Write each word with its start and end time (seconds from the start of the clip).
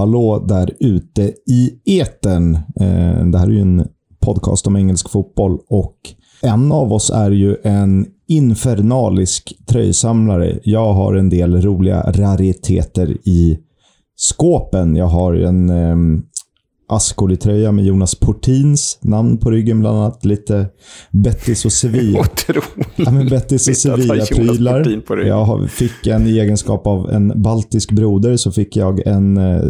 hallå 0.00 0.44
där 0.48 0.70
ute 0.80 1.22
i 1.46 1.80
eten. 1.84 2.54
Eh, 2.54 3.26
det 3.26 3.38
här 3.38 3.46
är 3.46 3.50
ju 3.50 3.60
en 3.60 3.86
podcast 4.20 4.66
om 4.66 4.76
engelsk 4.76 5.10
fotboll 5.10 5.58
och 5.68 5.96
en 6.42 6.72
av 6.72 6.92
oss 6.92 7.10
är 7.10 7.30
ju 7.30 7.56
en 7.64 8.06
infernalisk 8.28 9.52
tröjsamlare. 9.66 10.58
Jag 10.64 10.92
har 10.92 11.14
en 11.14 11.28
del 11.28 11.62
roliga 11.62 12.02
rariteter 12.02 13.16
i 13.24 13.58
skåpen. 14.16 14.96
Jag 14.96 15.06
har 15.06 15.34
en 15.34 15.70
eh, 15.70 16.22
Ascoli-tröja 16.90 17.72
med 17.72 17.84
Jonas 17.84 18.14
Portins 18.14 18.98
namn 19.02 19.38
på 19.38 19.50
ryggen 19.50 19.80
bland 19.80 19.98
annat. 19.98 20.24
Lite 20.24 20.66
Bettis 21.10 21.64
och 21.64 21.72
Sevilla. 21.72 22.24
Ja, 22.96 23.10
men 23.10 23.28
Bettis 23.28 23.68
och 23.68 23.76
Sevilla-prylar. 23.76 24.98
Jag 25.26 25.70
fick 25.70 26.06
en 26.06 26.26
i 26.26 26.38
egenskap 26.38 26.86
av 26.86 27.10
en 27.10 27.42
baltisk 27.42 27.90
broder 27.90 28.36
så 28.36 28.52
fick 28.52 28.76
jag 28.76 29.06
en 29.06 29.36
eh, 29.36 29.62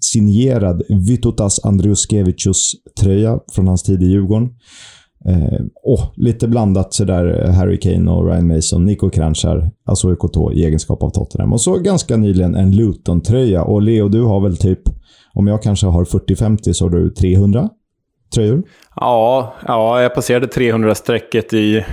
signerad 0.00 0.82
Vytautas 0.88 1.60
Andriuskevicius-tröja 1.64 3.38
från 3.52 3.68
hans 3.68 3.82
tid 3.82 4.02
i 4.02 4.06
Djurgården. 4.06 4.48
Eh, 5.28 5.60
oh, 5.82 6.04
lite 6.16 6.48
blandat 6.48 6.94
sådär 6.94 7.52
Harry 7.52 7.80
Kane 7.80 8.10
och 8.10 8.26
Ryan 8.26 8.48
Mason, 8.48 8.84
Nico 8.84 9.10
Kranjčar, 9.10 9.70
alltså 9.86 10.12
EKT 10.12 10.36
i 10.54 10.64
egenskap 10.64 11.02
av 11.02 11.10
Tottenham. 11.10 11.52
Och 11.52 11.60
så 11.60 11.78
ganska 11.78 12.16
nyligen 12.16 12.54
en 12.54 12.76
Luton-tröja. 12.76 13.62
Och 13.62 13.82
Leo, 13.82 14.08
du 14.08 14.22
har 14.22 14.40
väl 14.40 14.56
typ 14.56 14.80
om 15.34 15.46
jag 15.46 15.62
kanske 15.62 15.86
har 15.86 16.04
40-50 16.04 16.72
så 16.72 16.84
har 16.84 16.90
du 16.90 17.10
300 17.10 17.68
tröjor? 18.34 18.62
Ja, 18.96 19.54
ja 19.66 20.02
jag 20.02 20.14
passerade 20.14 20.46
300-strecket 20.46 21.54
i 21.54 21.84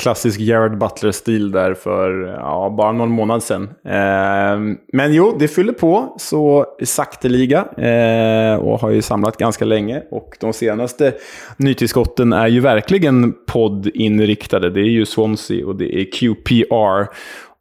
klassisk 0.00 0.40
Jared 0.40 0.78
Butler-stil 0.78 1.50
där 1.50 1.74
för 1.74 2.36
ja, 2.38 2.74
bara 2.78 2.92
någon 2.92 3.10
månad 3.10 3.42
sedan. 3.42 3.62
Eh, 3.84 4.76
men 4.92 5.14
jo, 5.14 5.36
det 5.38 5.48
fyller 5.48 5.72
på 5.72 6.14
så 6.18 6.66
sakteliga 6.82 7.58
eh, 7.60 8.56
och 8.56 8.80
har 8.80 8.90
ju 8.90 9.02
samlat 9.02 9.36
ganska 9.36 9.64
länge. 9.64 10.02
Och 10.10 10.36
de 10.40 10.52
senaste 10.52 11.12
nytillskotten 11.56 12.32
är 12.32 12.48
ju 12.48 12.60
verkligen 12.60 13.34
poddinriktade. 13.46 14.70
Det 14.70 14.80
är 14.80 14.90
ju 14.90 15.06
Swansea 15.06 15.66
och 15.66 15.76
det 15.76 16.00
är 16.00 16.04
QPR. 16.04 17.14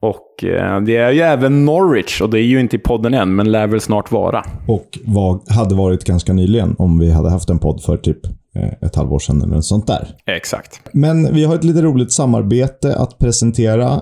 Och 0.04 0.44
eh, 0.44 0.82
det 0.82 0.98
är 0.98 1.12
ju 1.12 1.22
även 1.22 1.66
Norwich, 1.66 2.22
och 2.22 2.30
det 2.30 2.40
är 2.40 2.44
ju 2.44 2.60
inte 2.60 2.76
i 2.76 2.80
podden 2.80 3.14
än, 3.14 3.36
men 3.36 3.52
lär 3.52 3.68
väl 3.68 3.82
snart 3.82 4.12
vara. 4.12 4.46
Och 4.68 5.00
vad 5.06 5.52
hade 5.52 5.76
varit 5.76 6.04
ganska 6.04 6.34
nyligen 6.34 6.76
om 6.80 7.00
vi 7.00 7.12
hade 7.12 7.30
haft 7.30 7.50
en 7.50 7.60
podd 7.60 7.84
för 7.84 7.98
typ 7.98 8.26
eh, 8.56 8.88
ett 8.88 8.96
halvår 8.96 9.20
sedan 9.20 9.42
eller 9.42 9.56
något 9.56 9.66
sånt 9.66 9.88
där. 9.88 10.08
Exakt. 10.26 10.82
Men 10.94 11.34
vi 11.34 11.46
har 11.46 11.56
ett 11.56 11.64
lite 11.64 11.82
roligt 11.82 12.12
samarbete 12.12 12.96
att 12.96 13.18
presentera. 13.18 14.02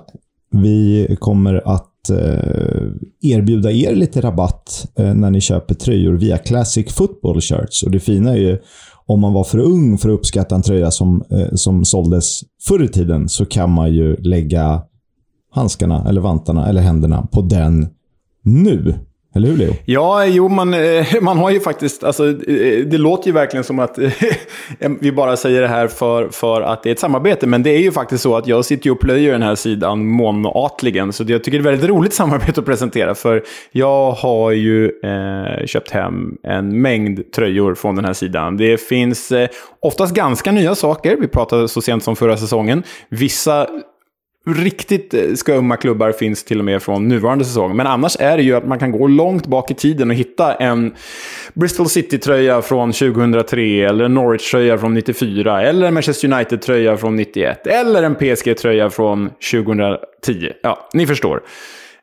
Vi 0.52 1.18
kommer 1.20 1.62
att 1.66 2.10
eh, 2.10 2.84
erbjuda 3.22 3.72
er 3.72 3.96
lite 3.96 4.22
rabatt 4.22 4.88
när 4.96 5.30
ni 5.30 5.42
köper 5.42 5.74
tröjor 5.74 6.14
via 6.14 6.38
Classic 6.38 6.94
Football 6.94 7.42
Shirts. 7.42 7.84
Och 7.84 7.92
det 7.92 8.00
fina 8.00 8.32
är 8.32 8.40
ju 8.40 8.58
om 9.06 9.20
man 9.20 9.34
var 9.34 9.44
för 9.44 9.60
ung 9.60 9.98
för 9.98 10.10
att 10.10 10.14
uppskatta 10.20 10.56
en 10.56 10.62
tröja 10.62 10.92
som, 10.92 11.24
som 11.54 11.86
såldes 11.86 12.42
förr 12.68 12.84
i 12.84 12.88
tiden 12.88 13.30
så 13.30 13.46
kan 13.46 13.72
man 13.72 13.94
ju 13.94 14.16
lägga 14.16 14.82
handskarna, 15.52 16.06
eller 16.10 16.22
vantarna, 16.22 16.70
eller 16.70 16.82
händerna 16.82 17.28
på 17.32 17.42
den 17.42 17.88
nu. 18.44 18.94
Eller 19.36 19.48
hur, 19.48 19.58
Leo? 19.58 19.74
Ja, 19.86 20.26
jo, 20.26 20.48
man, 20.48 20.74
eh, 20.74 21.06
man 21.22 21.38
har 21.38 21.50
ju 21.50 21.60
faktiskt... 21.60 22.04
Alltså, 22.04 22.28
eh, 22.28 22.86
det 22.86 22.98
låter 22.98 23.28
ju 23.28 23.34
verkligen 23.34 23.64
som 23.64 23.80
att 23.80 23.98
eh, 23.98 24.12
vi 25.00 25.12
bara 25.12 25.38
säger 25.38 25.62
det 25.62 25.68
här 25.68 25.88
för, 25.88 26.30
för 26.30 26.62
att 26.62 26.84
det 26.84 26.90
är 26.90 26.92
ett 26.92 27.00
samarbete. 27.00 27.48
Men 27.48 27.64
det 27.64 27.70
är 27.70 27.80
ju 27.80 27.92
faktiskt 27.92 28.24
så 28.24 28.38
att 28.38 28.48
jag 28.48 28.66
sitter 28.66 28.86
ju 28.86 28.92
och 28.92 29.00
plöjer 29.00 29.32
den 29.32 29.42
här 29.42 29.56
sidan 29.56 30.06
månatligen. 30.06 31.14
Så 31.14 31.24
jag 31.28 31.44
tycker 31.44 31.60
det 31.60 31.70
är 31.70 31.74
ett 31.74 31.80
väldigt 31.80 31.90
roligt 31.90 32.14
samarbete 32.22 32.60
att 32.60 32.66
presentera. 32.66 33.16
För 33.16 33.44
jag 33.72 34.12
har 34.12 34.52
ju 34.52 34.86
eh, 34.86 35.66
köpt 35.66 35.92
hem 35.92 36.38
en 36.44 36.82
mängd 36.82 37.32
tröjor 37.32 37.76
från 37.76 37.96
den 37.96 38.06
här 38.06 38.14
sidan. 38.14 38.58
Det 38.58 38.78
finns 38.78 39.32
eh, 39.32 39.50
oftast 39.82 40.14
ganska 40.14 40.52
nya 40.52 40.76
saker. 40.76 41.18
Vi 41.22 41.28
pratade 41.28 41.68
så 41.68 41.82
sent 41.82 42.04
som 42.04 42.16
förra 42.16 42.38
säsongen. 42.38 42.84
Vissa 43.10 43.68
Riktigt 44.46 45.14
eh, 45.14 45.34
skumma 45.36 45.78
klubbar 45.78 46.12
finns 46.12 46.44
till 46.44 46.60
och 46.60 46.66
med 46.66 46.82
från 46.82 47.08
nuvarande 47.08 47.46
säsong. 47.46 47.76
Men 47.76 47.88
annars 47.88 48.18
är 48.20 48.38
det 48.38 48.44
ju 48.44 48.56
att 48.56 48.68
man 48.68 48.80
kan 48.80 48.92
gå 48.92 49.08
långt 49.08 49.48
bak 49.48 49.72
i 49.72 49.74
tiden 49.74 50.10
och 50.10 50.16
hitta 50.16 50.54
en 50.54 50.94
Bristol 51.54 51.90
City-tröja 51.90 52.62
från 52.62 52.92
2003, 52.92 53.62
eller 53.62 54.06
en 54.06 54.14
Norwich-tröja 54.14 54.78
från 54.78 54.94
94, 54.94 55.62
eller 55.62 55.88
en 55.88 55.94
Manchester 55.94 56.34
United-tröja 56.34 56.98
från 56.98 57.16
91, 57.16 57.68
eller 57.68 58.04
en 58.04 58.16
PSG-tröja 58.16 58.90
från 58.90 59.30
2010. 59.52 60.50
Ja, 60.64 60.90
ni 60.94 61.08
förstår. 61.08 61.42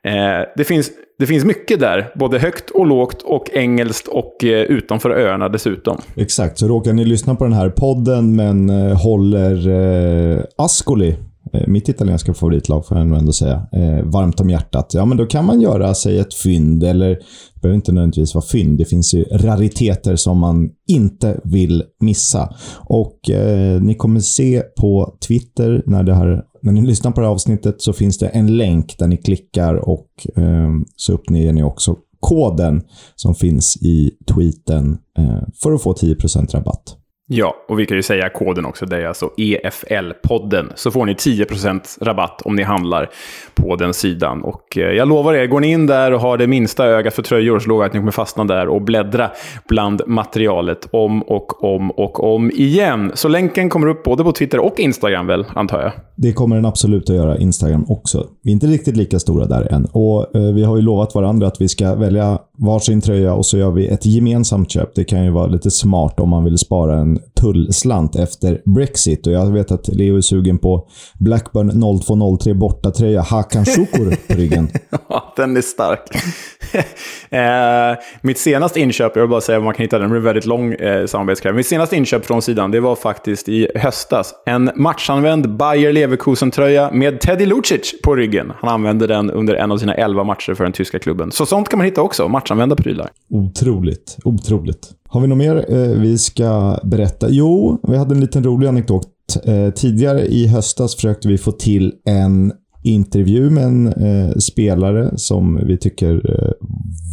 Eh, 0.05 0.13
det, 0.57 0.65
finns, 0.65 0.91
det 1.19 1.27
finns 1.27 1.45
mycket 1.45 1.81
där, 1.81 2.13
både 2.15 2.39
högt 2.39 2.71
och 2.71 2.87
lågt 2.87 3.23
och 3.23 3.51
engelskt 3.53 4.09
och 4.09 4.45
eh, 4.45 4.63
utanför 4.63 5.11
öarna 5.11 5.49
dessutom. 5.49 6.01
Exakt, 6.17 6.59
så 6.59 6.69
råkar 6.69 6.93
ni 6.93 7.05
lyssna 7.05 7.35
på 7.35 7.45
den 7.45 7.53
här 7.53 7.69
podden 7.69 8.37
men 8.37 8.71
eh, 8.71 9.03
håller 9.03 9.69
eh, 9.69 10.41
Ascoli 10.57 11.17
Eh, 11.53 11.67
mitt 11.67 11.89
italienska 11.89 12.35
favoritlag 12.35 12.87
får 12.87 12.99
jag 12.99 13.07
nog 13.07 13.19
ändå 13.19 13.33
säga, 13.33 13.67
eh, 13.73 14.05
varmt 14.05 14.41
om 14.41 14.51
hjärtat. 14.51 14.91
Ja, 14.95 15.05
men 15.05 15.17
då 15.17 15.27
kan 15.27 15.45
man 15.45 15.61
göra 15.61 15.95
sig 15.95 16.19
ett 16.19 16.35
fynd, 16.35 16.85
eller 16.85 17.09
det 17.09 17.61
behöver 17.63 17.77
inte 17.77 17.93
nödvändigtvis 17.93 18.35
vara 18.35 18.45
fynd. 18.45 18.79
Det 18.79 18.85
finns 18.85 19.15
ju 19.15 19.25
rariteter 19.25 20.17
som 20.17 20.39
man 20.39 20.71
inte 20.89 21.41
vill 21.45 21.83
missa. 22.01 22.55
Och 22.77 23.31
eh, 23.31 23.83
ni 23.83 23.95
kommer 23.95 24.21
se 24.21 24.63
på 24.81 25.17
Twitter 25.29 25.83
när, 25.87 26.03
det 26.03 26.15
här, 26.15 26.43
när 26.63 26.73
ni 26.73 26.87
lyssnar 26.87 27.11
på 27.11 27.21
det 27.21 27.27
här 27.27 27.35
avsnittet 27.35 27.83
så 27.83 27.93
finns 27.93 28.19
det 28.19 28.29
en 28.29 28.57
länk 28.57 28.99
där 28.99 29.07
ni 29.07 29.17
klickar 29.17 29.75
och 29.75 30.09
eh, 30.37 30.71
så 30.97 31.13
uppger 31.13 31.53
ni 31.53 31.63
också 31.63 31.97
koden 32.21 32.83
som 33.17 33.35
finns 33.35 33.77
i 33.77 34.11
tweeten 34.35 34.99
eh, 35.19 35.43
för 35.63 35.73
att 35.73 35.83
få 35.83 35.93
10% 35.93 36.53
rabatt. 36.53 36.98
Ja, 37.31 37.55
och 37.69 37.79
vi 37.79 37.87
kan 37.87 37.97
ju 37.97 38.03
säga 38.03 38.29
koden 38.29 38.65
också. 38.65 38.87
Det 38.87 38.97
är 38.97 39.07
alltså 39.07 39.31
EFL-podden. 39.37 40.73
Så 40.75 40.91
får 40.91 41.07
ni 41.07 41.13
10% 41.13 42.05
rabatt 42.05 42.43
om 42.43 42.57
ni 42.57 42.63
handlar 42.63 43.11
på 43.55 43.77
den 43.77 43.95
sidan. 43.95 44.43
Och 44.43 44.79
eh, 44.79 44.83
jag 44.83 45.09
lovar 45.09 45.35
er, 45.35 45.47
går 45.47 45.61
ni 45.61 45.71
in 45.71 45.87
där 45.87 46.13
och 46.13 46.21
har 46.21 46.39
det 46.39 46.47
minsta 46.47 46.87
ögat 46.87 47.15
för 47.15 47.23
tröjor 47.23 47.59
så 47.59 47.69
lovar 47.69 47.83
jag 47.83 47.89
att 47.89 47.93
ni 47.95 48.01
kommer 48.01 48.13
fastna 48.13 48.45
där 48.45 48.69
och 48.69 48.83
bläddra 48.83 49.31
bland 49.69 50.03
materialet 50.07 50.89
om 50.91 51.23
och 51.23 51.65
om 51.65 51.91
och 51.91 52.35
om 52.35 52.51
igen. 52.51 53.13
Så 53.15 53.29
länken 53.29 53.71
kommer 53.71 53.87
upp 53.87 54.05
både 54.05 54.25
på 54.25 54.33
Twitter 54.33 54.59
och 54.59 54.81
Instagram 54.81 55.27
väl, 55.27 55.47
antar 55.55 55.83
jag? 55.83 55.93
Det 56.17 56.33
kommer 56.33 56.57
den 56.57 56.67
absolut 56.67 57.11
att 57.11 57.17
göra. 57.17 57.39
Instagram 57.39 57.85
också. 57.89 58.27
Vi 58.43 58.51
är 58.51 58.53
inte 58.53 58.67
riktigt 58.67 58.97
lika 58.97 59.19
stora 59.19 59.47
där 59.47 59.73
än. 59.73 59.85
Och 59.93 60.37
eh, 60.37 60.55
vi 60.55 60.65
har 60.65 60.77
ju 60.77 60.83
lovat 60.83 61.15
varandra 61.15 61.47
att 61.47 61.61
vi 61.61 61.69
ska 61.69 61.95
välja 61.95 62.39
varsin 62.59 63.01
tröja 63.01 63.35
och 63.35 63.47
så 63.47 63.59
gör 63.59 63.71
vi 63.71 63.87
ett 63.87 64.07
gemensamt 64.07 64.71
köp. 64.71 64.95
Det 64.95 65.05
kan 65.05 65.25
ju 65.25 65.31
vara 65.31 65.47
lite 65.47 65.71
smart 65.71 66.21
om 66.21 66.29
man 66.29 66.45
vill 66.45 66.59
spara 66.59 66.97
en 66.97 67.18
tullslant 67.41 68.17
efter 68.17 68.61
Brexit. 68.65 69.27
Och 69.27 69.33
jag 69.33 69.53
vet 69.53 69.71
att 69.71 69.89
Leo 69.89 70.17
är 70.17 70.21
sugen 70.21 70.59
på 70.59 70.89
Blackburn 71.19 72.01
0203 72.03 72.55
bortatröja 72.55 73.23
Hakan 73.23 73.65
Şukur 73.65 74.17
på 74.29 74.35
ryggen. 74.35 74.69
ja, 75.09 75.33
den 75.37 75.57
är 75.57 75.61
stark. 75.61 76.01
eh, 77.31 78.05
mitt 78.21 78.39
senaste 78.39 78.81
inköp, 78.81 79.17
jag 79.17 79.23
vill 79.23 79.31
bara 79.31 79.41
säga 79.41 79.59
var 79.59 79.65
man 79.65 79.75
kan 79.75 79.83
hitta 79.83 79.99
den, 79.99 80.09
det 80.09 80.13
blir 80.13 80.21
väldigt 80.21 80.47
lång 80.47 80.73
eh, 80.73 81.07
samarbetskräv. 81.07 81.55
Mitt 81.55 81.67
senaste 81.67 81.97
inköp 81.97 82.27
från 82.27 82.43
sidan, 82.43 82.71
det 82.71 82.81
var 82.81 82.97
faktiskt 82.97 83.49
i 83.49 83.69
höstas. 83.75 84.35
En 84.47 84.71
matchanvänd 84.75 85.57
Bayer 85.57 85.93
Leverkusen-tröja 85.93 86.91
med 86.93 87.21
Teddy 87.21 87.47
Lucic 87.47 87.95
på 88.03 88.15
ryggen. 88.15 88.53
Han 88.61 88.71
använde 88.71 89.07
den 89.07 89.31
under 89.31 89.55
en 89.55 89.73
av 89.73 89.79
sina 89.79 89.95
elva 89.95 90.25
matcher 90.25 90.55
för 90.55 90.65
den 90.65 90.73
tyska 90.73 90.99
klubben. 90.99 91.33
Så 91.33 91.47
sånt 91.47 91.69
kan 91.69 91.79
man 91.79 91.85
hitta 91.85 92.03
också, 92.03 92.29
matchanvända 92.29 92.77
prylar. 92.77 93.11
Otroligt, 93.31 94.17
otroligt. 94.25 94.91
Har 95.11 95.21
vi 95.21 95.27
något 95.27 95.39
mer 95.39 95.65
eh, 95.69 96.01
vi 96.01 96.19
ska 96.19 96.79
berätta? 96.85 97.27
Jo, 97.31 97.81
vi 97.83 97.97
hade 97.97 98.15
en 98.15 98.21
liten 98.21 98.45
rolig 98.45 98.69
anekdot. 98.69 99.07
Eh, 99.45 99.71
tidigare 99.71 100.27
i 100.27 100.47
höstas 100.47 100.95
försökte 100.95 101.29
vi 101.29 101.39
få 101.39 101.53
till 101.53 101.93
en 102.05 102.53
intervju 102.85 103.51
med 103.51 103.65
en 103.65 103.87
eh, 103.87 104.37
spelare 104.37 105.19
som 105.19 105.67
vi 105.67 105.79
tycker 105.79 106.15
eh, 106.15 106.53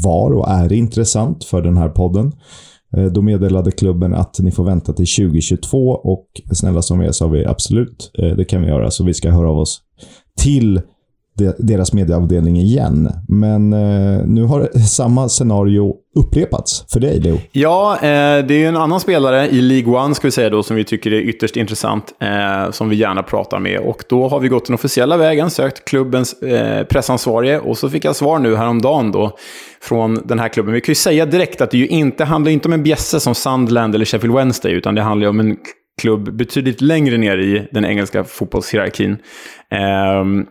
var 0.03 0.31
och 0.31 0.49
är 0.49 0.73
intressant 0.73 1.43
för 1.43 1.61
den 1.61 1.77
här 1.77 1.89
podden. 1.89 2.31
Eh, 2.97 3.05
då 3.05 3.21
meddelade 3.21 3.71
klubben 3.71 4.13
att 4.13 4.39
ni 4.39 4.51
får 4.51 4.63
vänta 4.63 4.93
till 4.93 5.07
2022 5.07 5.89
och 5.89 6.27
snälla 6.51 6.81
som 6.81 6.99
vi 6.99 7.07
är 7.07 7.11
sa 7.11 7.27
vi 7.27 7.45
absolut, 7.45 8.11
eh, 8.17 8.35
det 8.35 8.45
kan 8.45 8.61
vi 8.61 8.67
göra. 8.67 8.91
Så 8.91 9.03
vi 9.03 9.13
ska 9.13 9.29
höra 9.29 9.49
av 9.49 9.57
oss 9.57 9.81
till 10.37 10.81
deras 11.57 11.93
medieavdelning 11.93 12.57
igen. 12.57 13.09
Men 13.27 13.73
eh, 13.73 14.25
nu 14.25 14.43
har 14.43 14.79
samma 14.87 15.29
scenario 15.29 15.93
upprepats 16.15 16.85
för 16.93 16.99
dig, 16.99 17.19
Leo. 17.19 17.37
Ja, 17.51 17.95
eh, 17.95 18.45
det 18.45 18.63
är 18.63 18.67
en 18.67 18.77
annan 18.77 18.99
spelare 18.99 19.47
i 19.47 19.61
League 19.61 20.03
One, 20.03 20.15
ska 20.15 20.27
vi 20.27 20.31
säga 20.31 20.49
då, 20.49 20.63
som 20.63 20.75
vi 20.75 20.83
tycker 20.83 21.13
är 21.13 21.19
ytterst 21.19 21.55
intressant, 21.55 22.13
eh, 22.21 22.71
som 22.71 22.89
vi 22.89 22.95
gärna 22.95 23.23
pratar 23.23 23.59
med. 23.59 23.79
Och 23.79 24.03
då 24.09 24.27
har 24.27 24.39
vi 24.39 24.47
gått 24.47 24.65
den 24.65 24.73
officiella 24.73 25.17
vägen, 25.17 25.49
sökt 25.49 25.85
klubbens 25.85 26.41
eh, 26.41 26.83
pressansvarige, 26.85 27.59
och 27.59 27.77
så 27.77 27.89
fick 27.89 28.05
jag 28.05 28.15
svar 28.15 28.39
nu 28.39 28.55
häromdagen 28.55 29.11
då, 29.11 29.37
från 29.81 30.21
den 30.25 30.39
här 30.39 30.49
klubben. 30.49 30.73
Vi 30.73 30.81
kan 30.81 30.91
ju 30.91 30.95
säga 30.95 31.25
direkt 31.25 31.61
att 31.61 31.71
det 31.71 31.77
ju 31.77 31.87
inte 31.87 32.23
handlar 32.23 32.51
inte 32.51 32.67
om 32.67 32.73
en 32.73 32.83
bjässe 32.83 33.19
som 33.19 33.35
Sunderland 33.35 33.95
eller 33.95 34.05
Sheffield 34.05 34.35
Wednesday, 34.35 34.71
utan 34.71 34.95
det 34.95 35.01
handlar 35.01 35.27
om 35.27 35.39
en 35.39 35.57
klubb 36.01 36.37
betydligt 36.37 36.81
längre 36.81 37.17
ner 37.17 37.37
i 37.37 37.67
den 37.71 37.85
engelska 37.85 38.23
fotbollshierarkin. 38.23 39.17
Ehm, 39.71 40.45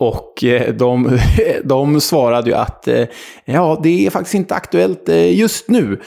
och 0.00 0.44
eh, 0.44 0.74
de, 0.74 1.18
de 1.64 2.00
svarade 2.00 2.50
ju 2.50 2.56
att 2.56 2.88
eh, 2.88 3.04
ja, 3.44 3.80
det 3.82 4.06
är 4.06 4.10
faktiskt 4.10 4.34
inte 4.34 4.54
aktuellt 4.54 5.08
eh, 5.08 5.38
just 5.38 5.68
nu 5.68 6.00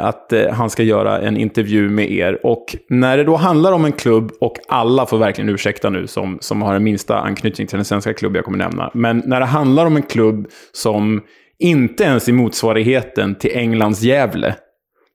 att 0.00 0.32
han 0.52 0.70
ska 0.70 0.82
göra 0.82 1.20
en 1.20 1.36
intervju 1.36 1.90
med 1.90 2.10
er. 2.10 2.46
Och 2.46 2.76
när 2.88 3.16
det 3.16 3.24
då 3.24 3.36
handlar 3.36 3.72
om 3.72 3.84
en 3.84 3.92
klubb, 3.92 4.32
och 4.40 4.54
alla 4.68 5.06
får 5.06 5.18
verkligen 5.18 5.50
ursäkta 5.50 5.90
nu 5.90 6.06
som, 6.06 6.38
som 6.40 6.62
har 6.62 6.72
den 6.72 6.84
minsta 6.84 7.18
anknytning 7.18 7.66
till 7.66 7.78
den 7.78 7.84
svenska 7.84 8.14
klubb 8.14 8.36
jag 8.36 8.44
kommer 8.44 8.58
nämna. 8.58 8.90
Men 8.94 9.22
när 9.26 9.40
det 9.40 9.46
handlar 9.46 9.86
om 9.86 9.96
en 9.96 10.02
klubb 10.02 10.48
som 10.72 11.22
inte 11.58 12.04
ens 12.04 12.28
är 12.28 12.32
motsvarigheten 12.32 13.34
till 13.34 13.50
Englands 13.54 14.02
Gävle, 14.02 14.54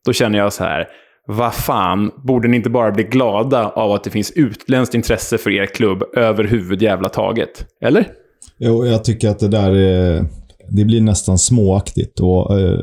då 0.05 0.13
känner 0.13 0.39
jag 0.39 0.53
så 0.53 0.63
här, 0.63 0.87
vad 1.27 1.53
fan, 1.53 2.11
borde 2.23 2.47
ni 2.47 2.57
inte 2.57 2.69
bara 2.69 2.91
bli 2.91 3.03
glada 3.03 3.69
av 3.69 3.91
att 3.91 4.03
det 4.03 4.09
finns 4.09 4.31
utländskt 4.31 4.95
intresse 4.95 5.37
för 5.37 5.49
er 5.49 5.65
klubb 5.65 6.03
över 6.15 6.83
jävla 6.83 7.09
taget? 7.09 7.65
Eller? 7.81 8.07
Jo, 8.57 8.85
jag 8.85 9.03
tycker 9.03 9.29
att 9.29 9.39
det 9.39 9.47
där 9.47 9.71
är, 9.71 10.25
det 10.69 10.85
blir 10.85 11.01
nästan 11.01 11.37
småaktigt. 11.37 12.19
Och 12.19 12.59
eh, 12.59 12.79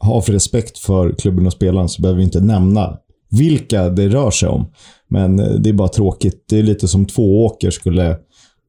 av 0.00 0.22
respekt 0.22 0.78
för 0.78 1.12
klubben 1.12 1.46
och 1.46 1.52
spelaren 1.52 1.88
så 1.88 2.02
behöver 2.02 2.18
vi 2.18 2.24
inte 2.24 2.40
nämna 2.40 2.98
vilka 3.30 3.88
det 3.88 4.08
rör 4.08 4.30
sig 4.30 4.48
om. 4.48 4.66
Men 5.08 5.38
eh, 5.38 5.50
det 5.50 5.68
är 5.68 5.74
bara 5.74 5.88
tråkigt. 5.88 6.44
Det 6.48 6.58
är 6.58 6.62
lite 6.62 6.88
som 6.88 7.06
två 7.06 7.44
åker 7.44 7.70
skulle 7.70 8.16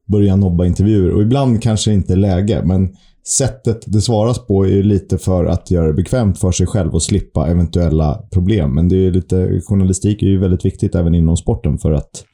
börja 0.06 0.36
nobba 0.36 0.66
intervjuer. 0.66 1.10
Och 1.10 1.22
ibland 1.22 1.62
kanske 1.62 1.90
det 1.90 1.94
inte 1.94 2.12
är 2.12 2.16
läge, 2.16 2.62
men 2.64 2.96
sättet 3.30 3.84
det 3.86 4.00
svaras 4.00 4.46
på 4.46 4.64
är 4.64 4.68
ju 4.68 4.82
lite 4.82 5.18
för 5.18 5.44
att 5.44 5.70
göra 5.70 5.86
det 5.86 5.92
bekvämt 5.92 6.38
för 6.38 6.52
sig 6.52 6.66
själv 6.66 6.94
och 6.94 7.02
slippa 7.02 7.46
eventuella 7.46 8.22
problem. 8.32 8.74
Men 8.74 8.88
det 8.88 9.06
är 9.06 9.10
lite, 9.10 9.60
journalistik 9.68 10.22
är 10.22 10.26
ju 10.26 10.38
väldigt 10.38 10.64
viktigt 10.64 10.94
även 10.94 11.14
inom 11.14 11.36
sporten 11.36 11.78
för 11.78 11.92
att 11.92 12.24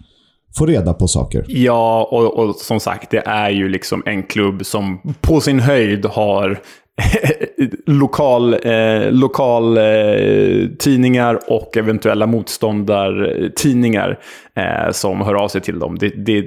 få 0.58 0.66
reda 0.66 0.94
på 0.94 1.08
saker. 1.08 1.44
Ja, 1.48 2.08
och, 2.10 2.38
och 2.38 2.54
som 2.54 2.81
sagt, 2.81 3.10
det 3.10 3.22
är 3.26 3.50
ju 3.50 3.69
liksom 3.69 4.02
en 4.06 4.22
klubb 4.22 4.66
som 4.66 5.00
på 5.20 5.40
sin 5.40 5.60
höjd 5.60 6.06
har 6.06 6.60
lokal, 7.87 8.54
eh, 8.54 9.10
lokal 9.10 9.78
eh, 9.78 10.69
tidningar 10.78 11.38
och 11.49 11.76
eventuella 11.76 12.26
motståndartidningar 12.26 14.19
eh, 14.54 14.90
som 14.92 15.20
hör 15.20 15.34
av 15.34 15.49
sig 15.49 15.60
till 15.60 15.78
dem. 15.78 15.99
Det, 15.99 16.08
det, 16.08 16.44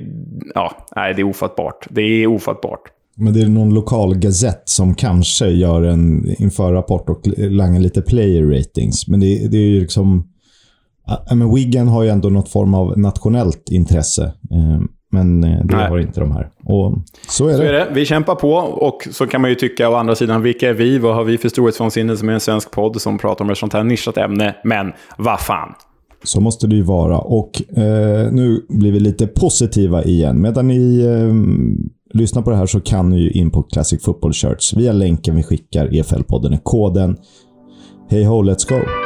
ja, 0.55 0.87
nej, 0.95 1.13
det 1.13 1.21
är 1.21 1.29
ofattbart. 1.29 1.87
Det 1.89 2.01
är 2.01 2.27
ofattbart. 2.27 2.81
Men 3.19 3.33
det 3.33 3.41
är 3.41 3.47
någon 3.47 3.73
lokal 3.73 4.15
gazett 4.15 4.63
som 4.65 4.95
kanske 4.95 5.47
gör 5.47 5.83
en 5.83 6.35
införrapport 6.41 7.09
och 7.09 7.27
langar 7.37 7.79
lite 7.79 8.01
player 8.01 8.43
ratings. 8.43 9.07
Men 9.07 9.19
det, 9.19 9.47
det 9.51 9.57
är 9.57 9.67
ju 9.67 9.79
liksom... 9.79 10.27
Ja, 11.05 11.35
men 11.35 11.55
Wigan 11.55 11.87
har 11.87 12.03
ju 12.03 12.09
ändå 12.09 12.29
något 12.29 12.49
form 12.49 12.73
av 12.73 12.99
nationellt 12.99 13.69
intresse. 13.71 14.23
Eh, 14.23 14.81
men 15.11 15.43
eh, 15.43 15.65
det 15.65 15.75
Nej. 15.75 15.89
har 15.89 15.99
inte 15.99 16.19
de 16.19 16.31
här. 16.31 16.49
Och 16.63 16.97
så 17.29 17.47
är, 17.47 17.53
så 17.53 17.61
det. 17.61 17.67
är 17.67 17.73
det. 17.73 17.87
Vi 17.93 18.05
kämpar 18.05 18.35
på 18.35 18.53
och 18.57 19.07
så 19.11 19.27
kan 19.27 19.41
man 19.41 19.49
ju 19.49 19.55
tycka 19.55 19.89
å 19.89 19.95
andra 19.95 20.15
sidan, 20.15 20.41
vilka 20.41 20.69
är 20.69 20.73
vi? 20.73 20.97
Vad 20.97 21.15
har 21.15 21.23
vi 21.23 21.37
för 21.37 21.49
storhetsvansinne 21.49 22.17
som 22.17 22.29
är 22.29 22.33
en 22.33 22.39
svensk 22.39 22.71
podd 22.71 23.01
som 23.01 23.17
pratar 23.17 23.45
om 23.45 23.51
ett 23.51 23.57
sånt 23.57 23.73
här 23.73 23.83
nischat 23.83 24.17
ämne? 24.17 24.55
Men 24.63 24.91
vad 25.17 25.39
fan. 25.39 25.73
Så 26.23 26.41
måste 26.41 26.67
det 26.67 26.75
ju 26.75 26.81
vara. 26.81 27.19
Och 27.19 27.77
eh, 27.77 28.31
nu 28.31 28.65
blir 28.69 28.91
vi 28.91 28.99
lite 28.99 29.27
positiva 29.27 30.03
igen. 30.03 30.41
Medan 30.41 30.67
ni 30.67 30.99
eh, 30.99 31.33
lyssnar 32.13 32.41
på 32.41 32.49
det 32.49 32.55
här 32.55 32.65
så 32.65 32.81
kan 32.81 33.09
ni 33.09 33.19
ju 33.19 33.31
in 33.31 33.51
på 33.51 33.63
Classic 33.63 34.03
Football 34.03 34.33
Shirts 34.33 34.73
via 34.73 34.91
länken 34.91 35.35
vi 35.35 35.43
skickar. 35.43 35.87
EFL-podden 35.87 36.53
är 36.53 36.59
koden. 36.63 37.17
Hej 38.09 38.23
ho, 38.23 38.43
let's 38.43 38.69
go! 38.69 38.98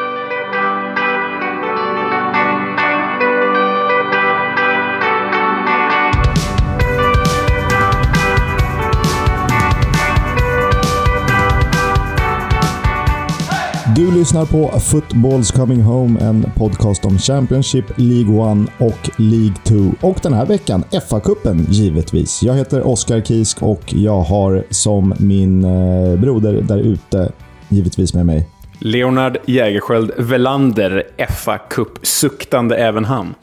Du 13.95 14.12
lyssnar 14.19 14.45
på 14.45 14.68
Football's 14.68 15.56
Coming 15.56 15.81
Home, 15.81 16.19
en 16.19 16.51
podcast 16.56 17.06
om 17.06 17.18
Championship, 17.18 17.86
League 17.95 18.63
1 18.63 18.69
och 18.78 19.10
League 19.18 19.56
2. 19.63 19.75
Och 20.07 20.19
den 20.24 20.34
här 20.34 20.45
veckan 20.45 20.84
FA-cupen 20.92 21.66
givetvis. 21.69 22.44
Jag 22.44 22.54
heter 22.54 22.88
Oskar 22.88 23.22
Kisk 23.22 23.62
och 23.62 23.94
jag 23.94 24.22
har 24.22 24.63
som 24.69 25.13
min 25.19 25.63
eh, 25.63 26.19
broder 26.19 26.62
där 26.62 26.78
ute 26.78 27.31
givetvis 27.69 28.13
med 28.13 28.25
mig 28.25 28.50
Leonard 28.80 29.38
Jägerskiöld 29.45 30.12
Velander, 30.18 31.04
FA-cup-suktande 31.30 32.75
även 32.75 33.06
han. 33.06 33.36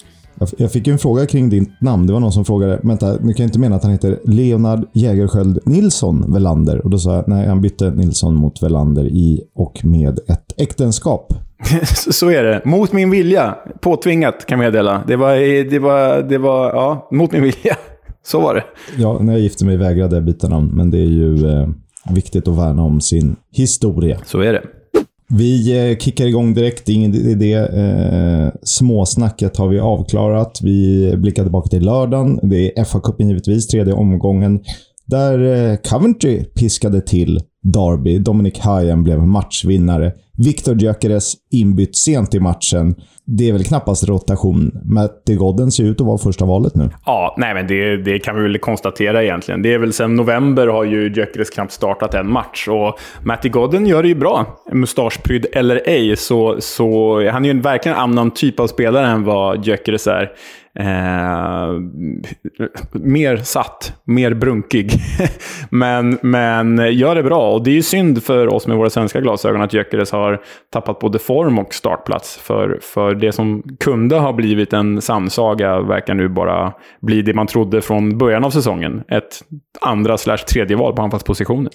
Jag 0.56 0.72
fick 0.72 0.88
en 0.88 0.98
fråga 0.98 1.26
kring 1.26 1.50
ditt 1.50 1.80
namn. 1.80 2.06
Det 2.06 2.12
var 2.12 2.20
någon 2.20 2.32
som 2.32 2.44
frågade, 2.44 2.80
vänta, 2.82 3.16
ni 3.20 3.34
kan 3.34 3.44
inte 3.44 3.58
mena 3.58 3.76
att 3.76 3.82
han 3.82 3.92
heter 3.92 4.18
Leonard 4.24 4.88
Jägerskiöld 4.92 5.58
Nilsson 5.66 6.32
Velander? 6.32 6.84
Och 6.84 6.90
då 6.90 6.98
sa 6.98 7.14
jag, 7.14 7.28
nej, 7.28 7.48
han 7.48 7.60
bytte 7.60 7.90
Nilsson 7.90 8.34
mot 8.34 8.62
Velander 8.62 9.04
i 9.04 9.42
och 9.54 9.84
med 9.84 10.18
ett 10.28 10.54
äktenskap. 10.56 11.32
Så 12.10 12.30
är 12.30 12.42
det. 12.42 12.62
Mot 12.64 12.92
min 12.92 13.10
vilja. 13.10 13.54
Påtvingat 13.80 14.46
kan 14.46 14.60
jag 14.60 14.66
meddela. 14.66 15.02
Det 15.06 15.16
var, 15.16 15.34
det 15.70 15.78
var, 15.78 16.22
det 16.22 16.38
var, 16.38 16.66
ja, 16.66 17.08
mot 17.10 17.32
min 17.32 17.42
vilja. 17.42 17.76
Så 18.22 18.40
var 18.40 18.54
det. 18.54 18.64
Ja, 18.96 19.18
när 19.20 19.32
jag 19.32 19.42
gifte 19.42 19.64
mig 19.64 19.76
vägrade 19.76 20.16
jag 20.16 20.24
byta 20.24 20.48
namn, 20.48 20.70
men 20.74 20.90
det 20.90 20.98
är 20.98 21.10
ju 21.10 21.48
eh, 21.48 21.68
viktigt 22.10 22.48
att 22.48 22.58
värna 22.58 22.82
om 22.82 23.00
sin 23.00 23.36
historia. 23.52 24.18
Så 24.24 24.40
är 24.40 24.52
det. 24.52 24.62
Vi 25.32 25.90
eh, 25.90 25.96
kickar 25.96 26.26
igång 26.26 26.54
direkt, 26.54 26.88
ingen 26.88 27.14
idé. 27.14 27.54
Eh, 27.54 28.48
småsnacket 28.62 29.56
har 29.56 29.68
vi 29.68 29.80
avklarat. 29.80 30.60
Vi 30.62 31.12
blickar 31.16 31.42
tillbaka 31.42 31.68
till 31.68 31.82
lördagen. 31.84 32.40
Det 32.42 32.78
är 32.78 32.84
FA-cupen 32.84 33.28
givetvis, 33.28 33.66
tredje 33.66 33.92
omgången. 33.92 34.60
Där 35.10 35.70
eh, 35.70 35.76
Coventry 35.76 36.44
piskade 36.44 37.00
till 37.00 37.40
Derby. 37.62 38.18
Dominic 38.18 38.58
Hayen 38.58 39.02
blev 39.02 39.18
matchvinnare. 39.18 40.12
Victor 40.38 40.76
Gyökeres 40.76 41.34
inbytt 41.50 41.96
sent 41.96 42.34
i 42.34 42.40
matchen 42.40 42.94
det 43.36 43.48
är 43.48 43.52
väl 43.52 43.64
knappast 43.64 44.08
rotation. 44.08 44.70
Matty 44.84 45.34
Godden 45.34 45.70
ser 45.70 45.84
ut 45.84 46.00
att 46.00 46.06
vara 46.06 46.18
första 46.18 46.44
valet 46.44 46.74
nu. 46.74 46.90
Ja, 47.06 47.34
nej 47.38 47.54
men 47.54 47.66
det, 47.66 47.96
det 47.96 48.18
kan 48.18 48.36
vi 48.36 48.42
väl 48.42 48.58
konstatera 48.58 49.24
egentligen. 49.24 49.62
Det 49.62 49.74
är 49.74 49.78
väl 49.78 49.92
sen 49.92 50.14
november 50.14 50.66
har 50.66 50.84
ju 50.84 51.12
Gyökeres 51.12 51.50
knappt 51.50 51.72
startat 51.72 52.14
en 52.14 52.32
match. 52.32 52.68
Och 52.68 52.98
Matti 53.22 53.48
Godden 53.48 53.86
gör 53.86 54.02
det 54.02 54.08
ju 54.08 54.14
bra. 54.14 54.46
Mustaschprydd 54.72 55.46
eller 55.52 55.82
ej, 55.84 56.16
så, 56.16 56.56
så 56.60 57.14
han 57.30 57.44
är 57.44 57.54
ju 57.54 57.60
verkligen 57.60 57.96
en 57.96 58.02
annan 58.02 58.30
typ 58.30 58.60
av 58.60 58.66
spelare 58.66 59.06
än 59.06 59.24
vad 59.24 59.66
Gyökeres 59.66 60.06
är. 60.06 60.30
Eh, 60.74 61.68
mer 62.92 63.36
satt, 63.36 63.94
mer 64.04 64.34
brunkig. 64.34 64.92
men, 65.70 66.18
men 66.22 66.94
gör 66.94 67.14
det 67.14 67.22
bra. 67.22 67.52
Och 67.52 67.64
det 67.64 67.70
är 67.70 67.74
ju 67.74 67.82
synd 67.82 68.22
för 68.22 68.54
oss 68.54 68.66
med 68.66 68.76
våra 68.76 68.90
svenska 68.90 69.20
glasögon 69.20 69.62
att 69.62 69.72
Gyökeres 69.72 70.12
har 70.12 70.42
tappat 70.72 70.98
både 70.98 71.18
form 71.18 71.58
och 71.58 71.74
startplats. 71.74 72.36
För, 72.36 72.78
för 72.82 73.14
det 73.14 73.32
som 73.32 73.62
kunde 73.80 74.16
ha 74.16 74.32
blivit 74.32 74.72
en 74.72 75.00
samsaga 75.02 75.80
verkar 75.80 76.14
nu 76.14 76.28
bara 76.28 76.72
bli 77.00 77.22
det 77.22 77.34
man 77.34 77.46
trodde 77.46 77.80
från 77.80 78.18
början 78.18 78.44
av 78.44 78.50
säsongen. 78.50 79.02
Ett 79.08 79.42
andra 79.80 80.18
slash 80.18 80.36
tredje 80.36 80.76
val 80.76 80.96
på 80.96 81.02
anfallspositionen. 81.02 81.70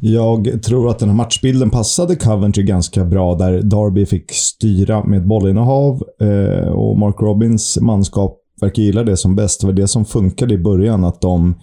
Jag 0.00 0.62
tror 0.62 0.90
att 0.90 0.98
den 0.98 1.08
här 1.08 1.16
matchbilden 1.16 1.70
passade 1.70 2.16
Coventry 2.16 2.62
ganska 2.62 3.04
bra 3.04 3.34
där 3.34 3.62
Darby 3.62 4.06
fick 4.06 4.32
styra 4.32 5.04
med 5.04 5.26
bollinnehav 5.26 6.02
eh, 6.20 6.68
och 6.68 6.98
Mark 6.98 7.16
Robins 7.20 7.78
manskap 7.80 8.38
verkar 8.60 8.82
gilla 8.82 9.02
det 9.02 9.16
som 9.16 9.36
bäst. 9.36 9.60
Det 9.60 9.66
var 9.66 9.74
det 9.74 9.88
som 9.88 10.04
funkade 10.04 10.54
i 10.54 10.58
början, 10.58 11.04
att 11.04 11.20
de 11.20 11.54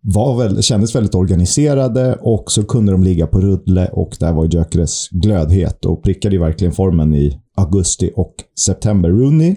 var 0.00 0.36
väl, 0.38 0.62
kändes 0.62 0.94
väldigt 0.94 1.14
organiserade 1.14 2.18
och 2.20 2.52
så 2.52 2.64
kunde 2.64 2.92
de 2.92 3.04
ligga 3.04 3.26
på 3.26 3.40
rulle 3.40 3.88
och 3.92 4.16
där 4.20 4.32
var 4.32 4.44
Gyökeres 4.44 5.08
glödhet 5.10 5.84
och 5.84 6.02
prickade 6.02 6.38
verkligen 6.38 6.72
formen 6.72 7.14
i 7.14 7.40
augusti 7.56 8.12
och 8.16 8.34
september. 8.58 9.08
Rooney 9.08 9.56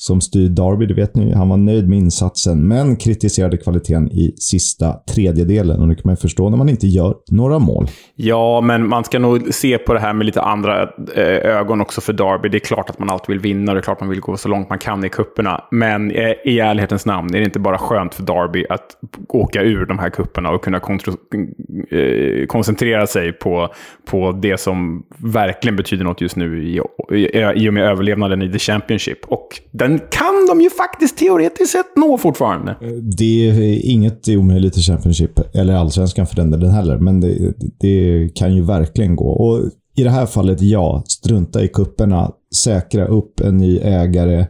som 0.00 0.20
styr 0.20 0.48
Derby, 0.48 0.86
det 0.86 0.94
vet 0.94 1.14
ni. 1.14 1.32
Han 1.34 1.48
var 1.48 1.56
nöjd 1.56 1.88
med 1.88 1.98
insatsen, 1.98 2.68
men 2.68 2.96
kritiserade 2.96 3.56
kvaliteten 3.56 4.12
i 4.12 4.34
sista 4.38 4.92
tredjedelen. 4.92 5.80
Och 5.80 5.88
det 5.88 5.94
kan 5.94 6.02
man 6.04 6.12
ju 6.12 6.16
förstå 6.16 6.50
när 6.50 6.56
man 6.56 6.68
inte 6.68 6.86
gör 6.86 7.14
några 7.30 7.58
mål. 7.58 7.86
Ja, 8.14 8.60
men 8.60 8.88
man 8.88 9.04
ska 9.04 9.18
nog 9.18 9.54
se 9.54 9.78
på 9.78 9.92
det 9.92 10.00
här 10.00 10.12
med 10.12 10.26
lite 10.26 10.42
andra 10.42 10.82
eh, 11.14 11.58
ögon 11.58 11.80
också 11.80 12.00
för 12.00 12.12
Derby. 12.12 12.48
Det 12.48 12.56
är 12.56 12.58
klart 12.58 12.90
att 12.90 12.98
man 12.98 13.10
alltid 13.10 13.28
vill 13.28 13.38
vinna 13.38 13.72
och 13.72 13.76
det 13.76 13.80
är 13.80 13.82
klart 13.82 14.00
man 14.00 14.08
vill 14.08 14.20
gå 14.20 14.36
så 14.36 14.48
långt 14.48 14.68
man 14.68 14.78
kan 14.78 15.04
i 15.04 15.08
kupperna. 15.08 15.64
Men 15.70 16.10
eh, 16.10 16.32
i 16.44 16.60
ärlighetens 16.60 17.06
namn 17.06 17.34
är 17.34 17.38
det 17.38 17.44
inte 17.44 17.58
bara 17.58 17.78
skönt 17.78 18.14
för 18.14 18.22
Derby 18.22 18.66
att 18.68 18.96
åka 19.28 19.62
ur 19.62 19.86
de 19.86 19.98
här 19.98 20.10
kupperna 20.10 20.50
och 20.50 20.64
kunna 20.64 20.76
eh, 20.76 22.46
koncentrera 22.46 23.06
sig 23.06 23.32
på, 23.32 23.68
på 24.10 24.32
det 24.32 24.60
som 24.60 25.02
verkligen 25.16 25.76
betyder 25.76 26.04
något 26.04 26.20
just 26.20 26.36
nu 26.36 26.64
i, 26.64 26.80
i, 27.16 27.52
i 27.54 27.68
och 27.68 27.74
med 27.74 27.84
överlevnaden 27.84 28.42
i 28.42 28.52
The 28.52 28.58
Championship. 28.58 29.18
Och 29.26 29.60
den 29.70 29.89
den 29.90 29.98
kan 30.10 30.46
de 30.48 30.60
ju 30.60 30.70
faktiskt 30.70 31.18
teoretiskt 31.18 31.72
sett 31.72 31.96
nå 31.96 32.18
fortfarande. 32.18 32.70
Eh, 32.70 32.88
det 33.18 33.50
är 33.50 33.90
inget 33.90 34.28
omöjligt 34.28 34.76
i 34.76 34.80
Championship, 34.80 35.54
eller 35.54 35.74
Allsvenskan 35.74 36.26
för 36.26 36.36
den 36.36 36.50
delen 36.50 36.70
heller, 36.70 36.98
men 36.98 37.20
det, 37.20 37.54
det 37.80 38.28
kan 38.34 38.54
ju 38.54 38.62
verkligen 38.62 39.16
gå. 39.16 39.28
Och 39.28 39.60
i 39.96 40.02
det 40.02 40.10
här 40.10 40.26
fallet, 40.26 40.60
ja. 40.60 41.04
Strunta 41.08 41.62
i 41.62 41.68
kupperna, 41.68 42.30
säkra 42.54 43.06
upp 43.06 43.40
en 43.40 43.56
ny 43.56 43.78
ägare, 43.78 44.46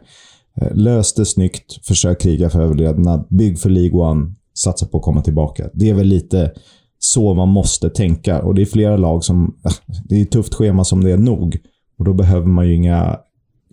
eh, 0.61 0.75
lös 0.75 1.13
det 1.13 1.25
snyggt, 1.25 1.87
försök 1.87 2.21
kriga 2.21 2.49
för 2.49 2.61
överlevnad, 2.61 3.27
bygg 3.29 3.59
för 3.59 3.69
League 3.69 3.99
One 3.99 4.33
satsa 4.53 4.85
på 4.85 4.97
att 4.97 5.03
komma 5.03 5.21
tillbaka. 5.21 5.69
Det 5.73 5.89
är 5.89 5.93
väl 5.93 6.07
lite 6.07 6.51
så 6.99 7.33
man 7.33 7.49
måste 7.49 7.89
tänka. 7.89 8.41
Och 8.41 8.55
det 8.55 8.61
är 8.61 8.65
flera 8.65 8.97
lag 8.97 9.23
som... 9.23 9.55
Det 10.09 10.15
är 10.15 10.21
ett 10.21 10.31
tufft 10.31 10.53
schema 10.53 10.83
som 10.83 11.03
det 11.03 11.11
är 11.11 11.17
nog. 11.17 11.57
Och 11.97 12.05
då 12.05 12.13
behöver 12.13 12.47
man 12.47 12.67
ju 12.67 12.75
inga... 12.75 13.19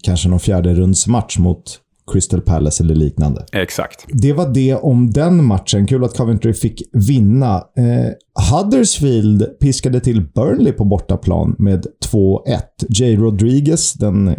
Kanske 0.03 0.29
någon 0.29 0.41
fjärde 0.41 0.75
rundsmatch 0.75 1.39
mot 1.39 1.81
Crystal 2.13 2.41
Palace 2.41 2.85
eller 2.85 2.95
liknande. 2.95 3.47
Exakt. 3.53 4.07
Det 4.09 4.33
var 4.33 4.49
det 4.55 4.75
om 4.75 5.11
den 5.11 5.45
matchen. 5.45 5.87
Kul 5.87 6.05
att 6.05 6.17
Coventry 6.17 6.55
fick 6.55 6.83
vinna. 6.93 7.57
Eh, 7.57 8.55
Huddersfield 8.55 9.59
piskade 9.61 10.01
till 10.01 10.23
Burnley 10.35 10.73
på 10.73 10.85
bortaplan 10.85 11.57
med 11.59 11.87
2-1. 12.13 12.41
Jay 12.89 13.17
Rodriguez, 13.17 13.93
den, 13.93 14.35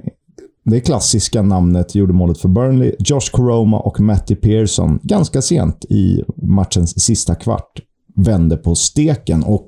det 0.65 0.79
klassiska 0.79 1.41
namnet, 1.41 1.95
gjorde 1.95 2.13
målet 2.13 2.37
för 2.37 2.49
Burnley. 2.49 2.95
Josh 2.99 3.31
Koroma 3.31 3.79
och 3.79 3.99
Matty 3.99 4.35
Pearson, 4.35 4.99
ganska 5.03 5.41
sent 5.41 5.85
i 5.89 6.23
matchens 6.35 7.03
sista 7.03 7.35
kvart, 7.35 7.81
vände 8.15 8.57
på 8.57 8.75
steken. 8.75 9.43
Och 9.43 9.67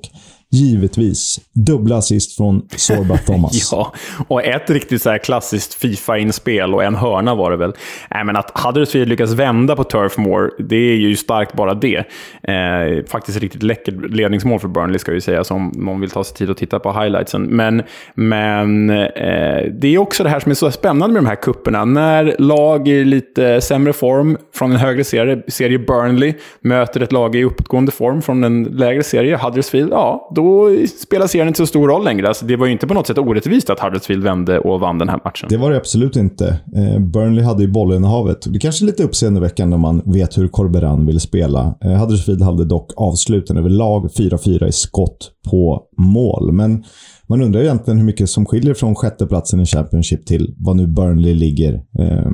givetvis 0.52 1.40
dubbla 1.52 1.96
assist 1.96 2.36
från 2.36 2.62
Sorba 2.76 3.16
Thomas. 3.26 3.72
ja, 3.72 3.92
och 4.28 4.44
ett 4.44 4.70
riktigt 4.70 5.02
så 5.02 5.10
här 5.10 5.18
klassiskt 5.18 5.74
Fifa-inspel 5.74 6.74
och 6.74 6.84
en 6.84 6.94
hörna 6.94 7.34
var 7.34 7.50
det 7.50 7.56
väl. 7.56 7.72
Äh, 8.10 8.24
men 8.24 8.36
att 8.36 8.58
Huddersfield 8.58 9.08
lyckas 9.08 9.32
vända 9.32 9.76
på 9.76 9.84
Turf 9.84 10.18
Moor, 10.18 10.50
det 10.58 10.76
är 10.76 10.96
ju 10.96 11.16
starkt 11.16 11.52
bara 11.52 11.74
det. 11.74 11.96
Eh, 12.42 13.04
faktiskt 13.08 13.40
riktigt 13.40 13.62
läckert 13.62 13.94
ledningsmål 14.10 14.60
för 14.60 14.68
Burnley, 14.68 14.98
ska 14.98 15.12
jag 15.12 15.22
säga, 15.22 15.42
om 15.50 15.72
någon 15.74 16.00
vill 16.00 16.10
ta 16.10 16.24
sig 16.24 16.36
tid 16.36 16.50
att 16.50 16.56
titta 16.56 16.78
på 16.78 16.92
highlightsen. 16.92 17.42
Men, 17.42 17.82
men 18.14 18.90
eh, 18.90 19.62
det 19.80 19.88
är 19.94 19.98
också 19.98 20.22
det 20.22 20.30
här 20.30 20.40
som 20.40 20.50
är 20.50 20.54
så 20.54 20.70
spännande 20.70 21.12
med 21.14 21.22
de 21.22 21.28
här 21.28 21.36
kupperna. 21.36 21.84
När 21.84 22.36
lag 22.38 22.88
i 22.88 23.04
lite 23.04 23.60
sämre 23.60 23.92
form 23.92 24.36
från 24.54 24.70
en 24.70 24.76
högre 24.76 25.04
serie, 25.04 25.42
serie 25.48 25.78
Burnley, 25.78 26.34
möter 26.60 27.00
ett 27.00 27.12
lag 27.12 27.36
i 27.36 27.44
uppgående 27.44 27.92
form 27.92 28.22
från 28.22 28.44
en 28.44 28.64
lägre 28.64 29.02
serie, 29.02 29.36
Huddersfield, 29.36 29.92
ja, 29.92 30.32
då 30.34 30.41
då 30.42 30.70
spelar 31.00 31.26
serien 31.26 31.48
inte 31.48 31.56
så 31.56 31.66
stor 31.66 31.88
roll 31.88 32.04
längre. 32.04 32.28
Alltså, 32.28 32.46
det 32.46 32.56
var 32.56 32.66
ju 32.66 32.72
inte 32.72 32.86
på 32.86 32.94
något 32.94 33.06
sätt 33.06 33.18
orättvist 33.18 33.70
att 33.70 33.80
Huddersfield 33.80 34.24
vände 34.24 34.58
och 34.58 34.80
vann 34.80 34.98
den 34.98 35.08
här 35.08 35.20
matchen. 35.24 35.46
Det 35.50 35.56
var 35.56 35.70
det 35.70 35.76
absolut 35.76 36.16
inte. 36.16 36.60
Eh, 36.76 36.98
Burnley 36.98 37.44
hade 37.44 37.62
ju 37.62 37.68
bollinnehavet. 37.68 38.52
Det 38.52 38.58
kanske 38.58 38.84
är 38.84 38.86
lite 38.86 39.04
uppseendeväckande 39.04 39.74
om 39.74 39.80
man 39.80 40.02
vet 40.04 40.38
hur 40.38 40.48
Corberan 40.48 41.06
vill 41.06 41.20
spela. 41.20 41.74
Eh, 41.84 41.90
Huddersfield 41.90 42.42
hade 42.42 42.64
dock 42.64 42.90
avsluten 42.96 43.56
överlag 43.56 44.10
4-4 44.18 44.68
i 44.68 44.72
skott 44.72 45.30
på 45.50 45.82
mål. 45.98 46.52
Men 46.52 46.84
man 47.26 47.42
undrar 47.42 47.60
egentligen 47.60 47.98
hur 47.98 48.06
mycket 48.06 48.30
som 48.30 48.46
skiljer 48.46 48.74
från 48.74 48.94
sjätteplatsen 48.94 49.60
i 49.60 49.66
Championship 49.66 50.26
till 50.26 50.54
vad 50.58 50.76
nu 50.76 50.86
Burnley 50.86 51.34
ligger 51.34 51.74
eh, 51.98 52.30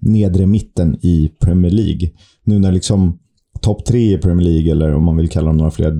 nedre 0.00 0.46
mitten 0.46 0.94
i 1.02 1.32
Premier 1.40 1.72
League. 1.72 2.10
Nu 2.44 2.58
när 2.58 2.72
liksom 2.72 3.18
topp 3.60 3.84
tre 3.84 4.14
i 4.14 4.18
Premier 4.18 4.48
League, 4.48 4.72
eller 4.72 4.94
om 4.94 5.04
man 5.04 5.16
vill 5.16 5.28
kalla 5.28 5.46
dem 5.46 5.56
några 5.56 5.70
fler, 5.70 5.90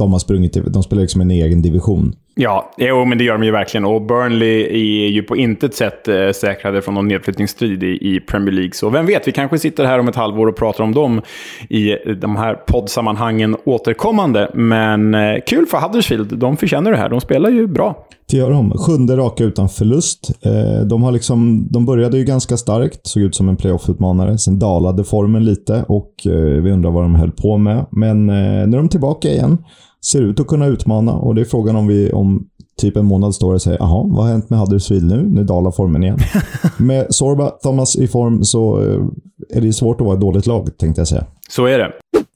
de 0.00 0.12
har 0.12 0.18
sprungit, 0.18 0.56
de 0.66 0.82
spelar 0.82 1.02
liksom 1.02 1.20
en 1.20 1.30
egen 1.30 1.62
division. 1.62 2.14
Ja, 2.34 2.70
jo, 2.78 3.04
men 3.04 3.18
det 3.18 3.24
gör 3.24 3.32
de 3.32 3.44
ju 3.44 3.50
verkligen. 3.50 3.84
Och 3.84 4.02
Burnley 4.02 4.62
är 5.04 5.08
ju 5.08 5.22
på 5.22 5.36
intet 5.36 5.74
sätt 5.74 6.08
eh, 6.08 6.30
säkrade 6.34 6.82
från 6.82 6.94
någon 6.94 7.08
nedflyttningsstrid 7.08 7.82
i, 7.82 7.86
i, 7.86 8.20
Premier 8.20 8.54
League. 8.54 8.72
Så 8.74 8.90
vem 8.90 9.06
vet, 9.06 9.28
vi 9.28 9.32
kanske 9.32 9.58
sitter 9.58 9.84
här 9.84 9.98
om 9.98 10.08
ett 10.08 10.16
halvår 10.16 10.46
och 10.46 10.56
pratar 10.56 10.84
om 10.84 10.94
dem 10.94 11.22
i 11.68 11.96
de 12.20 12.36
här 12.36 12.54
poddsammanhangen 12.54 13.56
återkommande. 13.64 14.50
Men 14.54 15.14
eh, 15.14 15.36
kul 15.46 15.66
för 15.66 15.78
Huddersfield. 15.78 16.38
De 16.38 16.56
förtjänar 16.56 16.90
det 16.90 16.96
här. 16.96 17.08
De 17.08 17.20
spelar 17.20 17.50
ju 17.50 17.66
bra. 17.66 18.06
Det 18.30 18.36
gör 18.36 18.50
de. 18.50 18.70
Sjunde 18.70 19.16
raka 19.16 19.44
utan 19.44 19.68
förlust. 19.68 20.30
Eh, 20.42 20.86
de, 20.86 21.02
har 21.02 21.12
liksom, 21.12 21.68
de 21.70 21.86
började 21.86 22.18
ju 22.18 22.24
ganska 22.24 22.56
starkt, 22.56 23.06
såg 23.06 23.22
ut 23.22 23.34
som 23.34 23.48
en 23.48 23.56
playoff-utmanare. 23.56 24.38
Sen 24.38 24.58
dalade 24.58 25.04
formen 25.04 25.44
lite 25.44 25.84
och 25.88 26.26
eh, 26.26 26.62
vi 26.62 26.70
undrar 26.70 26.90
vad 26.90 27.04
de 27.04 27.14
höll 27.14 27.32
på 27.32 27.58
med. 27.58 27.86
Men 27.90 28.30
eh, 28.30 28.68
nu 28.68 28.76
är 28.76 28.80
de 28.80 28.88
tillbaka 28.88 29.28
igen 29.28 29.58
ser 30.04 30.22
ut 30.22 30.40
att 30.40 30.46
kunna 30.46 30.66
utmana 30.66 31.12
och 31.12 31.34
det 31.34 31.40
är 31.40 31.44
frågan 31.44 31.76
om 31.76 31.86
vi 31.86 32.12
om 32.12 32.46
typ 32.80 32.96
en 32.96 33.04
månad 33.04 33.34
står 33.34 33.54
och 33.54 33.62
säger 33.62 33.78
jaha, 33.78 34.06
vad 34.08 34.24
har 34.24 34.30
hänt 34.30 34.50
med 34.50 34.58
Huddersfield 34.58 35.10
nu? 35.10 35.22
Nu 35.22 35.44
dalar 35.44 35.70
formen 35.70 36.02
igen. 36.02 36.18
med 36.78 37.06
Sorba 37.10 37.50
Thomas 37.50 37.96
i 37.96 38.08
form 38.08 38.44
så 38.44 38.82
eh, 38.82 39.56
är 39.56 39.60
det 39.60 39.72
svårt 39.72 40.00
att 40.00 40.04
vara 40.04 40.14
ett 40.14 40.20
dåligt 40.20 40.46
lag, 40.46 40.78
tänkte 40.78 41.00
jag 41.00 41.08
säga. 41.08 41.26
Så 41.50 41.66
är 41.66 41.78
det. 41.78 41.92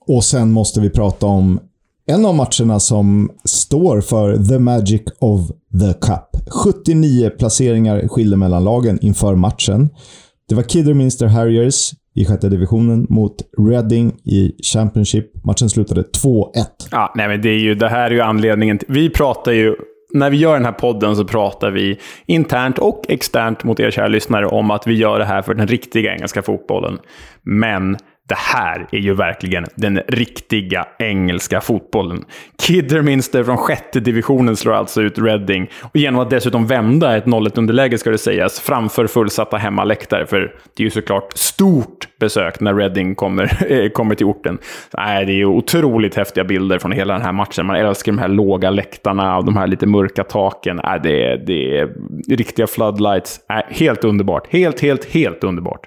Och 0.06 0.24
sen 0.24 0.52
måste 0.52 0.80
vi 0.80 0.90
prata 0.90 1.26
om 1.26 1.60
en 2.06 2.26
av 2.26 2.34
matcherna 2.34 2.80
som 2.80 3.30
står 3.44 4.00
för 4.00 4.48
the 4.48 4.58
magic 4.58 5.02
of 5.18 5.48
the 5.80 5.92
cup. 5.92 6.50
79 6.50 7.30
placeringar 7.38 8.08
skilde 8.08 8.36
mellan 8.36 8.64
lagen 8.64 8.98
inför 9.02 9.34
matchen. 9.34 9.90
Det 10.48 10.54
var 10.54 10.62
Kidderminster 10.62 11.26
Harriers 11.26 11.92
i 12.14 12.24
sjätte 12.24 12.48
divisionen 12.48 13.06
mot 13.10 13.36
Reading 13.58 14.12
i 14.24 14.52
Championship. 14.72 15.44
Matchen 15.44 15.70
slutade 15.70 16.02
2-1. 16.02 16.44
Ja, 16.90 17.12
nej, 17.14 17.28
men 17.28 17.42
det, 17.42 17.48
är 17.48 17.58
ju, 17.58 17.74
det 17.74 17.88
här 17.88 18.10
är 18.10 18.14
ju 18.14 18.20
anledningen. 18.20 18.78
Till, 18.78 18.88
vi 18.90 19.10
pratar 19.10 19.52
ju 19.52 19.76
när 20.14 20.30
vi 20.30 20.36
gör 20.36 20.54
den 20.54 20.64
här 20.64 20.72
podden 20.72 21.16
så 21.16 21.24
pratar 21.24 21.70
vi 21.70 21.98
internt 22.26 22.78
och 22.78 23.04
externt 23.08 23.64
mot 23.64 23.80
er 23.80 23.90
kära 23.90 24.08
lyssnare 24.08 24.46
om 24.46 24.70
att 24.70 24.86
vi 24.86 24.94
gör 24.94 25.18
det 25.18 25.24
här 25.24 25.42
för 25.42 25.54
den 25.54 25.66
riktiga 25.66 26.12
engelska 26.12 26.42
fotbollen. 26.42 26.98
Men 27.42 27.96
det 28.28 28.38
här 28.38 28.86
är 28.92 28.98
ju 28.98 29.14
verkligen 29.14 29.66
den 29.74 30.00
riktiga 30.08 30.86
engelska 30.98 31.60
fotbollen. 31.60 32.24
Kidderminster 32.62 33.44
från 33.44 33.56
sjätte 33.56 34.00
divisionen 34.00 34.56
slår 34.56 34.72
alltså 34.72 35.02
ut 35.02 35.18
Reading. 35.18 35.70
Och 35.82 35.96
genom 35.96 36.20
att 36.20 36.30
dessutom 36.30 36.66
vända 36.66 37.16
ett 37.16 37.24
0-1 37.24 37.58
underläge, 37.58 37.98
ska 37.98 38.10
det 38.10 38.18
sägas, 38.18 38.60
framför 38.60 39.06
fullsatta 39.06 39.56
hemmaläktare. 39.56 40.26
För 40.26 40.38
det 40.76 40.82
är 40.82 40.84
ju 40.84 40.90
såklart 40.90 41.32
stort 41.34 42.08
besök 42.20 42.60
när 42.60 42.74
Reading 42.74 43.14
kommer, 43.14 43.72
eh, 43.72 43.88
kommer 43.88 44.14
till 44.14 44.26
orten. 44.26 44.58
Nej, 44.98 45.26
det 45.26 45.32
är 45.32 45.36
ju 45.36 45.46
otroligt 45.46 46.14
häftiga 46.14 46.44
bilder 46.44 46.78
från 46.78 46.92
hela 46.92 47.14
den 47.14 47.22
här 47.22 47.32
matchen. 47.32 47.66
Man 47.66 47.76
älskar 47.76 48.12
de 48.12 48.18
här 48.18 48.28
låga 48.28 48.70
läktarna 48.70 49.36
och 49.36 49.44
de 49.44 49.56
här 49.56 49.66
lite 49.66 49.86
mörka 49.86 50.24
taken. 50.24 50.80
Nej, 50.84 51.00
det, 51.02 51.24
är, 51.24 51.36
det 51.36 51.78
är 51.78 51.88
riktiga 52.28 52.66
floodlights. 52.66 53.40
Nej, 53.48 53.66
helt 53.68 54.04
underbart. 54.04 54.46
Helt, 54.52 54.80
helt, 54.80 55.04
helt 55.04 55.44
underbart. 55.44 55.86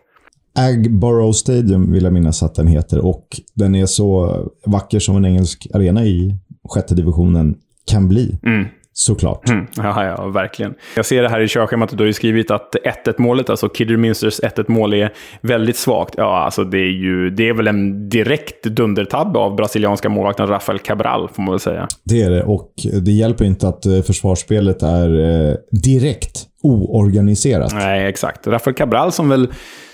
Agborough 0.57 1.31
Stadium 1.31 1.91
vill 1.91 2.03
jag 2.03 2.13
minnas 2.13 2.43
att 2.43 2.55
den 2.55 2.67
heter 2.67 3.05
och 3.05 3.27
den 3.53 3.75
är 3.75 3.85
så 3.85 4.35
vacker 4.65 4.99
som 4.99 5.17
en 5.17 5.25
engelsk 5.25 5.67
arena 5.73 6.05
i 6.05 6.35
sjätte 6.69 6.95
divisionen 6.95 7.55
kan 7.91 8.07
bli. 8.07 8.39
Mm. 8.45 8.65
Såklart. 8.99 9.49
Mm, 9.49 9.67
ja, 9.75 10.05
ja, 10.05 10.27
verkligen. 10.27 10.73
Jag 10.95 11.05
ser 11.05 11.21
det 11.21 11.29
här 11.29 11.41
i 11.41 11.47
körschemat 11.47 11.89
du 11.89 11.97
har 11.97 12.05
ju 12.05 12.13
skrivit 12.13 12.51
att 12.51 12.75
1-1 13.05 13.13
målet, 13.17 13.49
alltså 13.49 13.69
Kidderminsters 13.69 14.39
1-1 14.39 14.65
mål, 14.67 14.93
är 14.93 15.13
väldigt 15.41 15.77
svagt. 15.77 16.13
Ja, 16.17 16.37
alltså 16.37 16.63
det 16.63 16.77
är 16.77 16.91
ju 16.91 17.29
det 17.29 17.49
är 17.49 17.53
väl 17.53 17.67
en 17.67 18.09
direkt 18.09 18.63
dundertabbe 18.63 19.39
av 19.39 19.55
brasilianska 19.55 20.09
målvakten 20.09 20.47
Rafael 20.47 20.79
Cabral, 20.79 21.29
får 21.33 21.43
man 21.43 21.51
väl 21.51 21.59
säga. 21.59 21.87
Det 22.03 22.21
är 22.21 22.31
det, 22.31 22.43
och 22.43 22.71
det 23.01 23.11
hjälper 23.11 23.45
inte 23.45 23.67
att 23.67 23.85
eh, 23.85 24.01
försvarsspelet 24.01 24.83
är 24.83 25.19
eh, 25.19 25.55
direkt 25.71 26.45
oorganiserat. 26.63 27.73
Nej, 27.73 28.07
exakt. 28.07 28.47
Rafael 28.47 28.75
Cabral 28.75 29.11
som 29.11 29.29
väl 29.29 29.47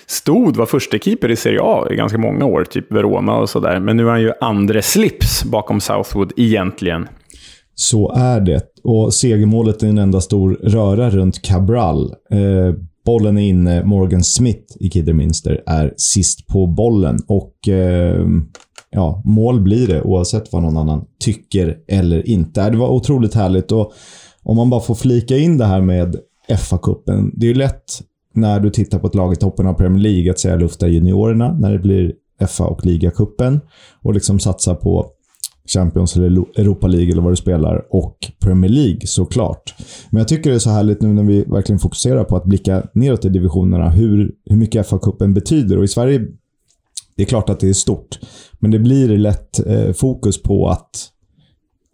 stod, 0.08 0.58
var 0.58 0.66
första 0.66 0.98
keeper 0.98 1.32
i 1.32 1.36
Serie 1.36 1.60
A 1.64 1.88
i 1.92 1.96
ganska 1.96 2.18
många 2.18 2.46
år, 2.46 2.64
typ 2.64 2.92
Verona 2.92 3.36
och 3.36 3.50
sådär. 3.50 3.80
Men 3.80 3.98
nu 3.98 4.04
är 4.04 4.12
han 4.12 4.22
ju 4.22 4.32
andre 4.42 4.82
slips 4.82 5.44
bakom 5.44 5.82
Southwood 5.82 6.34
egentligen. 6.38 7.08
Så 7.76 8.12
är 8.16 8.42
det. 8.42 8.62
Och 8.84 9.14
segermålet 9.14 9.84
är 9.84 9.88
en 9.88 9.98
enda 9.98 10.22
stor 10.22 10.54
röra 10.64 11.10
runt 11.10 11.42
Cabral. 11.42 12.14
Eh, 12.32 12.76
bollen 13.06 13.38
är 13.38 13.50
inne. 13.50 13.84
Morgan 13.84 14.24
Smith 14.24 14.78
i 14.80 14.90
Kidderminster 14.90 15.64
är 15.66 15.94
sist 15.98 16.48
på 16.48 16.68
bollen. 16.68 17.20
Och 17.28 17.68
eh, 17.68 18.28
ja, 18.90 19.22
mål 19.26 19.62
blir 19.62 19.88
det 19.88 20.02
oavsett 20.02 20.54
vad 20.54 20.62
någon 20.62 20.78
annan 20.78 21.06
tycker 21.20 21.78
eller 21.88 22.28
inte. 22.28 22.70
Det 22.70 22.78
var 22.78 22.90
otroligt 22.90 23.34
härligt. 23.34 23.72
Och 23.72 23.94
om 24.44 24.56
man 24.56 24.70
bara 24.70 24.82
får 24.82 24.96
flika 24.96 25.38
in 25.38 25.58
det 25.58 25.66
här 25.66 25.82
med 25.82 26.16
FA-cupen. 26.50 27.32
Det 27.34 27.46
är 27.46 27.48
ju 27.48 27.54
lätt 27.54 28.02
när 28.34 28.60
du 28.60 28.70
tittar 28.70 29.00
på 29.00 29.08
ett 29.08 29.16
lag 29.16 29.34
i 29.34 29.36
toppen 29.36 29.68
av 29.68 29.74
Premier 29.74 30.04
League 30.04 30.32
att 30.32 30.40
säga 30.40 30.56
lufta 30.56 30.88
juniorerna 30.88 31.54
när 31.54 31.72
det 31.72 31.80
blir 31.80 32.14
FA 32.48 32.66
och 32.66 32.86
ligacupen 32.86 33.60
och 34.02 34.14
liksom 34.14 34.40
satsa 34.40 34.76
på 34.76 35.12
Champions 35.74 36.16
eller 36.16 36.60
Europa 36.60 36.88
League 36.88 37.12
eller 37.12 37.22
vad 37.22 37.32
du 37.32 37.36
spelar 37.36 37.86
och 37.90 38.18
Premier 38.40 38.72
League 38.72 39.00
såklart. 39.04 39.76
Men 40.10 40.20
jag 40.20 40.28
tycker 40.28 40.50
det 40.50 40.56
är 40.56 40.60
så 40.60 40.70
härligt 40.70 41.02
nu 41.02 41.14
när 41.14 41.24
vi 41.24 41.44
verkligen 41.44 41.80
fokuserar 41.80 42.24
på 42.24 42.36
att 42.36 42.46
blicka 42.46 42.84
neråt 42.94 43.26
i 43.26 43.30
divisionerna 43.30 43.90
hur, 43.90 44.32
hur 44.46 44.58
mycket 44.58 44.88
FA-cupen 44.88 45.34
betyder. 45.34 45.78
Och 45.78 45.84
i 45.84 45.88
Sverige, 45.88 46.22
det 47.16 47.24
är 47.24 47.28
klart 47.28 47.50
att 47.50 47.60
det 47.60 47.70
är 47.70 47.74
stort, 47.74 48.20
men 48.60 48.72
det 48.72 48.80
blir 48.80 49.18
lätt 49.18 49.68
eh, 49.68 49.94
fokus 49.94 50.44
på 50.44 50.68
att 50.68 51.13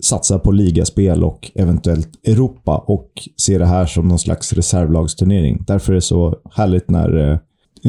satsa 0.04 0.40
på 0.40 0.52
ligaspel 0.52 1.24
och 1.24 1.52
eventuellt 1.56 2.28
Europa 2.28 2.78
och 2.78 3.12
se 3.38 3.58
det 3.58 3.66
här 3.66 3.86
som 3.86 4.08
någon 4.08 4.20
slags 4.20 4.54
reservlagsturnering. 4.54 5.64
Därför 5.68 5.94
är 5.94 5.96
det 5.96 6.02
så 6.02 6.36
härligt 6.52 6.90
när 6.90 7.32
eh, 7.32 7.40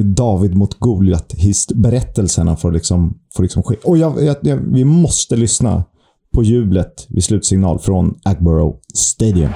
David 0.02 0.54
mot 0.54 0.78
Goliat-berättelserna 0.78 2.56
får 2.56 2.72
liksom, 2.72 3.18
får 3.36 3.42
liksom 3.42 3.62
ske. 3.62 3.76
Och 3.84 3.98
jag, 3.98 4.24
jag, 4.24 4.36
jag, 4.42 4.56
vi 4.56 4.84
måste 4.84 5.36
lyssna 5.36 5.84
på 6.34 6.42
jublet 6.42 7.06
vid 7.08 7.24
slutsignal 7.24 7.78
från 7.78 8.18
Agborough 8.24 8.76
Stadium. 8.94 9.50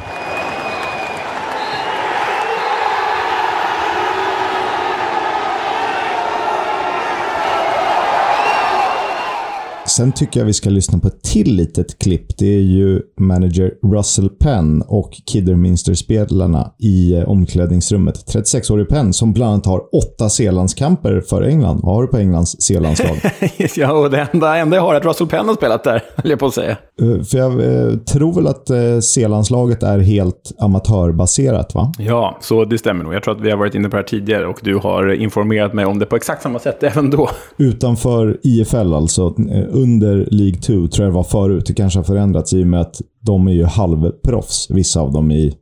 Sen 9.97 10.13
tycker 10.13 10.41
jag 10.41 10.47
vi 10.47 10.53
ska 10.53 10.71
lyssna 10.71 10.99
på 10.99 11.09
ett 11.09 11.23
till 11.23 11.57
litet 11.57 11.99
klipp. 11.99 12.39
Det 12.39 12.47
är 12.47 12.61
ju 12.61 13.01
manager 13.21 13.73
Russell 13.83 14.29
Penn 14.29 14.83
och 14.83 15.11
Kidderminster-spelarna 15.27 16.71
i 16.79 17.15
eh, 17.15 17.29
omklädningsrummet. 17.29 18.15
36-årig 18.35 18.89
Penn 18.89 19.13
som 19.13 19.33
bland 19.33 19.53
annat 19.53 19.67
har 19.67 19.83
åtta 19.95 20.29
C-landskamper 20.29 21.21
för 21.21 21.43
England. 21.43 21.81
Vad 21.83 21.95
har 21.95 22.03
du 22.03 22.09
på 22.09 22.17
Englands 22.17 22.63
C-landslag? 22.63 23.17
ja, 23.77 23.93
och 23.93 24.11
det 24.11 24.29
enda, 24.33 24.57
enda 24.57 24.77
jag 24.77 24.83
har 24.83 24.95
är 24.95 24.99
att 24.99 25.05
Russell 25.05 25.27
Penn 25.27 25.49
har 25.49 25.55
spelat 25.55 25.85
där, 25.85 26.03
höll 26.17 26.31
jag 26.31 26.39
på 26.39 26.47
att 26.47 26.55
säga. 26.55 26.77
Uh, 27.03 27.23
för 27.23 27.39
jag 27.39 27.61
uh, 27.61 27.99
tror 27.99 28.35
väl 28.35 28.47
att 28.47 28.71
uh, 28.71 29.01
C-landslaget 29.01 29.83
är 29.83 29.99
helt 29.99 30.53
amatörbaserat, 30.59 31.75
va? 31.75 31.93
Ja, 31.99 32.39
så 32.41 32.65
det 32.65 32.79
stämmer 32.79 33.05
nog. 33.05 33.15
Jag 33.15 33.23
tror 33.23 33.35
att 33.35 33.41
vi 33.41 33.51
har 33.51 33.59
varit 33.59 33.75
inne 33.75 33.89
på 33.89 33.97
det 33.97 34.03
här 34.03 34.09
tidigare 34.09 34.47
och 34.47 34.61
du 34.63 34.77
har 34.77 35.13
informerat 35.13 35.75
mig 35.75 35.85
om 35.85 35.99
det 35.99 36.07
på 36.07 36.17
exakt 36.17 36.43
samma 36.43 36.59
sätt 36.59 36.83
även 36.83 37.11
då. 37.11 37.31
Utanför 37.57 38.39
IFL 38.43 38.95
alltså, 38.95 39.35
under 39.85 40.29
League 40.31 40.61
2 40.61 40.67
tror 40.67 40.89
jag 40.97 41.07
det 41.07 41.17
var 41.17 41.25
förut. 41.25 41.65
Det 41.67 41.75
kanske 41.75 41.99
har 41.99 42.05
förändrats 42.05 42.53
i 42.53 42.63
och 42.63 42.67
med 42.67 42.81
att 42.81 43.01
de 43.21 43.49
är 43.49 43.53
ju 43.53 43.65
halvproffs, 43.65 44.71
vissa 44.71 45.01
av 45.01 45.13
dem 45.13 45.31
i 45.31 45.55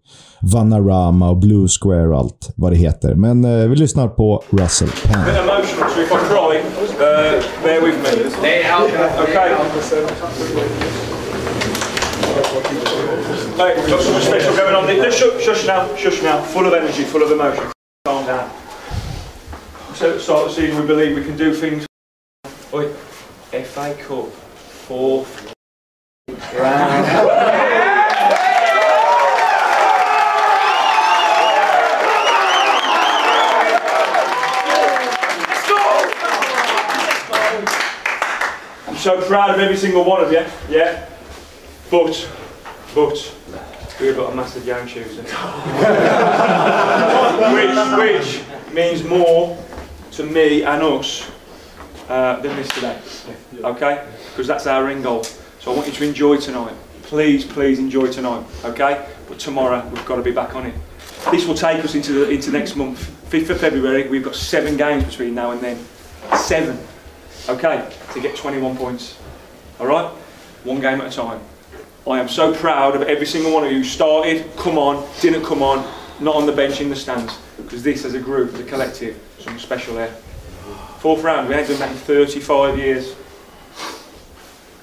Vanarama 0.53 1.31
och 1.31 1.37
Blue 1.37 1.69
Square 1.69 2.09
och 2.09 2.19
allt 2.19 2.53
vad 2.57 2.73
det 2.73 2.77
heter. 2.77 3.15
Men 3.15 3.45
eh, 3.45 3.69
vi 3.69 3.77
lyssnar 3.77 4.09
på 4.09 4.43
Russell 4.51 4.89
Penn. 4.89 5.25
bit 5.25 5.37
emotional, 5.37 5.91
so 5.91 6.01
if 6.01 6.13
I 6.13 6.17
cry, 6.17 6.59
uh, 6.59 7.43
bear 7.65 7.81
with 7.81 7.99
me. 8.03 8.09
Okay. 9.23 9.43
Mate, 13.59 13.77
we've 13.77 13.91
got 13.91 14.03
something 14.03 14.23
special 14.23 14.57
going 14.57 14.75
on. 14.75 14.87
Let's 14.87 15.17
shush, 15.17 15.45
shush 15.45 15.67
now, 15.67 15.95
shush 15.97 16.23
now. 16.23 16.41
Full 16.41 16.67
of 16.67 16.73
energy, 16.73 17.05
full 17.05 17.23
of 17.23 17.31
emotion. 17.31 17.65
Calm 18.07 18.27
down. 18.27 18.51
So 19.95 20.09
at 20.09 20.15
the 20.15 20.21
start 20.21 20.43
of 20.43 20.49
the 20.49 20.55
season, 20.55 20.81
we 20.81 20.87
believe 20.87 21.17
we 21.17 21.23
can 21.23 21.37
do 21.37 21.53
things. 21.55 21.87
Oi, 22.73 22.89
FA 23.53 23.95
Cup, 24.01 24.31
fourth 24.31 25.53
round. 26.55 27.07
I'm 38.87 38.97
so 38.97 39.21
proud 39.21 39.51
of 39.51 39.61
every 39.61 39.77
single 39.77 40.05
one 40.05 40.25
of 40.25 40.33
you, 40.33 40.47
yeah. 40.71 41.11
But, 41.91 42.27
but, 42.95 43.37
we've 44.01 44.17
got 44.17 44.33
a 44.33 44.35
massive 44.35 44.65
young 44.65 44.87
Tuesday. 44.87 45.25
which, 47.53 47.77
which 47.99 48.73
means 48.73 49.05
more 49.05 49.63
to 50.13 50.25
me 50.25 50.63
and 50.65 50.83
us 50.83 51.31
uh, 52.13 52.39
than 52.41 52.55
this 52.57 52.69
today. 52.69 53.01
Okay? 53.65 54.07
Because 54.31 54.47
that's 54.47 54.67
our 54.67 54.89
end 54.91 55.03
goal. 55.03 55.25
So 55.25 55.73
I 55.73 55.75
want 55.75 55.87
you 55.87 55.95
to 55.95 56.05
enjoy 56.05 56.37
tonight. 56.37 56.75
Please, 57.05 57.45
please 57.45 57.79
enjoy 57.79 58.13
tonight. 58.13 58.45
Okay? 58.65 59.09
But 59.29 59.39
tomorrow 59.39 59.87
we've 59.89 60.05
got 60.05 60.17
to 60.17 60.23
be 60.23 60.31
back 60.31 60.55
on 60.55 60.67
it. 60.67 60.75
This 61.31 61.47
will 61.47 61.55
take 61.55 61.83
us 61.83 61.95
into 61.95 62.13
the, 62.13 62.31
into 62.31 62.51
next 62.51 62.77
month. 62.77 63.01
5th 63.31 63.51
of 63.51 63.61
February, 63.61 64.09
we've 64.09 64.23
got 64.23 64.35
seven 64.35 64.77
games 64.77 65.05
between 65.05 65.35
now 65.35 65.53
and 65.53 65.61
then. 65.63 65.79
Seven. 66.37 66.79
Okay? 67.49 67.91
To 68.13 68.21
get 68.21 68.37
21 68.37 68.77
points. 68.77 69.19
Alright? 69.81 70.13
One 70.65 70.81
game 70.81 71.01
at 71.01 71.07
a 71.07 71.17
time. 71.17 71.41
I 72.07 72.19
am 72.19 72.29
so 72.29 72.53
proud 72.53 72.95
of 72.95 73.03
every 73.03 73.27
single 73.27 73.55
one 73.55 73.65
of 73.65 73.73
you 73.73 73.85
started, 73.85 74.55
come 74.57 74.77
on, 74.77 75.09
didn't 75.21 75.45
come 75.45 75.63
on, 75.63 75.79
not 76.21 76.35
on 76.35 76.45
the 76.45 76.53
bench 76.53 76.81
in 76.81 76.91
the 76.91 76.97
stands. 76.97 77.39
Because 77.57 77.83
this 77.83 78.05
as 78.05 78.13
a 78.13 78.21
group, 78.21 78.53
as 78.53 78.61
a 78.61 78.65
collective, 78.65 79.19
something 79.39 79.59
special 79.59 79.95
there. 79.95 80.15
Fourth 81.03 81.25
round, 81.25 81.49
we 81.49 81.57
ain't 81.57 81.67
done 81.67 81.81
that 81.81 81.91
in 81.91 81.97
35 81.97 82.79
years. 82.79 83.17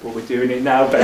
But 0.02 0.14
we're 0.14 0.26
doing 0.26 0.50
it 0.50 0.62
now, 0.62 0.86
vad 0.86 1.00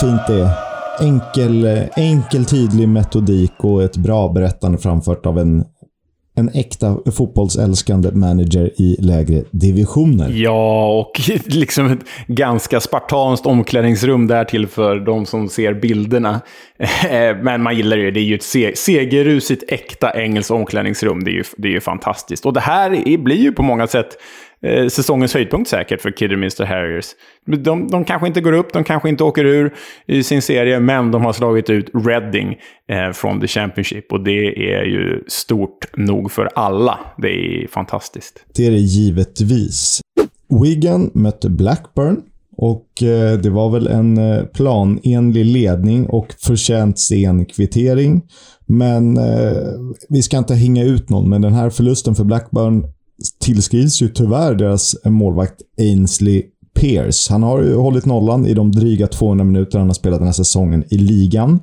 fint 0.00 0.26
det. 0.26 0.71
Enkel, 1.00 1.88
enkel, 1.96 2.44
tydlig 2.44 2.88
metodik 2.88 3.52
och 3.56 3.82
ett 3.82 3.96
bra 3.96 4.28
berättande 4.28 4.78
framfört 4.78 5.26
av 5.26 5.38
en, 5.38 5.64
en 6.36 6.48
äkta 6.48 6.98
fotbollsälskande 7.12 8.10
manager 8.10 8.70
i 8.76 8.96
lägre 9.00 9.44
divisioner. 9.50 10.30
Ja, 10.30 10.88
och 11.00 11.20
liksom 11.46 11.86
ett 11.86 11.98
ganska 12.26 12.80
spartanskt 12.80 13.46
omklädningsrum 13.46 14.26
därtill 14.26 14.66
för 14.66 15.00
de 15.00 15.26
som 15.26 15.48
ser 15.48 15.74
bilderna. 15.74 16.40
Eh, 17.10 17.36
men 17.42 17.62
man 17.62 17.76
gillar 17.76 17.96
det 17.96 18.02
ju. 18.02 18.10
Det 18.10 18.20
är 18.20 18.24
ju 18.24 18.34
ett 18.34 18.78
segerrusigt, 18.78 19.64
äkta 19.68 20.10
engelskt 20.14 20.50
omklädningsrum. 20.50 21.24
Det 21.24 21.30
är, 21.30 21.34
ju, 21.34 21.44
det 21.56 21.68
är 21.68 21.72
ju 21.72 21.80
fantastiskt. 21.80 22.46
Och 22.46 22.52
det 22.52 22.60
här 22.60 23.18
blir 23.18 23.36
ju 23.36 23.52
på 23.52 23.62
många 23.62 23.86
sätt 23.86 24.16
eh, 24.62 24.88
säsongens 24.88 25.34
höjdpunkt 25.34 25.70
säkert 25.70 26.00
för 26.00 26.10
Kidderminster 26.10 26.64
Harriers. 26.64 27.06
De, 27.46 27.88
de 27.88 28.04
kanske 28.04 28.26
inte 28.26 28.40
går 28.40 28.52
upp, 28.52 28.72
de 28.72 28.84
kanske 28.84 29.08
inte 29.08 29.24
åker 29.24 29.44
ur 29.44 29.74
i 30.06 30.22
sin 30.22 30.42
serie, 30.42 30.80
men 30.80 31.10
de 31.10 31.24
har 31.24 31.32
slagit 31.32 31.70
ut 31.70 31.90
Reading 32.06 32.56
eh, 32.88 33.12
från 33.12 33.40
The 33.40 33.46
Championship. 33.46 34.12
Och 34.12 34.24
det 34.24 34.72
är 34.74 34.84
ju 34.84 35.24
stort 35.28 35.96
nog 35.96 36.32
för 36.32 36.48
alla. 36.54 36.98
Det 37.18 37.28
är 37.28 37.68
fantastiskt. 37.68 38.44
Det 38.56 38.66
är 38.66 38.70
det 38.70 38.76
givetvis. 38.76 40.00
Wigan 40.62 41.10
mötte 41.14 41.50
Blackburn. 41.50 42.22
Och 42.56 43.02
eh, 43.02 43.38
det 43.38 43.50
var 43.50 43.70
väl 43.70 43.86
en 43.86 44.18
eh, 44.18 44.44
planenlig 44.44 45.44
ledning 45.44 46.06
och 46.06 46.34
förtjänt 46.38 46.98
sen 46.98 47.44
kvittering. 47.44 48.22
Men 48.66 49.16
eh, 49.16 49.56
vi 50.08 50.22
ska 50.22 50.38
inte 50.38 50.54
hänga 50.54 50.84
ut 50.84 51.10
någon, 51.10 51.30
men 51.30 51.42
den 51.42 51.52
här 51.52 51.70
förlusten 51.70 52.14
för 52.14 52.24
Blackburn 52.24 52.84
tillskrivs 53.40 54.02
ju 54.02 54.08
tyvärr 54.08 54.54
deras 54.54 54.96
målvakt 55.04 55.60
Ainsley 55.78 56.42
Pierce. 56.80 57.30
Han 57.30 57.42
har 57.42 57.62
ju 57.62 57.74
hållit 57.74 58.06
nollan 58.06 58.46
i 58.46 58.54
de 58.54 58.72
dryga 58.72 59.06
200 59.06 59.44
minuter 59.44 59.78
han 59.78 59.88
har 59.88 59.94
spelat 59.94 60.20
den 60.20 60.26
här 60.26 60.32
säsongen 60.32 60.84
i 60.90 60.98
ligan. 60.98 61.60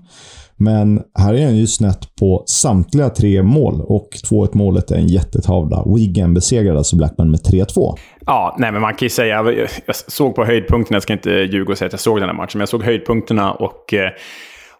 Men 0.61 1.01
här 1.19 1.33
är 1.33 1.45
han 1.45 1.57
ju 1.57 1.67
snett 1.67 2.15
på 2.19 2.43
samtliga 2.47 3.09
tre 3.09 3.43
mål 3.43 3.81
och 3.81 4.09
2-1 4.29 4.49
målet 4.53 4.91
är 4.91 4.95
en 4.95 5.07
jättetavla. 5.07 5.83
Wigan 5.95 6.33
besegrade 6.33 6.77
alltså 6.77 6.95
Blackburn 6.95 7.31
med 7.31 7.39
3-2. 7.39 7.95
Ja, 8.25 8.55
nej 8.59 8.71
men 8.71 8.81
man 8.81 8.93
kan 8.93 9.05
ju 9.05 9.09
säga, 9.09 9.51
jag 9.85 9.95
såg 9.95 10.35
på 10.35 10.45
höjdpunkterna, 10.45 10.95
jag 10.95 11.03
ska 11.03 11.13
inte 11.13 11.29
ljuga 11.29 11.71
och 11.71 11.77
säga 11.77 11.87
att 11.87 11.93
jag 11.93 11.99
såg 11.99 12.19
den 12.19 12.29
här 12.29 12.35
matchen, 12.35 12.51
men 12.53 12.59
jag 12.59 12.69
såg 12.69 12.83
höjdpunkterna 12.83 13.51
och 13.51 13.93
eh, 13.93 14.09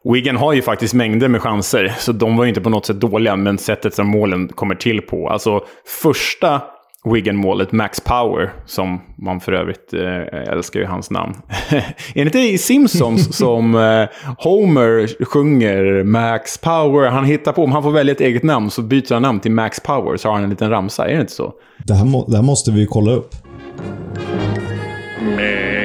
Wigan 0.04 0.36
har 0.36 0.54
ju 0.54 0.62
faktiskt 0.62 0.94
mängder 0.94 1.28
med 1.28 1.42
chanser, 1.42 1.96
så 1.98 2.12
de 2.12 2.38
var 2.38 2.44
ju 2.44 2.50
inte 2.50 2.62
på 2.62 2.70
något 2.70 2.86
sätt 2.86 3.00
dåliga, 3.00 3.36
men 3.36 3.58
sättet 3.58 3.94
som 3.94 4.08
målen 4.08 4.48
kommer 4.48 4.76
till 4.76 5.02
på. 5.02 5.30
Alltså 5.30 5.62
första 6.02 6.62
Wigan-målet, 7.06 7.72
Max 7.72 8.02
Power, 8.02 8.54
som 8.66 9.02
man 9.18 9.40
för 9.40 9.52
övrigt 9.52 9.94
eh, 9.94 10.54
älskar 10.54 10.80
ju 10.80 10.86
hans 10.86 11.12
namn. 11.12 11.34
är 11.70 11.84
det 12.14 12.22
inte 12.22 12.40
i 12.40 12.58
Simpsons 12.58 13.38
som 13.38 13.76
eh, 13.76 14.08
Homer 14.38 15.26
sjunger 15.26 16.04
Max 16.04 16.58
Power? 16.58 17.10
Han 17.10 17.26
hittar 17.26 17.52
på, 17.52 17.64
om 17.64 17.72
han 17.72 17.84
får 17.84 17.92
välja 17.92 18.12
ett 18.12 18.22
eget 18.22 18.44
namn 18.44 18.70
så 18.70 18.82
byter 18.82 19.14
han 19.14 19.22
namn 19.22 19.40
till 19.40 19.52
Max 19.52 19.80
Power, 19.80 20.18
så 20.18 20.28
har 20.28 20.36
han 20.36 20.44
en 20.44 20.50
liten 20.50 20.70
ramsa. 20.70 21.08
Är 21.08 21.16
det 21.16 21.22
inte 21.22 21.34
så? 21.34 21.54
Det 21.78 21.94
här, 21.94 22.06
må, 22.06 22.26
det 22.28 22.36
här 22.36 22.44
måste 22.44 22.72
vi 22.72 22.86
kolla 22.86 23.12
upp. 23.12 23.36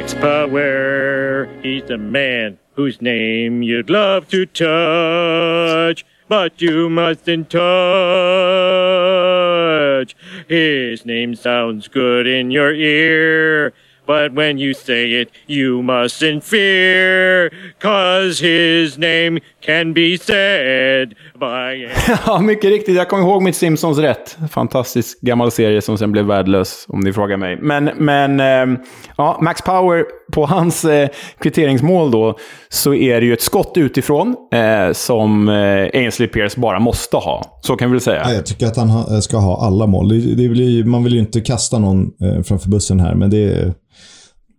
Max 0.05 0.13
Power, 0.21 1.49
he's 1.63 1.85
the 1.85 1.97
man 1.97 2.59
whose 2.75 3.01
name 3.01 3.63
you'd 3.63 3.89
love 3.89 4.29
to 4.29 4.45
touch, 4.45 6.05
but 6.29 6.61
you 6.61 6.91
mustn't 6.91 7.49
touch. 7.49 7.65
His 10.47 11.07
name 11.07 11.35
sounds 11.35 11.89
good 11.89 12.27
in 12.27 12.51
your 12.51 12.75
ear, 12.75 13.73
but 14.05 14.35
when 14.35 14.59
you 14.59 14.75
say 14.75 15.11
it, 15.13 15.31
you 15.47 15.83
mustn't 15.83 16.45
fear, 16.45 17.51
cause 17.79 18.41
his 18.41 18.99
name 18.99 19.39
can 19.63 19.95
be 19.95 20.19
said 20.19 21.15
by... 21.45 21.89
ja, 22.27 22.41
mycket 22.41 22.71
riktigt. 22.71 22.97
Jag 22.97 23.09
kommer 23.09 23.23
ihåg 23.23 23.43
mitt 23.43 23.57
Simpsons 23.57 23.99
rätt. 23.99 24.39
Fantastisk 24.51 25.21
gammal 25.21 25.51
serie 25.51 25.83
som 25.83 25.99
sen 25.99 26.13
blev 26.13 26.25
värdelös, 26.25 26.85
om 26.89 27.01
ni 27.01 27.13
frågar 27.13 27.37
mig. 27.37 27.59
Men, 27.61 27.85
men 27.85 28.41
eh, 28.41 28.81
ja, 29.17 29.39
Max 29.43 29.63
Power, 29.63 30.05
på 30.33 30.47
hans 30.47 30.85
eh, 30.85 31.09
kvitteringsmål 31.39 32.11
då, 32.11 32.39
så 32.69 32.95
är 32.95 33.21
det 33.21 33.27
ju 33.27 33.33
ett 33.33 33.43
skott 33.43 33.73
utifrån 33.77 34.37
eh, 34.53 34.93
som 34.93 35.49
eh, 35.49 36.01
Ainsley 36.01 36.29
Pierce 36.29 36.61
bara 36.61 36.81
måste 36.81 37.17
ha. 37.17 37.61
Så 37.61 37.77
kan 37.77 37.89
vi 37.91 37.93
väl 37.93 38.01
säga. 38.01 38.23
Ja, 38.25 38.33
jag 38.33 38.47
tycker 38.47 38.67
att 38.67 38.77
han 38.77 38.89
ha, 38.89 39.21
ska 39.21 39.37
ha 39.37 39.67
alla 39.67 39.87
mål. 39.87 40.09
Det, 40.09 40.35
det 40.35 40.49
blir, 40.49 40.85
man 40.85 41.05
vill 41.05 41.13
ju 41.13 41.21
inte 41.21 41.41
kasta 41.41 41.79
någon 41.79 42.03
eh, 42.05 42.43
framför 42.43 42.69
bussen 42.69 43.01
här, 43.01 43.15
men 43.15 43.31
det 43.31 43.45
är 43.45 43.75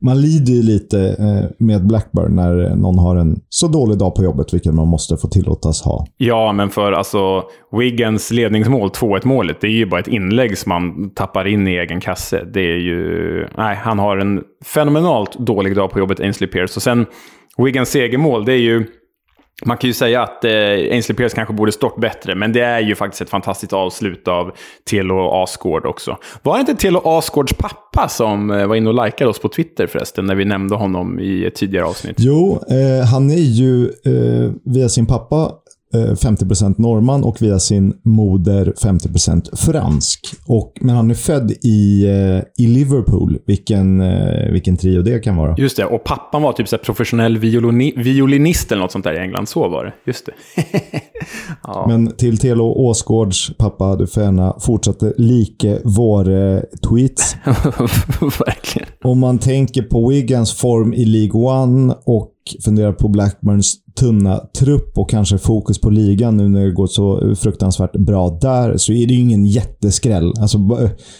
man 0.05 0.21
lider 0.21 0.53
ju 0.53 0.61
lite 0.61 0.99
eh, 0.99 1.65
med 1.65 1.87
Blackburn 1.87 2.35
när 2.35 2.63
eh, 2.63 2.75
någon 2.75 2.99
har 2.99 3.15
en 3.15 3.39
så 3.49 3.67
dålig 3.67 3.97
dag 3.97 4.15
på 4.15 4.23
jobbet, 4.23 4.53
vilket 4.53 4.73
man 4.73 4.87
måste 4.87 5.17
få 5.17 5.27
tillåtas 5.27 5.81
ha. 5.81 6.07
Ja, 6.17 6.51
men 6.51 6.69
för 6.69 6.91
alltså 6.91 7.43
Wiggins 7.71 8.31
ledningsmål, 8.31 8.89
2-1 8.89 9.27
målet, 9.27 9.61
det 9.61 9.67
är 9.67 9.71
ju 9.71 9.85
bara 9.85 9.99
ett 9.99 10.07
inlägg 10.07 10.57
som 10.57 10.69
man 10.69 11.09
tappar 11.09 11.47
in 11.47 11.67
i 11.67 11.71
egen 11.71 11.99
kasse. 11.99 12.43
Det 12.53 12.61
är 12.61 12.77
ju... 12.77 13.47
Nej, 13.57 13.75
han 13.75 13.99
har 13.99 14.17
en 14.17 14.41
fenomenalt 14.65 15.39
dålig 15.39 15.75
dag 15.75 15.91
på 15.91 15.99
jobbet, 15.99 16.19
Ainsley 16.19 16.49
Pierce. 16.49 16.75
Och 16.75 16.83
sen 16.83 17.05
Wiggins 17.57 17.89
segermål, 17.89 18.45
det 18.45 18.53
är 18.53 18.61
ju... 18.61 18.85
Man 19.65 19.77
kan 19.77 19.87
ju 19.87 19.93
säga 19.93 20.21
att 20.21 20.45
eh, 20.45 20.51
Ainsley 20.51 21.15
Pierce 21.15 21.35
kanske 21.35 21.53
borde 21.53 21.71
stått 21.71 21.97
bättre, 21.97 22.35
men 22.35 22.53
det 22.53 22.61
är 22.61 22.79
ju 22.79 22.95
faktiskt 22.95 23.21
ett 23.21 23.29
fantastiskt 23.29 23.73
avslut 23.73 24.27
av 24.27 24.51
Telo 24.89 25.43
Asgård 25.43 25.85
också. 25.85 26.17
Var 26.43 26.53
det 26.53 26.59
inte 26.59 26.75
Telo 26.75 27.01
Asgårds 27.03 27.53
pappa 27.53 28.07
som 28.09 28.51
eh, 28.51 28.67
var 28.67 28.75
inne 28.75 28.89
och 28.89 29.05
likade 29.05 29.29
oss 29.29 29.39
på 29.39 29.49
Twitter 29.49 29.87
förresten, 29.87 30.25
när 30.25 30.35
vi 30.35 30.45
nämnde 30.45 30.75
honom 30.75 31.19
i 31.19 31.45
ett 31.45 31.55
tidigare 31.55 31.85
avsnitt? 31.85 32.15
Jo, 32.19 32.59
eh, 32.69 33.07
han 33.07 33.31
är 33.31 33.35
ju 33.35 33.85
eh, 33.85 34.51
via 34.63 34.89
sin 34.89 35.05
pappa 35.05 35.51
50% 35.95 36.65
eh, 36.65 36.71
norrman 36.77 37.23
och 37.23 37.41
via 37.41 37.59
sin 37.59 37.93
moder 38.03 38.73
50% 38.81 39.55
fransk. 39.55 40.19
Och, 40.45 40.73
men 40.81 40.95
han 40.95 41.11
är 41.11 41.15
född 41.15 41.51
i, 41.51 42.05
eh, 42.05 42.63
i 42.65 42.67
Liverpool. 42.67 43.37
Vilken, 43.45 44.01
eh, 44.01 44.51
vilken 44.51 44.77
trio 44.77 45.01
det 45.01 45.19
kan 45.19 45.35
vara. 45.35 45.55
Just 45.57 45.77
det, 45.77 45.85
och 45.85 46.03
pappan 46.03 46.41
var 46.41 46.53
typ 46.53 46.67
så 46.67 46.77
professionell 46.77 47.37
violini, 47.37 47.93
violinist 47.97 48.71
eller 48.71 48.81
något 48.81 48.91
sånt 48.91 49.03
där 49.03 49.13
i 49.13 49.19
England. 49.19 49.49
Så 49.49 49.69
var 49.69 49.85
det. 49.85 49.93
Just 50.05 50.25
det. 50.25 50.31
ja. 51.63 51.85
Men 51.87 52.11
till 52.11 52.37
Telo 52.37 52.63
Åsgårds 52.63 53.51
pappa 53.57 53.95
du 53.95 54.05
Dufena 54.05 54.55
fortsatte 54.59 55.13
like 55.17 55.81
våra 55.83 56.61
tweets. 56.89 57.35
Verkligen. 58.45 58.87
Om 59.03 59.19
man 59.19 59.37
tänker 59.37 59.81
på 59.81 60.09
Wiggans 60.09 60.53
form 60.53 60.93
i 60.93 61.05
League 61.05 61.41
One 61.41 61.95
och 62.05 62.31
funderar 62.65 62.91
på 62.91 63.07
Blackburns 63.07 63.75
tunna 63.99 64.41
trupp 64.59 64.97
och 64.97 65.09
kanske 65.09 65.37
fokus 65.37 65.81
på 65.81 65.89
ligan 65.89 66.37
nu 66.37 66.49
när 66.49 66.65
det 66.65 66.71
går 66.71 66.87
så 66.87 67.35
fruktansvärt 67.35 67.91
bra 67.91 68.37
där, 68.41 68.77
så 68.77 68.93
är 68.93 69.07
det 69.07 69.13
ju 69.13 69.21
ingen 69.21 69.45
jätteskräll. 69.45 70.33
Alltså, 70.41 70.57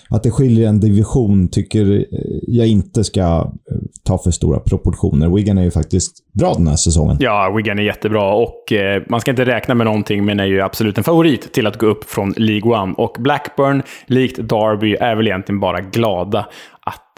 att 0.10 0.24
det 0.24 0.32
skiljer 0.32 0.70
en 0.70 0.80
division 0.80 1.48
tycker 1.48 2.06
jag 2.48 2.68
inte 2.68 3.04
ska 3.04 3.22
eh, 3.22 3.78
ta 4.04 4.18
för 4.18 4.32
stora 4.32 4.60
proportioner. 4.60 5.30
Wigan 5.30 5.58
är 5.58 5.64
ju 5.64 5.72
faktiskt 5.72 6.12
bra 6.34 6.54
den 6.54 6.68
här 6.68 6.76
säsongen. 6.76 7.18
Ja, 7.20 7.54
Wigan 7.58 7.80
är 7.80 7.84
jättebra 7.84 8.34
och 8.34 8.72
eh, 8.72 9.04
man 9.10 9.22
ska 9.22 9.32
inte 9.32 9.46
räkna 9.46 9.76
med 9.76 9.86
någonting, 9.86 10.26
men 10.26 10.40
är 10.40 10.46
ju 10.46 10.62
absolut 10.62 10.98
en 10.98 11.04
favorit 11.04 11.54
till 11.54 11.68
att 11.68 11.78
gå 11.78 11.86
upp 11.86 12.04
från 12.04 12.34
League 12.38 12.82
One. 12.82 12.94
Och 12.98 13.16
Blackburn, 13.20 13.84
likt 14.08 14.38
Derby, 14.38 14.96
är 14.96 15.16
väl 15.16 15.28
egentligen 15.28 15.60
bara 15.60 15.82
glada 15.82 16.46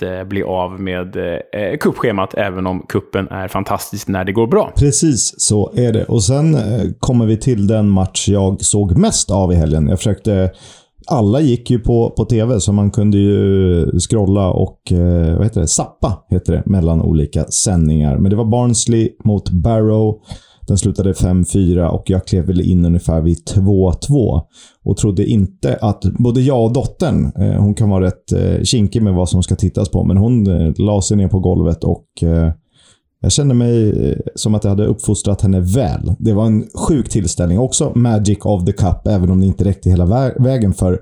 Eh, 0.02 0.28
bli 0.28 0.44
av 0.44 0.82
med 0.82 1.16
eh, 1.16 1.62
eh, 1.62 1.78
kuppschemat, 1.78 2.34
även 2.34 2.68
om 2.68 2.86
kuppen 2.90 3.28
är 3.28 3.48
fantastisk 3.48 4.08
när 4.08 4.26
det 4.26 4.32
går 4.32 4.48
bra. 4.48 4.72
Precis 4.76 5.34
så 5.38 5.72
är 5.76 5.94
det. 5.94 6.04
Och 6.04 6.24
sen 6.24 6.56
eh, 6.56 6.82
kommer 7.00 7.26
vi 7.26 7.38
till 7.38 7.68
den 7.68 7.90
match 7.90 8.30
jag 8.30 8.62
såg 8.62 8.98
mest 8.98 9.32
av 9.32 9.52
i 9.52 9.56
helgen. 9.56 9.88
Jag 9.88 9.98
försökte 9.98 10.52
alla 11.08 11.40
gick 11.42 11.70
ju 11.70 11.80
på, 11.80 12.14
på 12.18 12.26
tv, 12.26 12.60
så 12.60 12.72
man 12.74 12.92
kunde 12.92 13.18
ju 13.18 13.86
scrolla 14.00 14.52
och 14.52 14.92
eh, 14.92 15.36
vad 15.36 15.44
heter 15.44 15.62
det? 15.62 15.68
sappa 15.68 16.26
heter 16.30 16.54
det, 16.54 16.64
mellan 16.66 17.02
olika 17.02 17.46
sändningar. 17.46 18.18
Men 18.18 18.30
det 18.30 18.36
var 18.36 18.46
Barnsley 18.46 19.10
mot 19.24 19.50
Barrow. 19.50 20.22
Den 20.68 20.78
slutade 20.78 21.14
5-4 21.14 21.88
och 21.88 22.10
jag 22.10 22.26
klev 22.26 22.46
väl 22.46 22.62
in 22.62 22.86
ungefär 22.86 23.22
vid 23.22 23.38
2-2. 23.38 24.42
Och 24.84 24.98
trodde 24.98 25.26
inte 25.26 25.78
att... 25.82 26.02
Både 26.20 26.42
jag 26.42 26.66
och 26.66 26.74
dottern, 26.74 27.32
eh, 27.36 27.62
hon 27.62 27.74
kan 27.74 27.90
vara 27.90 28.06
rätt 28.06 28.32
eh, 28.32 28.64
kinkig 28.64 29.02
med 29.02 29.14
vad 29.14 29.30
som 29.30 29.44
ska 29.44 29.56
tittas 29.56 29.90
på, 29.90 30.04
men 30.04 30.18
hon 30.18 30.48
eh, 30.48 30.74
la 30.78 31.02
sig 31.02 31.18
ner 31.18 31.28
på 31.28 31.40
golvet 31.40 31.84
och 31.84 32.06
eh, 32.22 32.52
jag 33.22 33.32
kände 33.32 33.54
mig 33.54 33.90
eh, 34.10 34.18
som 34.36 34.56
att 34.56 34.64
jag 34.64 34.72
hade 34.72 34.86
uppfostrat 34.86 35.42
henne 35.42 35.60
väl. 35.60 36.16
Det 36.20 36.34
var 36.34 36.46
en 36.46 36.68
sjuk 36.88 37.10
tillställning. 37.10 37.60
Också 37.60 37.92
Magic 37.96 38.38
of 38.42 38.66
the 38.66 38.72
Cup, 38.72 39.08
även 39.08 39.32
om 39.32 39.40
det 39.40 39.46
inte 39.46 39.66
räckte 39.66 39.90
hela 39.90 40.06
vä 40.06 40.34
vägen 40.40 40.74
för 40.74 41.02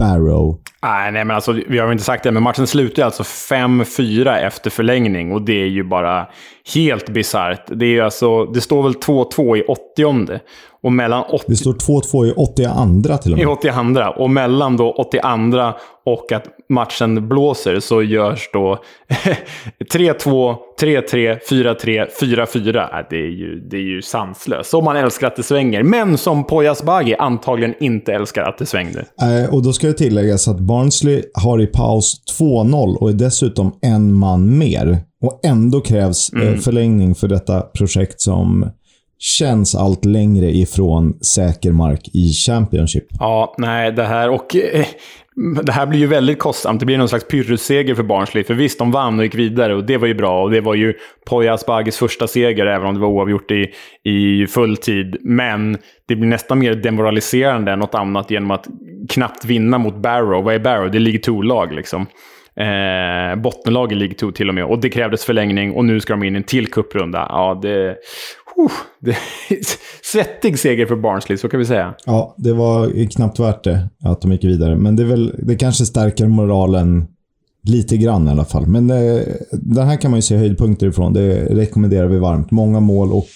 Barrow. 0.00 0.58
Nej, 0.82 1.12
nej, 1.12 1.24
men 1.24 1.34
alltså, 1.34 1.52
vi 1.52 1.78
har 1.78 1.86
väl 1.86 1.92
inte 1.92 2.04
sagt 2.04 2.24
det, 2.24 2.30
men 2.30 2.42
matchen 2.42 2.66
slutar 2.66 3.02
alltså 3.02 3.22
5-4 3.22 4.46
efter 4.46 4.70
förlängning 4.70 5.32
och 5.32 5.42
det 5.42 5.62
är 5.62 5.66
ju 5.66 5.84
bara 5.84 6.26
helt 6.74 7.08
bisarrt. 7.08 7.64
Det, 7.66 8.00
alltså, 8.00 8.44
det 8.44 8.60
står 8.60 8.82
väl 8.82 8.92
2-2 8.92 9.56
i 9.56 9.62
80 9.62 10.40
och 10.82 10.92
mellan 10.92 11.24
80... 11.30 11.44
Det 11.48 11.56
står 11.56 11.72
2-2 11.72 12.26
i 12.26 12.32
82 12.32 13.16
till 13.22 13.32
och 13.32 13.38
med. 13.38 13.44
I 13.44 13.46
82 13.46 14.22
och 14.22 14.30
mellan 14.30 14.76
då 14.76 14.90
82 14.92 15.72
och 16.06 16.32
att 16.32 16.44
matchen 16.68 17.28
blåser 17.28 17.80
så 17.80 18.02
görs 18.02 18.50
då 18.52 18.78
3-2, 19.92 20.54
3-3, 20.80 21.38
4-3, 21.50 22.06
4-4. 22.20 23.06
Det 23.10 23.16
är 23.16 23.30
ju, 23.30 23.60
det 23.70 23.76
är 23.76 23.94
ju 23.94 24.02
sanslöst. 24.02 24.70
Så 24.70 24.80
man 24.80 24.96
älskar 24.96 25.26
att 25.26 25.36
det 25.36 25.42
svänger. 25.42 25.82
Men 25.82 26.18
som 26.18 26.44
Poyas 26.44 26.82
Bagi 26.82 27.14
antagligen 27.14 27.74
inte 27.80 28.12
älskar 28.12 28.42
att 28.42 28.58
det 28.58 28.66
svängde. 28.66 29.04
Äh, 29.22 29.54
och 29.54 29.62
då 29.62 29.72
ska 29.72 29.86
det 29.86 29.92
tilläggas 29.92 30.48
att 30.48 30.60
Barnsley 30.60 31.22
har 31.34 31.62
i 31.62 31.66
paus 31.66 32.22
2-0 32.40 32.96
och 32.96 33.08
är 33.08 33.14
dessutom 33.14 33.78
en 33.82 34.14
man 34.14 34.58
mer. 34.58 34.98
Och 35.22 35.40
ändå 35.44 35.80
krävs 35.80 36.32
eh, 36.32 36.42
mm. 36.42 36.60
förlängning 36.60 37.14
för 37.14 37.28
detta 37.28 37.60
projekt 37.60 38.20
som 38.20 38.70
känns 39.20 39.74
allt 39.74 40.04
längre 40.04 40.46
ifrån 40.50 41.18
säker 41.20 41.72
mark 41.72 42.08
i 42.14 42.32
Championship. 42.32 43.06
Ja, 43.18 43.54
nej, 43.58 43.92
det 43.92 44.04
här 44.04 44.30
och... 44.30 44.56
Eh, 44.56 44.86
det 45.62 45.72
här 45.72 45.86
blir 45.86 45.98
ju 45.98 46.06
väldigt 46.06 46.38
kostsamt. 46.38 46.80
Det 46.80 46.86
blir 46.86 46.98
någon 46.98 47.08
slags 47.08 47.28
pyrrusseger 47.28 47.94
för 47.94 48.02
Barnsley. 48.02 48.44
För 48.44 48.54
visst, 48.54 48.78
de 48.78 48.90
vann 48.90 49.18
och 49.18 49.24
gick 49.24 49.34
vidare 49.34 49.74
och 49.74 49.84
det 49.84 49.96
var 49.96 50.06
ju 50.08 50.14
bra. 50.14 50.42
Och 50.42 50.50
det 50.50 50.60
var 50.60 50.74
ju 50.74 50.94
Poya 51.26 51.54
Asbagis 51.54 51.98
första 51.98 52.26
seger, 52.26 52.66
även 52.66 52.88
om 52.88 52.94
det 52.94 53.00
var 53.00 53.08
oavgjort 53.08 53.50
i, 53.50 53.70
i 54.04 54.46
full 54.46 54.76
tid. 54.76 55.16
Men 55.20 55.78
det 56.08 56.16
blir 56.16 56.28
nästan 56.28 56.58
mer 56.58 56.74
demoraliserande 56.74 57.72
än 57.72 57.78
något 57.78 57.94
annat 57.94 58.30
genom 58.30 58.50
att 58.50 58.66
knappt 59.08 59.44
vinna 59.44 59.78
mot 59.78 59.96
Barrow. 59.96 60.44
Vad 60.44 60.54
är 60.54 60.58
Barrow? 60.58 60.90
Det 60.90 60.98
är 60.98 61.00
League 61.00 61.20
2-lag 61.20 61.72
liksom. 61.72 62.06
Eh, 62.56 63.36
bottenlag 63.36 63.92
i 63.92 63.94
League 63.94 64.14
2 64.14 64.32
till 64.32 64.48
och 64.48 64.54
med. 64.54 64.64
Och 64.64 64.80
det 64.80 64.90
krävdes 64.90 65.24
förlängning 65.24 65.72
och 65.72 65.84
nu 65.84 66.00
ska 66.00 66.12
de 66.12 66.22
in 66.22 66.34
i 66.34 66.36
en 66.36 66.42
till 66.42 66.70
cuprunda. 66.70 67.26
Ja, 67.28 67.58
det... 67.62 67.96
Uh, 68.60 68.70
det 69.00 69.16
svettig 70.02 70.58
seger 70.58 70.86
för 70.86 70.96
Barnsley, 70.96 71.38
så 71.38 71.48
kan 71.48 71.60
vi 71.60 71.66
säga. 71.66 71.94
Ja, 72.06 72.34
det 72.38 72.52
var 72.52 73.10
knappt 73.10 73.38
värt 73.38 73.64
det 73.64 73.88
att 74.04 74.20
de 74.20 74.32
gick 74.32 74.44
vidare. 74.44 74.76
Men 74.76 74.96
det, 74.96 75.02
är 75.02 75.06
väl, 75.06 75.34
det 75.38 75.56
kanske 75.56 75.86
stärker 75.86 76.26
moralen 76.26 77.06
lite 77.62 77.96
grann 77.96 78.28
i 78.28 78.30
alla 78.30 78.44
fall. 78.44 78.66
Men 78.66 78.90
eh, 78.90 79.22
den 79.52 79.86
här 79.86 79.96
kan 79.96 80.10
man 80.10 80.18
ju 80.18 80.22
se 80.22 80.36
höjdpunkter 80.36 80.86
ifrån. 80.86 81.12
Det 81.12 81.44
rekommenderar 81.44 82.06
vi 82.06 82.18
varmt. 82.18 82.50
Många 82.50 82.80
mål 82.80 83.12
och 83.12 83.28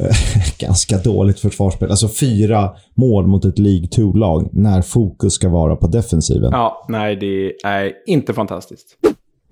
eh, 0.00 0.16
ganska 0.58 0.98
dåligt 0.98 1.40
försvarsspel. 1.40 1.90
Alltså 1.90 2.08
fyra 2.08 2.70
mål 2.94 3.26
mot 3.26 3.44
ett 3.44 3.58
League 3.58 3.86
2-lag 3.86 4.48
när 4.52 4.82
fokus 4.82 5.32
ska 5.32 5.48
vara 5.48 5.76
på 5.76 5.86
defensiven. 5.86 6.50
Ja, 6.52 6.86
nej, 6.88 7.16
det 7.16 7.52
är 7.64 7.92
inte 8.06 8.34
fantastiskt. 8.34 8.86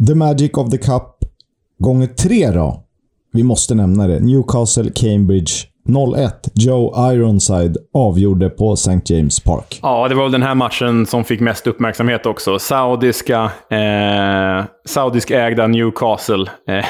The 0.07 0.15
Magic 0.15 0.51
of 0.53 0.71
the 0.71 0.79
Cup 0.79 1.25
gånger 1.79 2.07
tre 2.07 2.51
då. 2.51 2.84
Vi 3.35 3.43
måste 3.43 3.75
nämna 3.75 4.07
det. 4.07 4.21
Newcastle, 4.21 4.91
Cambridge 4.95 5.53
0-1. 5.89 6.31
Joe 6.55 7.13
Ironside 7.13 7.77
avgjorde 7.95 8.51
på 8.51 8.73
St. 8.73 9.01
James 9.05 9.41
Park. 9.41 9.79
Ja, 9.83 10.09
det 10.09 10.15
var 10.15 10.23
väl 10.23 10.33
den 10.33 10.43
här 10.43 10.55
matchen 10.55 11.07
som 11.07 11.25
fick 11.25 11.41
mest 11.41 11.67
uppmärksamhet 11.67 12.27
också. 12.27 12.59
Saudiska, 12.59 13.51
eh, 13.71 14.65
saudisk 14.87 15.31
ägda 15.31 15.67
Newcastle, 15.67 16.47
eh, 16.69 16.85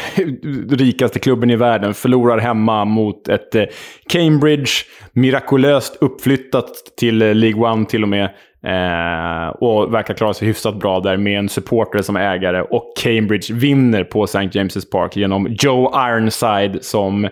rikaste 0.76 1.18
klubben 1.18 1.50
i 1.50 1.56
världen, 1.56 1.94
förlorar 1.94 2.38
hemma 2.38 2.84
mot 2.84 3.28
ett 3.28 3.54
eh, 3.54 3.64
Cambridge, 4.08 4.70
mirakulöst 5.12 5.96
uppflyttat 6.00 6.70
till 6.98 7.22
eh, 7.22 7.34
League 7.34 7.70
One 7.72 7.86
till 7.86 8.02
och 8.02 8.08
med. 8.08 8.30
Eh, 8.64 9.48
och 9.48 9.94
verkar 9.94 10.14
klara 10.14 10.34
sig 10.34 10.48
hyfsat 10.48 10.80
bra 10.80 11.00
där 11.00 11.16
med 11.16 11.38
en 11.38 11.48
supporter 11.48 12.02
som 12.02 12.16
ägare. 12.16 12.62
Och 12.62 12.92
Cambridge 13.02 13.54
vinner 13.54 14.04
på 14.04 14.24
St. 14.24 14.38
James' 14.38 14.90
Park 14.90 15.16
genom 15.16 15.56
Joe 15.60 15.92
Ironside 16.08 16.84
som 16.84 17.28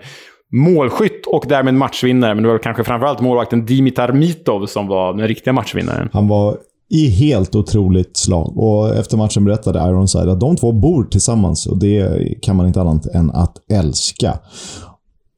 målskytt 0.53 1.27
och 1.27 1.45
därmed 1.49 1.75
matchvinnare. 1.75 2.35
Men 2.35 2.43
det 2.43 2.49
var 2.49 2.59
kanske 2.59 2.85
framförallt 2.85 3.21
målvakten 3.21 3.67
Dimitar 3.67 4.13
Mitov 4.13 4.67
som 4.67 4.87
var 4.87 5.13
den 5.13 5.29
riktiga 5.29 5.53
matchvinnaren. 5.53 6.09
Han 6.13 6.29
var 6.29 6.57
i 6.91 7.09
helt 7.09 7.55
otroligt 7.55 8.17
slag. 8.17 8.59
Och 8.59 8.97
efter 8.97 9.17
matchen 9.17 9.45
berättade 9.45 9.79
Ironside 9.79 10.29
att 10.29 10.41
de 10.41 10.57
två 10.57 10.73
bor 10.73 11.05
tillsammans 11.05 11.67
och 11.67 11.79
det 11.79 12.29
kan 12.43 12.57
man 12.57 12.67
inte 12.67 12.81
annat 12.81 13.07
än 13.07 13.31
att 13.31 13.57
älska. 13.73 14.39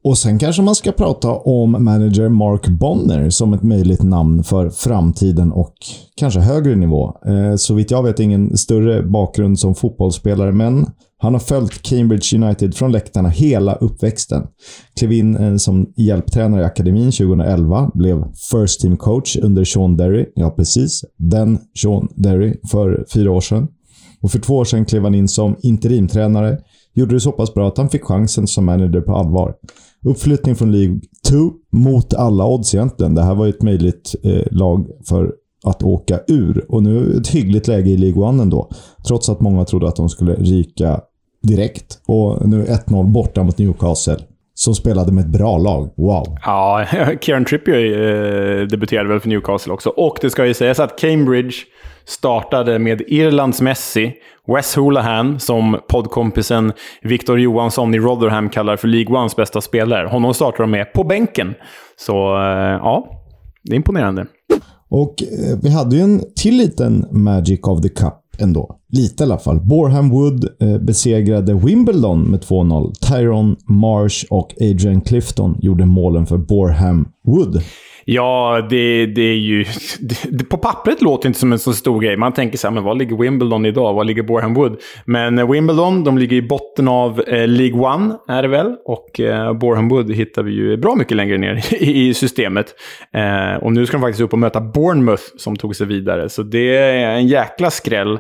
Och 0.05 0.19
sen 0.19 0.39
kanske 0.39 0.63
man 0.63 0.75
ska 0.75 0.93
prata 0.93 1.31
om 1.31 1.85
manager 1.85 2.29
Mark 2.29 2.69
Bonner 2.69 3.31
som 3.31 3.53
ett 3.53 3.63
möjligt 3.63 4.03
namn 4.03 4.45
för 4.45 4.71
framtiden 4.71 5.53
och 5.53 5.75
kanske 6.17 6.41
högre 6.41 6.77
nivå. 6.77 7.17
Eh, 7.27 7.57
så 7.57 7.75
vitt 7.75 7.91
jag 7.91 8.03
vet 8.03 8.21
ingen 8.21 8.57
större 8.57 9.03
bakgrund 9.03 9.59
som 9.59 9.75
fotbollsspelare, 9.75 10.53
men 10.53 10.87
han 11.19 11.33
har 11.33 11.41
följt 11.41 11.83
Cambridge 11.83 12.37
United 12.37 12.75
från 12.75 12.93
läktarna 12.93 13.29
hela 13.29 13.75
uppväxten. 13.75 14.47
Klev 14.99 15.13
in 15.13 15.37
eh, 15.37 15.57
som 15.57 15.93
hjälptränare 15.97 16.61
i 16.61 16.65
akademin 16.65 17.11
2011, 17.13 17.91
blev 17.95 18.25
First 18.53 18.81
Team 18.81 18.97
Coach 18.97 19.37
under 19.37 19.65
Sean 19.65 19.97
Derry. 19.97 20.27
Ja, 20.35 20.51
precis. 20.51 21.05
Den 21.17 21.59
Sean 21.83 22.09
Derry 22.17 22.55
för 22.71 23.05
fyra 23.15 23.31
år 23.31 23.41
sedan. 23.41 23.69
Och 24.23 24.31
för 24.31 24.39
två 24.39 24.57
år 24.57 24.65
sedan 24.65 24.85
klev 24.85 25.03
han 25.03 25.15
in 25.15 25.29
som 25.29 25.57
interimtränare. 25.63 26.59
Gjorde 26.95 27.15
det 27.15 27.21
så 27.21 27.33
pass 27.33 27.55
bra 27.55 27.69
att 27.69 27.79
han 27.79 27.89
fick 27.89 28.05
chansen 28.05 28.47
som 28.47 28.65
manager 28.65 29.01
på 29.01 29.17
allvar. 29.17 29.55
Uppflyttning 30.05 30.55
från 30.55 30.73
League 30.73 31.01
2 31.29 31.37
mot 31.73 32.15
alla 32.15 32.47
odds 32.47 32.75
egentligen. 32.75 33.15
Det 33.15 33.23
här 33.23 33.35
var 33.35 33.47
ju 33.47 33.51
ett 33.51 33.63
möjligt 33.63 34.15
eh, 34.23 34.43
lag 34.51 34.87
för 35.09 35.35
att 35.65 35.83
åka 35.83 36.21
ur. 36.27 36.65
Och 36.69 36.83
nu 36.83 37.17
ett 37.17 37.29
hyggligt 37.29 37.69
läge 37.69 37.91
i 37.91 37.97
League 37.97 38.35
1 38.35 38.41
ändå. 38.41 38.71
Trots 39.07 39.29
att 39.29 39.41
många 39.41 39.65
trodde 39.65 39.89
att 39.89 39.97
de 39.97 40.09
skulle 40.09 40.35
ryka 40.35 41.01
direkt. 41.43 41.99
Och 42.07 42.49
nu 42.49 42.65
1-0 42.65 43.13
borta 43.13 43.43
mot 43.43 43.59
Newcastle. 43.59 44.19
Som 44.55 44.75
spelade 44.75 45.13
med 45.13 45.25
ett 45.25 45.33
bra 45.33 45.59
lag. 45.59 45.95
Wow. 45.97 46.39
Ja, 46.43 46.85
Kieran 47.21 47.45
Trippier 47.45 48.61
eh, 48.61 48.67
debuterade 48.67 49.09
väl 49.09 49.21
för 49.21 49.29
Newcastle 49.29 49.73
också. 49.73 49.91
Och 49.91 50.19
det 50.21 50.31
ska 50.31 50.47
ju 50.47 50.55
sägas 50.55 50.81
att 50.81 50.99
Cambridge 50.99 51.55
startade 52.05 52.79
med 52.79 53.03
Irlands 53.07 53.61
Messi, 53.61 54.13
Wes 54.47 54.77
Hoolahan, 54.77 55.41
som 55.41 55.81
poddkompisen 55.89 56.73
Victor 57.03 57.41
Johansson 57.41 57.95
i 57.95 57.99
Rotherham 57.99 58.49
kallar 58.49 58.77
för 58.77 58.89
League 58.89 59.17
Ones 59.17 59.37
bästa 59.37 59.61
spelare. 59.61 60.09
Honom 60.09 60.35
startar 60.35 60.59
de 60.59 60.71
med 60.71 60.93
på 60.93 61.05
bänken. 61.05 61.55
Så 61.97 62.37
eh, 62.37 62.79
ja, 62.83 63.07
det 63.63 63.73
är 63.73 63.77
imponerande. 63.77 64.27
Och 64.89 65.23
eh, 65.23 65.59
vi 65.63 65.71
hade 65.71 65.97
ju 65.97 66.03
en 66.03 66.23
till 66.37 66.57
liten 66.57 67.07
Magic 67.11 67.61
of 67.63 67.83
the 67.83 67.89
Cup 67.89 68.15
ändå. 68.39 68.79
Lite 68.97 69.23
i 69.23 69.27
alla 69.27 69.39
fall. 69.39 69.61
Boreham 69.61 70.11
Wood 70.11 70.49
eh, 70.61 70.79
besegrade 70.79 71.55
Wimbledon 71.55 72.31
med 72.31 72.41
2-0. 72.41 72.93
Tyrone 72.93 73.57
Marsh 73.69 74.25
och 74.31 74.55
Adrian 74.61 75.01
Clifton 75.01 75.59
gjorde 75.61 75.87
målen 75.87 76.27
för 76.27 76.37
Boreham 76.37 77.09
Wood. 77.27 77.63
Ja, 78.05 78.67
det, 78.71 79.07
det 79.07 79.23
är 79.23 79.37
ju... 79.37 79.65
Det, 80.31 80.45
på 80.45 80.59
pappret 80.59 81.03
låter 81.03 81.23
det 81.23 81.29
inte 81.29 81.41
som 81.41 81.53
en 81.53 81.59
så 81.59 81.73
stor 81.73 82.01
grej. 82.01 82.17
Man 82.17 82.33
tänker 82.33 82.59
så 82.59 82.67
här, 82.67 82.75
men 82.75 82.85
var 82.85 82.95
ligger 82.95 83.17
Wimbledon 83.17 83.67
idag? 83.67 83.95
Var 83.95 84.05
ligger 84.05 84.23
Boreham 84.23 84.55
Wood? 84.55 84.81
Men 85.05 85.39
eh, 85.39 85.51
Wimbledon, 85.51 86.05
de 86.05 86.19
ligger 86.19 86.37
i 86.37 86.43
botten 86.43 86.89
av 86.89 87.21
eh, 87.21 87.49
League 87.49 87.95
One, 87.95 88.15
är 88.29 88.43
det 88.43 88.49
väl? 88.49 88.77
Och 88.85 89.21
eh, 89.21 89.53
Boreham 89.53 89.89
Wood 89.89 90.13
hittar 90.13 90.43
vi 90.43 90.53
ju 90.53 90.77
bra 90.77 90.95
mycket 90.95 91.17
längre 91.17 91.39
ner 91.39 91.75
i, 91.83 92.09
i 92.09 92.15
systemet. 92.15 92.67
Eh, 93.13 93.63
och 93.63 93.73
nu 93.73 93.87
ska 93.87 93.97
de 93.97 94.03
faktiskt 94.03 94.23
upp 94.23 94.33
och 94.33 94.39
möta 94.39 94.61
Bournemouth, 94.61 95.23
som 95.37 95.57
tog 95.57 95.77
sig 95.77 95.87
vidare. 95.87 96.29
Så 96.29 96.43
det 96.43 96.77
är 96.77 97.17
en 97.17 97.27
jäkla 97.27 97.71
skräll. 97.71 98.19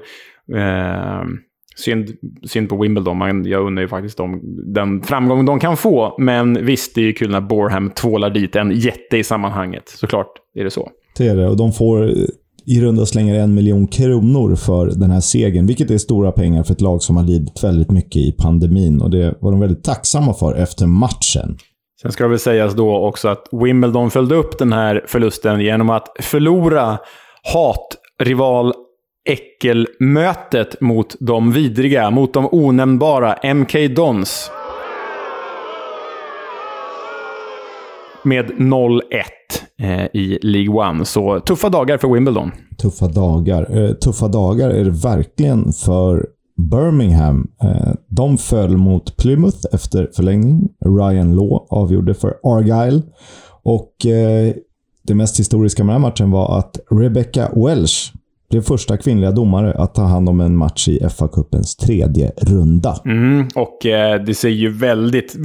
Eh, 0.52 1.24
Synd, 1.76 2.10
synd 2.46 2.68
på 2.68 2.76
Wimbledon, 2.76 3.18
men 3.18 3.46
jag 3.46 3.66
undrar 3.66 3.82
ju 3.82 3.88
faktiskt 3.88 4.20
om 4.20 4.40
den 4.74 5.02
framgång 5.02 5.44
de 5.44 5.60
kan 5.60 5.76
få. 5.76 6.14
Men 6.18 6.66
visst, 6.66 6.94
det 6.94 7.00
är 7.00 7.04
ju 7.04 7.12
kul 7.12 7.30
när 7.30 7.40
Boreham 7.40 7.90
tvålar 7.90 8.30
dit 8.30 8.56
en 8.56 8.70
jätte 8.70 9.16
i 9.16 9.24
sammanhanget. 9.24 9.88
Såklart 9.88 10.32
är 10.54 10.64
det 10.64 10.70
så. 10.70 10.90
Det 11.16 11.28
är 11.28 11.36
det, 11.36 11.48
och 11.48 11.56
de 11.56 11.72
får 11.72 12.10
i 12.66 12.80
runda 12.80 13.06
slängar 13.06 13.34
en 13.34 13.54
miljon 13.54 13.86
kronor 13.86 14.56
för 14.56 14.86
den 14.86 15.10
här 15.10 15.20
segern, 15.20 15.66
vilket 15.66 15.90
är 15.90 15.98
stora 15.98 16.32
pengar 16.32 16.62
för 16.62 16.72
ett 16.72 16.80
lag 16.80 17.02
som 17.02 17.16
har 17.16 17.24
lidit 17.24 17.64
väldigt 17.64 17.90
mycket 17.90 18.16
i 18.16 18.32
pandemin. 18.32 19.02
Och 19.02 19.10
det 19.10 19.34
var 19.40 19.50
de 19.50 19.60
väldigt 19.60 19.84
tacksamma 19.84 20.34
för 20.34 20.54
efter 20.54 20.86
matchen. 20.86 21.56
Sen 22.02 22.12
ska 22.12 22.24
det 22.24 22.30
väl 22.30 22.38
sägas 22.38 22.74
då 22.74 22.96
också 22.96 23.28
att 23.28 23.48
Wimbledon 23.52 24.10
följde 24.10 24.34
upp 24.34 24.58
den 24.58 24.72
här 24.72 25.04
förlusten 25.06 25.60
genom 25.60 25.90
att 25.90 26.08
förlora 26.20 26.98
hatrival 27.52 28.72
äckelmötet 29.24 30.80
mot 30.80 31.16
de 31.20 31.52
vidriga, 31.52 32.10
mot 32.10 32.34
de 32.34 32.48
onämnbara 32.52 33.54
MK 33.54 33.72
Dons. 33.96 34.50
Med 38.22 38.50
0-1 38.50 39.00
eh, 39.80 40.04
i 40.04 40.38
League 40.42 40.88
One. 40.88 41.04
Så 41.04 41.40
tuffa 41.40 41.68
dagar 41.68 41.98
för 41.98 42.08
Wimbledon. 42.08 42.50
Tuffa 42.82 43.08
dagar. 43.08 43.78
Eh, 43.78 43.92
tuffa 43.92 44.28
dagar 44.28 44.70
är 44.70 44.84
det 44.84 44.90
verkligen 44.90 45.72
för 45.72 46.26
Birmingham. 46.70 47.48
Eh, 47.62 47.92
de 48.08 48.38
föll 48.38 48.76
mot 48.76 49.16
Plymouth 49.16 49.58
efter 49.72 50.10
förlängning. 50.16 50.68
Ryan 50.84 51.36
Law 51.36 51.66
avgjorde 51.70 52.14
för 52.14 52.34
Argyle. 52.42 53.02
Och 53.62 54.06
eh, 54.06 54.54
det 55.02 55.14
mest 55.14 55.40
historiska 55.40 55.84
med 55.84 55.94
den 55.94 56.02
här 56.02 56.08
matchen 56.08 56.30
var 56.30 56.58
att 56.58 56.78
Rebecca 56.90 57.50
Welsh 57.56 58.12
blev 58.50 58.60
första 58.60 58.96
kvinnliga 58.96 59.30
domare 59.30 59.72
att 59.72 59.94
ta 59.94 60.02
hand 60.02 60.28
om 60.28 60.40
en 60.40 60.56
match 60.56 60.88
i 60.88 60.98
FA-cupens 60.98 61.76
tredje 61.86 62.32
runda. 62.36 62.96
Mm, 63.04 63.48
och 63.54 63.86
eh, 63.86 64.22
det 64.22 64.34
ser 64.34 64.48
ju 64.48 64.68
väldigt... 64.68 65.36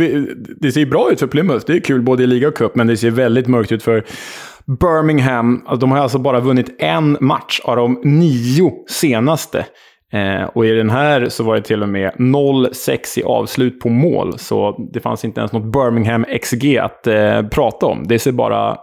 Det 0.61 0.71
ser 0.71 0.79
ju 0.79 0.85
bra 0.85 1.11
ut 1.11 1.19
för 1.19 1.27
Plymouth. 1.27 1.65
Det 1.67 1.73
är 1.73 1.79
kul 1.79 2.01
både 2.01 2.23
i 2.23 2.27
liga 2.27 2.47
och 2.47 2.55
cup, 2.55 2.75
men 2.75 2.87
det 2.87 2.97
ser 2.97 3.11
väldigt 3.11 3.47
mörkt 3.47 3.71
ut 3.71 3.83
för 3.83 4.05
Birmingham. 4.65 5.63
Alltså, 5.65 5.79
de 5.79 5.91
har 5.91 5.97
alltså 5.97 6.17
bara 6.17 6.39
vunnit 6.39 6.75
en 6.79 7.17
match 7.19 7.61
av 7.63 7.75
de 7.75 8.01
nio 8.03 8.71
senaste. 8.89 9.65
Eh, 10.13 10.43
och 10.43 10.65
i 10.65 10.71
den 10.71 10.89
här 10.89 11.29
så 11.29 11.43
var 11.43 11.55
det 11.55 11.61
till 11.61 11.83
och 11.83 11.89
med 11.89 12.11
0-6 12.13 13.19
i 13.19 13.23
avslut 13.23 13.79
på 13.79 13.89
mål. 13.89 14.39
Så 14.39 14.89
det 14.93 14.99
fanns 14.99 15.25
inte 15.25 15.39
ens 15.39 15.51
något 15.51 15.73
Birmingham 15.73 16.25
XG 16.41 16.77
att 16.77 17.07
eh, 17.07 17.41
prata 17.41 17.85
om. 17.85 18.07
Det 18.07 18.19
ser 18.19 18.31
bara 18.31 18.77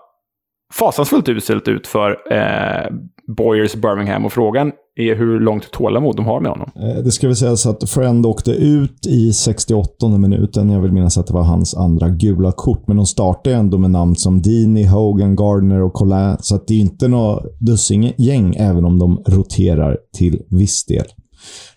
fasansfullt 0.75 1.29
uselt 1.29 1.69
ut 1.69 1.87
för 1.87 2.33
eh, 2.33 2.91
Boyers 3.27 3.75
Birmingham. 3.75 4.25
Och 4.25 4.33
frågan 4.33 4.73
är 4.97 5.15
hur 5.15 5.41
långt 5.41 5.71
tålamod 5.71 6.17
de 6.17 6.25
har 6.25 6.41
med 6.41 6.51
honom. 6.51 6.71
Eh, 6.77 7.03
det 7.05 7.11
ska 7.11 7.27
väl 7.27 7.37
sägas 7.37 7.67
att 7.67 7.91
Friend 7.91 8.27
åkte 8.27 8.51
ut 8.51 9.07
i 9.07 9.33
68 9.33 10.09
minuten. 10.09 10.71
Jag 10.71 10.81
vill 10.81 10.93
minnas 10.93 11.19
att 11.19 11.27
det 11.27 11.35
var 11.35 11.43
hans 11.43 11.75
andra 11.75 12.09
gula 12.09 12.53
kort. 12.53 12.87
Men 12.87 12.97
de 12.97 13.07
startade 13.07 13.57
ändå 13.57 13.79
med 13.79 13.91
namn 13.91 14.17
som 14.17 14.43
Dini, 14.43 14.85
Hogan, 14.85 15.37
Gardner 15.37 15.83
och 15.83 15.93
Collin. 15.93 16.37
Så 16.41 16.61
det 16.67 16.75
är 16.75 16.79
inte 16.79 17.09
något 17.09 17.61
dussingäng, 17.61 18.55
även 18.59 18.85
om 18.85 18.99
de 18.99 19.23
roterar 19.27 19.99
till 20.17 20.43
viss 20.51 20.85
del. 20.85 21.07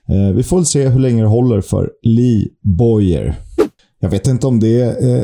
Eh, 0.10 0.36
vi 0.36 0.44
får 0.44 0.58
väl 0.58 0.66
se 0.66 0.88
hur 0.88 1.00
länge 1.00 1.22
det 1.22 1.28
håller 1.28 1.62
för 1.62 1.90
Lee 2.04 2.48
Boyer. 2.78 3.36
Jag 4.00 4.10
vet 4.10 4.28
inte 4.28 4.48
om 4.48 4.60
det 4.60 4.82
är 4.82 5.18
eh, 5.18 5.24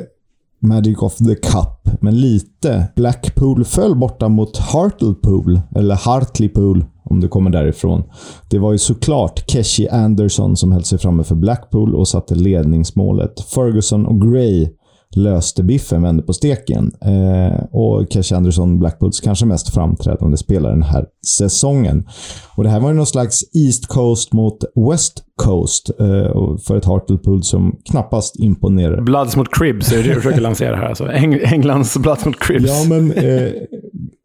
Magic 0.65 1.01
of 1.01 1.17
the 1.17 1.35
Cup, 1.35 2.01
men 2.01 2.21
lite. 2.21 2.87
Blackpool 2.95 3.65
föll 3.65 3.95
borta 3.95 4.29
mot 4.29 4.57
Hartlepool, 4.57 5.59
eller 5.75 5.95
Hartlepool 5.95 6.85
om 7.03 7.19
du 7.19 7.27
kommer 7.27 7.49
därifrån. 7.49 8.03
Det 8.49 8.59
var 8.59 8.71
ju 8.71 8.77
såklart 8.77 9.51
Keshi 9.51 9.89
Anderson 9.89 10.57
som 10.57 10.71
höll 10.71 10.83
sig 10.83 10.99
framme 10.99 11.23
för 11.23 11.35
Blackpool 11.35 11.95
och 11.95 12.07
satte 12.07 12.35
ledningsmålet. 12.35 13.41
Ferguson 13.41 14.05
och 14.05 14.21
Gray 14.21 14.69
löste 15.15 15.63
biffen, 15.63 16.01
vände 16.01 16.23
på 16.23 16.33
steken. 16.33 16.91
Eh, 17.01 17.63
och 17.71 18.07
Keshi 18.09 18.35
Anderson, 18.35 18.79
Blackpools 18.79 19.19
kanske 19.19 19.45
mest 19.45 19.73
framträdande 19.73 20.37
spelare 20.37 20.71
den 20.73 20.83
här 20.83 21.05
säsongen. 21.37 22.07
Och 22.55 22.63
Det 22.63 22.69
här 22.69 22.79
var 22.79 22.89
ju 22.89 22.95
någon 22.95 23.05
slags 23.05 23.43
East 23.53 23.87
Coast 23.87 24.33
mot 24.33 24.63
West 24.91 25.23
Coast 25.35 25.89
eh, 25.99 26.57
för 26.67 26.77
ett 26.77 26.85
Hartlepool 26.85 27.43
som 27.43 27.75
knappast 27.91 28.39
imponerar. 28.39 29.01
Bloods 29.01 29.35
mot 29.35 29.47
Cribs 29.51 29.91
är 29.91 29.97
det 29.97 30.03
du 30.03 30.15
försöker 30.15 30.41
lansera 30.41 30.75
här. 30.75 30.85
Alltså. 30.85 31.07
Eng 31.11 31.39
Englands 31.43 31.97
Bloods 31.97 32.25
mot 32.25 32.39
Cribs. 32.39 32.65
Ja, 32.67 32.89
men 32.89 33.11
eh, 33.11 33.51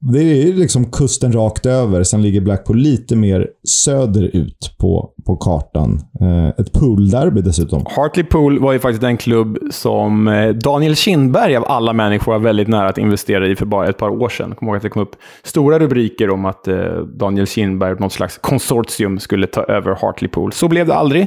det 0.03 0.19
är 0.19 0.53
liksom 0.53 0.85
kusten 0.85 1.33
rakt 1.33 1.67
över. 1.67 2.03
Sen 2.03 2.23
ligger 2.23 2.41
Blackpool 2.41 2.77
lite 2.77 3.17
mer 3.17 3.49
söderut 3.65 4.75
på, 4.79 5.11
på 5.27 5.37
kartan. 5.37 6.01
Eh, 6.21 6.49
ett 6.49 6.73
poolderby 6.73 7.41
dessutom. 7.41 7.87
Hartlepool 7.97 8.59
var 8.59 8.73
ju 8.73 8.79
faktiskt 8.79 9.01
den 9.01 9.17
klubb 9.17 9.59
som 9.71 10.29
eh, 10.29 10.49
Daniel 10.49 10.97
Kindberg 10.97 11.57
av 11.57 11.65
alla 11.69 11.93
människor 11.93 12.33
var 12.33 12.39
väldigt 12.39 12.69
nära 12.69 12.89
att 12.89 12.99
investera 12.99 13.49
i 13.49 13.57
för 13.57 13.67
bara 13.67 13.89
ett 13.89 13.99
par 13.99 14.09
år 14.09 14.29
sedan. 14.29 14.49
Jag 14.49 14.59
kommer 14.59 14.73
ihåg 14.73 14.77
att 14.77 14.83
det 14.83 14.89
kom 14.89 15.03
upp 15.03 15.17
stora 15.45 15.79
rubriker 15.79 16.31
om 16.31 16.45
att 16.45 16.69
eh, 16.69 16.77
Daniel 17.19 17.47
Kindberg 17.47 17.97
något 17.99 18.13
slags 18.13 18.39
konsortium 18.39 19.19
skulle 19.19 19.47
ta 19.47 19.63
över 19.63 19.95
Hartlepool. 20.01 20.53
Så 20.53 20.69
blev 20.69 20.87
det 20.87 20.95
aldrig 20.95 21.27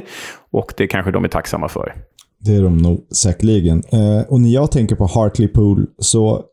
och 0.52 0.74
det 0.76 0.86
kanske 0.86 1.10
de 1.10 1.24
är 1.24 1.28
tacksamma 1.28 1.68
för. 1.68 1.94
Det 2.38 2.56
är 2.56 2.62
de 2.62 2.78
nog 2.78 3.06
säkerligen. 3.14 3.82
Och 4.28 4.40
när 4.40 4.50
jag 4.50 4.70
tänker 4.70 4.96
på 4.96 5.06
Hartlepool 5.06 5.86
så 5.98 6.44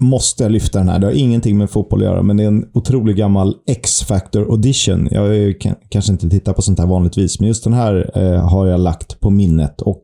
måste 0.00 0.42
jag 0.42 0.52
lyfta 0.52 0.78
den 0.78 0.88
här. 0.88 0.98
Det 0.98 1.06
har 1.06 1.12
ingenting 1.12 1.58
med 1.58 1.70
fotboll 1.70 2.00
att 2.00 2.04
göra, 2.04 2.22
men 2.22 2.36
det 2.36 2.42
är 2.42 2.48
en 2.48 2.70
otroligt 2.74 3.16
gammal 3.16 3.56
X-Factor 3.68 4.42
audition. 4.50 5.08
Jag 5.10 5.54
kanske 5.88 6.12
inte 6.12 6.30
tittat 6.30 6.56
på 6.56 6.62
sånt 6.62 6.78
här 6.78 6.86
vanligtvis, 6.86 7.40
men 7.40 7.48
just 7.48 7.64
den 7.64 7.72
här 7.72 8.10
eh, 8.14 8.48
har 8.48 8.66
jag 8.66 8.80
lagt 8.80 9.20
på 9.20 9.30
minnet. 9.30 9.82
Och 9.82 10.02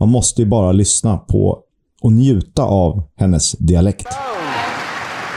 Man 0.00 0.08
måste 0.08 0.42
ju 0.42 0.48
bara 0.48 0.72
lyssna 0.72 1.16
på 1.16 1.58
och 2.02 2.12
njuta 2.12 2.62
av 2.62 3.02
hennes 3.18 3.52
dialekt. 3.52 4.06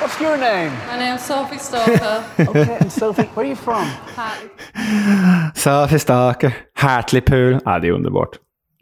What's 0.01 0.21
your 0.23 0.37
name? 0.37 0.71
My 0.91 1.05
name's 1.05 1.17
Sophie 1.27 1.59
Stalker. 1.59 2.21
Okay, 2.49 2.77
and 2.81 2.91
Sophie, 2.91 3.25
where 3.35 3.45
are 3.45 3.47
you 3.47 3.55
from? 3.55 3.85
Hi. 4.15 5.51
Sophie 5.55 5.99
Starker, 5.99 6.53
Hartlepool. 6.73 7.59
Ja, 7.65 7.79
det 7.79 7.87
är 7.87 7.91
underbart. 7.91 8.29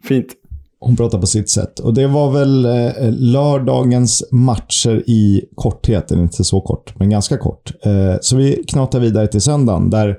Fint. 0.04 0.28
Hon 0.80 0.96
pratar 0.96 1.20
på 1.20 1.28
sitt 1.28 1.50
sätt. 1.50 1.80
Och 1.80 1.94
det 1.94 2.08
var 2.08 2.32
väl 2.32 2.66
eh, 2.66 2.86
eh 2.86 3.12
lördagens 3.12 4.24
matcher 4.32 5.04
i 5.08 5.46
korthet. 5.56 6.12
Inte 6.12 6.44
så 6.44 6.62
kort, 6.62 7.00
men 7.00 7.10
ganska 7.10 7.38
kort. 7.38 7.72
Eh, 7.86 8.16
så 8.22 8.36
vi 8.36 8.64
knatar 8.68 9.00
vidare 9.00 9.28
till 9.28 9.42
söndagen 9.42 9.90
där 9.90 10.18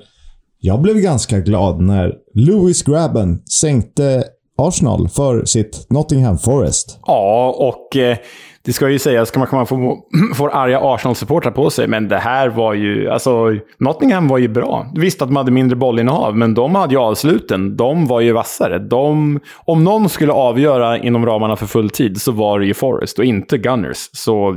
jag 0.61 0.81
blev 0.81 0.97
ganska 0.97 1.41
glad 1.41 1.81
när 1.81 2.15
Lewis 2.35 2.83
Grabben 2.83 3.43
sänkte 3.61 4.25
Arsenal 4.59 5.09
för 5.09 5.45
sitt 5.45 5.87
Nottingham 5.91 6.39
Forest. 6.39 6.99
Ja, 7.07 7.57
och 7.59 7.97
eh, 7.97 8.17
det 8.67 8.73
ska 8.73 8.89
ju 8.91 8.99
sägas, 8.99 9.31
kan 9.31 9.41
man, 9.41 9.49
kan 9.49 9.57
man 9.57 9.67
få, 9.67 9.99
få 10.35 10.49
arga 10.49 10.81
Arsenal-supportrar 10.81 11.51
på 11.51 11.71
sig, 11.71 11.89
men 11.89 12.09
det 12.09 12.19
här 12.19 12.49
var 12.49 12.75
ju... 12.75 13.11
Alltså, 13.11 13.55
Nottingham 13.79 14.29
var 14.29 14.39
ju 14.39 14.49
bra. 14.49 14.87
Visst 14.95 15.23
att 15.23 15.29
de 15.29 15.37
hade 15.37 15.51
mindre 15.51 15.77
bollinnehav, 15.77 16.37
men 16.37 16.55
de 16.55 16.75
hade 16.75 16.95
ju 16.95 17.01
avsluten. 17.01 17.77
De 17.77 18.07
var 18.07 18.21
ju 18.21 18.33
vassare. 18.33 18.79
De, 18.79 19.41
om 19.65 19.85
någon 19.85 20.09
skulle 20.09 20.33
avgöra 20.33 20.99
inom 20.99 21.27
ramarna 21.27 21.57
för 21.57 21.67
full 21.67 21.91
tid 21.91 22.21
så 22.21 22.33
var 22.33 22.61
det 22.61 22.67
ju 22.67 22.75
Forrest, 22.75 23.19
och 23.19 23.25
inte 23.25 23.59
Gunners. 23.59 24.11
Så 24.13 24.57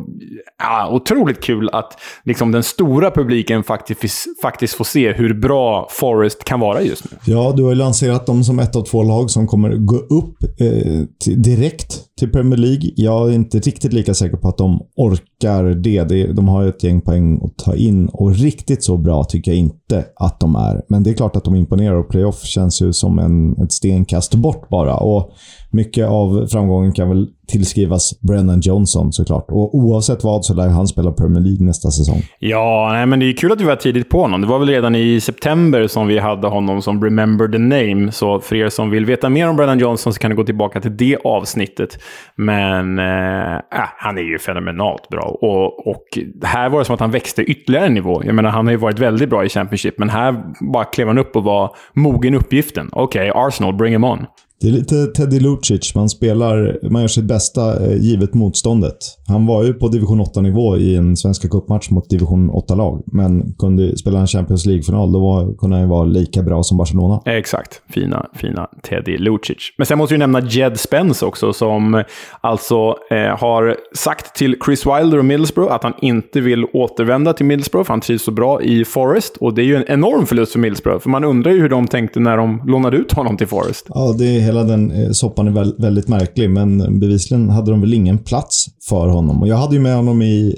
ja, 0.59 0.89
otroligt 0.91 1.43
kul 1.43 1.69
att 1.71 1.99
liksom, 2.23 2.51
den 2.51 2.63
stora 2.63 3.11
publiken 3.11 3.63
faktiskt, 3.63 4.41
faktiskt 4.41 4.73
får 4.73 4.85
se 4.85 5.13
hur 5.13 5.33
bra 5.33 5.87
Forrest 5.91 6.43
kan 6.43 6.59
vara 6.59 6.81
just 6.81 7.11
nu. 7.11 7.17
Ja, 7.25 7.53
du 7.55 7.63
har 7.63 7.69
ju 7.69 7.75
lanserat 7.75 8.25
dem 8.25 8.43
som 8.43 8.59
ett 8.59 8.75
av 8.75 8.81
två 8.81 9.03
lag 9.03 9.29
som 9.29 9.47
kommer 9.47 9.69
gå 9.69 9.97
upp 9.97 10.43
eh, 10.59 11.35
direkt 11.35 12.08
till 12.19 12.31
Premier 12.31 12.57
League. 12.57 12.91
Jag 12.95 13.29
är 13.29 13.33
inte 13.33 13.59
riktigt 13.59 13.93
lika 13.93 14.13
säker 14.13 14.37
på 14.37 14.47
att 14.47 14.57
de 14.57 14.81
orkar 14.95 15.63
det. 15.63 16.33
De 16.33 16.47
har 16.47 16.63
ju 16.63 16.69
ett 16.69 16.83
gäng 16.83 17.01
poäng 17.01 17.41
att 17.43 17.57
ta 17.57 17.75
in 17.75 18.07
och 18.07 18.35
riktigt 18.35 18.83
så 18.83 18.97
bra 18.97 19.23
tycker 19.23 19.51
jag 19.51 19.59
inte 19.59 20.05
att 20.15 20.39
de 20.39 20.55
är. 20.55 20.81
Men 20.87 21.03
det 21.03 21.09
är 21.09 21.13
klart 21.13 21.35
att 21.35 21.43
de 21.43 21.55
imponerar 21.55 21.95
och 21.95 22.09
playoff 22.09 22.43
känns 22.43 22.81
ju 22.81 22.93
som 22.93 23.19
en, 23.19 23.63
ett 23.63 23.71
stenkast 23.71 24.35
bort 24.35 24.69
bara. 24.69 24.97
Och 24.97 25.31
mycket 25.71 26.07
av 26.07 26.47
framgången 26.47 26.93
kan 26.93 27.09
väl 27.09 27.27
tillskrivas 27.49 28.21
Brennan 28.21 28.59
Johnson 28.59 29.13
såklart. 29.13 29.45
Och 29.49 29.75
oavsett 29.75 30.23
vad 30.23 30.45
så 30.45 30.53
lär 30.53 30.67
han 30.67 30.87
spela 30.87 31.11
Premier 31.11 31.43
League 31.43 31.65
nästa 31.65 31.91
säsong. 31.91 32.21
Ja, 32.39 32.89
nej, 32.93 33.05
men 33.05 33.19
det 33.19 33.25
är 33.25 33.33
kul 33.33 33.51
att 33.51 33.61
vi 33.61 33.65
var 33.65 33.75
tidigt 33.75 34.09
på 34.09 34.21
honom. 34.21 34.41
Det 34.41 34.47
var 34.47 34.59
väl 34.59 34.67
redan 34.67 34.95
i 34.95 35.21
september 35.21 35.87
som 35.87 36.07
vi 36.07 36.19
hade 36.19 36.47
honom 36.47 36.81
som 36.81 37.03
Remember 37.03 37.47
the 37.47 37.57
Name. 37.57 38.11
Så 38.11 38.39
för 38.39 38.55
er 38.55 38.69
som 38.69 38.89
vill 38.89 39.05
veta 39.05 39.29
mer 39.29 39.49
om 39.49 39.55
Brennan 39.55 39.79
Johnson 39.79 40.13
så 40.13 40.19
kan 40.19 40.31
ni 40.31 40.35
gå 40.35 40.43
tillbaka 40.43 40.81
till 40.81 40.97
det 40.97 41.17
avsnittet. 41.23 41.99
Men 42.35 42.99
eh, 42.99 43.53
äh, 43.53 43.89
han 43.97 44.17
är 44.17 44.21
ju 44.21 44.39
fenomenalt 44.39 45.09
bra. 45.09 45.37
Och, 45.41 45.87
och 45.87 46.03
här 46.43 46.69
var 46.69 46.79
det 46.79 46.85
som 46.85 46.93
att 46.93 46.99
han 46.99 47.11
växte 47.11 47.41
ytterligare 47.41 47.85
en 47.85 47.93
nivå. 47.93 48.21
Jag 48.25 48.35
menar, 48.35 48.49
han 48.49 48.65
har 48.65 48.71
ju 48.71 48.77
varit 48.77 48.99
väldigt 48.99 49.29
bra 49.29 49.45
i 49.45 49.49
Championship, 49.49 49.97
men 49.97 50.09
här 50.09 50.43
bara 50.73 50.83
klev 50.83 51.07
han 51.07 51.17
upp 51.17 51.35
och 51.35 51.43
var 51.43 51.75
mogen 51.93 52.35
uppgiften. 52.35 52.89
Okej, 52.91 53.31
okay, 53.31 53.47
Arsenal, 53.47 53.73
bring 53.73 53.93
him 53.93 54.03
on. 54.03 54.25
Det 54.61 54.67
är 54.67 54.71
lite 54.71 55.05
Teddy 55.05 55.39
Lucic. 55.39 55.95
Man 55.95 56.09
spelar, 56.09 56.79
man 56.89 57.01
gör 57.01 57.07
sitt 57.07 57.23
bästa 57.23 57.85
eh, 57.85 57.97
givet 57.97 58.33
motståndet. 58.33 58.97
Han 59.27 59.45
var 59.45 59.63
ju 59.63 59.73
på 59.73 59.87
division 59.87 60.21
8-nivå 60.21 60.77
i 60.77 60.95
en 60.95 61.17
Svenska 61.17 61.47
cupmatch 61.47 61.89
mot 61.89 62.09
division 62.09 62.51
8-lag. 62.51 63.03
Men 63.05 63.53
kunde 63.59 63.97
spela 63.97 64.19
en 64.19 64.27
Champions 64.27 64.65
League-final, 64.65 65.11
då 65.11 65.19
var, 65.19 65.57
kunde 65.57 65.75
han 65.75 65.83
ju 65.83 65.89
vara 65.89 66.03
lika 66.03 66.41
bra 66.41 66.63
som 66.63 66.77
Barcelona. 66.77 67.21
Exakt. 67.25 67.81
Fina, 67.89 68.25
fina 68.35 68.67
Teddy 68.89 69.17
Lucic. 69.17 69.57
Men 69.77 69.85
sen 69.85 69.97
måste 69.97 70.13
vi 70.13 70.17
nämna 70.17 70.41
Jed 70.41 70.79
Spence 70.79 71.25
också, 71.25 71.53
som 71.53 72.03
alltså 72.41 72.95
eh, 73.11 73.37
har 73.37 73.77
sagt 73.95 74.35
till 74.35 74.57
Chris 74.65 74.85
Wilder 74.85 75.17
och 75.17 75.25
Middlesbrough 75.25 75.73
att 75.73 75.83
han 75.83 75.93
inte 76.01 76.41
vill 76.41 76.65
återvända 76.73 77.33
till 77.33 77.45
Middlesbrough, 77.45 77.85
för 77.85 77.93
han 77.93 78.01
trivs 78.01 78.23
så 78.23 78.31
bra 78.31 78.61
i 78.61 78.85
Forest. 78.85 79.37
Och 79.37 79.53
det 79.53 79.61
är 79.61 79.65
ju 79.65 79.75
en 79.75 79.85
enorm 79.87 80.25
förlust 80.25 80.51
för 80.51 80.59
Middlesbrough, 80.59 80.99
för 80.99 81.09
man 81.09 81.23
undrar 81.23 81.51
ju 81.51 81.61
hur 81.61 81.69
de 81.69 81.87
tänkte 81.87 82.19
när 82.19 82.37
de 82.37 82.61
lånade 82.65 82.97
ut 82.97 83.11
honom 83.11 83.37
till 83.37 83.47
Forest. 83.47 83.85
Ja, 83.89 84.15
det 84.17 84.25
är 84.25 84.48
hela 84.49 84.63
den 84.63 84.91
eh, 84.91 85.11
soppan 85.11 85.47
är 85.47 85.81
väldigt 85.81 86.07
märklig, 86.07 86.49
men 86.49 86.99
bevisligen 86.99 87.49
hade 87.49 87.71
de 87.71 87.81
väl 87.81 87.93
ingen 87.93 88.17
plats 88.17 88.65
för 88.89 89.07
honom. 89.07 89.41
Och 89.41 89.47
jag 89.47 89.57
hade 89.57 89.75
ju 89.75 89.81
med 89.81 89.95
honom 89.95 90.21
i 90.21 90.55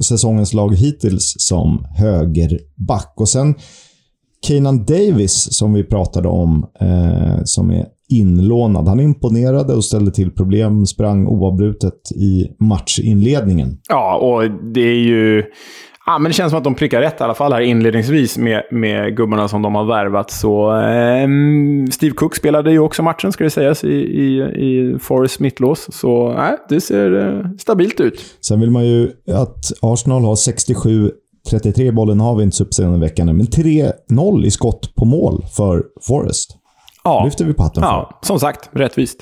säsongens 0.00 0.52
lag 0.52 0.74
hittills 0.74 1.34
som 1.38 1.86
högerback. 1.96 3.12
Och 3.16 3.28
sen 3.28 3.54
Kanan 4.46 4.84
Davis, 4.84 5.48
som 5.50 5.72
vi 5.72 5.84
pratade 5.84 6.28
om, 6.28 6.66
eh, 6.80 7.44
som 7.44 7.70
är 7.70 7.86
inlånad. 8.08 8.88
Han 8.88 9.00
imponerade 9.00 9.74
och 9.74 9.84
ställde 9.84 10.10
till 10.10 10.30
problem, 10.30 10.86
sprang 10.86 11.26
oavbrutet 11.26 12.12
i 12.12 12.46
matchinledningen. 12.58 13.78
Ja, 13.88 14.16
och 14.16 14.50
det 14.74 14.80
är 14.80 15.02
ju... 15.04 15.44
Ja, 16.06 16.18
men 16.18 16.30
det 16.30 16.34
känns 16.34 16.50
som 16.50 16.58
att 16.58 16.64
de 16.64 16.74
prickar 16.74 17.00
rätt 17.00 17.20
i 17.20 17.24
alla 17.24 17.34
fall 17.34 17.52
här 17.52 17.60
inledningsvis 17.60 18.38
med, 18.38 18.62
med 18.70 19.16
gubbarna 19.16 19.48
som 19.48 19.62
de 19.62 19.74
har 19.74 19.84
värvat. 19.84 20.30
Så, 20.30 20.76
eh, 20.76 21.28
Steve 21.92 22.14
Cook 22.14 22.36
spelade 22.36 22.70
ju 22.70 22.78
också 22.78 23.02
matchen, 23.02 23.32
ska 23.32 23.44
det 23.44 23.50
sägas, 23.50 23.84
i, 23.84 23.94
i, 23.94 24.42
i 24.42 24.98
Forest 24.98 25.40
mittlås. 25.40 25.88
Så 25.92 26.32
eh, 26.32 26.50
det 26.68 26.80
ser 26.80 27.28
eh, 27.28 27.50
stabilt 27.58 28.00
ut. 28.00 28.20
Sen 28.46 28.60
vill 28.60 28.70
man 28.70 28.86
ju 28.86 29.10
att 29.28 29.72
Arsenal 29.82 30.24
har 30.24 30.36
67 30.36 31.10
33 31.50 31.92
bollen 31.92 32.20
har 32.20 32.36
vi 32.36 32.42
inte 32.42 32.56
så 32.56 32.64
uppseende 32.64 32.98
veckan 32.98 33.26
men 33.26 33.46
3-0 33.46 34.44
i 34.44 34.50
skott 34.50 34.94
på 34.94 35.04
mål 35.04 35.44
för 35.56 35.84
Forest. 36.08 36.56
Ja. 37.04 37.24
lyfter 37.24 37.44
vi 37.44 37.54
på 37.54 37.62
hatten 37.62 37.82
för. 37.82 37.88
Ja, 37.88 38.20
som 38.22 38.40
sagt, 38.40 38.70
rättvist. 38.72 39.18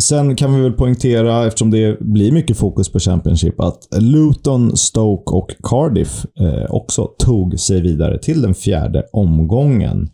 Sen 0.00 0.36
kan 0.36 0.54
vi 0.54 0.60
väl 0.60 0.72
poängtera, 0.72 1.46
eftersom 1.46 1.70
det 1.70 2.00
blir 2.00 2.32
mycket 2.32 2.56
fokus 2.56 2.92
på 2.92 2.98
Championship, 2.98 3.60
att 3.60 3.88
Luton, 4.00 4.76
Stoke 4.76 5.34
och 5.34 5.50
Cardiff 5.62 6.26
eh, 6.40 6.74
också 6.74 7.10
tog 7.18 7.60
sig 7.60 7.80
vidare 7.80 8.18
till 8.18 8.42
den 8.42 8.54
fjärde 8.54 9.02
omgången. 9.12 10.10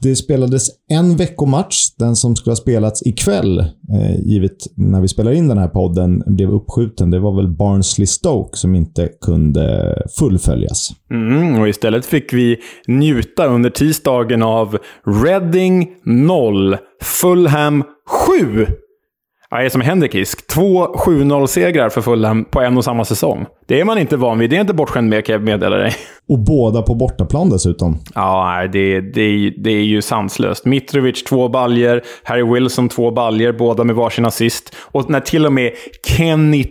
Det 0.00 0.16
spelades 0.16 0.68
en 0.90 1.16
veckomatch, 1.16 1.76
den 1.98 2.16
som 2.16 2.36
skulle 2.36 2.52
ha 2.52 2.56
spelats 2.56 3.06
ikväll, 3.06 3.58
eh, 3.58 4.20
givet 4.24 4.56
när 4.74 5.00
vi 5.00 5.08
spelar 5.08 5.32
in 5.32 5.48
den 5.48 5.58
här 5.58 5.68
podden, 5.68 6.22
blev 6.26 6.50
uppskjuten. 6.50 7.10
Det 7.10 7.18
var 7.18 7.36
väl 7.36 7.48
Barnsley-Stoke 7.48 8.56
som 8.56 8.74
inte 8.74 9.08
kunde 9.20 9.96
fullföljas. 10.18 10.90
Mm, 11.10 11.60
och 11.60 11.68
istället 11.68 12.06
fick 12.06 12.32
vi 12.32 12.56
njuta 12.86 13.46
under 13.46 13.70
tisdagen 13.70 14.42
av 14.42 14.78
Reading 15.24 15.88
0, 16.04 16.76
Fulham 17.02 17.84
7. 18.08 18.66
Ja, 19.50 19.58
det 19.58 19.64
är 19.64 19.68
som 19.68 19.80
Henrikisk. 19.80 20.46
Två 20.46 20.86
7-0-segrar 20.86 21.88
för 21.88 22.00
Fulham 22.00 22.44
på 22.44 22.60
en 22.60 22.76
och 22.76 22.84
samma 22.84 23.04
säsong. 23.04 23.46
Det 23.66 23.80
är 23.80 23.84
man 23.84 23.98
inte 23.98 24.16
van 24.16 24.38
vid. 24.38 24.50
Det 24.50 24.56
är 24.56 24.60
inte 24.60 24.74
bortskämd 24.74 25.08
med, 25.08 25.24
kan 25.24 25.32
jag 25.32 25.42
meddela 25.42 25.76
dig. 25.76 25.92
Och 26.28 26.38
båda 26.38 26.82
på 26.82 26.94
bortaplan 26.94 27.50
dessutom. 27.50 27.98
Ja, 28.14 28.68
det, 28.72 29.00
det, 29.00 29.50
det 29.50 29.70
är 29.70 29.84
ju 29.84 30.02
sanslöst. 30.02 30.64
Mitrovic 30.64 31.24
två 31.24 31.48
baljer, 31.48 32.02
Harry 32.22 32.42
Wilson 32.42 32.88
två 32.88 33.10
baljer, 33.10 33.52
båda 33.52 33.84
med 33.84 33.96
varsin 33.96 34.24
assist. 34.24 34.76
Och 34.78 35.10
när 35.10 35.20
till 35.20 35.46
och 35.46 35.52
med 35.52 35.72
Kenny 36.06 36.64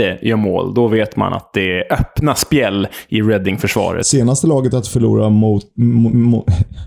Tette 0.00 0.26
gör 0.26 0.36
mål, 0.36 0.74
då 0.74 0.86
vet 0.86 1.16
man 1.16 1.32
att 1.32 1.52
det 1.52 1.78
är 1.78 1.92
öppna 1.92 2.34
spjäll 2.34 2.88
i 3.08 3.22
Reading-försvaret. 3.22 4.06
Senaste 4.06 4.46
laget 4.46 4.74
att 4.74 4.88
förlora 4.88 5.28
mot, 5.28 5.64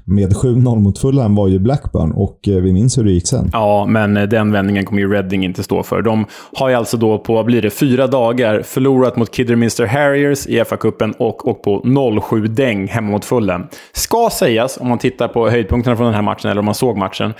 med 0.05 0.33
7-0 0.33 0.79
mot 0.79 0.99
Fulham 0.99 1.35
var 1.35 1.47
ju 1.47 1.59
Blackburn 1.59 2.11
och 2.11 2.47
eh, 2.47 2.55
vi 2.55 2.73
minns 2.73 2.97
hur 2.97 3.03
det 3.03 3.11
gick 3.11 3.27
sen. 3.27 3.49
Ja, 3.53 3.85
men 3.85 4.17
eh, 4.17 4.23
den 4.23 4.51
vändningen 4.51 4.85
kommer 4.85 5.01
ju 5.01 5.11
Reading 5.13 5.45
inte 5.45 5.63
stå 5.63 5.83
för. 5.83 6.01
De 6.01 6.25
har 6.55 6.69
ju 6.69 6.75
alltså 6.75 6.97
då 6.97 7.19
på, 7.19 7.33
vad 7.33 7.45
blir 7.45 7.61
det, 7.61 7.69
fyra 7.69 8.07
dagar 8.07 8.61
förlorat 8.61 9.15
mot 9.15 9.31
Kidderminster 9.31 9.85
Harriers 9.85 10.47
i 10.47 10.59
FA-cupen 10.59 11.13
och, 11.17 11.47
och 11.47 11.63
på 11.63 11.81
0-7-däng 11.81 12.87
hemma 12.87 13.11
mot 13.11 13.25
Fulham. 13.25 13.67
Ska 13.93 14.29
sägas, 14.31 14.77
om 14.77 14.87
man 14.89 14.97
tittar 14.97 15.27
på 15.27 15.49
höjdpunkterna 15.49 15.95
från 15.95 16.05
den 16.05 16.15
här 16.15 16.21
matchen, 16.21 16.51
eller 16.51 16.59
om 16.59 16.65
man 16.65 16.75
såg 16.75 16.97
matchen, 16.97 17.33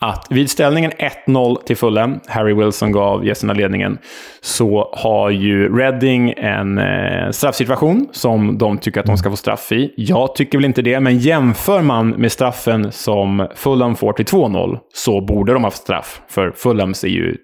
att 0.00 0.26
vid 0.30 0.50
ställningen 0.50 0.90
1-0 1.26 1.56
till 1.66 1.76
Fulham, 1.76 2.20
Harry 2.26 2.54
Wilson 2.54 2.92
gav 2.92 3.26
gästerna 3.26 3.52
ledningen, 3.52 3.98
så 4.42 4.90
har 4.92 5.19
ju 5.28 5.76
Reading 5.76 6.34
en 6.36 6.78
eh, 6.78 7.30
straffsituation 7.30 8.08
som 8.12 8.58
de 8.58 8.78
tycker 8.78 9.00
att 9.00 9.06
de 9.06 9.16
ska 9.16 9.30
få 9.30 9.36
straff 9.36 9.72
i. 9.72 9.94
Jag 9.96 10.34
tycker 10.34 10.58
väl 10.58 10.64
inte 10.64 10.82
det, 10.82 11.00
men 11.00 11.18
jämför 11.18 11.82
man 11.82 12.10
med 12.10 12.32
straffen 12.32 12.92
som 12.92 13.48
Fulham 13.54 13.96
får 13.96 14.12
till 14.12 14.24
2-0 14.24 14.78
så 14.94 15.20
borde 15.20 15.52
de 15.52 15.62
ha 15.62 15.66
haft 15.66 15.82
straff, 15.82 16.22
för 16.28 16.50
Fulhams 16.50 17.04
är 17.04 17.08
ju 17.08 17.36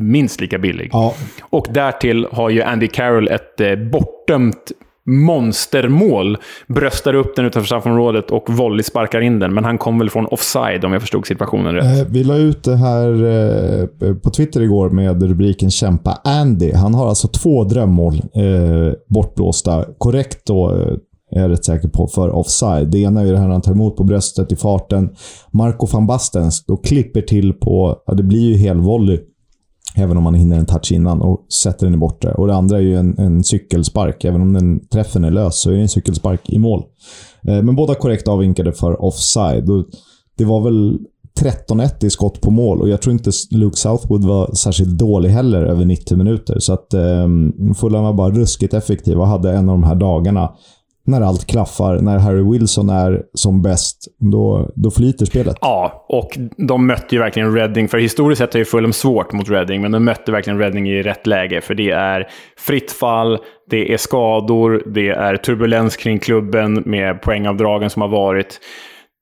minst 0.00 0.40
lika 0.40 0.58
billig. 0.58 0.90
Ja. 0.92 1.14
Och 1.42 1.66
därtill 1.70 2.26
har 2.32 2.50
ju 2.50 2.62
Andy 2.62 2.86
Carroll 2.86 3.28
ett 3.28 3.60
eh, 3.60 3.74
bortdömt 3.74 4.72
monstermål. 5.06 6.38
Bröstar 6.68 7.14
upp 7.14 7.36
den 7.36 7.44
utanför 7.44 7.66
straffområdet 7.66 8.30
och 8.30 8.50
volley 8.50 8.82
sparkar 8.82 9.20
in 9.20 9.38
den. 9.38 9.54
Men 9.54 9.64
han 9.64 9.78
kom 9.78 9.98
väl 9.98 10.10
från 10.10 10.26
offside 10.26 10.84
om 10.84 10.92
jag 10.92 11.02
förstod 11.02 11.26
situationen 11.26 11.74
rätt. 11.74 12.00
Eh, 12.00 12.12
vi 12.12 12.24
la 12.24 12.36
ut 12.36 12.64
det 12.64 12.76
här 12.76 13.08
eh, 13.08 14.14
på 14.14 14.30
Twitter 14.30 14.60
igår 14.60 14.90
med 14.90 15.22
rubriken 15.22 15.70
“Kämpa 15.70 16.20
Andy”. 16.24 16.72
Han 16.72 16.94
har 16.94 17.08
alltså 17.08 17.28
två 17.28 17.64
drömmål 17.64 18.14
eh, 18.14 18.92
bortblåsta. 19.08 19.84
Korrekt 19.98 20.46
då 20.46 20.70
är 21.30 21.40
jag 21.40 21.50
rätt 21.50 21.64
säker 21.64 21.88
på, 21.88 22.06
för 22.06 22.30
offside. 22.30 22.90
Det 22.90 22.98
ena 22.98 23.20
är 23.20 23.32
det 23.32 23.38
här 23.38 23.44
när 23.44 23.52
han 23.52 23.62
tar 23.62 23.72
emot 23.72 23.96
på 23.96 24.04
bröstet 24.04 24.52
i 24.52 24.56
farten. 24.56 25.10
Marco 25.52 25.86
van 25.86 26.06
Bastens 26.06 26.64
då 26.66 26.76
klipper 26.76 27.20
till 27.20 27.52
på, 27.52 27.96
ja, 28.06 28.14
det 28.14 28.22
blir 28.22 28.52
ju 28.52 28.56
helvolley 28.56 29.20
Även 29.96 30.16
om 30.16 30.22
man 30.22 30.34
hinner 30.34 30.58
en 30.58 30.66
touch 30.66 30.92
innan 30.92 31.22
och 31.22 31.46
sätter 31.62 31.86
den 31.86 31.94
i 31.94 31.98
bortre. 31.98 32.34
Och 32.34 32.46
det 32.46 32.54
andra 32.54 32.76
är 32.76 32.82
ju 32.82 32.96
en, 32.96 33.18
en 33.18 33.44
cykelspark. 33.44 34.24
Även 34.24 34.42
om 34.42 34.52
den 34.52 34.86
träffen 34.86 35.24
är 35.24 35.30
lös 35.30 35.60
så 35.60 35.70
är 35.70 35.74
det 35.74 35.80
en 35.80 35.88
cykelspark 35.88 36.50
i 36.50 36.58
mål. 36.58 36.82
Eh, 37.48 37.62
men 37.62 37.76
båda 37.76 37.94
korrekt 37.94 38.28
avvinkade 38.28 38.72
för 38.72 39.02
offside. 39.02 39.70
Och 39.70 39.84
det 40.38 40.44
var 40.44 40.60
väl 40.60 40.98
13-1 41.68 42.04
i 42.04 42.10
skott 42.10 42.40
på 42.40 42.50
mål 42.50 42.80
och 42.80 42.88
jag 42.88 43.02
tror 43.02 43.12
inte 43.12 43.30
Luke 43.50 43.76
Southwood 43.76 44.24
var 44.24 44.54
särskilt 44.54 44.98
dålig 44.98 45.30
heller 45.30 45.62
över 45.62 45.84
90 45.84 46.16
minuter. 46.16 46.58
Så 46.58 46.72
att 46.72 46.94
eh, 46.94 47.28
Fulham 47.76 48.04
var 48.04 48.12
bara 48.12 48.30
ruskigt 48.30 48.74
effektiva 48.74 49.20
och 49.20 49.28
hade 49.28 49.52
en 49.52 49.68
av 49.68 49.74
de 49.74 49.84
här 49.84 49.94
dagarna 49.94 50.50
när 51.06 51.20
allt 51.20 51.46
klaffar, 51.46 51.98
när 52.00 52.18
Harry 52.18 52.52
Wilson 52.52 52.88
är 52.88 53.22
som 53.34 53.62
bäst, 53.62 54.08
då, 54.18 54.70
då 54.74 54.90
flyter 54.90 55.26
spelet. 55.26 55.56
Ja, 55.60 56.06
och 56.08 56.38
de 56.56 56.86
mötte 56.86 57.14
ju 57.14 57.18
verkligen 57.18 57.54
Reading. 57.54 57.88
För 57.88 57.98
historiskt 57.98 58.38
sett 58.38 58.54
är 58.54 58.58
ju 58.58 58.64
Fulham 58.64 58.92
svårt 58.92 59.32
mot 59.32 59.50
Reading, 59.50 59.82
men 59.82 59.92
de 59.92 60.04
mötte 60.04 60.32
verkligen 60.32 60.58
Reading 60.58 60.88
i 60.88 61.02
rätt 61.02 61.26
läge. 61.26 61.60
För 61.60 61.74
det 61.74 61.90
är 61.90 62.28
fritt 62.58 62.92
fall, 62.92 63.38
det 63.70 63.92
är 63.92 63.96
skador, 63.96 64.82
det 64.94 65.08
är 65.08 65.36
turbulens 65.36 65.96
kring 65.96 66.18
klubben 66.18 66.82
med 66.86 67.22
poängavdragen 67.22 67.90
som 67.90 68.02
har 68.02 68.08
varit. 68.08 68.60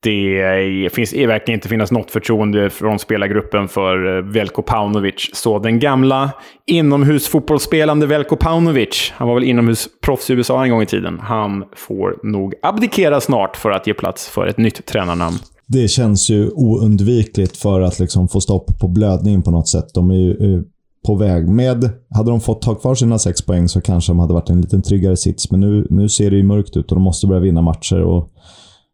Det 0.03 0.93
finns 0.93 1.13
verkligen 1.13 1.59
inte 1.59 1.69
finnas 1.69 1.91
något 1.91 2.11
förtroende 2.11 2.71
från 2.71 2.99
spelargruppen 2.99 3.69
för 3.69 4.17
eh, 4.17 4.25
Velko 4.25 4.63
Paunovic. 4.63 5.31
Så 5.33 5.59
den 5.59 5.79
gamla 5.79 6.31
inomhusfotbollsspelande 6.67 8.07
Velko 8.07 8.37
Paunovic, 8.37 9.13
han 9.17 9.29
var 9.29 9.35
väl 9.35 9.45
inomhusproffs 9.45 10.31
i 10.31 10.33
USA 10.33 10.65
en 10.65 10.71
gång 10.71 10.83
i 10.83 10.87
tiden, 10.87 11.19
han 11.21 11.65
får 11.77 12.19
nog 12.23 12.55
abdikera 12.63 13.21
snart 13.21 13.57
för 13.57 13.71
att 13.71 13.87
ge 13.87 13.95
plats 13.95 14.29
för 14.29 14.47
ett 14.47 14.59
nytt 14.59 14.87
tränarnamn. 14.87 15.37
Det 15.67 15.89
känns 15.89 16.31
ju 16.31 16.51
oundvikligt 16.51 17.57
för 17.57 17.81
att 17.81 17.99
liksom 17.99 18.29
få 18.29 18.41
stopp 18.41 18.79
på 18.81 18.89
blödningen 18.89 19.43
på 19.43 19.51
något 19.51 19.69
sätt. 19.69 19.95
De 19.95 20.11
är 20.11 20.15
ju 20.15 20.55
eh, 20.55 20.63
på 21.07 21.15
väg. 21.15 21.49
Med, 21.49 21.91
hade 22.15 22.31
de 22.31 22.41
fått 22.41 22.63
ta 22.63 22.75
kvar 22.75 22.95
sina 22.95 23.19
sex 23.19 23.43
poäng 23.43 23.69
så 23.69 23.81
kanske 23.81 24.13
de 24.13 24.19
hade 24.19 24.35
varit 24.35 24.51
en 24.51 24.61
lite 24.61 24.81
tryggare 24.81 25.17
sits. 25.17 25.51
Men 25.51 25.61
nu, 25.61 25.87
nu 25.91 26.09
ser 26.09 26.31
det 26.31 26.37
ju 26.37 26.43
mörkt 26.43 26.77
ut 26.77 26.91
och 26.91 26.97
de 26.97 27.03
måste 27.03 27.27
börja 27.27 27.41
vinna 27.41 27.63
matcher. 27.63 28.03
Och 28.03 28.31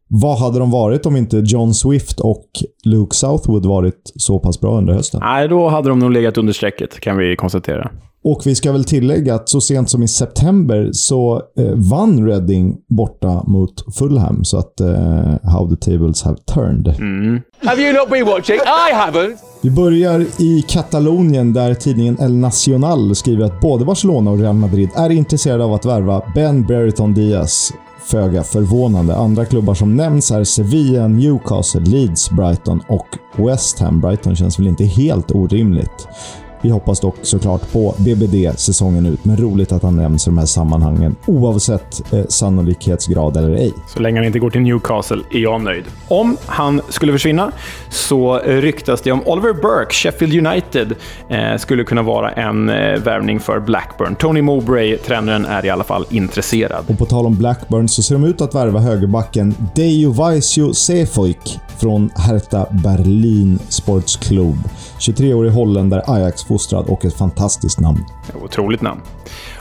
vad 0.08 0.38
hade 0.38 0.58
de 0.58 0.70
varit 0.70 1.06
om 1.06 1.16
inte 1.16 1.42
John 1.46 1.74
Swift 1.74 2.20
och 2.20 2.46
Luke 2.84 3.16
Southwood 3.16 3.66
varit 3.66 4.12
så 4.16 4.38
pass 4.38 4.60
bra 4.60 4.78
under 4.78 4.92
hösten? 4.92 5.20
Nej, 5.24 5.48
då 5.48 5.68
hade 5.68 5.88
de 5.88 5.98
nog 5.98 6.12
legat 6.12 6.38
under 6.38 6.52
strecket, 6.52 7.00
kan 7.00 7.16
vi 7.16 7.36
konstatera. 7.36 7.90
Och 8.24 8.42
vi 8.44 8.54
ska 8.54 8.72
väl 8.72 8.84
tillägga 8.84 9.34
att 9.34 9.48
så 9.48 9.60
sent 9.60 9.90
som 9.90 10.02
i 10.02 10.08
september 10.08 10.90
så 10.92 11.42
eh, 11.58 11.72
vann 11.74 12.26
Reading 12.26 12.76
borta 12.88 13.42
mot 13.46 13.94
Fulham. 13.98 14.44
Så 14.44 14.58
att 14.58 14.80
eh, 14.80 14.88
how 15.42 15.76
the 15.76 15.90
tables 15.90 16.22
have 16.22 16.36
turned. 16.54 16.88
Mm. 16.98 17.40
Have 17.64 17.82
you 17.82 17.92
not 17.92 18.10
been 18.10 18.26
watching? 18.26 18.56
I 18.56 18.94
haven't. 18.94 19.36
Vi 19.62 19.70
börjar 19.70 20.26
i 20.38 20.64
Katalonien 20.68 21.52
där 21.52 21.74
tidningen 21.74 22.16
El 22.20 22.36
Nacional 22.36 23.14
skriver 23.14 23.44
att 23.44 23.60
både 23.60 23.84
Barcelona 23.84 24.30
och 24.30 24.38
Real 24.38 24.54
Madrid 24.54 24.88
är 24.94 25.10
intresserade 25.10 25.64
av 25.64 25.72
att 25.72 25.84
värva 25.84 26.22
Ben 26.34 26.66
Brereton 26.66 27.14
Diaz. 27.14 27.72
Föga 28.10 28.42
förvånande. 28.42 29.16
Andra 29.16 29.44
klubbar 29.44 29.74
som 29.74 29.96
nämns 29.96 30.30
är 30.30 30.44
Sevilla, 30.44 31.08
Newcastle, 31.08 31.80
Leeds, 31.80 32.30
Brighton 32.30 32.80
och 32.88 33.06
West 33.36 33.78
Ham. 33.78 34.00
Brighton 34.00 34.36
känns 34.36 34.58
väl 34.58 34.66
inte 34.66 34.84
helt 34.84 35.30
orimligt. 35.30 36.08
Vi 36.62 36.70
hoppas 36.70 37.00
dock 37.00 37.16
såklart 37.22 37.72
på 37.72 37.94
BBD 37.98 38.58
säsongen 38.58 39.06
ut, 39.06 39.24
men 39.24 39.36
roligt 39.36 39.72
att 39.72 39.82
han 39.82 39.96
nämns 39.96 40.26
i 40.26 40.30
de 40.30 40.38
här 40.38 40.46
sammanhangen 40.46 41.16
oavsett 41.26 42.12
eh, 42.12 42.24
sannolikhetsgrad 42.28 43.36
eller 43.36 43.54
ej. 43.54 43.72
Så 43.94 44.00
länge 44.00 44.18
han 44.18 44.26
inte 44.26 44.38
går 44.38 44.50
till 44.50 44.60
Newcastle 44.60 45.22
är 45.30 45.38
jag 45.38 45.60
nöjd. 45.60 45.84
Om 46.08 46.36
han 46.46 46.80
skulle 46.88 47.12
försvinna 47.12 47.52
så 47.90 48.38
ryktas 48.38 49.00
det 49.00 49.12
om 49.12 49.22
Oliver 49.26 49.52
Burke, 49.52 49.94
Sheffield 49.94 50.46
United, 50.46 50.94
eh, 51.28 51.56
skulle 51.58 51.84
kunna 51.84 52.02
vara 52.02 52.30
en 52.32 52.68
eh, 52.68 53.00
värvning 53.00 53.40
för 53.40 53.60
Blackburn. 53.60 54.14
Tony 54.14 54.42
Mowbray, 54.42 54.96
tränaren, 54.96 55.44
är 55.44 55.66
i 55.66 55.70
alla 55.70 55.84
fall 55.84 56.06
intresserad. 56.10 56.84
Och 56.88 56.98
på 56.98 57.06
tal 57.06 57.26
om 57.26 57.36
Blackburn 57.36 57.88
så 57.88 58.02
ser 58.02 58.14
de 58.14 58.24
ut 58.24 58.40
att 58.40 58.54
värva 58.54 58.80
högerbacken 58.80 59.54
Dejo 59.74 60.10
Vaisio 60.12 60.72
Sefoik 60.72 61.58
från 61.78 62.10
Hertha 62.16 62.66
Berlin 62.70 63.58
Sports 63.68 64.16
Club. 64.16 64.56
23-årig 64.98 65.50
holländare, 65.50 66.02
Ajax-fostrad 66.06 66.86
och 66.88 67.04
ett 67.04 67.14
fantastiskt 67.14 67.80
namn. 67.80 68.04
Otroligt 68.44 68.82
namn. 68.82 69.00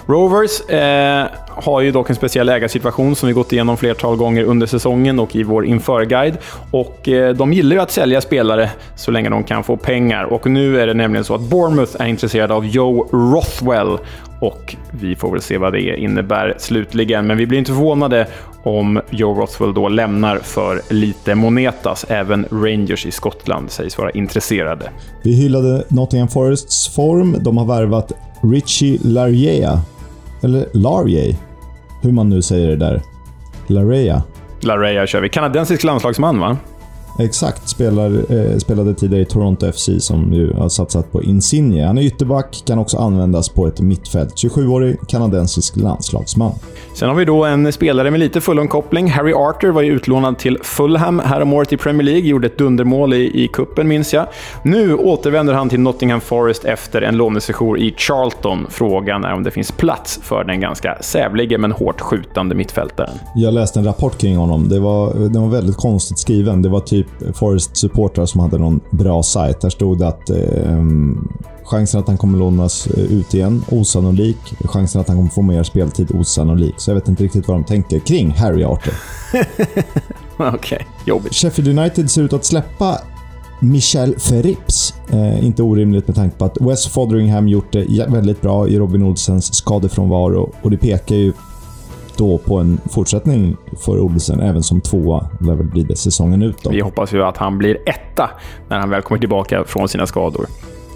Rovers 0.06 0.62
eh, 0.70 1.28
har 1.64 1.82
ju 1.82 1.92
dock 1.92 2.10
en 2.10 2.16
speciell 2.16 2.50
ägarsituation 2.50 3.16
som 3.16 3.28
vi 3.28 3.34
gått 3.34 3.54
igenom 3.54 3.78
flertal 3.78 4.16
gånger 4.16 4.44
under 4.44 4.68
säsongen 4.68 5.20
och 5.20 5.36
i 5.36 5.44
vår 5.44 5.66
införguide. 5.66 6.38
Och 6.72 7.10
eh, 7.10 7.36
de 7.36 7.54
gillar 7.54 7.76
ju 7.76 7.82
att 7.82 7.92
sälja 7.92 8.22
spelare 8.22 8.70
så 8.96 9.12
länge 9.12 9.30
de 9.30 9.44
kan 9.44 9.64
få 9.64 9.78
pengar. 9.78 10.24
Och 10.24 10.48
nu 10.48 10.82
är 10.82 10.88
det 10.88 10.94
nämligen 10.94 11.24
så 11.24 11.36
att 11.36 11.42
Bournemouth 11.42 12.02
är 12.02 12.06
intresserade 12.06 12.54
av 12.54 12.66
Joe 12.66 13.08
Rothwell. 13.12 13.98
Och 14.42 14.76
vi 14.92 15.16
får 15.16 15.32
väl 15.32 15.42
se 15.42 15.58
vad 15.58 15.74
det 15.74 15.98
innebär 15.98 16.56
slutligen. 16.58 17.28
Men 17.28 17.38
vi 17.38 17.48
blir 17.48 17.60
inte 17.60 17.72
förvånade 17.72 18.28
om 18.64 19.02
Joe 19.10 19.34
Rothwell 19.34 19.74
då 19.74 19.90
lämnar 19.90 20.38
för 20.38 20.82
lite 20.90 21.36
monetas. 21.36 22.06
Även 22.10 22.46
Rangers 22.52 23.06
i 23.06 23.12
Skottland 23.12 23.72
sägs 23.72 23.98
vara 23.98 24.12
intresserade. 24.12 24.90
Vi 25.24 25.34
hyllade 25.34 25.84
Nottingham 25.88 26.28
Forests 26.28 26.96
form. 26.96 27.36
De 27.40 27.58
har 27.58 27.66
värvat 27.66 28.12
Richie 28.42 29.00
Larriea. 29.04 29.82
Eller 30.44 30.66
Larrier. 30.74 31.36
Hur 32.08 32.14
man 32.14 32.30
nu 32.30 32.42
säger 32.42 32.68
det 32.68 32.76
där. 32.76 33.02
Larea. 33.68 34.24
Larea 34.62 35.08
kör 35.08 35.22
vi. 35.22 35.30
Kanadensisk 35.30 35.84
landslagsman, 35.84 36.40
va? 36.40 36.58
Exakt. 37.20 37.70
Spelar, 37.70 38.12
eh, 38.32 38.58
spelade 38.58 38.94
tidigare 38.94 39.22
i 39.22 39.26
Toronto 39.26 39.72
FC 39.72 39.90
som 40.00 40.34
ju 40.34 40.54
har 40.54 40.70
satsat 40.70 41.12
på 41.12 41.24
Insigne. 41.24 41.86
Han 41.86 41.98
är 41.98 42.02
ytterback, 42.02 42.64
kan 42.66 42.80
också 42.80 42.98
användas 42.98 43.50
på 43.50 43.68
ett 43.68 43.82
mittfält. 43.82 44.36
27-årig 44.36 44.98
kanadensisk 45.08 45.76
landslagsman. 45.76 46.52
Sen 46.94 47.10
har 47.10 47.16
vi 47.16 47.26
då 47.26 47.46
en 47.46 47.74
spelare 47.74 48.12
med 48.12 48.20
lite 48.20 48.42
Fulham-koppling. 48.42 49.10
Harry 49.10 49.34
Arter 49.34 49.70
var 49.70 49.82
ju 49.82 49.92
utlånad 49.92 50.38
till 50.38 50.58
Fulham 50.64 51.20
häromåret 51.20 51.74
i 51.74 51.78
Premier 51.78 52.04
League. 52.04 52.30
Gjorde 52.30 52.48
ett 52.48 52.58
dundermål 52.58 53.14
i, 53.14 53.44
i 53.44 53.48
kuppen 53.48 53.88
minns 53.88 54.14
jag. 54.14 54.28
Nu 54.64 54.96
återvänder 54.96 55.54
han 55.54 55.70
till 55.70 55.80
Nottingham 55.80 56.22
Forest 56.22 56.66
efter 56.66 57.02
en 57.02 57.18
lånesession 57.18 57.78
i 57.78 57.94
Charlton. 57.98 58.68
Frågan 58.70 59.26
är 59.26 59.34
om 59.34 59.44
det 59.44 59.52
finns 59.52 59.72
plats 59.72 60.20
för 60.24 60.44
den 60.44 60.62
ganska 60.62 60.98
sävlige 61.02 61.58
men 61.58 61.72
hårt 61.72 62.02
skjutande 62.02 62.56
mittfältaren. 62.56 63.14
Jag 63.36 63.54
läste 63.54 63.80
en 63.80 63.86
rapport 63.86 64.18
kring 64.18 64.38
honom. 64.38 64.70
Det 64.70 64.80
var, 64.80 65.14
den 65.14 65.42
var 65.42 65.50
väldigt 65.50 65.78
konstigt 65.78 66.20
skriven. 66.20 66.62
Det 66.62 66.70
var 66.70 66.80
typ 66.80 67.07
Forest-supportrar 67.34 68.26
som 68.26 68.42
hade 68.42 68.58
någon 68.58 68.80
bra 68.90 69.24
sajt. 69.24 69.62
Där 69.62 69.70
stod 69.70 70.00
det 70.00 70.08
att 70.08 70.30
eh, 70.30 70.84
chansen 71.64 72.00
att 72.00 72.08
han 72.08 72.18
kommer 72.18 72.38
lånas 72.38 72.88
eh, 72.88 73.04
ut 73.04 73.34
igen, 73.34 73.64
osannolik. 73.70 74.38
Chansen 74.66 75.02
att 75.02 75.08
han 75.08 75.18
kommer 75.18 75.30
få 75.30 75.42
mer 75.42 75.64
speltid, 75.64 76.12
osannolik. 76.16 76.76
Så 76.78 76.92
jag 76.92 76.96
vet 76.96 77.08
inte 77.08 77.24
riktigt 77.24 77.48
vad 77.48 77.58
de 77.58 77.64
tänker 77.64 78.00
kring 78.00 78.32
Harry 78.32 78.64
Arter. 78.64 78.94
Okej, 80.38 80.54
okay. 80.54 80.80
jobbigt. 81.06 81.34
Sheffield 81.34 81.80
United 81.80 82.12
ser 82.12 82.22
ut 82.22 82.34
att 82.34 82.46
släppa 82.46 83.00
Michel 83.60 84.20
Ferrips. 84.20 84.94
Eh, 85.10 85.46
inte 85.46 85.64
orimligt 85.64 86.08
med 86.08 86.16
tanke 86.16 86.38
på 86.38 86.46
att 86.46 86.58
West 86.62 86.88
Fotheringham 86.88 87.48
gjort 87.48 87.72
det 87.72 88.08
väldigt 88.10 88.42
bra 88.42 88.68
i 88.68 88.80
Robin 88.80 89.04
Olsens 89.04 89.54
skadefrånvaro 89.54 90.52
och 90.62 90.72
det 90.72 90.78
pekar 90.78 91.16
ju 91.16 91.34
då 92.18 92.38
på 92.38 92.58
en 92.58 92.80
fortsättning 92.90 93.58
för 93.86 94.00
Olsen, 94.00 94.40
även 94.40 94.64
som 94.64 94.82
tvåa 94.82 95.30
lär 95.40 95.54
väl 95.54 95.66
bli 95.66 95.84
det 95.84 95.96
säsongen 95.96 96.42
ut. 96.42 96.64
Då. 96.64 96.70
Vi 96.70 96.82
hoppas 96.82 97.14
ju 97.14 97.24
att 97.24 97.38
han 97.38 97.58
blir 97.58 97.78
etta 97.86 98.30
när 98.70 98.80
han 98.80 98.90
väl 98.90 99.02
kommer 99.02 99.20
tillbaka 99.20 99.64
från 99.64 99.90
sina 99.90 100.08
skador. 100.08 100.46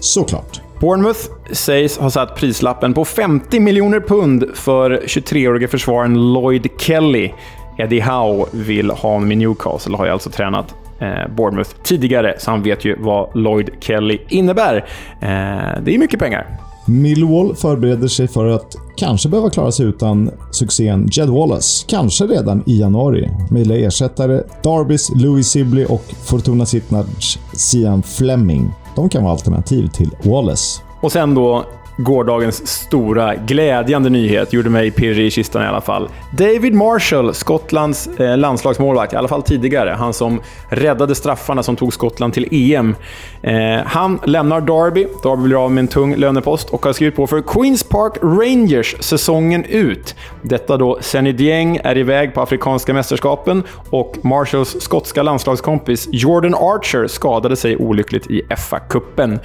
Såklart. 0.00 0.60
Bournemouth 0.80 1.20
sägs 1.52 1.98
ha 1.98 2.10
satt 2.10 2.36
prislappen 2.36 2.94
på 2.94 3.04
50 3.04 3.60
miljoner 3.60 4.00
pund 4.00 4.44
för 4.54 5.02
23-årige 5.06 5.68
försvararen 5.68 6.32
Lloyd 6.32 6.68
Kelly. 6.78 7.32
Eddie 7.78 8.00
Howe 8.00 8.46
vill 8.50 8.90
ha 8.90 9.12
honom 9.12 9.32
i 9.32 9.36
Newcastle, 9.36 9.96
har 9.96 10.06
ju 10.06 10.12
alltså 10.12 10.30
tränat 10.30 10.74
eh, 10.98 11.34
Bournemouth 11.36 11.70
tidigare, 11.82 12.34
så 12.38 12.50
han 12.50 12.62
vet 12.62 12.84
ju 12.84 12.96
vad 12.98 13.36
Lloyd 13.36 13.70
Kelly 13.80 14.18
innebär. 14.28 14.76
Eh, 15.20 15.82
det 15.82 15.94
är 15.94 15.98
mycket 15.98 16.20
pengar. 16.20 16.46
Millwall 16.86 17.54
förbereder 17.54 18.08
sig 18.08 18.28
för 18.28 18.46
att 18.46 18.76
kanske 18.96 19.28
behöva 19.28 19.50
klara 19.50 19.72
sig 19.72 19.86
utan 19.86 20.30
succén 20.50 21.08
Jed 21.12 21.28
Wallace. 21.28 21.84
Kanske 21.88 22.24
redan 22.24 22.62
i 22.66 22.80
januari. 22.80 23.30
Möjliga 23.50 23.86
ersättare 23.86 24.42
Darbys 24.62 25.10
Louis 25.14 25.48
Sibley 25.48 25.84
och 25.84 26.04
Fortuna 26.24 26.66
Sittnards 26.66 27.38
Sian 27.52 28.02
Fleming. 28.02 28.70
De 28.96 29.08
kan 29.08 29.22
vara 29.22 29.32
alternativ 29.32 29.86
till 29.86 30.10
Wallace. 30.22 30.82
Och 31.02 31.12
sen 31.12 31.34
då 31.34 31.64
gårdagens 32.02 32.66
stora 32.66 33.34
glädjande 33.34 34.10
nyhet 34.10 34.52
gjorde 34.52 34.70
mig 34.70 34.90
pirrig 34.90 35.26
i 35.26 35.30
kistan 35.30 35.62
i 35.62 35.66
alla 35.66 35.80
fall. 35.80 36.08
David 36.32 36.74
Marshall, 36.74 37.34
Skottlands 37.34 38.06
eh, 38.06 38.38
landslagsmålvakt, 38.38 39.12
i 39.12 39.16
alla 39.16 39.28
fall 39.28 39.42
tidigare. 39.42 39.90
Han 39.90 40.12
som 40.12 40.40
räddade 40.68 41.14
straffarna 41.14 41.62
som 41.62 41.76
tog 41.76 41.92
Skottland 41.92 42.34
till 42.34 42.48
EM. 42.50 42.96
Eh, 43.42 43.86
han 43.86 44.18
lämnar 44.24 44.60
Derby. 44.60 45.06
Derby 45.22 45.42
blir 45.42 45.64
av 45.64 45.72
med 45.72 45.82
en 45.82 45.88
tung 45.88 46.16
lönepost 46.16 46.70
och 46.70 46.84
har 46.84 46.92
skrivit 46.92 47.16
på 47.16 47.26
för 47.26 47.40
Queens 47.40 47.84
Park 47.84 48.12
Rangers 48.22 48.96
säsongen 49.00 49.64
ut. 49.64 50.14
Detta 50.42 50.76
då 50.76 50.98
Senny 51.00 51.32
Dieng 51.32 51.80
är 51.84 51.98
iväg 51.98 52.34
på 52.34 52.40
Afrikanska 52.40 52.94
mästerskapen 52.94 53.62
och 53.90 54.16
Marshalls 54.22 54.76
skotska 54.80 55.22
landslagskompis 55.22 56.08
Jordan 56.12 56.54
Archer 56.54 57.06
skadade 57.06 57.56
sig 57.56 57.76
olyckligt 57.76 58.26
i 58.26 58.42
FA-cupen 58.42 59.38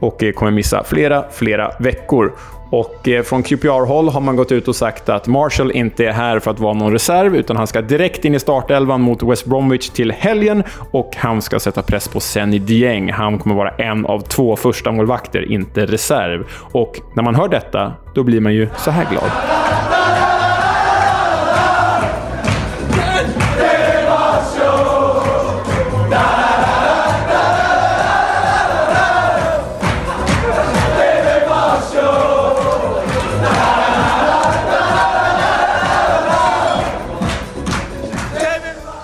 och 0.00 0.22
eh, 0.22 0.32
kommer 0.32 0.52
missa 0.52 0.84
flera, 0.84 1.24
flera 1.32 1.72
veckor. 1.78 2.32
Och 2.70 3.08
eh, 3.08 3.22
från 3.22 3.42
QPR-håll 3.42 4.08
har 4.08 4.20
man 4.20 4.36
gått 4.36 4.52
ut 4.52 4.68
och 4.68 4.76
sagt 4.76 5.08
att 5.08 5.26
Marshall 5.26 5.72
inte 5.72 6.06
är 6.06 6.12
här 6.12 6.38
för 6.38 6.50
att 6.50 6.60
vara 6.60 6.74
någon 6.74 6.92
reserv, 6.92 7.36
utan 7.36 7.56
han 7.56 7.66
ska 7.66 7.82
direkt 7.82 8.24
in 8.24 8.34
i 8.34 8.38
startelvan 8.38 9.00
mot 9.00 9.22
West 9.22 9.46
Bromwich 9.46 9.88
till 9.88 10.12
helgen 10.12 10.62
och 10.90 11.16
han 11.16 11.42
ska 11.42 11.60
sätta 11.60 11.82
press 11.82 12.08
på 12.08 12.20
Senny 12.20 12.58
Dieng. 12.58 13.12
Han 13.12 13.38
kommer 13.38 13.54
vara 13.54 13.70
en 13.70 14.06
av 14.06 14.20
två 14.20 14.56
första 14.56 14.92
målvakter, 14.92 15.52
inte 15.52 15.86
reserv. 15.86 16.46
Och 16.52 17.00
när 17.14 17.22
man 17.22 17.34
hör 17.34 17.48
detta, 17.48 17.92
då 18.14 18.22
blir 18.22 18.40
man 18.40 18.54
ju 18.54 18.68
så 18.76 18.90
här 18.90 19.06
glad. 19.10 19.30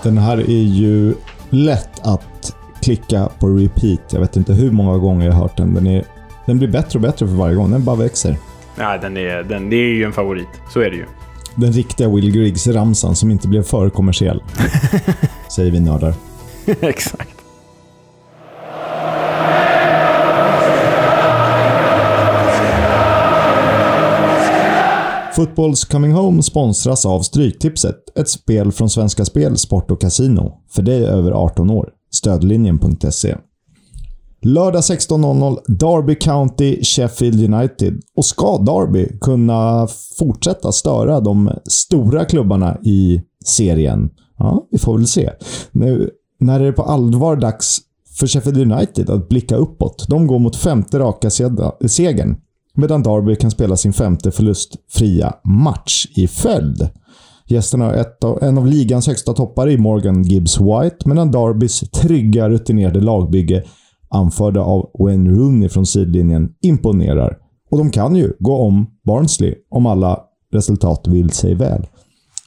Den 0.03 0.19
här 0.19 0.39
är 0.39 0.63
ju 0.63 1.15
lätt 1.51 2.07
att 2.07 2.57
klicka 2.83 3.29
på 3.39 3.49
repeat. 3.49 4.13
Jag 4.13 4.21
vet 4.21 4.37
inte 4.37 4.53
hur 4.53 4.71
många 4.71 4.99
gånger 4.99 5.27
jag 5.27 5.33
har 5.33 5.43
hört 5.43 5.57
den. 5.57 5.75
Den, 5.75 5.87
är, 5.87 6.05
den 6.47 6.59
blir 6.59 6.69
bättre 6.69 6.99
och 6.99 7.03
bättre 7.03 7.27
för 7.27 7.35
varje 7.35 7.55
gång. 7.55 7.71
Den 7.71 7.85
bara 7.85 7.97
växer. 7.97 8.37
Nej, 8.79 8.99
den 9.03 9.17
är, 9.17 9.43
den, 9.43 9.71
det 9.71 9.77
är 9.77 9.95
ju 9.95 10.05
en 10.05 10.13
favorit. 10.13 10.49
Så 10.73 10.81
är 10.81 10.91
det 10.91 10.97
ju. 10.97 11.07
Den 11.55 11.73
riktiga 11.73 12.09
Will 12.09 12.33
Griggs-ramsan 12.33 13.15
som 13.15 13.31
inte 13.31 13.49
blev 13.49 13.63
för 13.63 13.91
kommersiell. 13.91 14.43
säger 15.49 15.71
vi 15.71 15.81
nördar. 15.81 16.15
Exakt. 16.81 17.32
Footballs 25.37 25.85
Coming 25.85 26.13
Home 26.13 26.43
sponsras 26.43 27.07
av 27.07 27.21
Stryktipset, 27.21 28.19
ett 28.19 28.29
spel 28.29 28.73
från 28.73 28.91
Svenska 28.91 29.25
Spel, 29.25 29.57
Sport 29.59 29.91
och 29.91 30.01
Casino. 30.01 30.53
För 30.71 30.83
dig 30.83 31.07
över 31.07 31.33
18 31.33 31.71
år. 31.71 31.89
Stödlinjen.se. 32.11 33.37
Lördag 34.43 34.81
16.00 34.81 35.59
Derby 35.67 36.15
County 36.15 36.85
Sheffield 36.85 37.55
United. 37.55 38.01
Och 38.17 38.25
ska 38.25 38.59
Derby 38.59 39.19
kunna 39.21 39.89
fortsätta 40.19 40.73
störa 40.73 41.21
de 41.21 41.51
stora 41.65 42.25
klubbarna 42.25 42.79
i 42.85 43.23
serien? 43.45 44.11
Ja, 44.39 44.69
vi 44.71 44.79
får 44.79 44.99
väl 44.99 45.07
se. 45.07 45.31
Nu, 45.71 46.11
när 46.41 46.61
är 46.61 46.65
det 46.65 46.73
på 46.73 46.83
allvar 46.83 47.37
dags 47.37 47.79
för 48.19 48.27
Sheffield 48.27 48.73
United 48.73 49.11
att 49.11 49.29
blicka 49.29 49.57
uppåt? 49.57 50.07
De 50.09 50.27
går 50.27 50.39
mot 50.39 50.57
femte 50.57 50.99
raka 50.99 51.31
segern 51.87 52.37
medan 52.75 53.03
Derby 53.03 53.37
kan 53.37 53.51
spela 53.51 53.77
sin 53.77 53.93
femte 53.93 54.31
förlustfria 54.31 55.35
match 55.45 56.07
i 56.17 56.29
följd. 56.29 56.89
Gästerna 57.47 57.85
har 57.85 57.93
ett 57.93 58.25
av, 58.25 58.43
en 58.43 58.59
av 58.59 58.67
ligans 58.67 59.07
högsta 59.07 59.33
toppar 59.33 59.69
i 59.69 59.79
Morgan 59.79 60.23
Gibbs 60.23 60.61
White, 60.61 61.09
medan 61.09 61.31
Derbys 61.31 61.81
trygga, 61.81 62.49
rutinerade 62.49 63.01
lagbygge, 63.01 63.65
anförda 64.09 64.61
av 64.61 64.91
Wayne 64.99 65.31
Rooney 65.31 65.69
från 65.69 65.87
sidlinjen, 65.87 66.53
imponerar. 66.63 67.39
Och 67.71 67.79
de 67.79 67.91
kan 67.91 68.17
ju 68.17 68.33
gå 68.39 68.57
om 68.57 68.87
Barnsley 69.05 69.55
om 69.71 69.87
alla 69.87 70.21
resultat 70.53 71.09
vill 71.09 71.31
sig 71.31 71.55
väl. 71.55 71.87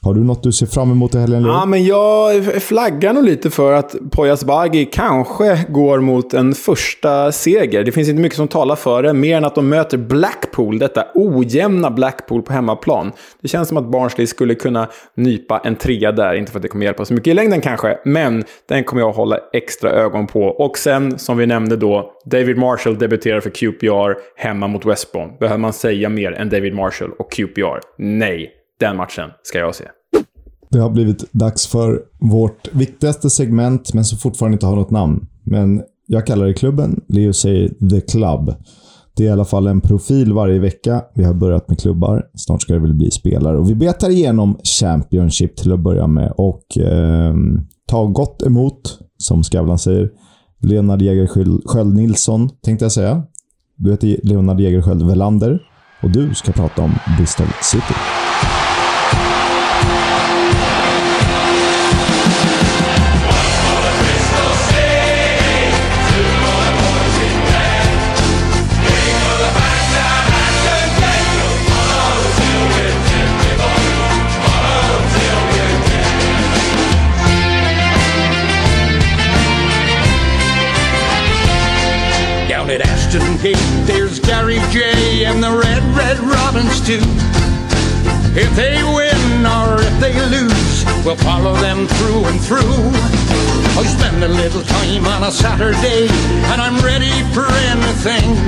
Har 0.06 0.14
du 0.14 0.24
något 0.24 0.42
du 0.42 0.52
ser 0.52 0.66
fram 0.66 0.90
emot 0.90 1.14
i 1.14 1.18
helgen, 1.18 1.42
Leo? 1.42 1.52
Ja, 1.52 1.66
men 1.66 1.84
jag 1.84 2.44
flaggar 2.62 3.12
nog 3.12 3.24
lite 3.24 3.50
för 3.50 3.72
att 3.72 3.96
Poyas 4.10 4.44
Bagi 4.44 4.84
kanske 4.92 5.64
går 5.68 6.00
mot 6.00 6.34
en 6.34 6.54
första 6.54 7.32
seger. 7.32 7.84
Det 7.84 7.92
finns 7.92 8.08
inte 8.08 8.22
mycket 8.22 8.36
som 8.36 8.48
talar 8.48 8.76
för 8.76 9.02
det, 9.02 9.12
mer 9.12 9.36
än 9.36 9.44
att 9.44 9.54
de 9.54 9.68
möter 9.68 9.98
Blackpool, 9.98 10.78
detta 10.78 11.04
ojämna 11.14 11.90
Blackpool 11.90 12.42
på 12.42 12.52
hemmaplan. 12.52 13.12
Det 13.42 13.48
känns 13.48 13.68
som 13.68 13.76
att 13.76 13.90
Barnsley 13.90 14.26
skulle 14.26 14.54
kunna 14.54 14.88
nypa 15.14 15.60
en 15.64 15.76
trea 15.76 16.12
där, 16.12 16.34
inte 16.34 16.52
för 16.52 16.58
att 16.58 16.62
det 16.62 16.68
kommer 16.68 16.84
hjälpa 16.84 17.04
så 17.04 17.14
mycket 17.14 17.30
i 17.30 17.34
längden 17.34 17.60
kanske, 17.60 17.98
men 18.04 18.44
den 18.68 18.84
kommer 18.84 19.02
jag 19.02 19.12
hålla 19.12 19.38
extra 19.52 19.90
ögon 19.90 20.26
på. 20.26 20.42
Och 20.42 20.78
sen, 20.78 21.18
som 21.18 21.36
vi 21.38 21.46
nämnde 21.46 21.76
då, 21.76 22.12
David 22.24 22.58
Marshall 22.58 22.98
debuterar 22.98 23.40
för 23.40 23.50
QPR 23.50 24.14
hemma 24.36 24.66
mot 24.66 24.86
West 24.86 25.12
Brom. 25.12 25.30
Behöver 25.40 25.58
man 25.58 25.72
säga 25.72 26.08
mer 26.08 26.32
än 26.32 26.48
David 26.48 26.74
Marshall 26.74 27.10
och 27.18 27.32
QPR? 27.32 27.80
Nej, 27.98 28.55
den 28.80 28.96
matchen 28.96 29.30
ska 29.42 29.58
jag 29.58 29.74
se. 29.74 29.84
Det 30.70 30.78
har 30.78 30.90
blivit 30.90 31.32
dags 31.32 31.66
för 31.66 32.02
vårt 32.20 32.74
viktigaste 32.74 33.30
segment, 33.30 33.94
men 33.94 34.04
som 34.04 34.18
fortfarande 34.18 34.54
inte 34.54 34.66
har 34.66 34.76
något 34.76 34.90
namn. 34.90 35.26
Men 35.44 35.82
jag 36.06 36.26
kallar 36.26 36.46
det 36.46 36.54
klubben. 36.54 37.00
Leo 37.08 37.32
säger 37.32 37.68
The 37.90 38.00
Club. 38.00 38.54
Det 39.16 39.22
är 39.22 39.28
i 39.28 39.30
alla 39.30 39.44
fall 39.44 39.66
en 39.66 39.80
profil 39.80 40.32
varje 40.32 40.58
vecka. 40.58 41.02
Vi 41.14 41.24
har 41.24 41.34
börjat 41.34 41.68
med 41.68 41.80
klubbar. 41.80 42.26
Snart 42.34 42.62
ska 42.62 42.72
det 42.72 42.78
väl 42.78 42.94
bli 42.94 43.10
spelare. 43.10 43.58
Och 43.58 43.70
vi 43.70 43.74
betar 43.74 44.10
igenom 44.10 44.58
Championship 44.62 45.56
till 45.56 45.72
att 45.72 45.80
börja 45.80 46.06
med. 46.06 46.32
Och 46.36 46.78
eh, 46.78 47.34
ta 47.88 48.04
gott 48.06 48.42
emot, 48.42 48.98
som 49.18 49.42
Skavlan 49.42 49.78
säger, 49.78 50.10
Leonard 50.62 51.02
Jägerskiöld 51.02 51.94
Nilsson, 51.96 52.48
tänkte 52.62 52.84
jag 52.84 52.92
säga. 52.92 53.22
Du 53.76 53.90
heter 53.90 54.16
Leonard 54.22 54.60
Jägerskiöld 54.60 55.06
Velander. 55.06 55.62
Och 56.02 56.10
du 56.10 56.34
ska 56.34 56.52
prata 56.52 56.82
om 56.82 56.92
Bristol 57.18 57.46
City. 57.62 57.94
Too. 86.86 87.02
If 88.38 88.54
they 88.54 88.78
win 88.78 89.42
or 89.42 89.82
if 89.82 89.98
they 89.98 90.14
lose, 90.30 90.86
we'll 91.02 91.18
follow 91.18 91.52
them 91.58 91.88
through 91.98 92.22
and 92.30 92.38
through. 92.38 92.62
Oh, 92.62 93.82
I 93.82 93.90
spend 93.90 94.22
a 94.22 94.30
little 94.30 94.62
time 94.62 95.02
on 95.02 95.26
a 95.26 95.32
Saturday 95.34 96.06
and 96.46 96.62
I'm 96.62 96.78
ready 96.86 97.10
for 97.34 97.42
anything. 97.74 98.38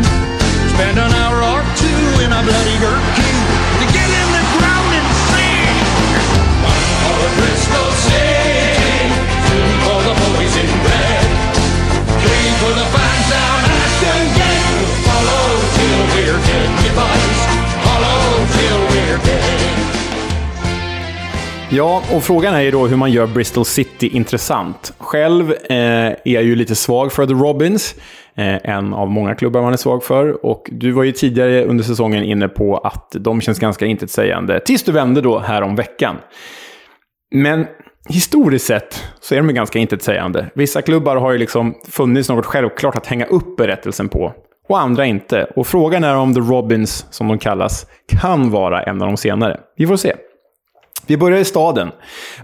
Spend 0.70 1.02
an 1.02 1.10
hour 1.18 1.42
or 1.50 1.66
two 1.82 2.02
in 2.22 2.30
a 2.30 2.38
bloody 2.46 2.78
gherkin 2.78 3.36
to 3.82 3.86
get 3.90 4.06
in 4.06 4.28
the 4.30 4.44
ground 4.54 4.90
and 4.94 5.08
sing. 5.34 5.74
One 6.62 6.86
for 7.02 7.18
Bristol 7.42 7.90
City, 8.06 9.18
two 9.50 9.66
for 9.82 9.98
the 10.06 10.14
boys 10.14 10.54
in 10.62 10.70
red, 10.86 11.26
three 12.22 12.48
for 12.62 12.70
the 12.70 12.86
fans 12.86 13.26
down 13.34 13.58
Ashton 13.66 14.24
Gate. 14.38 14.86
Follow 15.10 15.42
till 15.74 16.00
we're 16.14 16.38
dead, 16.46 16.70
you 16.86 16.92
Ja, 21.70 22.02
och 22.14 22.22
frågan 22.22 22.54
är 22.54 22.60
ju 22.60 22.70
då 22.70 22.86
hur 22.86 22.96
man 22.96 23.12
gör 23.12 23.26
Bristol 23.26 23.64
City 23.64 24.08
intressant. 24.08 24.92
Själv 24.98 25.52
eh, 25.52 25.76
är 25.76 26.18
jag 26.24 26.42
ju 26.42 26.56
lite 26.56 26.74
svag 26.74 27.12
för 27.12 27.26
The 27.26 27.32
Robins. 27.32 27.94
Eh, 28.36 28.70
en 28.70 28.94
av 28.94 29.10
många 29.10 29.34
klubbar 29.34 29.62
man 29.62 29.72
är 29.72 29.76
svag 29.76 30.04
för. 30.04 30.46
Och 30.46 30.68
du 30.72 30.90
var 30.90 31.04
ju 31.04 31.12
tidigare 31.12 31.64
under 31.64 31.84
säsongen 31.84 32.24
inne 32.24 32.48
på 32.48 32.78
att 32.78 33.16
de 33.18 33.40
känns 33.40 33.58
ganska 33.58 33.86
intetsägande. 33.86 34.60
Tills 34.60 34.82
du 34.82 34.92
vände 34.92 35.20
då 35.20 35.38
här 35.38 35.62
om 35.62 35.76
veckan. 35.76 36.16
Men 37.34 37.66
historiskt 38.08 38.66
sett 38.66 39.04
så 39.20 39.34
är 39.34 39.38
de 39.38 39.48
ju 39.48 39.54
ganska 39.54 39.78
intetsägande. 39.78 40.46
Vissa 40.54 40.82
klubbar 40.82 41.16
har 41.16 41.32
ju 41.32 41.38
liksom 41.38 41.74
funnits 41.90 42.28
något 42.28 42.46
självklart 42.46 42.96
att 42.96 43.06
hänga 43.06 43.26
upp 43.26 43.56
berättelsen 43.56 44.08
på. 44.08 44.32
Och 44.68 44.80
andra 44.80 45.06
inte. 45.06 45.44
Och 45.56 45.66
frågan 45.66 46.04
är 46.04 46.16
om 46.16 46.34
The 46.34 46.40
Robins, 46.40 47.06
som 47.10 47.28
de 47.28 47.38
kallas, 47.38 47.86
kan 48.20 48.50
vara 48.50 48.82
en 48.82 49.02
av 49.02 49.08
de 49.08 49.16
senare. 49.16 49.60
Vi 49.76 49.86
får 49.86 49.96
se. 49.96 50.14
Vi 51.08 51.16
börjar 51.16 51.38
i 51.38 51.44
staden. 51.44 51.90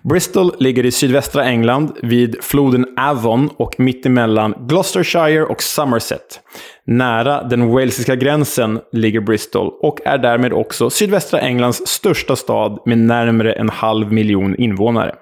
Bristol 0.02 0.52
ligger 0.58 0.86
i 0.86 0.90
sydvästra 0.90 1.44
England 1.44 1.92
vid 2.02 2.36
floden 2.44 2.86
Avon 2.98 3.50
och 3.56 3.80
mittemellan 3.80 4.54
Gloucestershire 4.68 5.44
och 5.44 5.62
Somerset. 5.62 6.40
Nära 6.86 7.42
den 7.42 7.68
walesiska 7.68 8.16
gränsen 8.16 8.80
ligger 8.92 9.20
Bristol 9.20 9.72
och 9.82 10.00
är 10.04 10.18
därmed 10.18 10.52
också 10.52 10.90
sydvästra 10.90 11.40
Englands 11.40 11.86
största 11.86 12.36
stad 12.36 12.82
med 12.86 12.98
närmare 12.98 13.52
en 13.52 13.68
halv 13.68 14.12
miljon 14.12 14.56
invånare. 14.56 15.14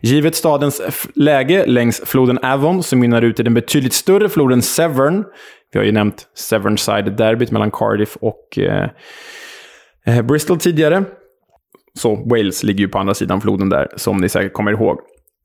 Givet 0.00 0.34
stadens 0.34 0.82
läge 1.14 1.66
längs 1.66 2.02
floden 2.04 2.38
Avon 2.38 2.82
som 2.82 2.98
mynnar 2.98 3.22
ut 3.22 3.40
i 3.40 3.42
den 3.42 3.54
betydligt 3.54 3.92
större 3.92 4.28
floden 4.28 4.62
Severn. 4.62 5.24
Vi 5.72 5.78
har 5.78 5.86
ju 5.86 5.92
nämnt 5.92 6.26
Severn-side-derbyt 6.34 7.50
mellan 7.50 7.70
Cardiff 7.70 8.16
och 8.20 8.58
eh, 8.58 8.88
eh 10.06 10.22
Bristol 10.22 10.58
tidigare. 10.58 11.04
Så 11.98 12.14
Wales 12.14 12.62
ligger 12.62 12.80
ju 12.80 12.88
på 12.88 12.98
andra 12.98 13.14
sidan 13.14 13.40
floden 13.40 13.68
där, 13.68 13.88
som 13.96 14.16
ni 14.16 14.28
säkert 14.28 14.52
kommer 14.52 14.72
ihåg. 14.72 14.98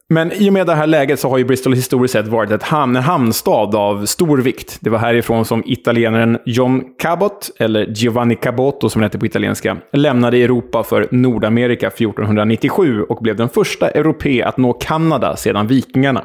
Men 0.09 0.31
i 0.31 0.49
och 0.49 0.53
med 0.53 0.67
det 0.67 0.75
här 0.75 0.87
läget 0.87 1.19
så 1.19 1.29
har 1.29 1.37
ju 1.37 1.45
Bristol 1.45 1.73
historiskt 1.73 2.11
sett 2.11 2.27
varit 2.27 2.51
ett 2.51 2.63
hamn, 2.63 2.95
en 2.95 3.03
hamnstad 3.03 3.75
av 3.75 4.05
stor 4.05 4.37
vikt. 4.37 4.77
Det 4.81 4.89
var 4.89 4.99
härifrån 4.99 5.45
som 5.45 5.63
italienaren 5.65 6.37
John 6.45 6.83
Cabot, 6.99 7.51
eller 7.59 7.85
Giovanni 7.85 8.35
Caboto 8.35 8.89
som 8.89 9.01
det 9.01 9.05
heter 9.05 9.19
på 9.19 9.25
italienska, 9.25 9.77
lämnade 9.93 10.37
Europa 10.37 10.83
för 10.83 11.07
Nordamerika 11.11 11.87
1497 11.87 13.01
och 13.03 13.23
blev 13.23 13.35
den 13.35 13.49
första 13.49 13.89
europé 13.89 14.43
att 14.43 14.57
nå 14.57 14.73
Kanada 14.73 15.35
sedan 15.35 15.67
vikingarna. 15.67 16.23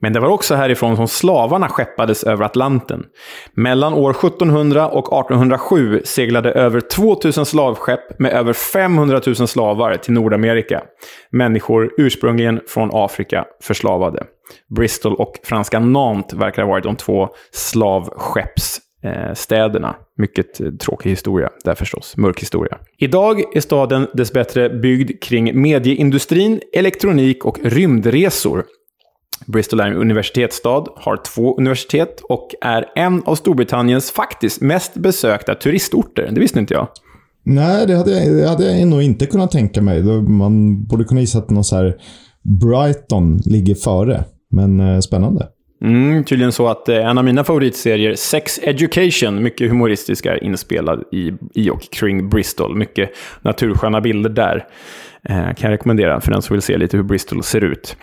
Men 0.00 0.12
det 0.12 0.20
var 0.20 0.28
också 0.28 0.54
härifrån 0.54 0.96
som 0.96 1.08
slavarna 1.08 1.68
skeppades 1.68 2.24
över 2.24 2.44
Atlanten. 2.44 3.04
Mellan 3.54 3.94
år 3.94 4.10
1700 4.10 4.88
och 4.88 5.20
1807 5.20 6.02
seglade 6.04 6.52
över 6.52 6.80
2000 6.80 7.46
slavskepp 7.46 8.18
med 8.18 8.32
över 8.32 8.52
500 8.52 9.20
000 9.26 9.34
slavar 9.36 9.96
till 9.96 10.12
Nordamerika. 10.12 10.82
Människor 11.30 11.90
ursprungligen 11.96 12.60
från 12.68 12.90
Afrika 12.92 13.44
förslavade. 13.62 14.24
Bristol 14.76 15.14
och 15.14 15.34
franska 15.44 15.80
Nantes 15.80 16.38
verkar 16.38 16.62
ha 16.62 16.68
varit 16.68 16.84
de 16.84 16.96
två 16.96 17.28
slavskepps 17.52 18.80
städerna. 19.34 19.96
Mycket 20.16 20.80
tråkig 20.80 21.10
historia 21.10 21.50
där 21.64 21.74
förstås. 21.74 22.16
Mörk 22.16 22.40
historia. 22.40 22.78
Idag 22.98 23.56
är 23.56 23.60
staden 23.60 24.06
dessbättre 24.14 24.70
byggd 24.70 25.22
kring 25.22 25.60
medieindustrin, 25.60 26.60
elektronik 26.72 27.44
och 27.44 27.58
rymdresor. 27.64 28.64
Bristol 29.46 29.80
är 29.80 29.86
en 29.86 29.96
universitetsstad, 29.96 30.84
har 30.96 31.16
två 31.34 31.56
universitet 31.56 32.20
och 32.28 32.48
är 32.60 32.84
en 32.96 33.22
av 33.26 33.34
Storbritanniens 33.34 34.10
faktiskt 34.10 34.60
mest 34.60 34.94
besökta 34.94 35.54
turistorter. 35.54 36.30
Det 36.32 36.40
visste 36.40 36.58
inte 36.58 36.74
jag. 36.74 36.88
Nej, 37.44 37.86
det 37.86 37.96
hade, 37.96 38.24
jag, 38.24 38.36
det 38.36 38.48
hade 38.48 38.78
jag 38.78 38.88
nog 38.88 39.02
inte 39.02 39.26
kunnat 39.26 39.50
tänka 39.50 39.82
mig. 39.82 40.02
Man 40.22 40.84
borde 40.84 41.04
kunna 41.04 41.20
gissa 41.20 41.38
att 41.38 41.50
någon 41.50 41.64
så 41.64 41.76
här 41.76 41.96
Brighton 42.42 43.36
ligger 43.44 43.74
före. 43.74 44.24
Men 44.50 44.80
eh, 44.80 45.00
spännande. 45.00 45.48
Mm, 45.84 46.24
tydligen 46.24 46.52
så 46.52 46.68
att 46.68 46.88
eh, 46.88 47.08
en 47.08 47.18
av 47.18 47.24
mina 47.24 47.44
favoritserier, 47.44 48.14
Sex 48.14 48.60
Education, 48.62 49.42
mycket 49.42 49.70
humoristisk, 49.70 50.26
är 50.26 50.44
inspelad 50.44 51.04
i, 51.12 51.32
i 51.54 51.70
och 51.70 51.82
kring 51.82 52.28
Bristol. 52.28 52.76
Mycket 52.76 53.10
natursköna 53.42 54.00
bilder 54.00 54.30
där. 54.30 54.64
Eh, 55.28 55.36
kan 55.36 55.54
jag 55.58 55.70
rekommendera 55.70 56.20
för 56.20 56.30
den 56.30 56.42
som 56.42 56.54
vill 56.54 56.62
se 56.62 56.78
lite 56.78 56.96
hur 56.96 57.04
Bristol 57.04 57.42
ser 57.42 57.64
ut. 57.64 57.96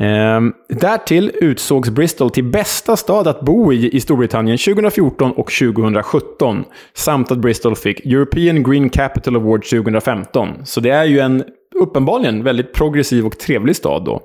Eh, 0.00 0.40
därtill 0.68 1.30
utsågs 1.34 1.90
Bristol 1.90 2.30
till 2.30 2.44
bästa 2.44 2.96
stad 2.96 3.28
att 3.28 3.40
bo 3.40 3.72
i 3.72 3.96
i 3.96 4.00
Storbritannien 4.00 4.58
2014 4.58 5.32
och 5.32 5.52
2017. 5.52 6.64
Samt 6.94 7.30
att 7.30 7.38
Bristol 7.38 7.76
fick 7.76 8.06
European 8.06 8.62
Green 8.62 8.90
Capital 8.90 9.36
Award 9.36 9.64
2015. 9.64 10.48
Så 10.64 10.80
det 10.80 10.90
är 10.90 11.04
ju 11.04 11.18
en 11.18 11.44
uppenbarligen 11.80 12.44
väldigt 12.44 12.74
progressiv 12.74 13.26
och 13.26 13.38
trevlig 13.38 13.76
stad 13.76 14.04
då. 14.04 14.22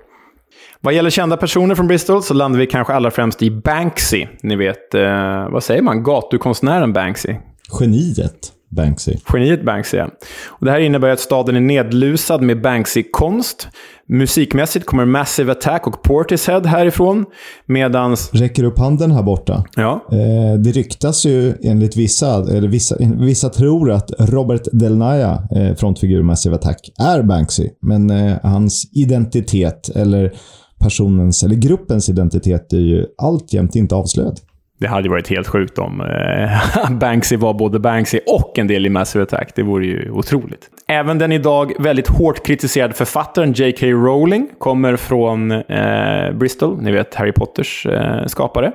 Vad 0.82 0.94
gäller 0.94 1.10
kända 1.10 1.38
personer 1.38 1.76
från 1.76 1.88
Bristol 1.88 2.24
så 2.24 2.34
landar 2.34 2.60
vi 2.60 2.68
kanske 2.68 2.94
allra 2.94 3.12
främst 3.12 3.42
i 3.42 3.52
Banksy. 3.52 4.28
Ni 4.44 4.56
vet, 4.56 4.94
eh, 4.94 5.50
vad 5.50 5.64
säger 5.64 5.82
man? 5.82 6.04
Gatukonstnären 6.04 6.94
Banksy. 6.94 7.36
Geniet 7.80 8.52
Banksy. 8.76 9.16
Geniet 9.34 9.66
Banksy, 9.66 9.98
ja. 9.98 10.10
Och 10.48 10.66
det 10.66 10.72
här 10.72 10.80
innebär 10.80 11.10
att 11.10 11.20
staden 11.20 11.56
är 11.56 11.60
nedlusad 11.60 12.42
med 12.42 12.62
Banksy-konst. 12.62 13.68
Musikmässigt 14.08 14.86
kommer 14.86 15.06
Massive 15.06 15.52
Attack 15.52 15.88
och 15.88 16.04
Portishead 16.04 16.62
härifrån. 16.66 17.26
Medans... 17.66 18.30
Räcker 18.34 18.64
upp 18.64 18.80
handen 18.80 19.12
här 19.12 19.24
borta. 19.24 19.66
Ja. 19.76 20.06
Eh, 20.12 20.60
det 20.60 20.72
ryktas 20.72 21.26
ju 21.26 21.54
enligt 21.64 21.98
vissa, 21.98 22.36
eller 22.36 22.68
vissa, 22.68 22.96
vissa 23.00 23.50
tror 23.50 23.92
att 23.92 24.12
Robert 24.20 24.68
Del 24.72 24.98
Naya, 24.98 25.48
eh, 25.56 25.76
frontfigur 25.76 26.22
Massive 26.22 26.56
Attack, 26.56 26.90
är 27.00 27.24
Banksy. 27.24 27.70
Men 27.82 28.10
eh, 28.10 28.38
hans 28.44 28.90
identitet, 28.94 29.90
eller 29.96 30.34
personens, 30.80 31.44
eller 31.44 31.56
gruppens 31.56 32.10
identitet, 32.10 32.74
är 32.74 32.78
ju 32.78 33.06
alltjämt 33.18 33.76
inte 33.76 33.96
avslöjad. 33.96 34.40
Det 34.84 34.90
hade 34.90 35.04
ju 35.04 35.10
varit 35.10 35.30
helt 35.30 35.48
sjukt 35.48 35.78
om 35.78 36.02
eh, 36.02 36.92
Banksy 37.00 37.38
var 37.38 37.54
både 37.54 37.80
Banksy 37.80 38.20
och 38.28 38.60
en 38.60 38.68
del 38.68 38.86
i 38.86 38.90
Massive 38.90 39.24
Attack. 39.24 39.56
Det 39.56 39.64
vore 39.64 39.86
ju 39.86 40.12
otroligt. 40.12 40.70
Även 40.88 41.18
den 41.18 41.32
idag 41.32 41.74
väldigt 41.80 42.08
hårt 42.08 42.46
kritiserade 42.46 42.94
författaren 42.94 43.54
J.K. 43.54 43.88
Rowling 43.88 44.50
kommer 44.60 44.96
från 44.96 45.52
eh, 45.52 46.32
Bristol. 46.32 46.82
Ni 46.82 46.92
vet 46.92 47.16
Harry 47.16 47.32
Potters 47.32 47.86
eh, 47.86 48.26
skapare. 48.26 48.72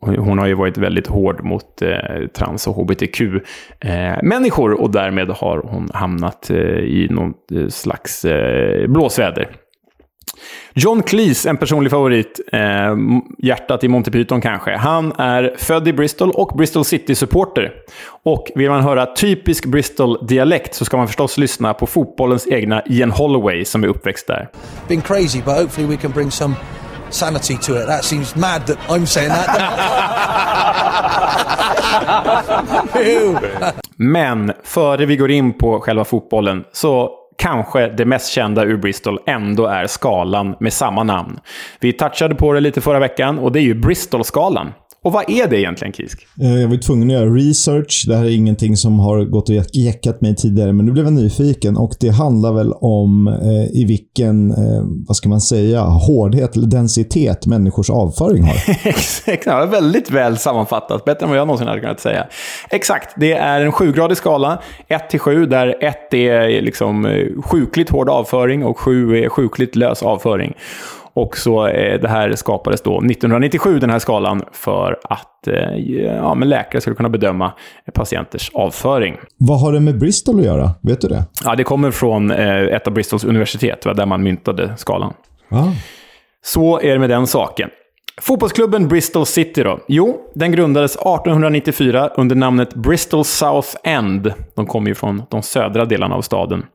Hon 0.00 0.38
har 0.38 0.46
ju 0.46 0.54
varit 0.54 0.78
väldigt 0.78 1.06
hård 1.06 1.44
mot 1.44 1.82
eh, 1.82 2.26
trans 2.38 2.66
och 2.66 2.74
hbtq-människor 2.74 4.72
eh, 4.72 4.80
och 4.80 4.90
därmed 4.90 5.28
har 5.30 5.58
hon 5.58 5.90
hamnat 5.94 6.50
eh, 6.50 6.56
i 6.78 7.08
något 7.10 7.52
eh, 7.52 7.68
slags 7.68 8.24
eh, 8.24 8.88
blåsväder. 8.88 9.48
John 10.74 11.02
Cleese, 11.02 11.46
en 11.46 11.56
personlig 11.56 11.90
favorit, 11.90 12.40
eh, 12.52 12.60
hjärtat 13.38 13.84
i 13.84 13.88
Monty 13.88 14.10
Python 14.10 14.40
kanske. 14.40 14.76
Han 14.76 15.12
är 15.12 15.54
född 15.58 15.88
i 15.88 15.92
Bristol 15.92 16.30
och 16.30 16.56
Bristol 16.56 16.84
City-supporter. 16.84 17.72
Och 18.22 18.50
vill 18.54 18.70
man 18.70 18.82
höra 18.82 19.06
typisk 19.06 19.66
Bristol-dialekt 19.66 20.74
så 20.74 20.84
ska 20.84 20.96
man 20.96 21.06
förstås 21.06 21.38
lyssna 21.38 21.74
på 21.74 21.86
fotbollens 21.86 22.46
egna 22.50 22.82
Ian 22.86 23.10
Holloway 23.10 23.64
som 23.64 23.84
är 23.84 23.88
uppväxt 23.88 24.26
där. 24.26 24.48
been 24.88 25.02
crazy, 25.02 25.40
but 25.40 25.56
hopefully 25.56 25.86
we 25.86 25.96
can 25.96 26.12
bring 26.12 26.30
some 26.30 26.54
sanity 27.10 27.56
to 27.56 27.72
it. 27.80 27.86
That 27.86 28.04
seems 28.04 28.36
mad 28.36 28.66
that 28.66 28.78
I'm 28.88 29.06
saying 29.06 29.30
that. 29.30 29.70
Men 33.96 34.52
före 34.64 35.06
vi 35.06 35.16
går 35.16 35.30
in 35.30 35.58
på 35.58 35.80
själva 35.80 36.04
fotbollen 36.04 36.64
så 36.72 37.10
kanske 37.38 37.86
det 37.86 38.04
mest 38.04 38.32
kända 38.32 38.64
ur 38.64 38.76
Bristol 38.76 39.18
ändå 39.26 39.66
är 39.66 39.86
skalan 39.86 40.56
med 40.60 40.72
samma 40.72 41.02
namn. 41.02 41.40
Vi 41.80 41.92
touchade 41.92 42.34
på 42.34 42.52
det 42.52 42.60
lite 42.60 42.80
förra 42.80 42.98
veckan 42.98 43.38
och 43.38 43.52
det 43.52 43.60
är 43.60 43.62
ju 43.62 43.74
Bristol-skalan. 43.74 44.72
Och 45.04 45.12
vad 45.12 45.30
är 45.30 45.48
det 45.48 45.60
egentligen, 45.60 45.92
Kisk? 45.92 46.26
Eh, 46.40 46.60
Jag 46.60 46.68
var 46.68 46.76
tvungen 46.76 47.08
att 47.08 47.14
göra 47.14 47.30
research. 47.30 48.04
Det 48.08 48.16
här 48.16 48.24
är 48.24 48.30
ingenting 48.36 48.76
som 48.76 48.98
har 48.98 49.24
gått 49.24 49.48
och 49.48 49.54
jäckat 49.72 50.20
mig 50.20 50.36
tidigare, 50.36 50.72
men 50.72 50.86
nu 50.86 50.92
blev 50.92 51.04
jag 51.04 51.12
nyfiken. 51.12 51.76
Och 51.76 51.92
det 52.00 52.08
handlar 52.08 52.52
väl 52.52 52.72
om 52.72 53.28
eh, 53.28 53.80
i 53.80 53.84
vilken, 53.88 54.50
eh, 54.50 54.82
vad 55.08 55.16
ska 55.16 55.28
man 55.28 55.40
säga, 55.40 55.80
hårdhet 55.80 56.56
eller 56.56 56.66
densitet 56.66 57.46
människors 57.46 57.90
avföring 57.90 58.42
har. 58.42 58.54
Exakt, 58.88 59.46
ja, 59.46 59.66
väldigt 59.66 60.10
väl 60.10 60.38
sammanfattat. 60.38 61.04
Bättre 61.04 61.24
än 61.24 61.30
vad 61.30 61.38
jag 61.38 61.46
någonsin 61.46 61.68
hade 61.68 61.80
kunnat 61.80 62.00
säga. 62.00 62.26
Exakt, 62.70 63.14
det 63.16 63.32
är 63.32 63.60
en 63.60 63.72
sjugradig 63.72 64.16
skala. 64.16 64.62
1 64.88 65.10
till 65.10 65.20
7, 65.20 65.46
där 65.46 65.84
1 65.84 66.14
är 66.14 66.62
liksom 66.62 67.06
sjukligt 67.44 67.90
hård 67.90 68.08
avföring 68.08 68.64
och 68.64 68.78
7 68.78 69.16
är 69.24 69.28
sjukligt 69.28 69.76
lös 69.76 70.02
avföring. 70.02 70.54
Och 71.14 71.36
så 71.36 71.66
eh, 71.66 72.00
det 72.00 72.08
här 72.08 72.34
skapades 72.34 72.82
då 72.82 72.96
1997, 72.96 73.78
den 73.78 73.90
här 73.90 73.98
skalan, 73.98 74.42
för 74.52 74.98
att 75.04 75.48
eh, 75.48 75.76
ja, 76.04 76.34
men 76.34 76.48
läkare 76.48 76.80
skulle 76.80 76.96
kunna 76.96 77.08
bedöma 77.08 77.52
patienters 77.94 78.50
avföring. 78.54 79.16
Vad 79.38 79.60
har 79.60 79.72
det 79.72 79.80
med 79.80 79.98
Bristol 79.98 80.38
att 80.38 80.44
göra? 80.44 80.70
Vet 80.82 81.00
du 81.00 81.08
det? 81.08 81.24
Ja, 81.44 81.54
det 81.54 81.64
kommer 81.64 81.90
från 81.90 82.30
eh, 82.30 82.62
ett 82.62 82.86
av 82.86 82.92
Bristols 82.92 83.24
universitet, 83.24 83.82
där 83.82 84.06
man 84.06 84.22
myntade 84.22 84.76
skalan. 84.76 85.12
Ah. 85.48 85.68
Så 86.44 86.80
är 86.80 86.92
det 86.92 86.98
med 86.98 87.10
den 87.10 87.26
saken. 87.26 87.70
Fotbollsklubben 88.20 88.88
Bristol 88.88 89.26
City 89.26 89.62
då? 89.62 89.80
Jo, 89.88 90.20
den 90.34 90.52
grundades 90.52 90.96
1894 90.96 92.10
under 92.16 92.36
namnet 92.36 92.74
Bristol 92.74 93.24
South 93.24 93.68
End. 93.84 94.32
De 94.56 94.66
kommer 94.66 94.88
ju 94.88 94.94
från 94.94 95.22
de 95.30 95.42
södra 95.42 95.84
delarna 95.84 96.14
av 96.14 96.22
staden. 96.22 96.66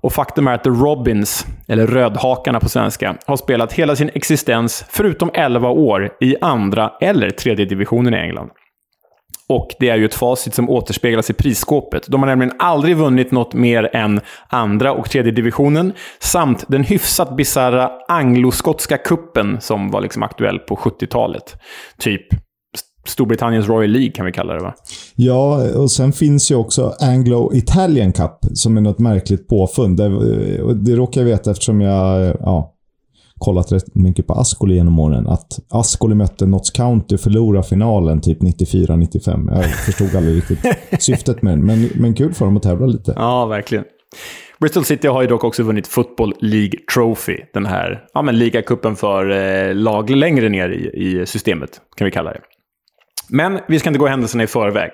Och 0.00 0.12
faktum 0.12 0.48
är 0.48 0.54
att 0.54 0.64
The 0.64 0.70
Robins, 0.70 1.46
eller 1.68 1.86
Rödhakarna 1.86 2.60
på 2.60 2.68
svenska, 2.68 3.16
har 3.26 3.36
spelat 3.36 3.72
hela 3.72 3.96
sin 3.96 4.10
existens, 4.14 4.84
förutom 4.88 5.30
11 5.34 5.68
år, 5.68 6.10
i 6.20 6.36
andra 6.40 6.92
eller 7.00 7.30
tredje 7.30 7.64
divisionen 7.64 8.14
i 8.14 8.16
England. 8.16 8.50
Och 9.48 9.68
det 9.78 9.88
är 9.88 9.96
ju 9.96 10.04
ett 10.04 10.14
facit 10.14 10.54
som 10.54 10.70
återspeglas 10.70 11.30
i 11.30 11.32
prisskåpet. 11.32 12.06
De 12.08 12.20
har 12.20 12.26
nämligen 12.26 12.54
aldrig 12.58 12.96
vunnit 12.96 13.32
något 13.32 13.54
mer 13.54 13.96
än 13.96 14.20
andra 14.48 14.92
och 14.92 15.10
tredje 15.10 15.32
divisionen, 15.32 15.92
samt 16.18 16.64
den 16.68 16.84
hyfsat 16.84 17.36
bisarra 17.36 17.90
angloskotska 18.08 18.98
kuppen 18.98 19.60
som 19.60 19.90
var 19.90 20.00
liksom 20.00 20.22
aktuell 20.22 20.58
på 20.58 20.76
70-talet. 20.76 21.56
Typ 21.98 22.22
Storbritanniens 23.06 23.68
Royal 23.68 23.90
League 23.90 24.10
kan 24.10 24.26
vi 24.26 24.32
kalla 24.32 24.54
det 24.54 24.62
va? 24.62 24.74
Ja, 25.14 25.70
och 25.76 25.90
sen 25.90 26.12
finns 26.12 26.50
ju 26.50 26.54
också 26.54 26.94
Anglo-Italian 27.00 28.12
Cup 28.12 28.38
som 28.54 28.76
är 28.76 28.80
något 28.80 28.98
märkligt 28.98 29.48
påfund. 29.48 29.96
Det, 29.96 30.04
eh, 30.04 30.68
det 30.68 30.96
råkar 30.96 31.20
jag 31.20 31.26
veta 31.26 31.50
eftersom 31.50 31.80
jag 31.80 32.26
eh, 32.26 32.34
ja, 32.40 32.74
kollat 33.38 33.72
rätt 33.72 33.94
mycket 33.94 34.26
på 34.26 34.34
Ascoli 34.34 34.74
genom 34.74 34.98
åren. 34.98 35.26
Att 35.26 35.58
Ascoli 35.68 36.14
mötte 36.14 36.46
Notts 36.46 36.70
County 36.70 37.14
och 37.14 37.20
förlorade 37.20 37.68
finalen 37.68 38.20
typ 38.20 38.42
94-95. 38.42 39.54
Jag 39.54 39.70
förstod 39.70 40.16
aldrig 40.16 40.36
riktigt 40.36 40.58
syftet 41.02 41.42
med 41.42 41.52
den. 41.52 41.66
Men, 41.66 41.88
men 41.94 42.14
kul 42.14 42.34
för 42.34 42.44
dem 42.44 42.56
att 42.56 42.62
tävla 42.62 42.86
lite. 42.86 43.12
Ja, 43.16 43.46
verkligen. 43.46 43.84
Bristol 44.60 44.84
City 44.84 45.08
har 45.08 45.22
ju 45.22 45.28
dock 45.28 45.44
också 45.44 45.62
vunnit 45.62 45.86
Football 45.86 46.34
League 46.40 46.78
Trophy. 46.94 47.36
Den 47.54 47.66
här 47.66 48.04
ja, 48.14 48.22
men 48.22 48.38
ligacupen 48.38 48.96
för 48.96 49.30
eh, 49.30 49.74
lag 49.74 50.10
längre 50.10 50.48
ner 50.48 50.68
i, 50.68 51.20
i 51.20 51.26
systemet, 51.26 51.80
kan 51.96 52.04
vi 52.04 52.10
kalla 52.10 52.32
det. 52.32 52.40
Men 53.28 53.58
vi 53.68 53.78
ska 53.78 53.88
inte 53.88 53.98
gå 53.98 54.06
händelserna 54.06 54.42
i 54.42 54.46
förväg. 54.46 54.90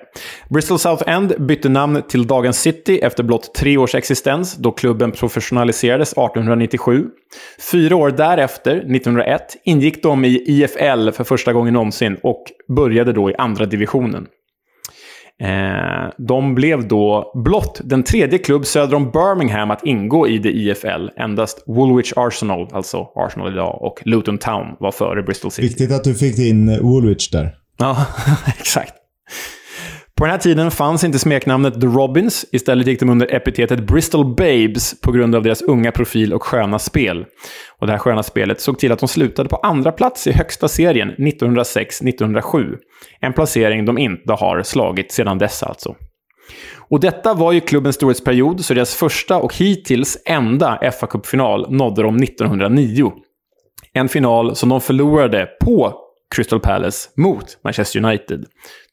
Bristol 0.49 0.79
South 0.79 1.03
End 1.09 1.33
bytte 1.39 1.69
namn 1.69 2.01
till 2.09 2.27
dagens 2.27 2.61
City 2.61 2.99
efter 2.99 3.23
blott 3.23 3.53
tre 3.55 3.77
års 3.77 3.95
existens, 3.95 4.55
då 4.55 4.71
klubben 4.71 5.11
professionaliserades 5.11 6.11
1897. 6.11 7.05
Fyra 7.71 7.95
år 7.95 8.11
därefter, 8.11 8.75
1901, 8.75 9.41
ingick 9.63 10.03
de 10.03 10.25
i 10.25 10.43
IFL 10.47 11.11
för 11.11 11.23
första 11.23 11.53
gången 11.53 11.73
någonsin 11.73 12.17
och 12.23 12.43
började 12.75 13.13
då 13.13 13.29
i 13.29 13.35
andra 13.35 13.65
divisionen. 13.65 14.27
Eh, 15.41 16.09
de 16.17 16.55
blev 16.55 16.87
då 16.87 17.31
blott 17.45 17.81
den 17.83 18.03
tredje 18.03 18.39
klubb 18.39 18.65
söder 18.65 18.95
om 18.95 19.11
Birmingham 19.11 19.71
att 19.71 19.85
ingå 19.85 20.27
i 20.27 20.37
det 20.37 20.51
IFL. 20.51 21.09
Endast 21.17 21.63
Woolwich 21.67 22.13
Arsenal, 22.15 22.69
alltså 22.71 23.07
Arsenal 23.15 23.53
idag, 23.53 23.81
och 23.81 24.01
Luton 24.05 24.37
Town 24.37 24.65
var 24.79 24.91
före 24.91 25.23
Bristol 25.23 25.51
City. 25.51 25.67
Viktigt 25.67 25.91
att 25.91 26.03
du 26.03 26.13
fick 26.13 26.39
in 26.39 26.79
Woolwich 26.81 27.29
där. 27.29 27.64
Ja, 27.77 28.05
exakt. 28.59 28.93
På 30.17 30.25
den 30.25 30.31
här 30.31 30.39
tiden 30.39 30.71
fanns 30.71 31.03
inte 31.03 31.19
smeknamnet 31.19 31.81
The 31.81 31.87
Robins. 31.87 32.45
Istället 32.51 32.87
gick 32.87 32.99
de 32.99 33.09
under 33.09 33.35
epitetet 33.35 33.87
Bristol 33.87 34.35
Babes 34.35 35.01
på 35.01 35.11
grund 35.11 35.35
av 35.35 35.43
deras 35.43 35.61
unga 35.61 35.91
profil 35.91 36.33
och 36.33 36.43
sköna 36.43 36.79
spel. 36.79 37.25
Och 37.79 37.87
det 37.87 37.93
här 37.93 37.99
sköna 37.99 38.23
spelet 38.23 38.61
såg 38.61 38.79
till 38.79 38.91
att 38.91 38.99
de 38.99 39.07
slutade 39.07 39.49
på 39.49 39.55
andra 39.55 39.91
plats 39.91 40.27
i 40.27 40.31
högsta 40.31 40.67
serien 40.67 41.11
1906-1907. 41.17 42.75
En 43.21 43.33
placering 43.33 43.85
de 43.85 43.97
inte 43.97 44.33
har 44.33 44.63
slagit 44.63 45.11
sedan 45.11 45.37
dess 45.37 45.63
alltså. 45.63 45.95
Och 46.89 46.99
detta 46.99 47.33
var 47.33 47.51
ju 47.51 47.61
klubbens 47.61 47.95
storhetsperiod, 47.95 48.65
så 48.65 48.73
deras 48.73 48.95
första 48.95 49.37
och 49.37 49.55
hittills 49.55 50.17
enda 50.25 50.91
fa 51.01 51.07
Cup-final 51.07 51.71
nådde 51.71 52.01
de 52.01 52.15
1909. 52.15 53.11
En 53.93 54.09
final 54.09 54.55
som 54.55 54.69
de 54.69 54.81
förlorade 54.81 55.47
på 55.65 56.04
Crystal 56.35 56.59
Palace 56.59 57.09
mot 57.17 57.57
Manchester 57.63 58.05
United. 58.05 58.45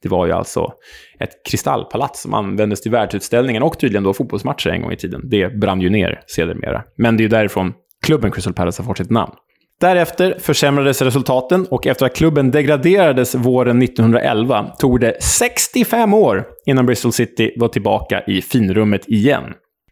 Det 0.02 0.08
var 0.08 0.26
ju 0.26 0.32
alltså 0.32 0.72
ett 1.20 1.30
kristallpalats 1.50 2.22
som 2.22 2.34
användes 2.34 2.80
till 2.80 2.90
världsutställningen 2.90 3.62
och 3.62 3.78
tydligen 3.78 4.04
då 4.04 4.14
fotbollsmatcher 4.14 4.70
en 4.70 4.82
gång 4.82 4.92
i 4.92 4.96
tiden. 4.96 5.20
Det 5.24 5.60
brann 5.60 5.80
ju 5.80 5.90
ner 5.90 6.20
sedermera. 6.26 6.82
Men 6.96 7.16
det 7.16 7.20
är 7.20 7.24
ju 7.24 7.28
därifrån 7.28 7.72
klubben 8.06 8.30
Crystal 8.30 8.54
Palace 8.54 8.82
har 8.82 8.86
fått 8.86 8.98
sitt 8.98 9.10
namn. 9.10 9.32
Därefter 9.80 10.36
försämrades 10.38 11.02
resultaten 11.02 11.66
och 11.70 11.86
efter 11.86 12.06
att 12.06 12.16
klubben 12.16 12.50
degraderades 12.50 13.34
våren 13.34 13.82
1911 13.82 14.66
tog 14.78 15.00
det 15.00 15.22
65 15.22 16.14
år 16.14 16.44
innan 16.66 16.86
Bristol 16.86 17.12
City 17.12 17.54
var 17.56 17.68
tillbaka 17.68 18.22
i 18.26 18.42
finrummet 18.42 19.08
igen. 19.08 19.44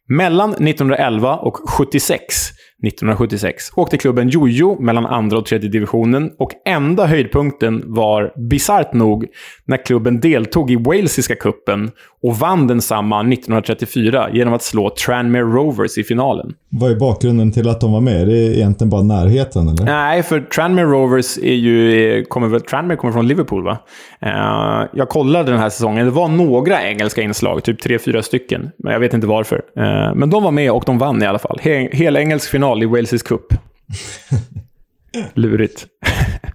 Mellan 0.09 0.51
1911 0.51 1.37
och 1.37 1.57
76 1.57 2.35
1976 2.83 3.73
åkte 3.77 3.99
klubben 3.99 4.29
jojo 4.29 4.81
mellan 4.81 5.07
andra 5.07 5.39
och 5.39 5.47
tredje 5.47 5.71
divisionen 5.71 6.31
och 6.39 6.51
enda 6.65 7.07
höjdpunkten 7.07 7.83
var 7.87 8.33
bisarrt 8.37 8.93
nog 8.93 9.27
när 9.65 9.85
klubben 9.85 10.21
deltog 10.21 10.71
i 10.71 10.77
Walesiska 10.77 11.35
kuppen 11.35 11.91
och 12.23 12.37
vann 12.37 12.67
densamma 12.67 13.21
1934 13.21 14.29
genom 14.33 14.55
att 14.55 14.63
slå 14.63 14.91
Tranmere 14.91 15.43
Rovers 15.43 15.99
i 15.99 16.05
finalen. 16.05 16.55
Vad 16.73 16.91
är 16.91 16.97
bakgrunden 16.97 17.53
till 17.53 17.69
att 17.69 17.81
de 17.81 17.93
var 17.93 18.01
med? 18.01 18.23
Är 18.23 18.27
det 18.27 18.57
egentligen 18.57 18.91
bara 18.91 19.03
närheten, 19.03 19.69
eller? 19.69 19.85
Nej, 19.85 20.23
för 20.23 20.41
Tranmere 20.41 20.85
Rovers 20.85 21.39
är 21.39 21.55
ju... 21.55 22.25
Kommer 22.25 22.49
väl, 22.49 22.61
Tranmere 22.61 22.97
kommer 22.97 23.13
från 23.13 23.29
Liverpool, 23.29 23.65
va? 23.65 23.79
Uh, 24.27 24.89
jag 24.93 25.09
kollade 25.09 25.51
den 25.51 25.61
här 25.61 25.71
säsongen. 25.71 26.07
Det 26.07 26.13
var 26.13 26.29
några 26.29 26.83
engelska 26.83 27.23
inslag, 27.23 27.65
typ 27.65 27.83
tre, 27.83 27.99
fyra 27.99 28.23
stycken. 28.23 28.71
Men 28.79 28.93
jag 28.93 29.01
vet 29.01 29.15
inte 29.15 29.27
varför. 29.27 29.57
Uh, 29.57 30.15
men 30.15 30.31
de 30.31 30.43
var 30.43 30.51
med 30.51 30.73
och 30.73 30.83
de 30.87 30.99
vann 30.99 31.23
i 31.23 31.27
alla 31.27 31.39
fall. 31.39 31.59
He 31.63 31.89
hel 31.93 32.17
engelsk 32.17 32.51
final 32.51 32.83
i 32.83 32.87
Walesisk 32.87 33.27
cup. 33.27 33.47
Lurigt. 35.35 35.87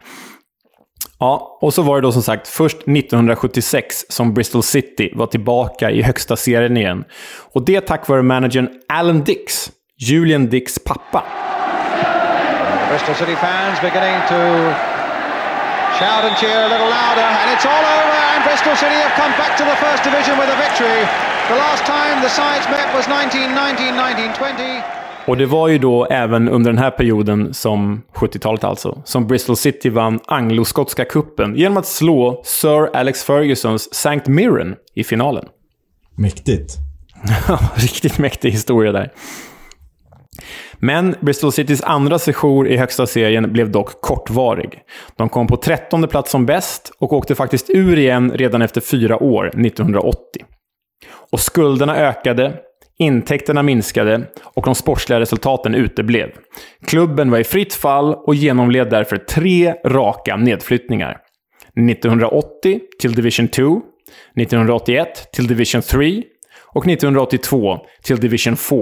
Ja, 1.20 1.60
och 1.62 1.74
så 1.74 1.82
var 1.82 1.96
det 1.96 2.02
då 2.02 2.12
som 2.12 2.22
sagt 2.22 2.48
först 2.48 2.78
1976 2.78 4.06
som 4.10 4.34
Bristol 4.34 4.64
City 4.64 5.12
var 5.16 5.28
tillbaka 5.28 5.92
i 5.92 6.02
högsta 6.02 6.36
serien 6.36 6.78
igen. 6.78 7.04
Och 7.54 7.66
det 7.66 7.82
tack 7.82 8.08
vare 8.08 8.22
managern 8.22 8.70
Alan 8.90 9.24
Dix, 9.24 9.72
Julian 9.98 10.50
Dicks 10.50 10.80
pappa. 10.80 11.24
Bristol 12.90 13.16
City 13.16 13.36
fans 13.36 13.80
beginning 13.80 14.20
to 14.28 14.40
shout 16.00 16.24
and 16.28 16.36
cheer 16.38 16.60
a 16.68 16.70
little 16.74 16.90
louder, 16.90 17.28
and 17.42 17.48
it's 17.56 17.66
all 17.66 17.86
over, 17.98 18.18
and 18.34 18.44
Bristol 18.44 18.76
City 18.76 18.96
have 18.96 19.16
come 19.22 19.32
back 19.42 19.58
to 19.58 19.64
the 19.64 19.78
first 19.86 20.04
division 20.04 20.38
with 20.38 20.50
a 20.56 20.58
victory. 20.66 21.02
The 21.48 21.56
last 21.56 21.86
time 21.86 22.22
the 22.22 22.30
sides 22.30 22.66
met 22.70 22.88
was 22.96 23.08
1919-1920. 23.08 24.82
Och 25.28 25.38
det 25.38 25.46
var 25.46 25.68
ju 25.68 25.78
då 25.78 26.06
även 26.06 26.50
under 26.50 26.72
den 26.72 26.78
här 26.78 26.92
perioden, 26.92 27.54
som 27.54 28.04
70-talet 28.14 28.64
alltså, 28.64 29.02
som 29.06 29.28
Bristol 29.28 29.56
City 29.58 29.90
vann 29.90 30.20
anglo-skotska 30.28 31.06
kuppen 31.06 31.56
genom 31.56 31.78
att 31.78 31.86
slå 31.88 32.42
Sir 32.46 32.96
Alex 32.96 33.24
Fergusons 33.24 33.90
St. 33.92 34.22
Mirren 34.32 34.76
i 34.96 35.04
finalen. 35.04 35.46
Mäktigt. 36.16 36.74
Riktigt 37.76 38.18
mäktig 38.18 38.52
historia 38.52 38.92
där. 38.92 39.12
Men 40.80 41.16
Bristol 41.22 41.52
Citys 41.52 41.82
andra 41.82 42.20
sejour 42.20 42.68
i 42.68 42.78
högsta 42.78 43.08
serien 43.08 43.54
blev 43.54 43.72
dock 43.72 44.02
kortvarig. 44.02 44.80
De 45.16 45.30
kom 45.30 45.48
på 45.48 45.58
trettonde 45.58 46.08
plats 46.08 46.32
som 46.32 46.46
bäst 46.46 46.92
och 47.00 47.14
åkte 47.14 47.36
faktiskt 47.36 47.70
ur 47.70 48.00
igen 48.00 48.32
redan 48.36 48.62
efter 48.62 48.82
fyra 48.82 49.24
år, 49.24 49.48
1980. 49.48 50.20
Och 51.32 51.40
skulderna 51.40 51.96
ökade, 51.96 52.54
intäkterna 53.00 53.64
minskade 53.64 54.22
och 54.44 54.66
de 54.66 54.76
sportsliga 54.76 55.20
resultaten 55.20 55.76
uteblev. 55.76 56.30
Klubben 56.86 57.32
var 57.32 57.40
i 57.40 57.44
fritt 57.44 57.74
fall 57.74 58.16
och 58.16 58.36
genomled 58.36 58.90
därför 58.90 59.18
tre 59.18 59.74
raka 59.86 60.36
nedflyttningar. 60.36 61.18
1980 61.92 62.80
till 63.02 63.14
Division 63.14 63.48
2, 63.48 63.82
1981 64.38 65.32
till 65.34 65.48
Division 65.48 65.82
3 65.82 66.24
och 66.74 66.88
1982 66.88 67.80
till 68.04 68.20
Division 68.20 68.58
4. 68.58 68.78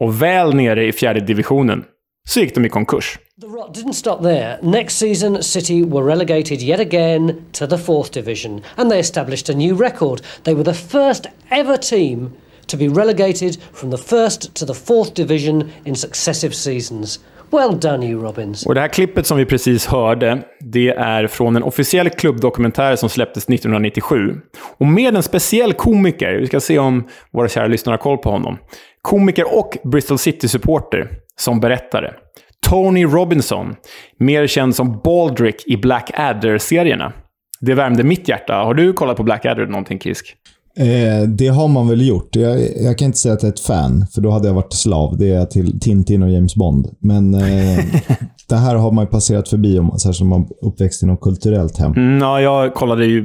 Och 0.00 0.22
väl 0.22 0.54
nere 0.54 0.86
i 0.86 0.92
fjärde 0.92 1.20
divisionen 1.20 1.84
så 2.28 2.40
gick 2.40 2.54
de 2.54 2.64
i 2.64 2.68
konkurs. 2.68 3.18
The 3.40 3.46
rot 3.46 3.76
didn't 3.76 3.92
stop 3.92 4.22
there. 4.22 4.58
Next 4.62 4.98
season, 4.98 5.42
City 5.42 5.82
were 5.82 6.02
relegated 6.02 6.62
yet 6.62 6.80
again 6.80 7.44
to 7.52 7.66
the 7.66 7.78
fourth 7.78 8.12
division, 8.12 8.62
and 8.76 8.90
they 8.90 9.00
established 9.00 9.48
a 9.48 9.52
new 9.52 9.76
record. 9.76 10.20
They 10.42 10.54
were 10.54 10.64
the 10.64 10.74
first 10.74 11.26
ever 11.50 11.76
team 11.76 12.30
to 12.66 12.76
be 12.76 12.88
relegated 12.88 13.56
from 13.72 13.90
the 13.90 13.98
first 13.98 14.54
to 14.54 14.64
the 14.64 14.74
fourth 14.74 15.14
division 15.14 15.72
in 15.84 15.94
successive 15.94 16.54
seasons. 16.54 17.18
Well 17.54 17.80
done 17.80 18.06
you 18.06 18.22
Robins. 18.22 18.66
Och 18.66 18.74
det 18.74 18.80
här 18.80 18.88
klippet 18.88 19.26
som 19.26 19.38
vi 19.38 19.44
precis 19.44 19.86
hörde, 19.86 20.42
det 20.60 20.88
är 20.88 21.26
från 21.26 21.56
en 21.56 21.62
officiell 21.62 22.10
klubbdokumentär 22.10 22.96
som 22.96 23.08
släpptes 23.08 23.44
1997. 23.44 24.16
Och 24.78 24.86
med 24.86 25.16
en 25.16 25.22
speciell 25.22 25.72
komiker, 25.72 26.38
vi 26.40 26.46
ska 26.46 26.60
se 26.60 26.78
om 26.78 27.08
våra 27.32 27.48
kära 27.48 27.66
lyssnare 27.66 27.92
har 27.92 27.98
koll 27.98 28.18
på 28.18 28.30
honom. 28.30 28.58
Komiker 29.02 29.58
och 29.58 29.78
Bristol 29.84 30.18
City-supporter 30.18 31.08
som 31.36 31.60
berättare. 31.60 32.12
Tony 32.66 33.04
Robinson, 33.04 33.76
mer 34.18 34.46
känd 34.46 34.74
som 34.74 35.00
Baldrick 35.04 35.66
i 35.66 35.76
Black 35.76 36.10
Adder-serierna. 36.14 37.12
Det 37.60 37.74
värmde 37.74 38.02
mitt 38.04 38.28
hjärta. 38.28 38.54
Har 38.54 38.74
du 38.74 38.92
kollat 38.92 39.16
på 39.16 39.22
Black 39.22 39.46
Adder 39.46 39.66
någonting, 39.66 40.00
Kisk? 40.00 40.36
Eh, 40.78 41.28
det 41.28 41.48
har 41.48 41.68
man 41.68 41.88
väl 41.88 42.08
gjort. 42.08 42.36
Jag, 42.36 42.60
jag, 42.76 42.98
kan 42.98 43.06
inte 43.06 43.18
säga 43.18 43.34
att 43.34 43.42
jag 43.42 43.48
är 43.48 43.52
ett 43.52 43.60
fan, 43.60 44.06
för 44.14 44.20
då 44.20 44.30
hade 44.30 44.48
jag 44.48 44.54
varit 44.54 44.72
slav. 44.72 45.16
Det 45.18 45.30
är 45.30 45.34
jag 45.34 45.50
till 45.50 45.80
Tintin 45.80 46.22
och 46.22 46.30
James 46.30 46.54
Bond. 46.54 46.86
Men 46.98 47.34
eh, 47.34 47.84
det 48.48 48.56
här 48.56 48.74
har 48.74 48.92
man 48.92 49.04
ju 49.04 49.10
passerat 49.10 49.48
förbi, 49.48 49.78
om, 49.78 49.98
särskilt 49.98 50.20
om 50.20 50.28
man 50.28 50.48
uppväxt 50.62 51.02
i 51.02 51.06
något 51.06 51.20
kulturellt 51.20 51.78
hem. 51.78 51.92
Mm, 51.92 52.18
ja, 52.18 52.40
jag 52.40 52.74
kollade 52.74 53.06
ju 53.06 53.22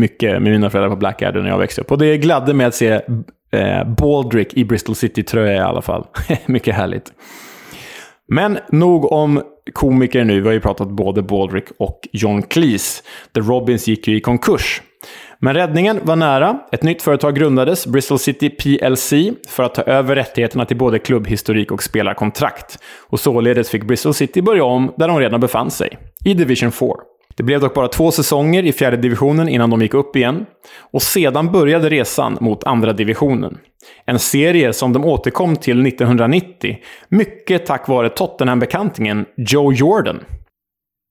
mycket 0.00 0.42
med 0.42 0.52
mina 0.52 0.70
föräldrar 0.70 0.90
på 0.90 0.96
Black 0.96 1.22
Adder 1.22 1.42
när 1.42 1.48
jag 1.48 1.58
växte 1.58 1.80
upp. 1.80 1.92
Och 1.92 1.98
det 1.98 2.18
gladde 2.18 2.54
mig 2.54 2.66
att 2.66 2.74
se 2.74 3.00
eh, 3.52 3.84
Baldrick 3.98 4.54
i 4.54 4.64
Bristol 4.64 4.94
City-tröja 4.94 5.56
i 5.56 5.58
alla 5.58 5.82
fall. 5.82 6.06
mycket 6.46 6.74
härligt. 6.74 7.12
Men 8.28 8.58
nog 8.70 9.12
om 9.12 9.42
komiker 9.72 10.24
nu. 10.24 10.40
Vi 10.40 10.46
har 10.46 10.54
ju 10.54 10.60
pratat 10.60 10.88
både 10.88 11.22
Baldrick 11.22 11.64
och 11.78 12.00
John 12.12 12.42
Cleese. 12.42 13.02
The 13.34 13.40
Robins 13.40 13.88
gick 13.88 14.08
ju 14.08 14.16
i 14.16 14.20
konkurs. 14.20 14.82
Men 15.40 15.54
räddningen 15.54 16.00
var 16.02 16.16
nära. 16.16 16.58
Ett 16.72 16.82
nytt 16.82 17.02
företag 17.02 17.34
grundades, 17.34 17.86
Bristol 17.86 18.18
City 18.18 18.50
PLC, 18.50 19.12
för 19.48 19.62
att 19.62 19.74
ta 19.74 19.82
över 19.82 20.14
rättigheterna 20.14 20.64
till 20.64 20.76
både 20.76 20.98
klubbhistorik 20.98 21.72
och 21.72 21.82
spelarkontrakt. 21.82 22.78
Och 23.08 23.20
således 23.20 23.70
fick 23.70 23.84
Bristol 23.84 24.14
City 24.14 24.42
börja 24.42 24.64
om 24.64 24.94
där 24.96 25.08
de 25.08 25.18
redan 25.20 25.40
befann 25.40 25.70
sig, 25.70 25.98
i 26.24 26.34
Division 26.34 26.72
4. 26.72 26.88
Det 27.36 27.42
blev 27.42 27.60
dock 27.60 27.74
bara 27.74 27.88
två 27.88 28.10
säsonger 28.10 28.62
i 28.62 28.72
fjärde 28.72 28.96
divisionen 28.96 29.48
innan 29.48 29.70
de 29.70 29.82
gick 29.82 29.94
upp 29.94 30.16
igen. 30.16 30.46
Och 30.92 31.02
sedan 31.02 31.52
började 31.52 31.88
resan 31.88 32.38
mot 32.40 32.64
andra 32.64 32.92
divisionen. 32.92 33.58
En 34.06 34.18
serie 34.18 34.72
som 34.72 34.92
de 34.92 35.04
återkom 35.04 35.56
till 35.56 35.86
1990, 35.86 36.76
mycket 37.08 37.66
tack 37.66 37.88
vare 37.88 38.08
Tottenham-bekantingen 38.08 39.26
Joe 39.36 39.72
Jordan. 39.72 40.20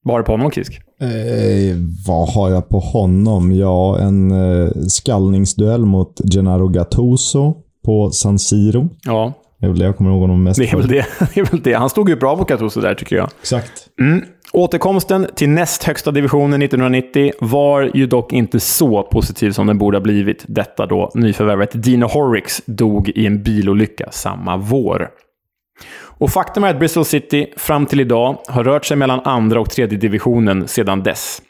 Vad 0.08 0.14
har 0.14 0.20
du 0.20 0.26
på 0.26 0.32
honom, 0.32 0.51
Kisk? 0.51 0.82
Eh, 1.01 1.78
vad 2.08 2.30
har 2.30 2.49
jag 2.49 2.70
på 2.70 2.80
honom? 2.80 3.51
Ja, 3.51 3.99
en 3.99 4.32
eh, 4.32 4.70
skallningsduell 4.88 5.86
mot 5.86 6.22
Gennaro 6.34 6.68
Gattuso 6.68 7.55
på 7.86 8.12
San 8.12 8.39
Siro. 8.39 8.89
Ja. 9.03 9.34
Det 9.60 9.66
är 9.66 9.70
väl 9.70 9.80
det 9.80 9.86
jag 9.86 9.97
kommer 9.97 10.12
ihåg 10.12 10.22
honom 10.22 10.43
mest 10.43 10.60
det 10.60 10.72
är, 10.72 10.78
väl 10.78 10.88
det. 10.88 11.05
det 11.34 11.39
är 11.39 11.51
väl 11.51 11.62
det. 11.62 11.74
Han 11.74 11.89
stod 11.89 12.10
ju 12.10 12.16
bra 12.16 12.38
på 12.38 12.43
Gattuso 12.43 12.82
där, 12.82 12.95
tycker 12.95 13.16
jag. 13.16 13.30
Exakt. 13.41 13.72
Mm. 14.01 14.24
Återkomsten 14.53 15.28
till 15.36 15.49
näst 15.49 15.84
högsta 15.84 16.12
divisionen 16.12 16.62
1990 16.62 17.32
var 17.39 17.91
ju 17.93 18.08
dock 18.08 18.34
inte 18.34 18.60
så 18.60 19.03
positiv 19.03 19.51
som 19.51 19.68
den 19.68 19.78
borde 19.78 19.97
ha 19.97 20.03
blivit. 20.03 20.45
Detta 20.47 20.86
då 20.86 21.12
nyförvärvet 21.16 21.84
Dino 21.84 22.05
Horricks 22.05 22.62
dog 22.66 23.10
i 23.10 23.26
en 23.26 23.43
bilolycka 23.43 24.08
samma 24.12 24.58
vår. 24.58 25.10
Och 26.20 26.30
faktum 26.30 26.63
är 26.63 26.70
att 26.70 26.80
Bristol 26.80 27.05
City 27.05 27.53
fram 27.57 27.86
till 27.86 27.99
idag 27.99 28.38
har 28.47 28.63
rört 28.63 28.86
sig 28.86 28.97
mellan 28.97 29.20
andra 29.20 29.59
och 29.59 29.70
tredje 29.70 29.97
divisionen 29.97 30.68
sedan 30.68 31.03
dess. 31.03 31.41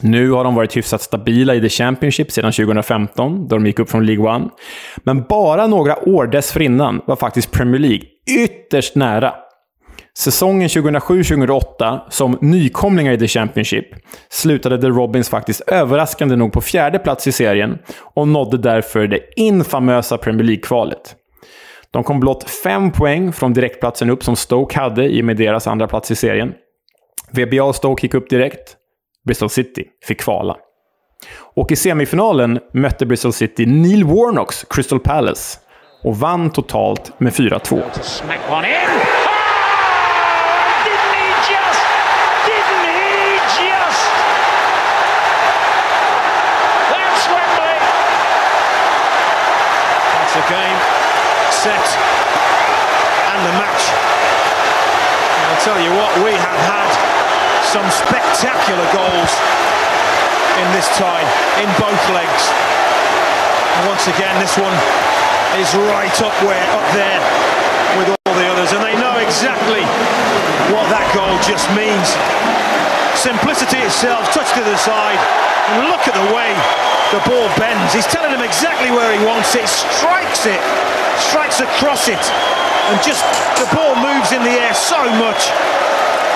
Nu 0.00 0.30
har 0.30 0.44
de 0.44 0.54
varit 0.54 0.76
hyfsat 0.76 1.02
stabila 1.02 1.54
i 1.54 1.60
The 1.60 1.68
Championship 1.68 2.32
sedan 2.32 2.52
2015, 2.52 3.48
då 3.48 3.56
de 3.56 3.66
gick 3.66 3.78
upp 3.78 3.90
från 3.90 4.06
League 4.06 4.34
One. 4.34 4.48
Men 4.96 5.22
bara 5.28 5.66
några 5.66 6.08
år 6.08 6.26
dessförinnan 6.26 7.00
var 7.06 7.16
faktiskt 7.16 7.50
Premier 7.50 7.80
League 7.80 8.02
ytterst 8.44 8.94
nära. 8.94 9.34
Säsongen 10.18 10.68
2007-2008, 10.68 12.00
som 12.08 12.38
nykomlingar 12.40 13.12
i 13.12 13.18
The 13.18 13.28
Championship, 13.28 13.86
slutade 14.28 14.80
The 14.80 14.86
Robins 14.86 15.28
faktiskt 15.28 15.60
överraskande 15.60 16.36
nog 16.36 16.52
på 16.52 16.60
fjärde 16.60 16.98
plats 16.98 17.26
i 17.26 17.32
serien 17.32 17.78
och 18.14 18.28
nådde 18.28 18.58
därför 18.58 19.06
det 19.06 19.20
infamösa 19.36 20.18
Premier 20.18 20.44
League-kvalet. 20.44 21.14
De 21.90 22.04
kom 22.04 22.20
blott 22.20 22.50
fem 22.50 22.92
poäng 22.92 23.32
från 23.32 23.52
direktplatsen 23.52 24.10
upp 24.10 24.24
som 24.24 24.36
Stoke 24.36 24.78
hade 24.78 25.04
i 25.04 25.20
och 25.20 25.24
med 25.24 25.36
deras 25.36 25.66
andra 25.66 25.86
plats 25.88 26.10
i 26.10 26.16
serien. 26.16 26.54
VBA 27.30 27.62
och 27.62 27.76
Stoke 27.76 28.06
gick 28.06 28.14
upp 28.14 28.30
direkt. 28.30 28.76
Bristol 29.26 29.50
City 29.50 29.84
fick 30.06 30.20
kvala. 30.20 30.56
Och 31.54 31.72
i 31.72 31.76
semifinalen 31.76 32.60
mötte 32.72 33.06
Bristol 33.06 33.32
City 33.32 33.66
Neil 33.66 34.04
Warnocks 34.04 34.66
Crystal 34.70 35.00
Palace 35.00 35.58
och 36.04 36.16
vann 36.16 36.50
totalt 36.50 37.20
med 37.20 37.32
4-2. 37.32 37.82
Tell 55.68 55.84
you 55.84 55.92
what, 56.00 56.08
we 56.24 56.32
have 56.32 56.60
had 56.64 56.90
some 57.68 57.84
spectacular 57.92 58.88
goals 58.96 59.32
in 60.56 60.66
this 60.72 60.88
tie, 60.96 61.20
in 61.60 61.68
both 61.76 62.00
legs. 62.16 62.42
And 63.76 63.84
once 63.84 64.08
again, 64.08 64.32
this 64.40 64.56
one 64.56 64.72
is 65.60 65.68
right 65.92 66.16
up 66.24 66.32
where, 66.40 66.64
up 66.72 66.88
there 66.96 67.20
with 68.00 68.08
all 68.08 68.32
the 68.32 68.48
others, 68.48 68.72
and 68.72 68.80
they 68.80 68.96
know 68.96 69.20
exactly 69.20 69.84
what 70.72 70.88
that 70.88 71.04
goal 71.12 71.36
just 71.44 71.68
means. 71.76 72.16
Simplicity 73.12 73.84
itself, 73.84 74.24
touch 74.32 74.48
to 74.56 74.64
the 74.64 74.78
side, 74.80 75.20
and 75.76 75.92
look 75.92 76.00
at 76.08 76.16
the 76.16 76.28
way 76.32 76.48
the 77.12 77.20
ball 77.28 77.44
bends. 77.60 77.92
He's 77.92 78.08
telling 78.08 78.32
him 78.32 78.40
exactly 78.40 78.88
where 78.88 79.12
he 79.12 79.20
wants 79.20 79.52
it, 79.52 79.68
strikes 79.68 80.48
it, 80.48 80.64
strikes 81.20 81.60
across 81.60 82.08
it, 82.08 82.24
and 82.90 82.96
just 83.10 83.22
the 83.60 83.68
ball 83.76 83.94
moves 84.08 84.32
in 84.32 84.42
the 84.42 84.56
air 84.66 84.74
so 84.74 85.00
much. 85.24 85.42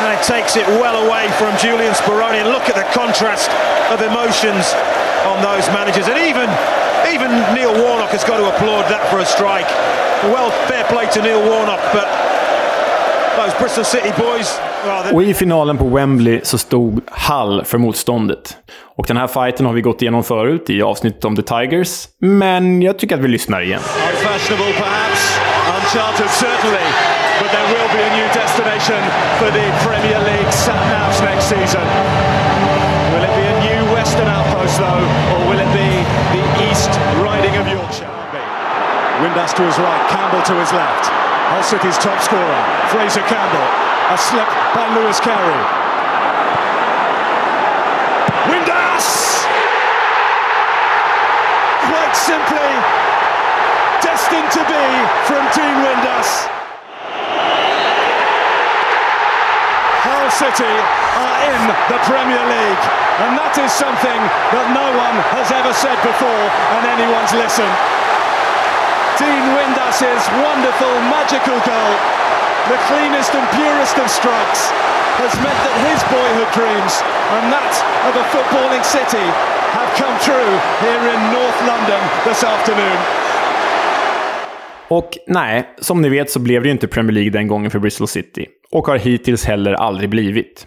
And 0.03 0.11
it 0.19 0.23
takes 0.35 0.57
it 0.57 0.67
well 0.83 0.97
away 1.07 1.25
from 1.39 1.51
Julian 1.65 1.95
Speroni. 1.95 2.39
And 2.43 2.49
look 2.57 2.67
at 2.69 2.75
the 2.75 2.87
contrast 3.01 3.51
of 3.93 3.99
emotions 4.03 4.65
on 5.31 5.37
those 5.49 5.65
managers. 5.79 6.07
And 6.09 6.19
even 6.31 6.49
even 7.15 7.31
Neil 7.55 7.73
Warnock 7.83 8.11
has 8.17 8.25
got 8.25 8.37
to 8.43 8.47
applaud 8.55 8.85
that 8.95 9.03
for 9.11 9.19
a 9.19 9.25
strike. 9.25 9.71
Well, 10.35 10.51
fair 10.69 10.85
play 10.85 11.07
to 11.15 11.23
Neil 11.23 11.41
Warnock, 11.51 11.81
but 11.93 12.07
those 13.37 13.55
Bristol 13.59 13.85
City 13.85 14.13
boys. 14.19 14.61
well, 14.87 15.03
they- 15.05 15.15
Och 15.15 15.23
i 15.23 15.35
finalen 15.35 15.79
på 15.79 15.85
Wembley 15.85 16.41
så 16.43 16.59
stod 16.59 17.01
Hull 17.11 17.65
för 17.65 17.79
motståndet. 17.79 18.57
Och 18.97 19.07
den 19.07 19.17
här 19.17 19.27
fighten 19.27 19.67
har 19.67 19.73
vi 19.73 19.81
gått 19.81 20.03
igenom 20.03 20.25
förut 20.25 20.71
i 20.71 20.83
avsnittet 20.83 21.25
om 21.25 21.37
The 21.37 21.43
Tigers, 21.43 22.09
men 22.21 22.83
jag 22.83 22.99
tycker 22.99 23.15
att 23.15 23.21
vi 23.21 23.29
lyssnar 23.29 23.61
igen. 23.61 23.81
Unfashionable 25.93 26.33
certainly, 26.41 26.89
but 27.37 27.53
there 27.53 27.69
will 27.69 27.91
be 27.93 28.01
a 28.01 28.13
new 28.17 28.29
destination 28.33 28.97
for 29.37 29.53
the 29.53 29.67
Premier 29.85 30.17
League 30.25 30.49
sat-navs 30.49 31.21
next 31.21 31.53
season. 31.53 31.85
Will 33.13 33.21
it 33.21 33.35
be 33.37 33.45
a 33.45 33.57
new 33.61 33.81
Western 33.93 34.25
outpost 34.25 34.81
though, 34.81 35.05
or 35.37 35.41
will 35.53 35.61
it 35.61 35.69
be 35.77 35.91
the 36.33 36.45
East 36.65 36.89
Riding 37.21 37.61
of 37.61 37.69
Yorkshire? 37.69 38.09
Windass 39.21 39.53
to 39.53 39.63
his 39.69 39.77
right, 39.79 40.03
Campbell 40.09 40.41
to 40.49 40.55
his 40.57 40.73
left. 40.73 41.13
Hull 41.53 41.63
City's 41.63 41.99
top 42.01 42.17
scorer, 42.25 42.61
Fraser 42.89 43.21
Campbell. 43.29 43.69
A 44.09 44.17
slip 44.17 44.49
by 44.73 44.89
Lewis 44.97 45.21
Carey. 45.21 45.63
Windass! 48.49 49.45
Quite 51.85 52.17
simply, 52.17 52.73
destined 54.03 54.51
to 54.57 54.63
be 54.67 54.85
from 55.29 55.43
Dean 55.55 55.77
Windass. 55.87 56.49
Hull 60.03 60.31
City 60.53 60.69
are 60.69 61.37
in 61.49 61.61
the 61.89 61.97
Premier 62.05 62.45
League, 62.45 62.85
and 63.25 63.41
that 63.41 63.57
is 63.57 63.73
something 63.73 64.21
that 64.53 64.69
no 64.77 64.85
one 65.01 65.17
has 65.33 65.49
ever 65.49 65.73
said 65.73 65.97
before, 66.05 66.45
and 66.77 66.83
anyone's 66.93 67.33
listened. 67.33 67.73
Dean 69.17 69.49
Windass's 69.57 70.21
wonderful, 70.45 70.93
magical 71.09 71.57
goal, 71.65 71.93
the 72.69 72.77
cleanest 72.85 73.33
and 73.33 73.49
purest 73.57 73.97
of 73.97 74.13
strikes, 74.13 74.69
has 75.25 75.33
meant 75.41 75.57
that 75.57 75.77
his 75.89 76.01
boyhood 76.13 76.53
dreams 76.53 77.01
and 77.33 77.49
that 77.49 77.73
of 78.13 78.21
a 78.21 78.25
footballing 78.29 78.85
city 78.85 79.25
have 79.73 79.89
come 79.97 80.13
true 80.21 80.53
here 80.85 81.05
in 81.17 81.21
North 81.33 81.59
London 81.65 82.03
this 82.29 82.45
afternoon. 82.45 83.32
Och 84.93 85.19
nej, 85.27 85.65
som 85.81 86.03
ni 86.03 86.09
vet 86.09 86.31
så 86.31 86.39
blev 86.39 86.63
det 86.63 86.69
ju 86.69 86.73
inte 86.73 86.89
Premier 86.89 87.13
League 87.13 87.31
den 87.31 87.49
gången 87.49 87.71
för 87.71 87.79
Bristol 87.79 88.09
City. 88.09 88.47
Och 88.73 88.87
har 88.87 88.97
hittills 88.97 89.45
heller 89.45 89.73
aldrig 89.73 90.11
blivit. 90.11 90.67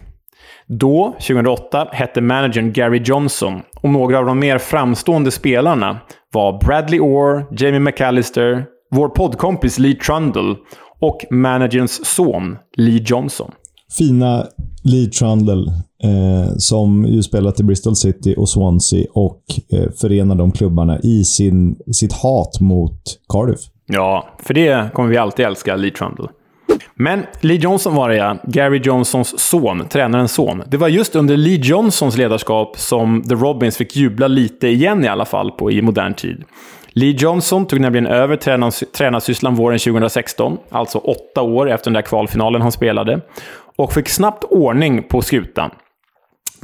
Då, 0.68 1.16
2008, 1.28 1.88
hette 1.92 2.22
managern 2.22 2.74
Gary 2.74 3.02
Johnson 3.06 3.62
och 3.82 3.90
några 3.90 4.20
av 4.20 4.26
de 4.26 4.40
mer 4.40 4.58
framstående 4.58 5.32
spelarna 5.32 6.00
var 6.34 6.60
Bradley 6.66 7.00
Orr, 7.00 7.46
Jamie 7.58 7.80
McAllister, 7.80 8.66
vår 8.92 9.10
poddkompis 9.10 9.80
Lee 9.80 9.96
Trundle 9.96 10.56
och 11.02 11.26
managerns 11.32 12.06
son 12.06 12.58
Lee 12.78 13.04
Johnson. 13.06 13.52
Fina 13.98 14.46
Lee 14.84 15.10
Trundle, 15.10 15.72
eh, 16.04 16.56
som 16.58 17.06
ju 17.06 17.24
spelat 17.24 17.60
i 17.60 17.64
Bristol 17.64 17.96
City 17.96 18.36
och 18.38 18.50
Swansea 18.50 19.06
och 19.14 19.42
eh, 19.72 19.92
förenar 19.92 20.36
de 20.36 20.52
klubbarna 20.52 21.00
i 21.00 21.24
sin, 21.24 21.76
sitt 21.92 22.14
hat 22.14 22.60
mot 22.60 23.02
Cardiff. 23.30 23.60
Ja, 23.86 24.30
för 24.40 24.54
det 24.54 24.94
kommer 24.94 25.10
vi 25.10 25.18
alltid 25.18 25.46
älska, 25.46 25.76
Lee 25.76 25.92
Trundle. 25.92 26.28
Men 26.96 27.26
Lee 27.42 27.58
Johnson 27.58 27.96
var 27.96 28.10
det 28.10 28.16
ja. 28.16 28.38
Gary 28.44 28.82
Johnsons 28.84 29.40
son, 29.40 29.88
tränarens 29.90 30.34
son. 30.34 30.64
Det 30.68 30.78
var 30.78 30.88
just 30.88 31.16
under 31.16 31.38
Lee 31.38 31.60
Johnsons 31.64 32.18
ledarskap 32.18 32.80
som 32.80 33.24
The 33.24 33.36
Robins 33.36 33.78
fick 33.78 33.96
jubla 33.96 34.28
lite 34.28 34.68
igen 34.68 35.06
i 35.06 35.08
alla 35.08 35.26
fall 35.26 35.52
på, 35.52 35.72
i 35.72 35.82
modern 35.82 36.14
tid. 36.14 36.44
Lee 36.88 37.16
Johnson 37.18 37.66
tog 37.66 37.80
nämligen 37.80 38.08
över 38.08 38.36
tränars, 38.36 38.84
tränarsysslan 38.98 39.56
våren 39.56 39.80
2016, 39.80 40.58
alltså 40.70 40.98
åtta 40.98 41.42
år 41.42 41.72
efter 41.72 41.86
den 41.86 41.94
där 41.94 42.02
kvalfinalen 42.02 42.62
han 42.62 42.72
spelade, 42.72 43.22
och 43.76 43.94
fick 43.94 44.10
snabbt 44.10 44.44
ordning 44.44 45.04
på 45.04 45.22
skutan. 45.22 45.72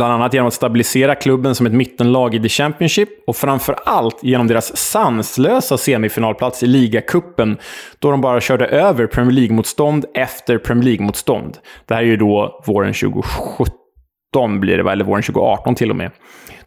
Bland 0.01 0.13
annat 0.13 0.33
genom 0.33 0.47
att 0.47 0.53
stabilisera 0.53 1.15
klubben 1.15 1.55
som 1.55 1.65
ett 1.65 1.73
mittenlag 1.73 2.35
i 2.35 2.39
The 2.39 2.49
Championship 2.49 3.09
och 3.27 3.35
framför 3.35 3.75
allt 3.85 4.23
genom 4.23 4.47
deras 4.47 4.77
sanslösa 4.77 5.77
semifinalplats 5.77 6.63
i 6.63 6.67
ligacupen 6.67 7.57
då 7.99 8.11
de 8.11 8.21
bara 8.21 8.41
körde 8.41 8.65
över 8.65 9.07
Premier 9.07 9.31
League-motstånd 9.31 10.05
efter 10.13 10.57
Premier 10.57 10.83
League-motstånd. 10.85 11.57
Det 11.85 11.93
här 11.93 12.01
är 12.01 12.05
ju 12.05 12.17
då 12.17 12.63
våren 12.65 12.93
2017 12.93 14.59
blir 14.59 14.77
det, 14.77 14.91
eller 14.91 15.05
våren 15.05 15.23
2018 15.23 15.75
till 15.75 15.89
och 15.89 15.95
med. 15.95 16.11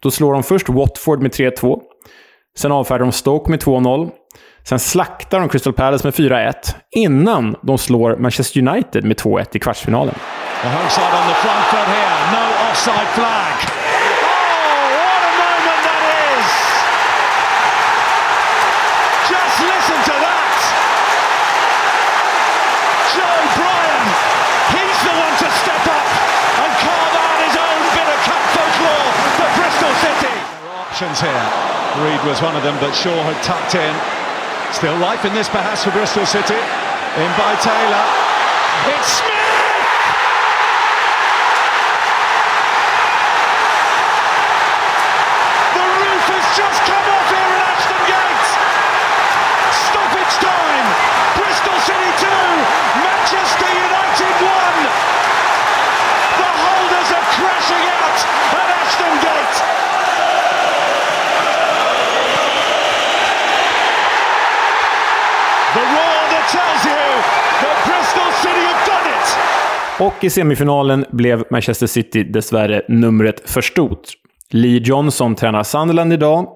Då 0.01 0.11
slår 0.11 0.33
de 0.33 0.43
först 0.43 0.69
Watford 0.69 1.23
med 1.23 1.31
3-2. 1.31 1.81
Sen 2.59 2.73
avfärdar 2.73 3.01
de 3.01 3.13
Stoke 3.13 3.51
med 3.51 3.63
2-0. 3.63 4.11
Sen 4.65 4.79
slaktar 4.79 5.41
de 5.41 5.49
Crystal 5.49 5.73
Palace 5.73 6.07
med 6.07 6.15
4-1 6.15 6.55
innan 6.97 7.57
de 7.63 7.79
slår 7.79 8.17
Manchester 8.17 8.69
United 8.69 9.05
med 9.05 9.17
2-1 9.17 9.47
i 9.53 9.59
kvartsfinalen. 9.59 10.15
Offside 12.75 13.15
flag. 13.15 13.55
Oh, 13.71 14.83
what 14.99 15.23
a 15.23 15.33
moment 15.39 15.81
that 15.87 16.03
is! 16.35 16.51
Just 19.31 19.57
listen 19.63 20.01
to 20.11 20.15
that! 20.19 20.59
Joe 23.15 23.43
Bryan, 23.55 24.05
he's 24.75 25.01
the 25.07 25.15
one 25.15 25.35
to 25.39 25.49
step 25.63 25.85
up 25.87 26.09
and 26.67 26.71
carve 26.83 27.15
out 27.15 27.39
his 27.47 27.55
own 27.55 27.79
bit 27.95 28.09
of 28.11 28.19
cup 28.27 28.43
folklore 28.59 29.11
for 29.39 29.49
Bristol 29.55 29.95
City. 30.03 30.35
Options 30.75 31.23
here. 31.23 31.47
Reed 32.03 32.19
was 32.27 32.43
one 32.43 32.59
of 32.59 32.67
them, 32.67 32.75
but 32.83 32.91
Shaw 32.91 33.15
had 33.23 33.39
tucked 33.47 33.79
in. 33.79 33.95
Still 34.75 34.99
life 34.99 35.23
in 35.23 35.31
this 35.31 35.47
perhaps 35.47 35.87
for 35.87 35.95
Bristol 35.95 36.27
City. 36.27 36.59
In 36.59 37.31
by 37.39 37.55
Taylor. 37.63 38.03
It's 38.99 39.23
Smith! 39.23 39.34
Och 70.07 70.25
i 70.25 70.31
semifinalen 70.31 71.05
blev 71.11 71.45
Manchester 71.51 71.87
City 71.87 72.25
dessvärre 72.25 72.83
numret 72.89 73.51
för 73.51 73.61
stort. 73.61 74.01
Lee 74.51 74.81
Johnson 74.85 75.35
tränar 75.35 75.63
Sunderland 75.63 76.13
idag 76.13 76.49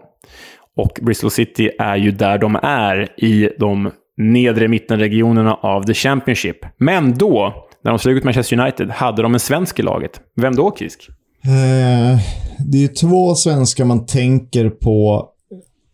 och 0.77 0.99
Bristol 1.03 1.31
City 1.31 1.71
är 1.79 1.97
ju 1.97 2.11
där 2.11 2.39
de 2.39 2.59
är 2.63 3.21
i 3.25 3.51
de 3.59 3.91
nedre 4.17 4.69
mittenregionerna 4.69 5.55
av 5.55 5.83
The 5.83 5.95
Championship. 5.95 6.57
Men 6.79 7.19
då, 7.19 7.55
när 7.85 7.91
de 7.91 7.99
slog 7.99 8.17
ut 8.17 8.25
Manchester 8.25 8.61
United, 8.61 8.91
hade 8.91 9.23
de 9.23 9.35
en 9.35 9.41
svensk 9.41 9.79
i 9.79 9.83
laget. 9.83 10.21
Vem 10.37 10.57
då, 10.57 10.77
Kisk? 10.79 11.09
Eh, 11.45 12.21
det 12.59 12.79
är 12.79 12.83
ju 12.83 12.89
två 12.89 13.35
svenskar 13.35 13.85
man 13.85 14.07
tänker 14.07 14.71
på 14.71 15.29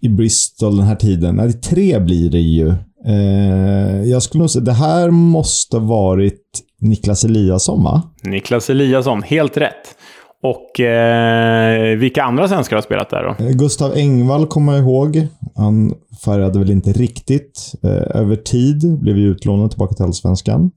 i 0.03 0.09
Bristol 0.09 0.77
den 0.77 0.87
här 0.87 0.97
tiden. 0.97 1.37
Nej, 1.37 1.53
tre 1.53 2.01
blir 2.01 2.31
det 2.31 2.41
ju. 2.41 2.69
Eh, 3.07 4.03
jag 4.05 4.23
skulle 4.23 4.43
nog 4.43 4.51
säga 4.51 4.65
det 4.65 4.73
här 4.73 5.11
måste 5.11 5.79
varit 5.79 6.41
Niklas 6.85 7.25
Eliasson, 7.25 7.85
va? 7.85 8.03
Niklas 8.23 8.71
Eliasson, 8.71 9.23
helt 9.23 9.57
rätt. 9.57 9.97
Och 10.43 10.81
eh, 10.81 11.99
vilka 11.99 12.23
andra 12.23 12.49
svenskar 12.49 12.77
har 12.77 12.83
spelat 12.83 13.11
där 13.11 13.23
då? 13.39 13.45
Eh, 13.45 13.51
Gustav 13.51 13.93
Engvall 13.97 14.47
kommer 14.47 14.73
jag 14.73 14.83
ihåg. 14.83 15.27
Han 15.57 15.95
färgade 16.25 16.59
väl 16.59 16.71
inte 16.71 16.93
riktigt. 16.93 17.73
Eh, 17.83 18.17
över 18.21 18.37
tid 18.37 18.99
blev 19.01 19.17
ju 19.19 19.31
utlånad 19.31 19.71
tillbaka 19.71 19.95
till 19.95 20.05
Allsvenskan. 20.05 20.71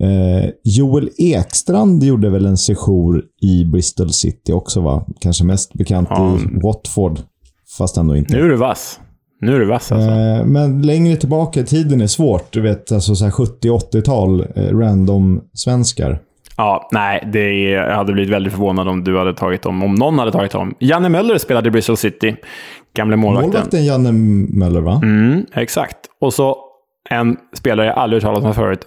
Eh, 0.00 0.50
Joel 0.64 1.08
Ekstrand 1.18 2.02
gjorde 2.04 2.30
väl 2.30 2.46
en 2.46 2.56
sejour 2.56 3.22
i 3.42 3.64
Bristol 3.64 4.12
City 4.12 4.52
också, 4.52 4.80
va? 4.80 5.06
Kanske 5.20 5.44
mest 5.44 5.74
bekant 5.74 6.08
Ja. 6.10 6.36
i 6.36 6.60
Watford. 6.62 7.20
Fast 7.78 7.96
ändå 7.96 8.16
inte. 8.16 8.34
Nu 8.36 8.44
är 8.44 8.48
du 8.48 8.56
vass. 8.56 9.00
Nu 9.42 9.54
är 9.54 9.60
du 9.60 9.66
vass 9.66 9.92
alltså. 9.92 10.10
Eh, 10.10 10.44
men 10.44 10.82
längre 10.82 11.16
tillbaka 11.16 11.60
i 11.60 11.64
tiden 11.64 12.00
är 12.00 12.06
svårt. 12.06 12.52
Du 12.52 12.60
vet, 12.60 12.92
alltså 12.92 13.14
så 13.14 13.24
här 13.24 13.32
70-80-tal. 13.32 14.40
Eh, 14.40 14.78
random-svenskar. 14.78 16.18
Ja, 16.56 16.88
nej, 16.92 17.28
det 17.32 17.40
är, 17.40 17.72
jag 17.72 17.96
hade 17.96 18.12
blivit 18.12 18.30
väldigt 18.30 18.52
förvånad 18.52 18.88
om 18.88 19.04
du 19.04 19.18
hade 19.18 19.34
tagit 19.34 19.62
dem. 19.62 19.82
Om 19.82 19.94
någon 19.94 20.18
hade 20.18 20.32
tagit 20.32 20.52
dem. 20.52 20.74
Janne 20.80 21.08
Möller 21.08 21.38
spelade 21.38 21.68
i 21.68 21.70
Bristol 21.70 21.96
City. 21.96 22.36
Gamle 22.96 23.16
målvakten. 23.16 23.50
Målvakten 23.50 23.84
Janne 23.84 24.12
Möller, 24.58 24.80
va? 24.80 25.00
Mm, 25.02 25.46
exakt. 25.54 25.98
Och 26.20 26.34
så 26.34 26.56
en 27.10 27.36
spelare 27.56 27.86
jag 27.86 27.96
aldrig 27.98 28.22
talas 28.22 28.44
om 28.44 28.54
förut. 28.54 28.86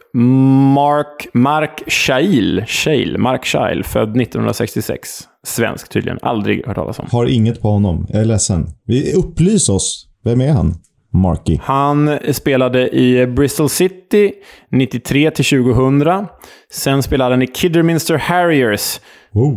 Mark, 0.73 1.27
Mark 1.33 1.83
Shail. 1.87 2.63
Shail. 2.67 3.17
Mark 3.17 3.45
Shail. 3.45 3.83
Född 3.83 4.21
1966. 4.21 5.09
Svensk 5.47 5.89
tydligen. 5.89 6.19
Aldrig 6.21 6.67
hört 6.67 6.75
talas 6.75 6.99
om. 6.99 7.07
Har 7.11 7.25
inget 7.25 7.61
på 7.61 7.69
honom. 7.69 8.07
Jag 8.09 8.21
är 8.21 8.25
ledsen. 8.25 8.67
Vi 8.85 9.13
upplys 9.13 9.69
oss. 9.69 10.07
Vem 10.25 10.41
är 10.41 10.51
han? 10.51 10.73
Marky. 11.13 11.57
Han 11.61 12.17
spelade 12.31 12.89
i 12.95 13.27
Bristol 13.27 13.69
City 13.69 14.31
93 14.71 15.31
till 15.31 15.45
2000. 15.45 16.27
Sen 16.71 17.03
spelade 17.03 17.33
han 17.33 17.41
i 17.41 17.47
Kidderminster 17.47 18.17
Harriers. 18.17 18.99
Oh. 19.33 19.53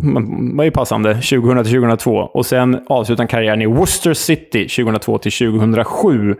Var 0.56 0.64
ju 0.64 0.70
passande. 0.70 1.14
2000 1.14 1.64
till 1.64 1.72
2002. 1.72 2.10
Och 2.10 2.46
sen 2.46 2.80
avslutade 2.88 3.22
han 3.22 3.28
karriären 3.28 3.62
i 3.62 3.66
Worcester 3.66 4.14
City 4.14 4.68
2002 4.68 5.18
till 5.18 5.32
2007. 5.32 6.34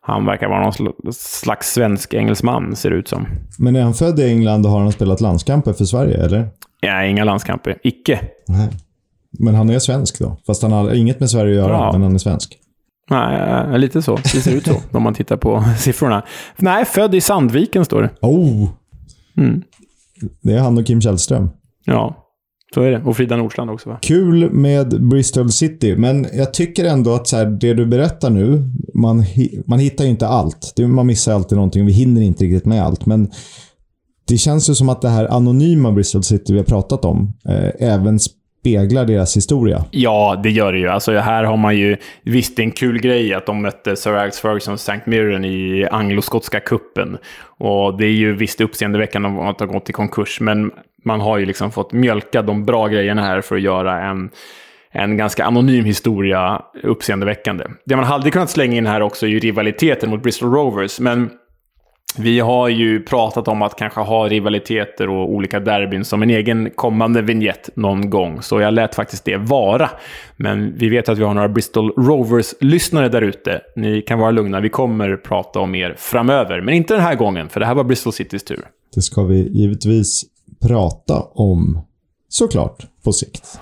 Han 0.00 0.26
verkar 0.26 0.48
vara 0.48 0.60
någon 0.62 0.72
sl- 0.72 1.10
slags 1.12 1.72
svensk 1.72 2.14
engelsman, 2.14 2.76
ser 2.76 2.90
det 2.90 2.96
ut 2.96 3.08
som. 3.08 3.26
Men 3.58 3.76
är 3.76 3.82
han 3.82 3.94
född 3.94 4.20
i 4.20 4.24
England 4.28 4.66
och 4.66 4.72
har 4.72 4.80
han 4.80 4.92
spelat 4.92 5.20
landskamper 5.20 5.72
för 5.72 5.84
Sverige, 5.84 6.24
eller? 6.24 6.48
Ja, 6.80 7.04
inga 7.04 7.24
landskamper. 7.24 7.78
Icke. 7.82 8.20
Nej. 8.48 8.68
Men 9.38 9.54
han 9.54 9.70
är 9.70 9.78
svensk 9.78 10.18
då? 10.18 10.36
Fast 10.46 10.62
han 10.62 10.72
har 10.72 10.94
inget 10.94 11.20
med 11.20 11.30
Sverige 11.30 11.50
att 11.52 11.68
göra, 11.68 11.72
Ja. 11.78 11.92
men 11.92 12.02
han 12.02 12.14
är 12.14 12.18
svensk. 12.18 12.58
Nej, 13.10 13.40
eh, 13.72 13.78
lite 13.78 14.02
så. 14.02 14.16
Det 14.16 14.28
ser 14.28 14.56
ut 14.56 14.66
så 14.66 14.76
om 14.96 15.02
man 15.02 15.14
tittar 15.14 15.36
på 15.36 15.64
siffrorna. 15.78 16.22
Nej, 16.56 16.84
född 16.84 17.14
i 17.14 17.20
Sandviken 17.20 17.84
står 17.84 18.02
det. 18.02 18.10
Oh! 18.20 18.68
Mm. 19.36 19.62
Det 20.42 20.52
är 20.52 20.60
han 20.60 20.78
och 20.78 20.86
Kim 20.86 21.00
Källström. 21.00 21.50
Ja, 21.84 22.26
så 22.74 22.82
är 22.82 22.90
det. 22.90 23.02
Och 23.04 23.16
Frida 23.16 23.36
Nordstrand 23.36 23.70
också 23.70 23.88
va? 23.88 23.98
Kul 24.02 24.50
med 24.50 25.08
Bristol 25.08 25.52
City, 25.52 25.96
men 25.96 26.26
jag 26.32 26.54
tycker 26.54 26.84
ändå 26.84 27.14
att 27.14 27.28
så 27.28 27.36
här, 27.36 27.46
det 27.46 27.74
du 27.74 27.86
berättar 27.86 28.30
nu, 28.30 28.62
man, 28.94 29.24
man 29.66 29.78
hittar 29.78 30.04
ju 30.04 30.10
inte 30.10 30.28
allt. 30.28 30.74
Man 30.78 31.06
missar 31.06 31.32
alltid 31.32 31.56
någonting. 31.56 31.86
Vi 31.86 31.92
hinner 31.92 32.20
inte 32.20 32.44
riktigt 32.44 32.64
med 32.66 32.82
allt, 32.84 33.06
men 33.06 33.30
det 34.28 34.38
känns 34.38 34.70
ju 34.70 34.74
som 34.74 34.88
att 34.88 35.02
det 35.02 35.08
här 35.08 35.26
anonyma 35.26 35.92
Bristol 35.92 36.22
City 36.22 36.52
vi 36.52 36.58
har 36.58 36.64
pratat 36.64 37.04
om 37.04 37.32
eh, 37.48 37.70
även 37.78 38.18
speglar 38.66 39.04
deras 39.04 39.36
historia. 39.36 39.84
Ja, 39.90 40.40
det 40.42 40.50
gör 40.50 40.72
det 40.72 40.78
ju. 40.78 40.88
Alltså, 40.88 41.12
här 41.12 41.44
har 41.44 41.56
man 41.56 41.76
ju... 41.76 41.96
Visst, 42.22 42.56
det 42.56 42.62
är 42.62 42.64
en 42.64 42.70
kul 42.70 43.00
grej 43.00 43.34
att 43.34 43.46
de 43.46 43.62
mötte 43.62 43.96
Sir 43.96 44.12
Alex 44.12 44.40
Ferguson 44.40 44.74
och 44.74 44.80
St. 44.80 45.00
Mirren 45.04 45.44
i 45.44 45.88
angloskotska 45.90 46.60
kuppen. 46.60 47.18
Och 47.58 47.98
det 47.98 48.06
är 48.06 48.12
ju 48.12 48.34
visst 48.34 48.60
uppseendeväckande 48.60 49.28
om 49.28 49.38
att 49.38 49.60
ha 49.60 49.66
gått 49.66 49.90
i 49.90 49.92
konkurs, 49.92 50.40
men 50.40 50.70
man 51.04 51.20
har 51.20 51.38
ju 51.38 51.46
liksom 51.46 51.70
fått 51.70 51.92
mjölka 51.92 52.42
de 52.42 52.64
bra 52.64 52.88
grejerna 52.88 53.22
här 53.22 53.40
för 53.40 53.56
att 53.56 53.62
göra 53.62 54.00
en, 54.04 54.30
en 54.90 55.16
ganska 55.16 55.44
anonym 55.44 55.84
historia 55.84 56.62
uppseendeväckande. 56.82 57.64
Det 57.84 57.96
man 57.96 58.04
hade 58.04 58.30
kunnat 58.30 58.50
slänga 58.50 58.76
in 58.76 58.86
här 58.86 59.00
också 59.00 59.26
är 59.26 59.30
ju 59.30 59.38
rivaliteten 59.38 60.10
mot 60.10 60.22
Bristol 60.22 60.52
Rovers, 60.52 61.00
men 61.00 61.30
vi 62.18 62.40
har 62.40 62.68
ju 62.68 63.02
pratat 63.02 63.48
om 63.48 63.62
att 63.62 63.76
kanske 63.76 64.00
ha 64.00 64.28
rivaliteter 64.28 65.08
och 65.08 65.30
olika 65.30 65.60
derbyn 65.60 66.04
som 66.04 66.22
en 66.22 66.30
egen 66.30 66.70
kommande 66.70 67.22
vignett 67.22 67.70
någon 67.74 68.10
gång, 68.10 68.42
så 68.42 68.60
jag 68.60 68.74
lät 68.74 68.94
faktiskt 68.94 69.24
det 69.24 69.36
vara. 69.36 69.90
Men 70.36 70.78
vi 70.78 70.88
vet 70.88 71.08
att 71.08 71.18
vi 71.18 71.22
har 71.22 71.34
några 71.34 71.48
Bristol 71.48 71.92
Rovers-lyssnare 71.96 73.08
där 73.08 73.22
ute. 73.22 73.60
Ni 73.76 74.02
kan 74.02 74.18
vara 74.18 74.30
lugna, 74.30 74.60
vi 74.60 74.68
kommer 74.68 75.16
prata 75.16 75.60
om 75.60 75.74
er 75.74 75.94
framöver. 75.98 76.60
Men 76.60 76.74
inte 76.74 76.94
den 76.94 77.02
här 77.02 77.14
gången, 77.14 77.48
för 77.48 77.60
det 77.60 77.66
här 77.66 77.74
var 77.74 77.84
Bristol 77.84 78.12
Citys 78.12 78.44
tur. 78.44 78.66
Det 78.94 79.02
ska 79.02 79.22
vi 79.22 79.48
givetvis 79.48 80.24
prata 80.62 81.22
om, 81.22 81.80
såklart, 82.28 82.86
på 83.04 83.12
sikt. 83.12 83.60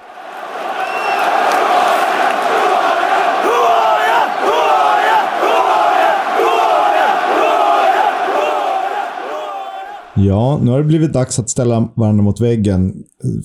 Ja, 10.17 10.59
nu 10.63 10.71
har 10.71 10.79
det 10.79 10.85
blivit 10.85 11.13
dags 11.13 11.39
att 11.39 11.51
ställa 11.51 11.89
varandra 11.95 12.25
mot 12.25 12.41
väggen. 12.41 12.95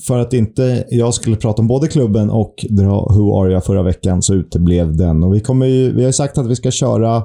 För 0.07 0.19
att 0.19 0.33
inte 0.33 0.85
jag 0.89 1.13
skulle 1.13 1.35
prata 1.35 1.61
om 1.61 1.67
både 1.67 1.87
klubben 1.87 2.29
och 2.29 2.65
dra 2.69 3.07
Who 3.09 3.41
Are 3.41 3.51
Jag 3.51 3.65
förra 3.65 3.83
veckan 3.83 4.21
så 4.21 4.33
uteblev 4.33 4.97
den. 4.97 5.23
Och 5.23 5.35
vi, 5.35 5.39
kommer 5.39 5.65
ju, 5.65 5.91
vi 5.91 6.01
har 6.01 6.09
ju 6.09 6.13
sagt 6.13 6.37
att 6.37 6.47
vi 6.47 6.55
ska 6.55 6.71
köra 6.71 7.23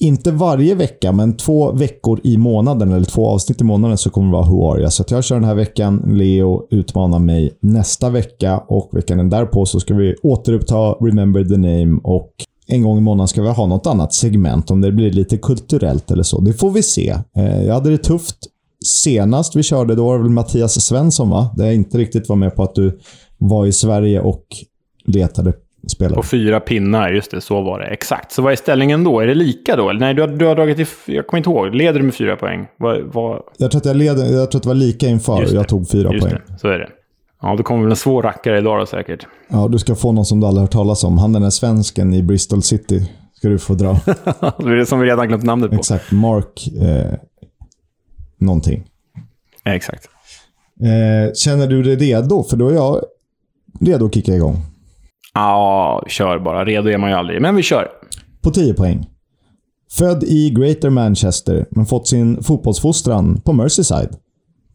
inte 0.00 0.30
varje 0.30 0.74
vecka, 0.74 1.12
men 1.12 1.36
två 1.36 1.72
veckor 1.72 2.20
i 2.24 2.36
månaden, 2.36 2.92
eller 2.92 3.04
två 3.04 3.26
avsnitt 3.26 3.60
i 3.60 3.64
månaden, 3.64 3.98
så 3.98 4.10
kommer 4.10 4.28
det 4.28 4.32
vara 4.32 4.48
Who 4.48 4.72
Are 4.72 4.80
You? 4.80 4.90
Så 4.90 5.02
att 5.02 5.10
jag 5.10 5.24
kör 5.24 5.36
den 5.36 5.44
här 5.44 5.54
veckan. 5.54 6.02
Leo 6.06 6.66
utmanar 6.70 7.18
mig 7.18 7.58
nästa 7.60 8.10
vecka 8.10 8.58
och 8.58 8.90
veckan 8.92 9.30
därpå 9.30 9.66
så 9.66 9.80
ska 9.80 9.94
vi 9.94 10.14
återuppta 10.22 10.92
Remember 10.92 11.44
the 11.44 11.56
Name 11.56 12.00
och 12.04 12.30
en 12.68 12.82
gång 12.82 12.98
i 12.98 13.00
månaden 13.00 13.28
ska 13.28 13.42
vi 13.42 13.48
ha 13.48 13.66
något 13.66 13.86
annat 13.86 14.12
segment, 14.14 14.70
om 14.70 14.80
det 14.80 14.92
blir 14.92 15.10
lite 15.10 15.38
kulturellt 15.38 16.10
eller 16.10 16.22
så. 16.22 16.40
Det 16.40 16.52
får 16.52 16.70
vi 16.70 16.82
se. 16.82 17.14
Eh, 17.36 17.62
Jag 17.66 17.74
hade 17.74 17.90
det 17.90 17.98
tufft 17.98 18.36
senast 18.84 19.56
vi 19.56 19.62
körde. 19.62 19.94
Då 19.94 20.04
var 20.06 20.16
det 20.16 20.22
väl 20.22 20.30
Mattias 20.32 20.80
Svensson, 20.84 21.30
va? 21.30 21.54
Där 21.56 21.64
jag 21.64 21.74
inte 21.74 21.98
riktigt 21.98 22.28
var 22.28 22.36
med 22.36 22.54
på 22.56 22.62
att 22.62 22.74
du 22.74 22.98
var 23.38 23.66
i 23.66 23.72
Sverige 23.72 24.20
och 24.20 24.44
letade 25.04 25.52
spelare. 25.88 26.14
På 26.16 26.22
fyra 26.22 26.60
pinnar, 26.60 27.10
just 27.12 27.30
det, 27.30 27.40
så 27.40 27.62
var 27.62 27.78
det. 27.80 27.86
Exakt. 27.86 28.32
Så 28.32 28.42
vad 28.42 28.52
är 28.52 28.56
ställningen 28.56 29.04
då? 29.04 29.20
Är 29.20 29.26
det 29.26 29.34
lika 29.34 29.76
då? 29.76 29.90
Eller 29.90 30.00
nej, 30.00 30.14
du 30.14 30.20
har, 30.20 30.28
du 30.28 30.46
har 30.46 30.54
dragit 30.56 30.78
i... 30.78 30.86
Jag 31.06 31.26
kommer 31.26 31.38
inte 31.38 31.50
ihåg. 31.50 31.74
Leder 31.74 31.98
du 32.00 32.04
med 32.04 32.14
fyra 32.14 32.36
poäng? 32.36 32.66
Vad, 32.78 33.00
vad... 33.14 33.42
Jag 33.58 33.70
tror 33.70 33.80
att, 33.80 33.86
jag 33.86 33.96
led, 33.96 34.18
jag 34.18 34.50
tror 34.50 34.58
att 34.58 34.62
det 34.62 34.68
var 34.68 34.74
lika 34.74 35.08
inför. 35.08 35.54
Jag 35.54 35.68
tog 35.68 35.88
fyra 35.90 36.12
Just 36.12 36.26
poäng. 36.26 36.38
det, 36.48 36.58
så 36.58 36.68
är 36.68 36.78
det. 36.78 36.88
Ja, 37.42 37.54
då 37.56 37.62
kommer 37.62 37.82
väl 37.82 37.90
en 37.90 37.96
svår 37.96 38.22
rackare 38.22 38.58
idag 38.58 38.80
då 38.80 38.86
säkert. 38.86 39.26
Ja, 39.48 39.68
du 39.68 39.78
ska 39.78 39.94
få 39.94 40.12
någon 40.12 40.24
som 40.24 40.40
du 40.40 40.46
aldrig 40.46 40.60
har 40.60 40.66
hört 40.66 40.72
talas 40.72 41.04
om. 41.04 41.18
Han 41.18 41.32
den 41.32 41.42
där 41.42 41.50
svensken 41.50 42.14
i 42.14 42.22
Bristol 42.22 42.62
City 42.62 43.10
ska 43.34 43.48
du 43.48 43.58
få 43.58 43.74
dra. 43.74 43.92
det 44.58 44.70
är 44.70 44.76
det 44.76 44.86
som 44.86 45.00
vi 45.00 45.06
redan 45.06 45.28
glömt 45.28 45.44
namnet 45.44 45.70
på. 45.70 45.76
Exakt. 45.76 46.12
Mark 46.12 46.68
eh, 46.80 47.14
någonting. 48.38 48.84
Ja, 49.64 49.74
exakt. 49.74 50.08
Eh, 50.80 51.34
känner 51.34 51.66
du 51.66 51.82
dig 51.82 51.96
redo? 51.96 52.42
För 52.42 52.56
då 52.56 52.68
är 52.68 52.74
jag 52.74 53.00
redo 53.80 54.06
att 54.06 54.14
kicka 54.14 54.34
igång. 54.34 54.56
Ja, 55.34 56.04
kör 56.08 56.38
bara. 56.38 56.64
Redo 56.64 56.88
är 56.88 56.98
man 56.98 57.10
ju 57.10 57.16
aldrig. 57.16 57.42
Men 57.42 57.56
vi 57.56 57.62
kör. 57.62 57.88
På 58.42 58.50
10 58.50 58.74
poäng. 58.74 59.06
Född 59.90 60.24
i 60.24 60.50
Greater 60.50 60.90
Manchester, 60.90 61.66
men 61.70 61.86
fått 61.86 62.08
sin 62.08 62.42
fotbollsfostran 62.42 63.40
på 63.40 63.52
Merseyside. 63.52 64.16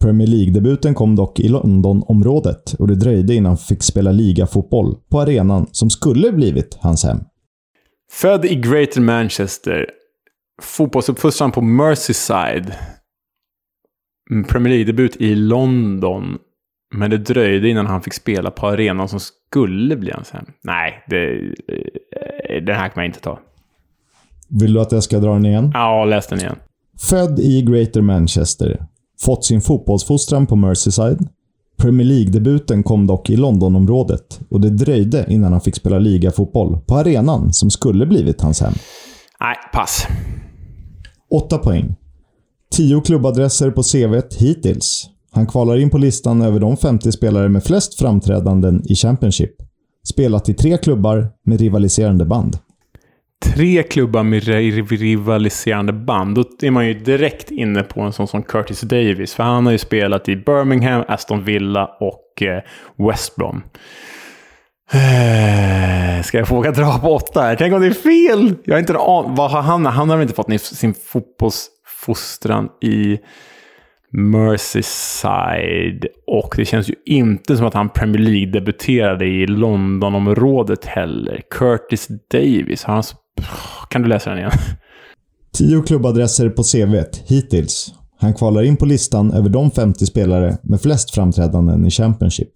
Premier 0.03 0.27
League-debuten 0.27 0.93
kom 0.93 1.15
dock 1.15 1.39
i 1.39 1.47
Londonområdet 1.47 2.73
och 2.79 2.87
det 2.87 2.95
dröjde 2.95 3.33
innan 3.33 3.49
han 3.49 3.57
fick 3.57 3.83
spela 3.83 4.11
ligafotboll 4.11 4.95
på 5.11 5.21
arenan 5.21 5.67
som 5.71 5.89
skulle 5.89 6.31
blivit 6.31 6.77
hans 6.81 7.03
hem. 7.03 7.19
Född 8.11 8.45
i 8.45 8.55
Greater 8.55 9.01
Manchester. 9.01 9.85
Fotbollsuppfostran 10.61 11.51
på 11.51 11.61
Merseyside. 11.61 12.75
Mm, 14.31 14.43
Premier 14.43 14.73
League-debut 14.73 15.15
i 15.21 15.35
London. 15.35 16.37
Men 16.95 17.09
det 17.09 17.17
dröjde 17.17 17.69
innan 17.69 17.85
han 17.85 18.01
fick 18.01 18.13
spela 18.13 18.51
på 18.51 18.67
arenan 18.67 19.09
som 19.09 19.19
skulle 19.19 19.95
bli 19.95 20.11
hans 20.11 20.31
hem. 20.31 20.45
Nej, 20.63 21.03
det, 21.07 21.33
eh, 21.35 22.63
den 22.65 22.75
här 22.75 22.87
kan 22.87 22.93
man 22.95 23.05
inte 23.05 23.19
ta. 23.19 23.39
Vill 24.49 24.73
du 24.73 24.81
att 24.81 24.91
jag 24.91 25.03
ska 25.03 25.19
dra 25.19 25.33
den 25.33 25.45
igen? 25.45 25.71
Ja, 25.73 26.05
läs 26.05 26.27
den 26.27 26.39
igen. 26.39 26.55
Född 27.09 27.39
i 27.39 27.61
Greater 27.61 28.01
Manchester. 28.01 28.87
Fått 29.23 29.45
sin 29.45 29.61
fotbollsfostran 29.61 30.47
på 30.47 30.55
Merseyside. 30.55 31.27
Premier 31.77 32.07
League-debuten 32.07 32.83
kom 32.83 33.07
dock 33.07 33.29
i 33.29 33.35
Londonområdet 33.35 34.39
och 34.49 34.61
det 34.61 34.69
dröjde 34.69 35.25
innan 35.29 35.51
han 35.51 35.61
fick 35.61 35.75
spela 35.75 35.99
ligafotboll 35.99 36.77
på 36.87 36.95
arenan 36.95 37.53
som 37.53 37.69
skulle 37.69 38.05
blivit 38.05 38.41
hans 38.41 38.61
hem. 38.61 38.73
Nej, 39.39 39.55
pass. 39.73 40.07
8 41.31 41.57
poäng. 41.57 41.95
10 42.71 43.01
klubbadresser 43.01 43.71
på 43.71 43.83
CVt 43.83 44.33
hittills. 44.33 45.09
Han 45.31 45.47
kvalar 45.47 45.77
in 45.77 45.89
på 45.89 45.97
listan 45.97 46.41
över 46.41 46.59
de 46.59 46.77
50 46.77 47.11
spelare 47.11 47.49
med 47.49 47.63
flest 47.63 47.99
framträdanden 47.99 48.81
i 48.85 48.95
Championship. 48.95 49.55
Spelat 50.07 50.49
i 50.49 50.53
tre 50.53 50.77
klubbar 50.77 51.31
med 51.45 51.59
rivaliserande 51.59 52.25
band. 52.25 52.57
Tre 53.43 53.83
klubbar 53.83 54.23
med 54.23 54.43
rivaliserande 54.89 55.93
band. 55.93 56.35
Då 56.35 56.43
är 56.61 56.71
man 56.71 56.87
ju 56.87 56.93
direkt 56.93 57.51
inne 57.51 57.83
på 57.83 58.01
en 58.01 58.13
sån 58.13 58.27
som 58.27 58.43
Curtis 58.43 58.81
Davis. 58.81 59.33
För 59.33 59.43
han 59.43 59.65
har 59.65 59.71
ju 59.71 59.77
spelat 59.77 60.29
i 60.29 60.35
Birmingham, 60.35 61.03
Aston 61.07 61.43
Villa 61.43 61.85
och 61.99 62.41
eh, 62.41 62.61
West 63.07 63.35
Brom. 63.35 63.63
Eh, 64.93 66.21
ska 66.23 66.37
jag 66.37 66.47
våga 66.49 66.71
dra 66.71 66.99
på 66.99 67.07
åtta 67.15 67.41
här? 67.41 67.55
Tänk 67.55 67.73
om 67.73 67.81
det 67.81 67.87
är 67.87 67.91
fel? 67.91 68.55
Jag 68.63 68.73
har 68.73 68.79
inte 68.79 68.93
en 68.93 68.99
an- 68.99 69.35
Vad 69.35 69.51
har 69.51 69.61
han? 69.61 69.85
Han 69.85 70.09
har 70.09 70.17
väl 70.17 70.23
inte 70.23 70.35
fått 70.35 70.61
sin 70.61 70.93
fotbollsfostran 70.93 72.69
i 72.81 73.19
Merseyside. 74.11 76.05
Och 76.27 76.53
det 76.57 76.65
känns 76.65 76.89
ju 76.89 76.95
inte 77.05 77.57
som 77.57 77.65
att 77.65 77.73
han 77.73 77.89
Premier 77.89 78.21
League-debuterade 78.21 79.25
i 79.25 79.47
Londonområdet 79.47 80.85
heller. 80.85 81.41
Curtis 81.51 82.07
Davis, 82.31 82.83
har 82.83 82.93
han... 82.93 83.03
Kan 83.89 84.01
du 84.01 84.07
läsa 84.07 84.29
den 84.29 84.39
igen? 84.39 84.51
10 85.57 85.81
klubbadresser 85.81 86.49
på 86.49 86.63
CVt 86.63 87.23
hittills. 87.29 87.93
Han 88.19 88.33
kvalar 88.33 88.63
in 88.63 88.77
på 88.77 88.85
listan 88.85 89.33
över 89.33 89.49
de 89.49 89.71
50 89.71 90.05
spelare 90.05 90.57
med 90.63 90.81
flest 90.81 91.15
framträdanden 91.15 91.85
i 91.85 91.89
Championship. 91.89 92.51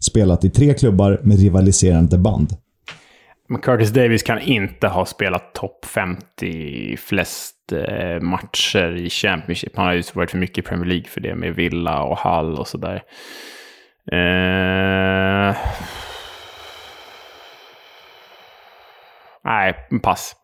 Spelat 0.00 0.44
i 0.44 0.50
tre 0.50 0.74
klubbar 0.74 1.20
med 1.22 1.38
rivaliserande 1.38 2.18
band. 2.18 2.48
Men 3.48 3.60
Curtis 3.60 3.90
Davis 3.90 4.22
kan 4.22 4.40
inte 4.40 4.88
ha 4.88 5.06
spelat 5.06 5.54
topp 5.54 5.84
50 5.84 6.96
flest 6.96 7.72
eh, 7.72 8.20
matcher 8.20 8.96
i 8.96 9.10
Championship. 9.10 9.76
Han 9.76 9.86
har 9.86 9.94
ju 9.94 10.02
varit 10.14 10.30
för 10.30 10.38
mycket 10.38 10.58
i 10.58 10.62
Premier 10.62 10.86
League 10.86 11.08
för 11.08 11.20
det 11.20 11.34
med 11.34 11.54
Villa 11.54 12.02
och 12.02 12.18
Hull 12.18 12.58
och 12.58 12.68
sådär. 12.68 13.02
Eh... 14.12 15.56
Nej, 19.46 19.74
pass. 20.02 20.34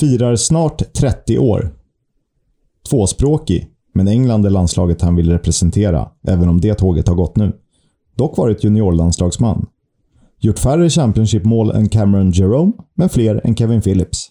Firar 0.00 0.36
snart 0.36 0.92
30 0.92 1.38
år. 1.38 1.70
Tvåspråkig, 2.90 3.66
men 3.94 4.08
England 4.08 4.46
är 4.46 4.50
landslaget 4.50 5.02
han 5.02 5.16
vill 5.16 5.30
representera, 5.30 6.08
även 6.28 6.48
om 6.48 6.60
det 6.60 6.74
tåget 6.74 7.08
har 7.08 7.14
gått 7.14 7.36
nu. 7.36 7.52
Dock 8.16 8.36
varit 8.36 8.64
juniorlandslagsman. 8.64 9.66
Gjort 10.40 10.58
färre 10.58 10.90
Championship-mål 10.90 11.70
än 11.70 11.88
Cameron 11.88 12.30
Jerome, 12.30 12.72
men 12.94 13.08
fler 13.08 13.40
än 13.44 13.56
Kevin 13.56 13.82
Phillips. 13.82 14.30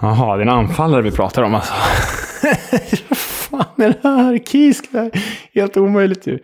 Jaha, 0.00 0.36
det 0.36 0.42
är 0.42 0.46
en 0.46 0.52
anfallare 0.52 1.02
vi 1.02 1.10
pratar 1.10 1.42
om 1.42 1.54
alltså. 1.54 1.72
Vad 3.08 3.18
fan 3.18 3.84
är 3.84 3.98
det 4.02 4.08
här? 4.08 4.38
Kisk? 4.38 4.92
Det 4.92 4.98
här 4.98 5.10
är 5.12 5.22
Helt 5.54 5.76
omöjligt 5.76 6.26
ju. 6.26 6.38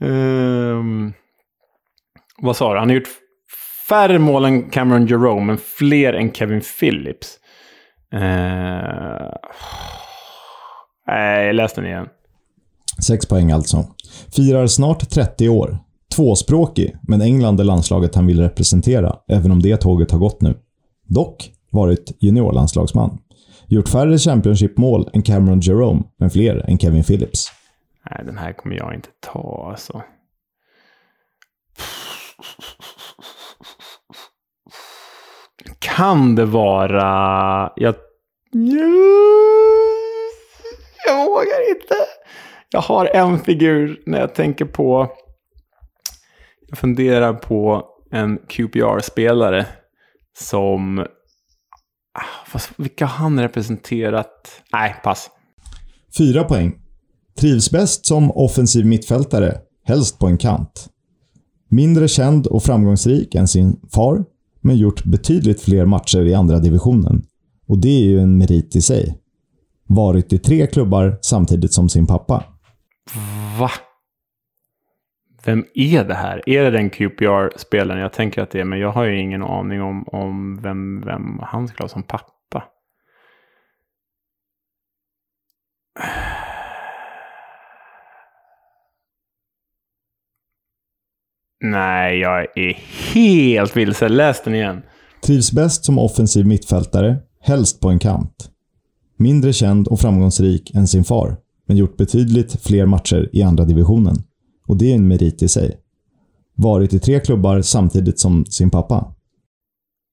Ehm, 0.00 1.12
vad 2.38 2.56
sa 2.56 2.72
du? 2.72 2.78
Han 2.78 2.88
har 2.88 2.96
gjort 2.96 3.08
färre 3.88 4.18
mål 4.18 4.44
än 4.44 4.70
Cameron 4.70 5.06
Jerome, 5.06 5.46
men 5.46 5.58
fler 5.58 6.12
än 6.12 6.32
Kevin 6.32 6.62
Phillips. 6.80 7.38
Uh, 8.14 8.20
nej, 11.06 11.52
läste 11.52 11.80
den 11.80 11.90
igen. 11.90 12.06
6 13.06 13.26
poäng 13.26 13.50
alltså. 13.50 13.84
Firar 14.36 14.66
snart 14.66 15.10
30 15.10 15.48
år. 15.48 15.78
Tvåspråkig, 16.14 16.96
men 17.08 17.22
England 17.22 17.60
är 17.60 17.64
landslaget 17.64 18.14
han 18.14 18.26
vill 18.26 18.40
representera, 18.40 19.16
även 19.28 19.50
om 19.50 19.62
det 19.62 19.76
tåget 19.76 20.10
har 20.10 20.18
gått 20.18 20.40
nu. 20.40 20.54
Dock 21.08 21.50
varit 21.70 22.16
juniorlandslagsman. 22.20 23.18
Gjort 23.66 23.88
färre 23.88 24.18
Championship-mål 24.18 25.10
än 25.12 25.22
Cameron 25.22 25.60
Jerome, 25.60 26.02
men 26.18 26.30
fler 26.30 26.64
än 26.68 26.78
Kevin 26.78 27.04
Phillips. 27.04 27.52
Nej, 28.10 28.24
den 28.26 28.38
här 28.38 28.52
kommer 28.52 28.76
jag 28.76 28.94
inte 28.94 29.08
ta 29.32 29.68
alltså. 29.70 30.02
Kan 35.84 36.34
det 36.34 36.44
vara... 36.44 37.72
Jag... 37.76 37.94
Jag 41.06 41.26
vågar 41.26 41.70
inte. 41.70 41.94
Jag 42.70 42.80
har 42.80 43.06
en 43.06 43.38
figur 43.38 44.02
när 44.06 44.20
jag 44.20 44.34
tänker 44.34 44.64
på... 44.64 45.10
Jag 46.68 46.78
funderar 46.78 47.32
på 47.32 47.84
en 48.10 48.38
QPR-spelare 48.48 49.66
som... 50.38 50.98
Ah, 52.18 52.46
fast 52.46 52.70
Vilka 52.76 53.06
har 53.06 53.16
han 53.16 53.40
representerat? 53.40 54.62
Nej, 54.72 54.96
pass. 55.02 55.30
Fyra 56.18 56.44
poäng. 56.44 56.74
Trivs 57.40 57.70
bäst 57.70 58.06
som 58.06 58.30
offensiv 58.30 58.86
mittfältare, 58.86 59.58
helst 59.84 60.18
på 60.18 60.26
en 60.26 60.38
kant. 60.38 60.88
Mindre 61.70 62.08
känd 62.08 62.46
och 62.46 62.62
framgångsrik 62.62 63.34
än 63.34 63.48
sin 63.48 63.80
far, 63.94 64.24
men 64.64 64.76
gjort 64.76 65.04
betydligt 65.04 65.62
fler 65.62 65.86
matcher 65.86 66.20
i 66.20 66.34
andra 66.34 66.58
divisionen. 66.58 67.22
Och 67.68 67.78
det 67.78 67.88
är 67.88 68.04
ju 68.04 68.20
en 68.20 68.38
merit 68.38 68.76
i 68.76 68.80
sig. 68.80 69.18
Varit 69.86 70.32
i 70.32 70.38
tre 70.38 70.66
klubbar 70.66 71.18
samtidigt 71.20 71.72
som 71.72 71.88
sin 71.88 72.06
pappa. 72.06 72.44
Va? 73.58 73.70
Vem 75.44 75.64
är 75.74 76.04
det 76.04 76.14
här? 76.14 76.48
Är 76.48 76.62
det 76.62 76.70
den 76.70 76.90
QPR-spelaren? 76.90 78.00
Jag 78.00 78.12
tänker 78.12 78.42
att 78.42 78.50
det 78.50 78.60
är, 78.60 78.64
men 78.64 78.78
jag 78.78 78.92
har 78.92 79.04
ju 79.04 79.20
ingen 79.20 79.42
aning 79.42 79.82
om, 79.82 80.04
om 80.08 80.62
vem, 80.62 81.00
vem 81.00 81.38
han 81.42 81.68
skulle 81.68 81.84
ha 81.84 81.88
som 81.88 82.02
pappa. 82.02 82.64
Nej, 91.66 92.18
jag 92.18 92.58
är 92.58 92.72
helt 93.14 93.76
vilse. 93.76 94.08
Läs 94.08 94.42
den 94.42 94.54
igen. 94.54 94.82
Trivs 95.26 95.52
bäst 95.52 95.84
som 95.84 95.98
offensiv 95.98 96.46
mittfältare, 96.46 97.16
helst 97.40 97.80
på 97.80 97.88
en 97.88 97.98
kant. 97.98 98.50
Mindre 99.18 99.52
känd 99.52 99.88
och 99.88 100.00
framgångsrik 100.00 100.74
än 100.74 100.86
sin 100.86 101.04
far, 101.04 101.36
men 101.68 101.76
gjort 101.76 101.96
betydligt 101.96 102.62
fler 102.66 102.86
matcher 102.86 103.30
i 103.32 103.42
andra 103.42 103.64
divisionen. 103.64 104.14
Och 104.66 104.76
det 104.76 104.90
är 104.90 104.94
en 104.94 105.08
merit 105.08 105.42
i 105.42 105.48
sig. 105.48 105.76
Varit 106.56 106.94
i 106.94 106.98
tre 106.98 107.20
klubbar 107.20 107.60
samtidigt 107.60 108.20
som 108.20 108.44
sin 108.46 108.70
pappa. 108.70 109.14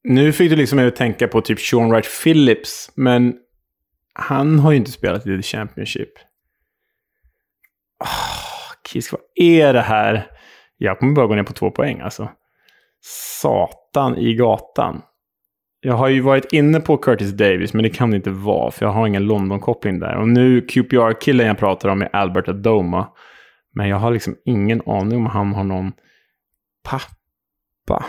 Nu 0.03 0.33
fick 0.33 0.49
du 0.49 0.55
liksom 0.55 0.75
mig 0.75 0.87
att 0.87 0.95
tänka 0.95 1.27
på 1.27 1.41
typ 1.41 1.59
Sean 1.59 1.89
Wright 1.89 2.07
Phillips, 2.23 2.91
men 2.95 3.33
han 4.13 4.59
har 4.59 4.71
ju 4.71 4.77
inte 4.77 4.91
spelat 4.91 5.27
i 5.27 5.37
The 5.37 5.41
Championship. 5.41 6.09
Oh, 7.99 8.91
Kisk, 8.91 9.11
vad 9.11 9.21
är 9.35 9.73
det 9.73 9.81
här? 9.81 10.30
Jag 10.83 10.99
kommer 10.99 11.13
bara 11.13 11.27
gå 11.27 11.35
ner 11.35 11.43
på 11.43 11.53
två 11.53 11.71
poäng 11.71 11.99
alltså. 11.99 12.29
Satan 13.41 14.17
i 14.17 14.33
gatan. 14.33 15.01
Jag 15.81 15.93
har 15.93 16.07
ju 16.07 16.21
varit 16.21 16.53
inne 16.53 16.79
på 16.79 16.97
Curtis 16.97 17.31
Davis, 17.31 17.73
men 17.73 17.83
det 17.83 17.89
kan 17.89 18.11
det 18.11 18.15
inte 18.17 18.29
vara, 18.29 18.71
för 18.71 18.85
jag 18.85 18.93
har 18.93 19.07
ingen 19.07 19.25
London-koppling 19.25 19.99
där. 19.99 20.15
Och 20.15 20.27
nu 20.27 20.61
QPR-killen 20.61 21.47
jag 21.47 21.57
pratar 21.57 21.89
om 21.89 22.01
är 22.01 22.15
Albert 22.15 22.47
Adoma. 22.47 23.07
Men 23.73 23.87
jag 23.87 23.97
har 23.97 24.11
liksom 24.11 24.35
ingen 24.45 24.81
aning 24.85 25.17
om 25.17 25.25
han 25.25 25.53
har 25.53 25.63
någon 25.63 25.91
pappa. 26.83 28.05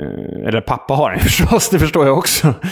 Eh, 0.00 0.48
Eller 0.48 0.60
pappa 0.60 0.94
har 0.94 1.10
han 1.10 1.18
förstås, 1.28 1.70
det 1.70 1.78
förstår 1.78 2.06
jag 2.06 2.18
också. 2.18 2.54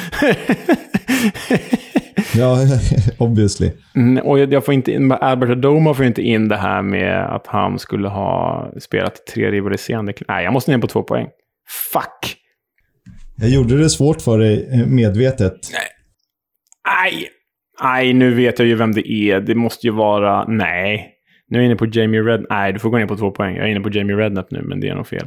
Ja, 2.37 2.59
obviously. 3.19 3.71
Mm, 3.95 4.27
och 4.27 4.39
jag 4.39 4.53
jag 4.53 4.65
får 4.65 4.75
inte 4.75 4.93
in, 4.93 5.13
Albert 5.13 5.51
Adoma 5.51 5.95
får 5.95 6.05
inte 6.05 6.23
in 6.23 6.49
det 6.49 6.57
här 6.57 6.83
med 6.83 7.35
att 7.35 7.47
han 7.47 7.79
skulle 7.79 8.09
ha 8.09 8.71
spelat 8.81 9.27
tre 9.35 9.51
rivaliserande 9.51 10.13
Nej, 10.29 10.45
jag 10.45 10.53
måste 10.53 10.71
ner 10.71 10.79
på 10.79 10.87
två 10.87 11.03
poäng. 11.03 11.27
Fuck! 11.93 12.37
Jag 13.37 13.51
gjorde 13.51 13.79
det 13.79 13.91
svårt 13.91 14.21
för 14.21 14.39
dig 14.39 14.69
eh, 14.73 14.87
medvetet. 14.87 15.59
Nej! 16.87 17.29
Nej, 17.83 18.13
nu 18.13 18.35
vet 18.35 18.59
jag 18.59 18.69
ju 18.69 18.75
vem 18.75 18.93
det 18.93 19.11
är. 19.11 19.41
Det 19.41 19.55
måste 19.55 19.87
ju 19.87 19.93
vara... 19.93 20.45
Nej. 20.49 21.11
Nu 21.49 21.59
är 21.59 21.63
jag 21.63 21.67
inne 21.67 21.77
på 21.77 21.87
Jamie 21.87 22.21
Red... 22.21 22.47
Nej, 22.51 22.73
du 22.73 22.79
får 22.79 22.91
gå 22.91 22.99
ner 22.99 23.07
på 23.07 23.17
två 23.17 23.31
poäng. 23.31 23.57
Jag 23.57 23.67
är 23.67 23.71
inne 23.71 23.81
på 23.81 23.91
Jamie 23.91 24.17
Redknapp 24.17 24.51
nu, 24.51 24.63
men 24.63 24.81
det 24.81 24.89
är 24.89 24.95
nog 24.95 25.07
fel. 25.07 25.27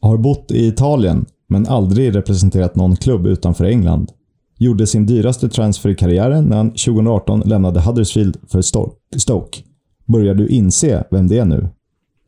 Har 0.00 0.16
bott 0.16 0.50
i 0.50 0.66
Italien, 0.66 1.26
men 1.48 1.66
aldrig 1.66 2.16
representerat 2.16 2.76
någon 2.76 2.96
klubb 2.96 3.26
utanför 3.26 3.64
England. 3.64 4.10
Gjorde 4.58 4.86
sin 4.86 5.06
dyraste 5.06 5.48
transfer 5.48 5.90
i 5.90 5.94
karriären 5.94 6.44
när 6.44 6.56
han 6.56 6.70
2018 6.70 7.40
lämnade 7.40 7.80
Huddersfield 7.80 8.36
för 8.52 8.60
Sto- 8.60 8.92
Stoke. 9.16 9.58
Börjar 10.06 10.34
du 10.34 10.48
inse 10.48 11.04
vem 11.10 11.28
det 11.28 11.38
är 11.38 11.44
nu? 11.44 11.68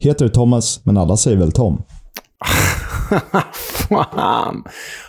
Heter 0.00 0.28
Thomas, 0.28 0.80
men 0.84 0.96
alla 0.96 1.16
säger 1.16 1.36
väl 1.36 1.52
Tom? 1.52 1.82
Fan! 3.88 4.64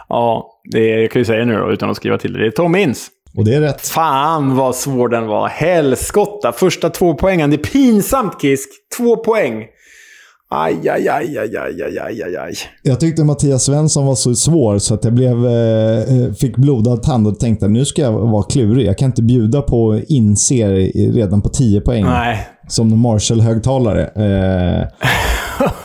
Ja, 0.09 0.49
det 0.71 0.91
är, 0.93 0.97
jag 0.97 1.11
kan 1.11 1.19
ju 1.21 1.25
säga 1.25 1.45
nu 1.45 1.57
då, 1.57 1.71
utan 1.71 1.89
att 1.89 1.97
skriva 1.97 2.17
till 2.17 2.33
det. 2.33 2.39
Det 2.39 2.45
är 2.47 2.51
Tom 2.51 2.75
Ince. 2.75 3.11
Och 3.37 3.45
det 3.45 3.55
är 3.55 3.61
rätt. 3.61 3.87
Fan 3.87 4.55
vad 4.55 4.75
svår 4.75 5.09
den 5.09 5.27
var. 5.27 5.47
Helskotta. 5.47 6.51
Första 6.51 6.89
två 6.89 7.13
poängen. 7.13 7.49
Det 7.49 7.55
är 7.55 7.71
pinsamt 7.71 8.41
Kisk. 8.41 8.69
Två 8.97 9.17
poäng. 9.17 9.65
Aj, 10.49 10.89
aj, 10.89 11.07
aj, 11.09 11.37
aj, 11.37 11.57
aj, 11.57 11.81
aj, 11.83 11.99
aj, 11.99 12.23
aj, 12.23 12.35
aj. 12.37 12.53
Jag 12.83 12.99
tyckte 12.99 13.23
Mattias 13.23 13.63
Svensson 13.63 14.05
var 14.05 14.15
så 14.15 14.35
svår 14.35 14.77
så 14.77 14.93
att 14.93 15.03
jag 15.03 15.13
blev, 15.13 15.45
eh, 15.45 16.33
fick 16.33 16.57
blodad 16.57 17.03
tand 17.03 17.27
och 17.27 17.39
tänkte 17.39 17.67
nu 17.67 17.85
ska 17.85 18.01
jag 18.01 18.11
vara 18.11 18.43
klurig. 18.43 18.87
Jag 18.87 18.97
kan 18.97 19.05
inte 19.05 19.21
bjuda 19.21 19.61
på 19.61 20.01
inser 20.07 20.71
redan 21.13 21.41
på 21.41 21.49
10 21.49 21.81
poäng. 21.81 22.05
Nej. 22.05 22.47
Som 22.67 23.01
Marshall-högtalare. 23.01 24.03
Eh, 24.03 24.87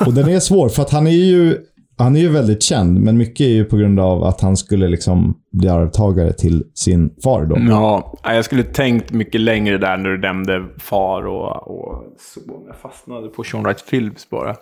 och 0.07 0.15
den 0.15 0.29
är 0.29 0.41
svår 0.41 0.69
för 0.69 0.83
att 0.83 0.91
han 0.91 1.07
är 1.07 1.11
ju 1.11 1.59
han 1.99 2.17
är 2.17 2.21
ju 2.21 2.29
väldigt 2.29 2.63
känd, 2.63 3.01
men 3.01 3.19
mycket 3.19 3.41
är 3.41 3.51
ju 3.51 3.65
på 3.65 3.77
grund 3.77 4.01
av 4.01 4.25
att 4.25 4.41
han 4.41 4.57
skulle 4.57 4.89
liksom 4.89 5.35
bli 5.53 5.69
arvtagare 5.69 6.33
till 6.33 6.65
sin 6.75 7.15
far 7.25 7.45
då. 7.45 7.57
Ja, 7.69 8.15
jag 8.23 8.45
skulle 8.45 8.63
tänkt 8.63 9.13
mycket 9.13 9.41
längre 9.41 9.79
där 9.79 9.97
när 9.97 10.11
du 10.11 10.19
nämnde 10.19 10.69
far 10.79 11.27
och, 11.27 11.69
och 11.69 12.05
son. 12.19 12.65
Jag 12.67 12.77
fastnade 12.77 13.29
på 13.29 13.45
Sean 13.45 13.63
Wright 13.63 13.91
Phillips 13.91 14.31
bara. 14.31 14.57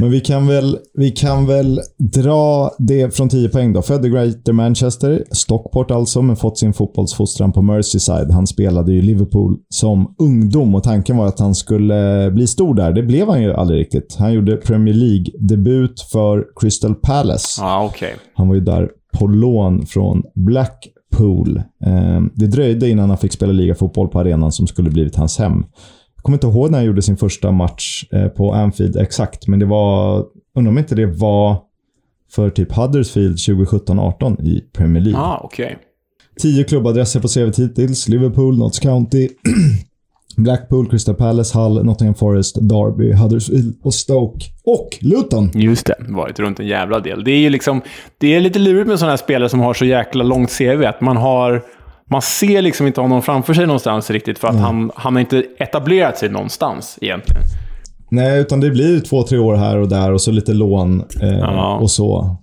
Men 0.00 0.10
vi 0.10 0.20
kan 0.20 0.46
väl, 0.46 0.78
vi 0.94 1.10
kan 1.10 1.46
väl 1.46 1.80
dra 1.98 2.70
det 2.78 3.16
från 3.16 3.28
10 3.28 3.48
poäng 3.48 3.72
då. 3.72 3.82
Född 3.82 4.06
i 4.06 4.08
Greater 4.08 4.52
Manchester, 4.52 5.24
Stockport 5.30 5.90
alltså, 5.90 6.22
men 6.22 6.36
fått 6.36 6.58
sin 6.58 6.72
fotbollsfostran 6.72 7.52
på 7.52 7.62
Merseyside. 7.62 8.30
Han 8.30 8.46
spelade 8.46 8.92
i 8.92 9.02
Liverpool 9.02 9.56
som 9.68 10.14
ungdom 10.18 10.74
och 10.74 10.82
tanken 10.82 11.16
var 11.16 11.26
att 11.26 11.38
han 11.38 11.54
skulle 11.54 12.30
bli 12.30 12.46
stor 12.46 12.74
där. 12.74 12.92
Det 12.92 13.02
blev 13.02 13.28
han 13.28 13.42
ju 13.42 13.54
aldrig 13.54 13.80
riktigt. 13.80 14.16
Han 14.18 14.32
gjorde 14.32 14.56
Premier 14.56 14.94
League-debut 14.94 16.00
för 16.12 16.46
Crystal 16.60 16.94
Palace. 16.94 17.62
Ah, 17.64 17.84
okay. 17.84 18.12
Han 18.34 18.48
var 18.48 18.54
ju 18.54 18.60
där 18.60 18.88
på 19.18 19.26
lån 19.26 19.86
från 19.86 20.22
Blackpool. 20.34 21.62
Ehm, 21.84 22.30
det 22.34 22.46
dröjde 22.46 22.88
innan 22.88 23.08
han 23.08 23.18
fick 23.18 23.32
spela 23.32 23.52
ligafotboll 23.52 24.08
på 24.08 24.20
arenan 24.20 24.52
som 24.52 24.66
skulle 24.66 24.90
blivit 24.90 25.16
hans 25.16 25.38
hem. 25.38 25.64
Jag 26.20 26.24
kommer 26.24 26.36
inte 26.36 26.46
ihåg 26.46 26.70
när 26.70 26.78
han 26.78 26.86
gjorde 26.86 27.02
sin 27.02 27.16
första 27.16 27.52
match 27.52 28.04
eh, 28.12 28.28
på 28.28 28.52
Anfield 28.52 28.96
exakt, 28.96 29.46
men 29.46 29.58
det 29.58 29.66
var... 29.66 30.24
Undrar 30.54 30.70
om 30.70 30.78
inte 30.78 30.94
det 30.94 31.06
var 31.06 31.62
för 32.32 32.50
typ 32.50 32.72
Huddersfield 32.72 33.36
2017-18 33.36 34.42
i 34.42 34.60
Premier 34.72 35.02
League. 35.02 35.20
Ah, 35.20 35.44
okay. 35.44 35.74
Tio 36.42 36.64
klubbadresser 36.64 37.20
på 37.20 37.28
CVt 37.28 37.58
hittills. 37.58 38.08
Liverpool, 38.08 38.58
Notts 38.58 38.78
County, 38.78 39.28
Blackpool, 40.36 40.90
Crystal 40.90 41.14
Palace, 41.14 41.58
Hull, 41.58 41.84
Nottingham 41.84 42.14
Forest, 42.14 42.58
Derby, 42.60 43.12
Huddersfield 43.12 43.78
och 43.82 43.94
Stoke. 43.94 44.46
Och 44.64 44.88
Luton! 45.00 45.50
Just 45.54 45.86
det, 45.86 45.96
varit 46.08 46.38
runt 46.38 46.60
en 46.60 46.66
jävla 46.66 47.00
del. 47.00 47.24
Det 47.24 47.30
är 47.30 47.38
ju 47.38 47.50
liksom... 47.50 47.82
Det 48.18 48.34
är 48.34 48.40
lite 48.40 48.58
lurigt 48.58 48.88
med 48.88 48.98
sådana 48.98 49.12
här 49.12 49.16
spelare 49.16 49.48
som 49.48 49.60
har 49.60 49.74
så 49.74 49.84
jäkla 49.84 50.24
långt 50.24 50.58
CV. 50.58 50.84
Att 50.84 51.00
man 51.00 51.16
har 51.16 51.62
man 52.10 52.22
ser 52.22 52.62
liksom 52.62 52.86
inte 52.86 53.00
honom 53.00 53.22
framför 53.22 53.54
sig 53.54 53.66
någonstans 53.66 54.10
riktigt 54.10 54.38
för 54.38 54.48
att 54.48 54.54
mm. 54.54 54.64
han, 54.64 54.90
han 54.94 55.14
har 55.14 55.20
inte 55.20 55.44
etablerat 55.58 56.18
sig 56.18 56.28
någonstans 56.28 56.98
egentligen. 57.00 57.42
Nej, 58.10 58.40
utan 58.40 58.60
det 58.60 58.70
blir 58.70 59.00
två, 59.00 59.22
tre 59.22 59.38
år 59.38 59.54
här 59.54 59.78
och 59.78 59.88
där 59.88 60.12
och 60.12 60.20
så 60.20 60.30
lite 60.30 60.52
lån 60.52 61.04
eh, 61.22 61.38
ja. 61.38 61.78
och 61.78 61.90
så. 61.90 62.36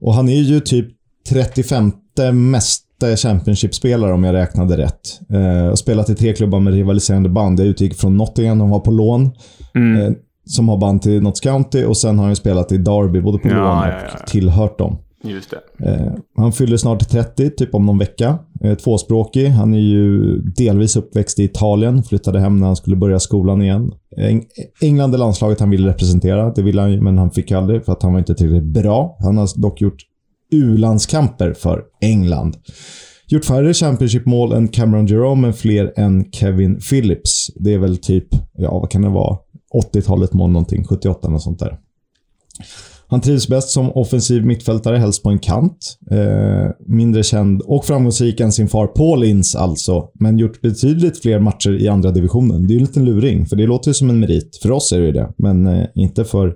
Och 0.00 0.14
han 0.14 0.28
är 0.28 0.40
ju 0.40 0.60
typ 0.60 0.88
35 1.28 1.92
mest 2.32 2.82
Championship-spelare 3.16 4.12
om 4.12 4.24
jag 4.24 4.34
räknade 4.34 4.76
rätt. 4.76 5.20
Eh, 5.32 5.68
och 5.68 5.78
spelat 5.78 6.10
i 6.10 6.14
tre 6.14 6.32
klubbar 6.32 6.60
med 6.60 6.72
rivaliserande 6.72 7.28
band. 7.28 7.60
Jag 7.60 7.66
utgick 7.66 7.94
från 7.94 8.16
Nottingham, 8.16 8.58
de 8.58 8.70
var 8.70 8.80
på 8.80 8.90
lån. 8.90 9.30
Mm. 9.74 10.02
Eh, 10.02 10.12
som 10.46 10.68
har 10.68 10.76
band 10.76 11.02
till 11.02 11.22
Notts 11.22 11.40
County 11.40 11.84
och 11.84 11.96
sen 11.96 12.18
har 12.18 12.26
han 12.26 12.36
spelat 12.36 12.72
i 12.72 12.78
Derby, 12.78 13.20
både 13.20 13.38
på 13.38 13.48
ja, 13.48 13.54
lån 13.54 13.78
och 13.78 13.84
ja. 13.88 14.26
tillhört 14.26 14.78
dem. 14.78 14.98
Just 15.24 15.50
det. 15.50 15.86
Eh, 15.88 16.12
han 16.36 16.52
fyller 16.52 16.76
snart 16.76 17.08
30, 17.08 17.50
typ 17.50 17.74
om 17.74 17.86
någon 17.86 17.98
vecka. 17.98 18.38
Eh, 18.64 18.74
tvåspråkig. 18.74 19.46
Han 19.48 19.74
är 19.74 19.78
ju 19.78 20.38
delvis 20.40 20.96
uppväxt 20.96 21.38
i 21.38 21.44
Italien. 21.44 22.02
Flyttade 22.02 22.40
hem 22.40 22.56
när 22.56 22.66
han 22.66 22.76
skulle 22.76 22.96
börja 22.96 23.20
skolan 23.20 23.62
igen. 23.62 23.92
Eng 24.16 24.44
England 24.80 25.14
är 25.14 25.18
landslaget 25.18 25.60
han 25.60 25.70
ville 25.70 25.88
representera. 25.88 26.52
Det 26.52 26.62
ville 26.62 26.80
han 26.80 26.92
ju, 26.92 27.00
men 27.00 27.18
han 27.18 27.30
fick 27.30 27.52
aldrig 27.52 27.84
för 27.84 27.92
att 27.92 28.02
han 28.02 28.12
var 28.12 28.18
inte 28.18 28.34
tillräckligt 28.34 28.72
bra. 28.72 29.16
Han 29.20 29.36
har 29.36 29.60
dock 29.60 29.80
gjort 29.80 30.02
U-landskamper 30.52 31.52
för 31.52 31.84
England. 32.00 32.56
Gjort 33.28 33.44
färre 33.44 33.74
Championship-mål 33.74 34.52
än 34.52 34.68
Cameron 34.68 35.06
Jerome, 35.06 35.42
men 35.42 35.52
fler 35.52 35.92
än 35.96 36.32
Kevin 36.32 36.80
Phillips. 36.80 37.50
Det 37.54 37.74
är 37.74 37.78
väl 37.78 37.96
typ, 37.96 38.26
ja 38.52 38.78
vad 38.78 38.90
kan 38.90 39.02
det 39.02 39.08
vara? 39.08 39.38
80-talet 39.94 40.32
mål 40.32 40.50
någonting, 40.50 40.84
78 40.84 41.28
och 41.28 41.42
sånt 41.42 41.58
där. 41.58 41.78
Han 43.08 43.20
trivs 43.20 43.48
bäst 43.48 43.68
som 43.68 43.92
offensiv 43.92 44.46
mittfältare, 44.46 44.96
helst 44.96 45.22
på 45.22 45.28
en 45.28 45.38
kant. 45.38 45.98
Eh, 46.10 46.70
mindre 46.88 47.22
känd 47.22 47.62
och 47.62 47.84
framgångsrik 47.84 48.40
än 48.40 48.52
sin 48.52 48.68
far 48.68 48.86
Paul 48.86 49.24
Ince 49.24 49.58
alltså, 49.58 50.08
men 50.20 50.38
gjort 50.38 50.60
betydligt 50.60 51.22
fler 51.22 51.38
matcher 51.38 51.70
i 51.70 51.88
andra 51.88 52.10
divisionen. 52.10 52.66
Det 52.66 52.72
är 52.72 52.74
ju 52.74 52.78
en 52.78 52.86
liten 52.86 53.04
luring, 53.04 53.46
för 53.46 53.56
det 53.56 53.66
låter 53.66 53.90
ju 53.90 53.94
som 53.94 54.10
en 54.10 54.20
merit. 54.20 54.58
För 54.62 54.70
oss 54.70 54.92
är 54.92 54.98
det 54.98 55.06
ju 55.06 55.12
det, 55.12 55.28
men 55.38 55.66
eh, 55.66 55.86
inte 55.94 56.24
för 56.24 56.54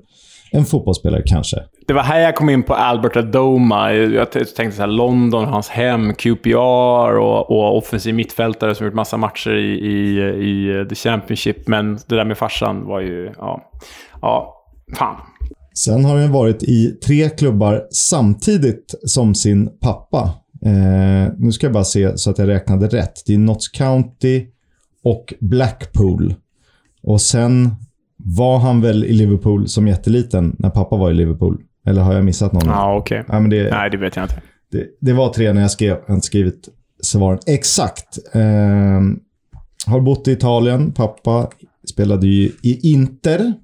en 0.52 0.64
fotbollsspelare 0.64 1.22
kanske. 1.26 1.56
Det 1.86 1.94
var 1.94 2.02
här 2.02 2.20
jag 2.20 2.36
kom 2.36 2.50
in 2.50 2.62
på 2.62 2.74
Albert 2.74 3.16
Adoma. 3.16 3.92
Jag 3.92 4.32
tänkte 4.32 4.72
så 4.72 4.82
här, 4.82 4.86
London, 4.86 5.44
hans 5.44 5.68
hem, 5.68 6.14
QPR 6.14 7.18
och, 7.18 7.50
och 7.50 7.76
offensiv 7.76 8.14
mittfältare 8.14 8.74
som 8.74 8.86
gjort 8.86 8.94
massa 8.94 9.16
matcher 9.16 9.54
i, 9.54 9.72
i, 9.72 10.18
i 10.50 10.86
The 10.88 10.94
Championship. 10.94 11.68
Men 11.68 11.98
det 12.06 12.16
där 12.16 12.24
med 12.24 12.38
farsan 12.38 12.86
var 12.86 13.00
ju... 13.00 13.32
Ja, 13.38 13.70
ja 14.22 14.64
fan. 14.96 15.16
Sen 15.74 16.04
har 16.04 16.18
han 16.18 16.32
varit 16.32 16.62
i 16.62 16.98
tre 17.06 17.28
klubbar 17.28 17.86
samtidigt 17.90 18.94
som 19.04 19.34
sin 19.34 19.70
pappa. 19.80 20.34
Eh, 20.64 21.32
nu 21.38 21.52
ska 21.52 21.66
jag 21.66 21.72
bara 21.72 21.84
se 21.84 22.18
så 22.18 22.30
att 22.30 22.38
jag 22.38 22.48
räknade 22.48 22.86
rätt. 22.86 23.22
Det 23.26 23.34
är 23.34 23.38
Notts 23.38 23.68
County 23.68 24.46
och 25.04 25.34
Blackpool. 25.40 26.34
Och 27.02 27.20
sen 27.20 27.74
var 28.16 28.58
han 28.58 28.80
väl 28.80 29.04
i 29.04 29.12
Liverpool 29.12 29.68
som 29.68 29.88
jätteliten 29.88 30.56
när 30.58 30.70
pappa 30.70 30.96
var 30.96 31.10
i 31.10 31.14
Liverpool? 31.14 31.62
Eller 31.86 32.02
har 32.02 32.14
jag 32.14 32.24
missat 32.24 32.52
någon? 32.52 32.66
Ja, 32.66 32.96
okej. 32.96 33.20
Okay. 33.20 33.42
Ja, 33.42 33.48
det, 33.48 33.70
Nej, 33.70 33.90
det 33.90 33.96
vet 33.96 34.16
jag 34.16 34.24
inte. 34.24 34.42
Det, 34.72 34.86
det, 35.00 35.12
var 35.12 35.32
tre 35.32 35.52
när 35.52 35.60
jag 35.60 35.70
skrev. 35.70 35.90
Jag 35.90 36.06
har 36.06 36.14
inte 36.14 36.26
skrivit 36.26 36.68
svaren 37.02 37.38
exakt. 37.46 38.18
Eh, 38.32 39.00
har 39.86 40.00
bott 40.00 40.28
i 40.28 40.32
Italien. 40.32 40.92
Pappa 40.92 41.50
spelade 41.90 42.26
ju 42.26 42.52
i 42.62 42.92
Inter 42.92 43.54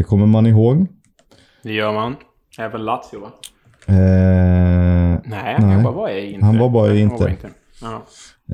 det 0.00 0.04
kommer 0.04 0.26
man 0.26 0.46
ihåg. 0.46 0.86
Det 1.62 1.72
gör 1.72 1.92
man. 1.92 2.16
Även 2.58 2.84
Lazio, 2.84 3.20
va? 3.20 3.32
Eh, 3.86 5.20
nej, 5.24 5.56
han 5.58 5.82
bara 5.82 5.92
var 5.92 6.08
i 6.10 6.32
Inter. 6.32 6.46
Han 6.46 6.58
var 6.58 6.68
bara 6.68 6.94
i 6.94 7.00
Inter. 7.00 7.38
Ja. 7.82 8.06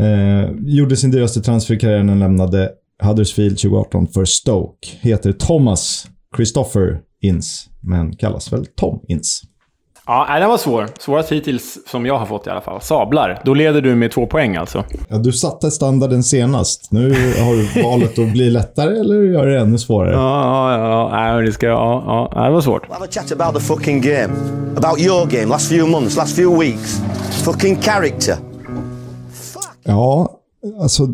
Eh, 0.02 0.51
gjorde 0.64 0.97
sin 0.97 1.10
dyraste 1.10 1.40
transfer 1.40 1.74
i 1.74 1.78
karriären 1.78 2.09
och 2.09 2.16
lämnade 2.16 2.70
Huddersfield 3.02 3.59
2018 3.59 4.06
för 4.06 4.24
Stoke. 4.24 4.89
Heter 5.01 5.32
Thomas 5.32 6.09
Christopher 6.36 7.01
Ince, 7.20 7.70
men 7.81 8.16
kallas 8.16 8.52
väl 8.52 8.66
Tom 8.66 9.05
Ince. 9.09 9.47
Ja, 10.07 10.39
den 10.39 10.49
var 10.49 10.59
svår. 10.59 10.89
Svårast 10.99 11.33
hittills 11.33 11.78
som 11.87 12.07
jag 12.07 12.19
har 12.19 12.27
fått 12.27 12.47
i 12.47 12.51
alla 12.51 12.61
fall. 12.61 12.81
Sablar. 12.81 13.41
Då 13.45 13.55
leder 13.55 13.81
du 13.81 13.95
med 13.95 14.12
två 14.12 14.27
poäng 14.27 14.57
alltså. 14.57 14.85
Ja, 15.09 15.16
du 15.16 15.33
satte 15.33 15.70
standarden 15.70 16.23
senast. 16.23 16.93
Nu 16.93 17.11
har 17.41 17.77
du 17.77 17.83
valet 17.83 18.19
att 18.19 18.33
bli 18.33 18.51
lättare 18.51 19.01
eller 19.01 19.23
göra 19.23 19.45
det 19.45 19.61
ännu 19.61 19.78
svårare. 19.78 20.12
Ja, 20.12 20.78
ja, 20.78 21.35
ja. 21.35 21.41
det, 21.41 21.53
ska, 21.53 21.66
ja, 21.66 22.31
ja. 22.35 22.45
det 22.45 22.51
var 22.51 22.61
svårt. 22.61 22.91
Have 22.91 23.05
a 23.05 23.09
chat 23.11 23.33
about 23.33 23.55
the 23.55 23.61
fucking 23.61 24.01
game. 24.01 24.35
About 24.77 25.01
your 25.01 25.27
game, 25.27 25.47
last 25.47 25.69
few 25.69 25.91
months, 25.91 26.16
last 26.16 26.37
few 26.37 26.65
weeks. 26.65 27.01
Fucking 27.45 27.77
character. 27.77 28.35
Ja, 29.85 30.35
Alltså, 30.80 31.06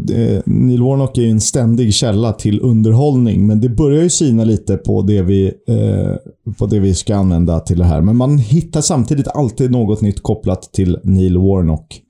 Neil 0.44 0.82
Warnock 0.82 1.18
är 1.18 1.22
ju 1.22 1.30
en 1.30 1.40
ständig 1.40 1.94
källa 1.94 2.32
till 2.32 2.60
underhållning, 2.60 3.46
men 3.46 3.60
det 3.60 3.68
börjar 3.68 4.02
ju 4.02 4.10
sina 4.10 4.44
lite 4.44 4.76
på 4.76 5.02
det, 5.02 5.22
vi, 5.22 5.46
eh, 5.46 6.52
på 6.58 6.66
det 6.66 6.78
vi 6.78 6.94
ska 6.94 7.16
använda 7.16 7.60
till 7.60 7.78
det 7.78 7.84
här. 7.84 8.00
Men 8.00 8.16
man 8.16 8.38
hittar 8.38 8.80
samtidigt 8.80 9.28
alltid 9.28 9.70
något 9.70 10.00
nytt 10.00 10.22
kopplat 10.22 10.72
till 10.72 10.98
Neil 11.04 11.38
Warnock. 11.38 12.00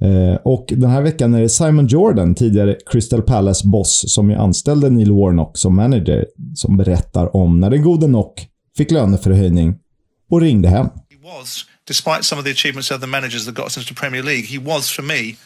Eh, 0.00 0.40
och 0.44 0.66
den 0.68 0.90
här 0.90 1.02
veckan 1.02 1.34
är 1.34 1.40
det 1.40 1.48
Simon 1.48 1.86
Jordan, 1.86 2.34
tidigare 2.34 2.76
Crystal 2.90 3.22
Palace-boss, 3.22 4.04
som 4.06 4.30
ju 4.30 4.36
anställde 4.36 4.90
Neil 4.90 5.12
Warnock 5.12 5.58
som 5.58 5.76
manager, 5.76 6.26
som 6.54 6.76
berättar 6.76 7.36
om 7.36 7.60
när 7.60 7.70
den 7.70 7.82
gode 7.82 8.06
Nock 8.06 8.46
fick 8.76 8.90
löneförhöjning 8.90 9.74
och 10.30 10.40
ringde 10.40 10.68
hem. 10.68 10.86
He 10.86 11.38
was, 11.38 11.64
despite 11.88 12.22
some 12.22 12.40
of 12.40 12.44
the 12.44 12.50
achievements 12.50 12.90
of 12.90 13.00
the 13.00 13.06
managers 13.06 13.46
that 13.46 13.54
got 13.54 13.64
us 13.64 13.78
into 13.78 13.94
Premier 13.94 14.22
League, 14.22 14.46
he 14.46 14.58
was 14.58 14.90
for 14.90 15.02
me 15.02 15.36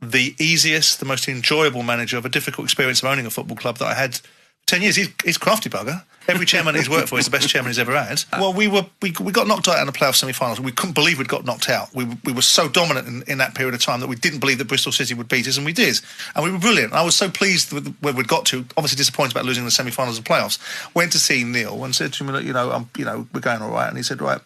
the 0.00 0.34
easiest, 0.38 1.00
the 1.00 1.06
most 1.06 1.28
enjoyable 1.28 1.82
manager 1.82 2.16
of 2.16 2.24
a 2.24 2.28
difficult 2.28 2.64
experience 2.64 3.02
of 3.02 3.08
owning 3.08 3.26
a 3.26 3.30
football 3.30 3.56
club 3.56 3.78
that 3.78 3.86
I 3.86 3.94
had 3.94 4.20
10 4.66 4.82
years. 4.82 4.96
He's, 4.96 5.08
he's 5.24 5.38
crafty 5.38 5.68
bugger. 5.68 6.04
Every 6.28 6.46
chairman 6.46 6.76
he's 6.76 6.88
worked 6.88 7.08
for 7.08 7.18
is 7.18 7.24
the 7.24 7.30
best 7.30 7.48
chairman 7.48 7.70
he's 7.70 7.78
ever 7.78 7.96
had. 7.96 8.22
Well, 8.32 8.52
we 8.52 8.68
were 8.68 8.86
we, 9.02 9.12
we 9.20 9.32
got 9.32 9.48
knocked 9.48 9.66
out 9.66 9.80
in 9.80 9.86
the 9.86 9.92
playoff 9.92 10.14
semi-finals. 10.14 10.60
We 10.60 10.70
couldn't 10.70 10.94
believe 10.94 11.18
we'd 11.18 11.26
got 11.26 11.44
knocked 11.44 11.68
out. 11.68 11.92
We, 11.92 12.06
we 12.24 12.32
were 12.32 12.42
so 12.42 12.68
dominant 12.68 13.08
in, 13.08 13.24
in 13.26 13.38
that 13.38 13.54
period 13.56 13.74
of 13.74 13.82
time 13.82 13.98
that 13.98 14.06
we 14.06 14.14
didn't 14.14 14.38
believe 14.38 14.58
that 14.58 14.68
Bristol 14.68 14.92
City 14.92 15.14
would 15.14 15.28
beat 15.28 15.48
us, 15.48 15.56
and 15.56 15.66
we 15.66 15.72
did. 15.72 16.00
And 16.36 16.44
we 16.44 16.52
were 16.52 16.58
brilliant. 16.58 16.92
I 16.92 17.02
was 17.02 17.16
so 17.16 17.28
pleased 17.28 17.72
with 17.72 17.96
where 18.00 18.12
we'd 18.12 18.28
got 18.28 18.44
to. 18.46 18.64
Obviously 18.76 18.96
disappointed 18.96 19.32
about 19.32 19.44
losing 19.44 19.64
the 19.64 19.72
semi-finals 19.72 20.18
and 20.18 20.26
playoffs. 20.26 20.58
Went 20.94 21.10
to 21.12 21.18
see 21.18 21.42
Neil 21.42 21.82
and 21.82 21.94
said 21.94 22.12
to 22.12 22.24
him, 22.24 22.46
you 22.46 22.52
know, 22.52 22.70
I'm, 22.70 22.90
you 22.96 23.04
know, 23.04 23.26
we're 23.32 23.40
going 23.40 23.62
all 23.62 23.70
right. 23.70 23.88
And 23.88 23.96
he 23.96 24.04
said, 24.04 24.20
right, 24.20 24.40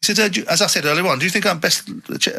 He 0.00 0.14
said, 0.14 0.18
uh, 0.20 0.30
you- 0.32 0.46
as 0.48 0.62
I 0.62 0.66
said 0.68 0.84
earlier 0.84 1.06
on, 1.06 1.18
do 1.18 1.24
you 1.24 1.30
think 1.30 1.44
I'm 1.46 1.58
best 1.58 1.88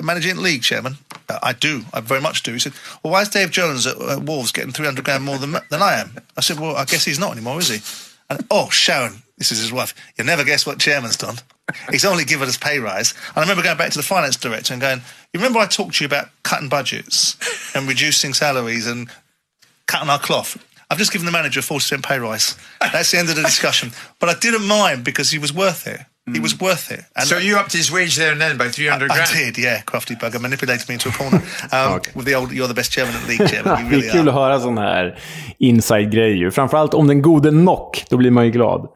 manager 0.02 0.30
in 0.30 0.38
the 0.38 0.42
league, 0.42 0.64
Chairman? 0.64 0.98
"Uh, 1.28 1.40
I 1.44 1.54
do. 1.54 1.84
I 1.94 2.00
very 2.00 2.22
much 2.22 2.42
do. 2.44 2.54
He 2.54 2.60
said, 2.60 2.74
well, 3.04 3.12
why 3.14 3.22
is 3.22 3.30
Dave 3.30 3.52
Jones 3.52 3.86
at 3.86 3.98
uh, 4.00 4.20
Wolves 4.20 4.52
getting 4.52 4.72
300 4.72 5.04
grand 5.04 5.24
more 5.24 5.38
than, 5.38 5.52
than 5.70 5.82
I 5.82 6.00
am? 6.00 6.18
I 6.38 6.42
said, 6.42 6.60
well, 6.60 6.76
I 6.76 6.86
guess 6.86 7.04
he's 7.06 7.20
not 7.20 7.34
anymore, 7.34 7.60
is 7.60 7.68
he? 7.70 7.82
And, 8.30 8.46
oh, 8.50 8.70
Sharon, 8.70 9.24
this 9.38 9.52
is 9.52 9.60
his 9.60 9.72
wife. 9.74 9.94
You'll 10.18 10.28
never 10.28 10.44
guess 10.44 10.66
what 10.66 10.80
Chairman's 10.80 11.18
done. 11.18 11.36
He's 11.92 12.06
only 12.06 12.24
given 12.26 12.48
us 12.48 12.58
pay 12.58 12.80
rise. 12.80 13.14
And 13.30 13.38
I 13.38 13.42
remember 13.42 13.62
going 13.64 13.78
back 13.78 13.92
to 13.92 13.98
the 14.00 14.04
finance 14.04 14.36
director 14.38 14.74
and 14.74 14.82
going, 14.82 15.00
you 15.34 15.40
remember 15.40 15.60
I 15.60 15.66
talked 15.68 15.96
to 15.96 16.04
you 16.04 16.08
about 16.08 16.30
cutting 16.44 16.70
budgets 16.70 17.36
and 17.76 17.88
reducing 17.88 18.34
salaries 18.34 18.88
and 18.88 19.10
cutting 19.88 20.10
our 20.10 20.18
cloth? 20.20 20.58
I've 20.90 20.98
just 20.98 21.12
given 21.12 21.26
the 21.26 21.32
manager 21.32 21.60
a 21.60 21.64
40% 21.64 22.04
pay 22.04 22.18
rise. 22.18 22.58
That's 22.82 23.12
the 23.12 23.20
end 23.20 23.30
of 23.30 23.36
the 23.36 23.44
discussion. 23.44 23.92
But 24.20 24.30
I 24.30 24.40
didn't 24.40 24.66
mind 24.66 25.04
because 25.04 25.30
he 25.30 25.38
was 25.38 25.54
worth 25.54 25.86
it. 25.86 26.00
He 26.34 26.40
was 26.40 26.60
worth 26.60 26.92
it. 26.92 27.02
so 27.26 27.38
you 27.40 27.58
upped 27.58 27.74
his 27.74 27.92
wage 27.92 28.16
there 28.16 28.32
and 28.32 28.40
then 28.42 28.58
by 28.58 28.70
300 28.70 29.12
I, 29.12 29.16
grand? 29.16 29.30
I 29.34 29.44
did, 29.46 29.58
yeah. 29.58 29.82
Crafty 29.82 30.16
bugger 30.16 30.40
manipulated 30.40 30.88
me 30.90 30.94
into 30.94 31.10
a 31.10 31.12
corner. 31.12 31.42
Um, 31.72 32.00
With 32.16 32.26
the 32.26 32.36
old, 32.36 32.52
you're 32.52 32.68
the 32.68 32.74
best 32.74 32.92
chairman 32.92 33.16
in 33.16 33.22
the 33.22 33.28
league, 33.28 33.50
chairman. 33.50 33.80
You 33.80 33.90
det 33.90 33.96
really 33.96 34.08
är 34.08 34.12
kul 34.12 34.22
are. 34.22 34.30
att 34.30 34.36
höra 34.36 34.60
sådana 34.60 34.82
här 34.82 35.20
inside-grejer. 35.60 36.50
Framförallt 36.52 36.94
om 36.94 37.08
den 37.08 37.22
gode 37.22 37.52
Nock, 37.52 38.06
då 38.10 38.18
blir 38.18 38.32
man 38.32 38.46
ju 38.46 38.52
glad. 38.52 38.88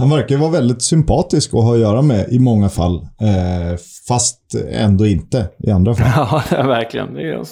Han 0.00 0.10
verkar 0.10 0.36
vara 0.36 0.50
väldigt 0.50 0.82
sympatisk 0.82 1.54
att 1.54 1.62
ha 1.62 1.74
att 1.74 1.80
göra 1.80 2.02
med 2.02 2.28
i 2.32 2.38
många 2.38 2.68
fall. 2.68 2.94
Eh, 2.94 3.78
fast 4.08 4.40
ändå 4.72 5.06
inte 5.06 5.48
i 5.58 5.70
andra 5.70 5.94
fall. 5.94 6.40
Ja, 6.50 6.62
verkligen. 6.66 7.14
Det 7.14 7.44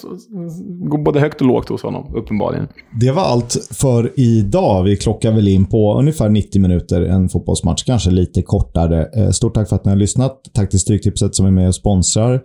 går 0.89 1.03
både 1.03 1.19
högt 1.19 1.41
och 1.41 1.47
lågt 1.47 1.69
hos 1.69 1.83
honom, 1.83 2.15
uppenbarligen. 2.15 2.67
Det 3.01 3.11
var 3.11 3.23
allt 3.23 3.57
för 3.71 4.19
idag. 4.19 4.83
Vi 4.83 4.95
klockar 4.97 5.31
väl 5.31 5.47
in 5.47 5.65
på 5.65 5.99
ungefär 5.99 6.29
90 6.29 6.61
minuter 6.61 7.01
en 7.01 7.29
fotbollsmatch, 7.29 7.83
kanske 7.83 8.11
lite 8.11 8.41
kortare. 8.41 9.09
Eh, 9.15 9.29
Stort 9.29 9.53
tack 9.53 9.69
för 9.69 9.75
att 9.75 9.85
ni 9.85 9.91
har 9.91 9.97
lyssnat. 9.97 10.41
Tack 10.53 10.69
till 10.69 10.79
Stryktipset 10.79 11.35
som 11.35 11.45
är 11.45 11.51
med 11.51 11.67
och 11.67 11.75
sponsrar. 11.75 12.41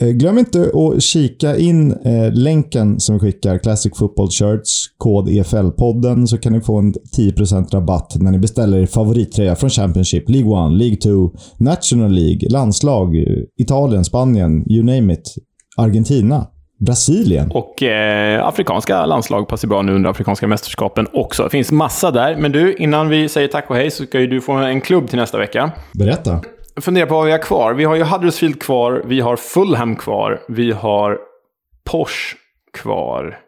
Eh, 0.00 0.08
Glöm 0.08 0.38
inte 0.38 0.70
att 0.74 1.02
kika 1.02 1.56
in 1.56 1.92
eh, 1.92 2.32
länken 2.32 3.00
som 3.00 3.14
vi 3.14 3.20
skickar, 3.20 3.58
Classic 3.58 3.98
Football 3.98 4.30
Shirts, 4.30 4.86
kod 4.98 5.28
EFL-podden, 5.28 6.26
så 6.26 6.38
kan 6.38 6.52
ni 6.52 6.60
få 6.60 6.78
en 6.78 6.94
10% 7.16 7.74
rabatt 7.74 8.16
när 8.20 8.30
ni 8.30 8.38
beställer 8.38 8.78
er 8.78 8.86
favorittröja 8.86 9.56
från 9.56 9.70
Championship, 9.70 10.28
League 10.28 10.66
1, 10.66 10.72
League 10.72 10.96
2, 10.96 11.30
National 11.58 12.12
League, 12.12 12.48
landslag, 12.50 13.16
eh, 13.16 13.22
Italien, 13.58 14.04
Spanien, 14.04 14.64
you 14.70 14.84
name 14.84 15.12
it. 15.12 15.34
Argentina, 15.76 16.46
Brasilien. 16.80 17.50
Och 17.50 17.82
eh, 17.82 18.46
afrikanska 18.46 19.06
landslag 19.06 19.48
passar 19.48 19.68
bra 19.68 19.82
nu 19.82 19.94
under 19.94 20.10
afrikanska 20.10 20.46
mästerskapen 20.46 21.06
också. 21.12 21.42
Det 21.42 21.50
finns 21.50 21.72
massa 21.72 22.10
där. 22.10 22.36
Men 22.36 22.52
du, 22.52 22.74
innan 22.74 23.08
vi 23.08 23.28
säger 23.28 23.48
tack 23.48 23.70
och 23.70 23.76
hej 23.76 23.90
så 23.90 24.04
ska 24.04 24.20
ju 24.20 24.26
du 24.26 24.40
få 24.40 24.52
en 24.52 24.80
klubb 24.80 25.08
till 25.08 25.18
nästa 25.18 25.38
vecka. 25.38 25.72
Berätta 25.94 26.40
fundera 26.76 26.82
funderar 26.82 27.06
på 27.06 27.14
vad 27.14 27.26
vi 27.26 27.32
har 27.32 27.38
kvar. 27.38 27.74
Vi 27.74 27.84
har 27.84 27.96
ju 27.96 28.02
Huddersfield 28.02 28.60
kvar, 28.60 29.02
vi 29.06 29.20
har 29.20 29.36
Fulham 29.36 29.96
kvar, 29.96 30.42
vi 30.48 30.72
har 30.72 31.18
Porsche 31.84 32.36
kvar. 32.72 33.38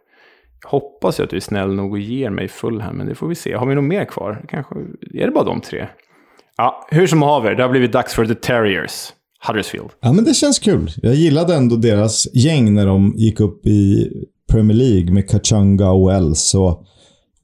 Hoppas 0.65 1.19
jag 1.19 1.24
att 1.24 1.31
du 1.31 1.36
är 1.36 1.40
snäll 1.40 1.74
nog 1.74 1.93
och 1.93 1.99
ger 1.99 2.31
mig 2.31 2.49
Fulham, 2.49 2.97
men 2.97 3.07
det 3.07 3.15
får 3.15 3.28
vi 3.28 3.35
se. 3.35 3.55
Har 3.55 3.66
vi 3.66 3.74
något 3.74 3.85
mer 3.85 4.05
kvar? 4.05 4.44
Kanske, 4.49 4.74
är 5.15 5.27
det 5.27 5.32
bara 5.32 5.44
de 5.44 5.61
tre? 5.61 5.86
Ja, 6.57 6.86
hur 6.90 7.07
som 7.07 7.23
haver, 7.23 7.55
det 7.55 7.62
har 7.62 7.70
blivit 7.70 7.93
dags 7.93 8.15
för 8.15 8.27
The 8.27 8.35
Terriers. 8.35 9.12
Huddersfield. 9.47 9.90
Ja, 10.01 10.12
men 10.12 10.24
det 10.24 10.35
känns 10.35 10.59
kul. 10.59 10.90
Jag 11.03 11.15
gillade 11.15 11.55
ändå 11.55 11.77
deras 11.77 12.35
gäng 12.35 12.74
när 12.74 12.86
de 12.86 13.15
gick 13.16 13.40
upp 13.40 13.66
i 13.66 14.12
Premier 14.53 14.77
League 14.77 15.12
med 15.12 15.31
Kachanga 15.31 15.90
och 15.90 16.09
Wells 16.09 16.55
och, 16.55 16.85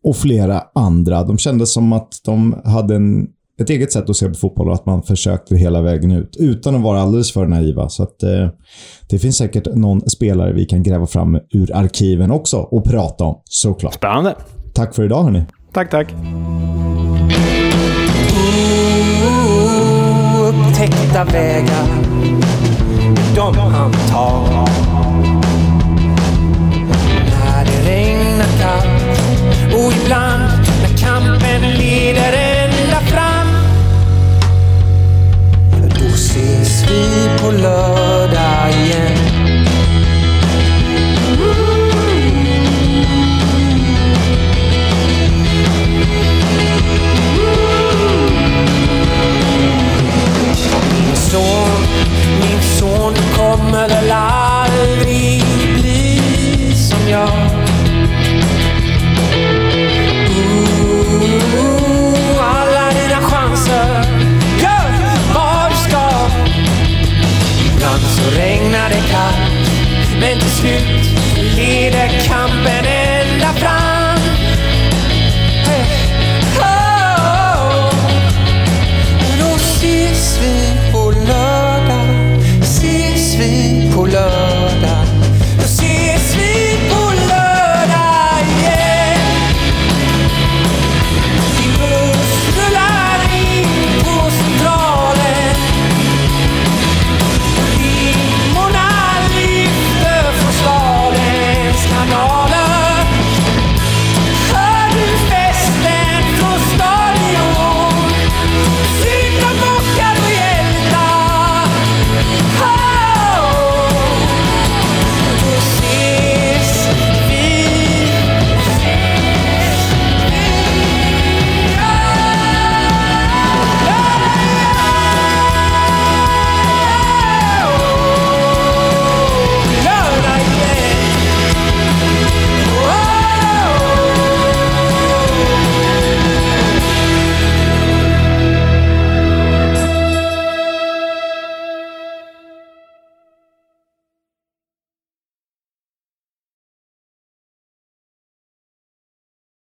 och 0.04 0.16
flera 0.16 0.62
andra. 0.74 1.24
De 1.24 1.38
kändes 1.38 1.72
som 1.72 1.92
att 1.92 2.20
de 2.24 2.60
hade 2.64 2.94
en, 2.94 3.28
ett 3.58 3.70
eget 3.70 3.92
sätt 3.92 4.10
att 4.10 4.16
se 4.16 4.28
på 4.28 4.34
fotboll 4.34 4.68
och 4.68 4.74
att 4.74 4.86
man 4.86 5.02
försökte 5.02 5.56
hela 5.56 5.82
vägen 5.82 6.10
ut 6.10 6.36
utan 6.38 6.74
att 6.74 6.82
vara 6.82 7.00
alldeles 7.00 7.32
för 7.32 7.46
naiva. 7.46 7.88
Så 7.88 8.02
att, 8.02 8.22
eh, 8.22 8.48
det 9.08 9.18
finns 9.18 9.36
säkert 9.36 9.66
någon 9.74 10.10
spelare 10.10 10.52
vi 10.52 10.64
kan 10.64 10.82
gräva 10.82 11.06
fram 11.06 11.38
ur 11.50 11.76
arkiven 11.76 12.30
också 12.30 12.56
och 12.56 12.84
prata 12.84 13.24
om, 13.24 13.40
såklart. 13.44 13.94
Spännande. 13.94 14.34
Tack 14.74 14.94
för 14.94 15.04
idag, 15.04 15.22
hörni. 15.22 15.44
Tack, 15.72 15.90
tack. 15.90 16.14
upptäckta 20.48 21.24
vägar 21.24 21.86
de 23.34 23.56
han 23.58 23.92
tar 23.92 24.87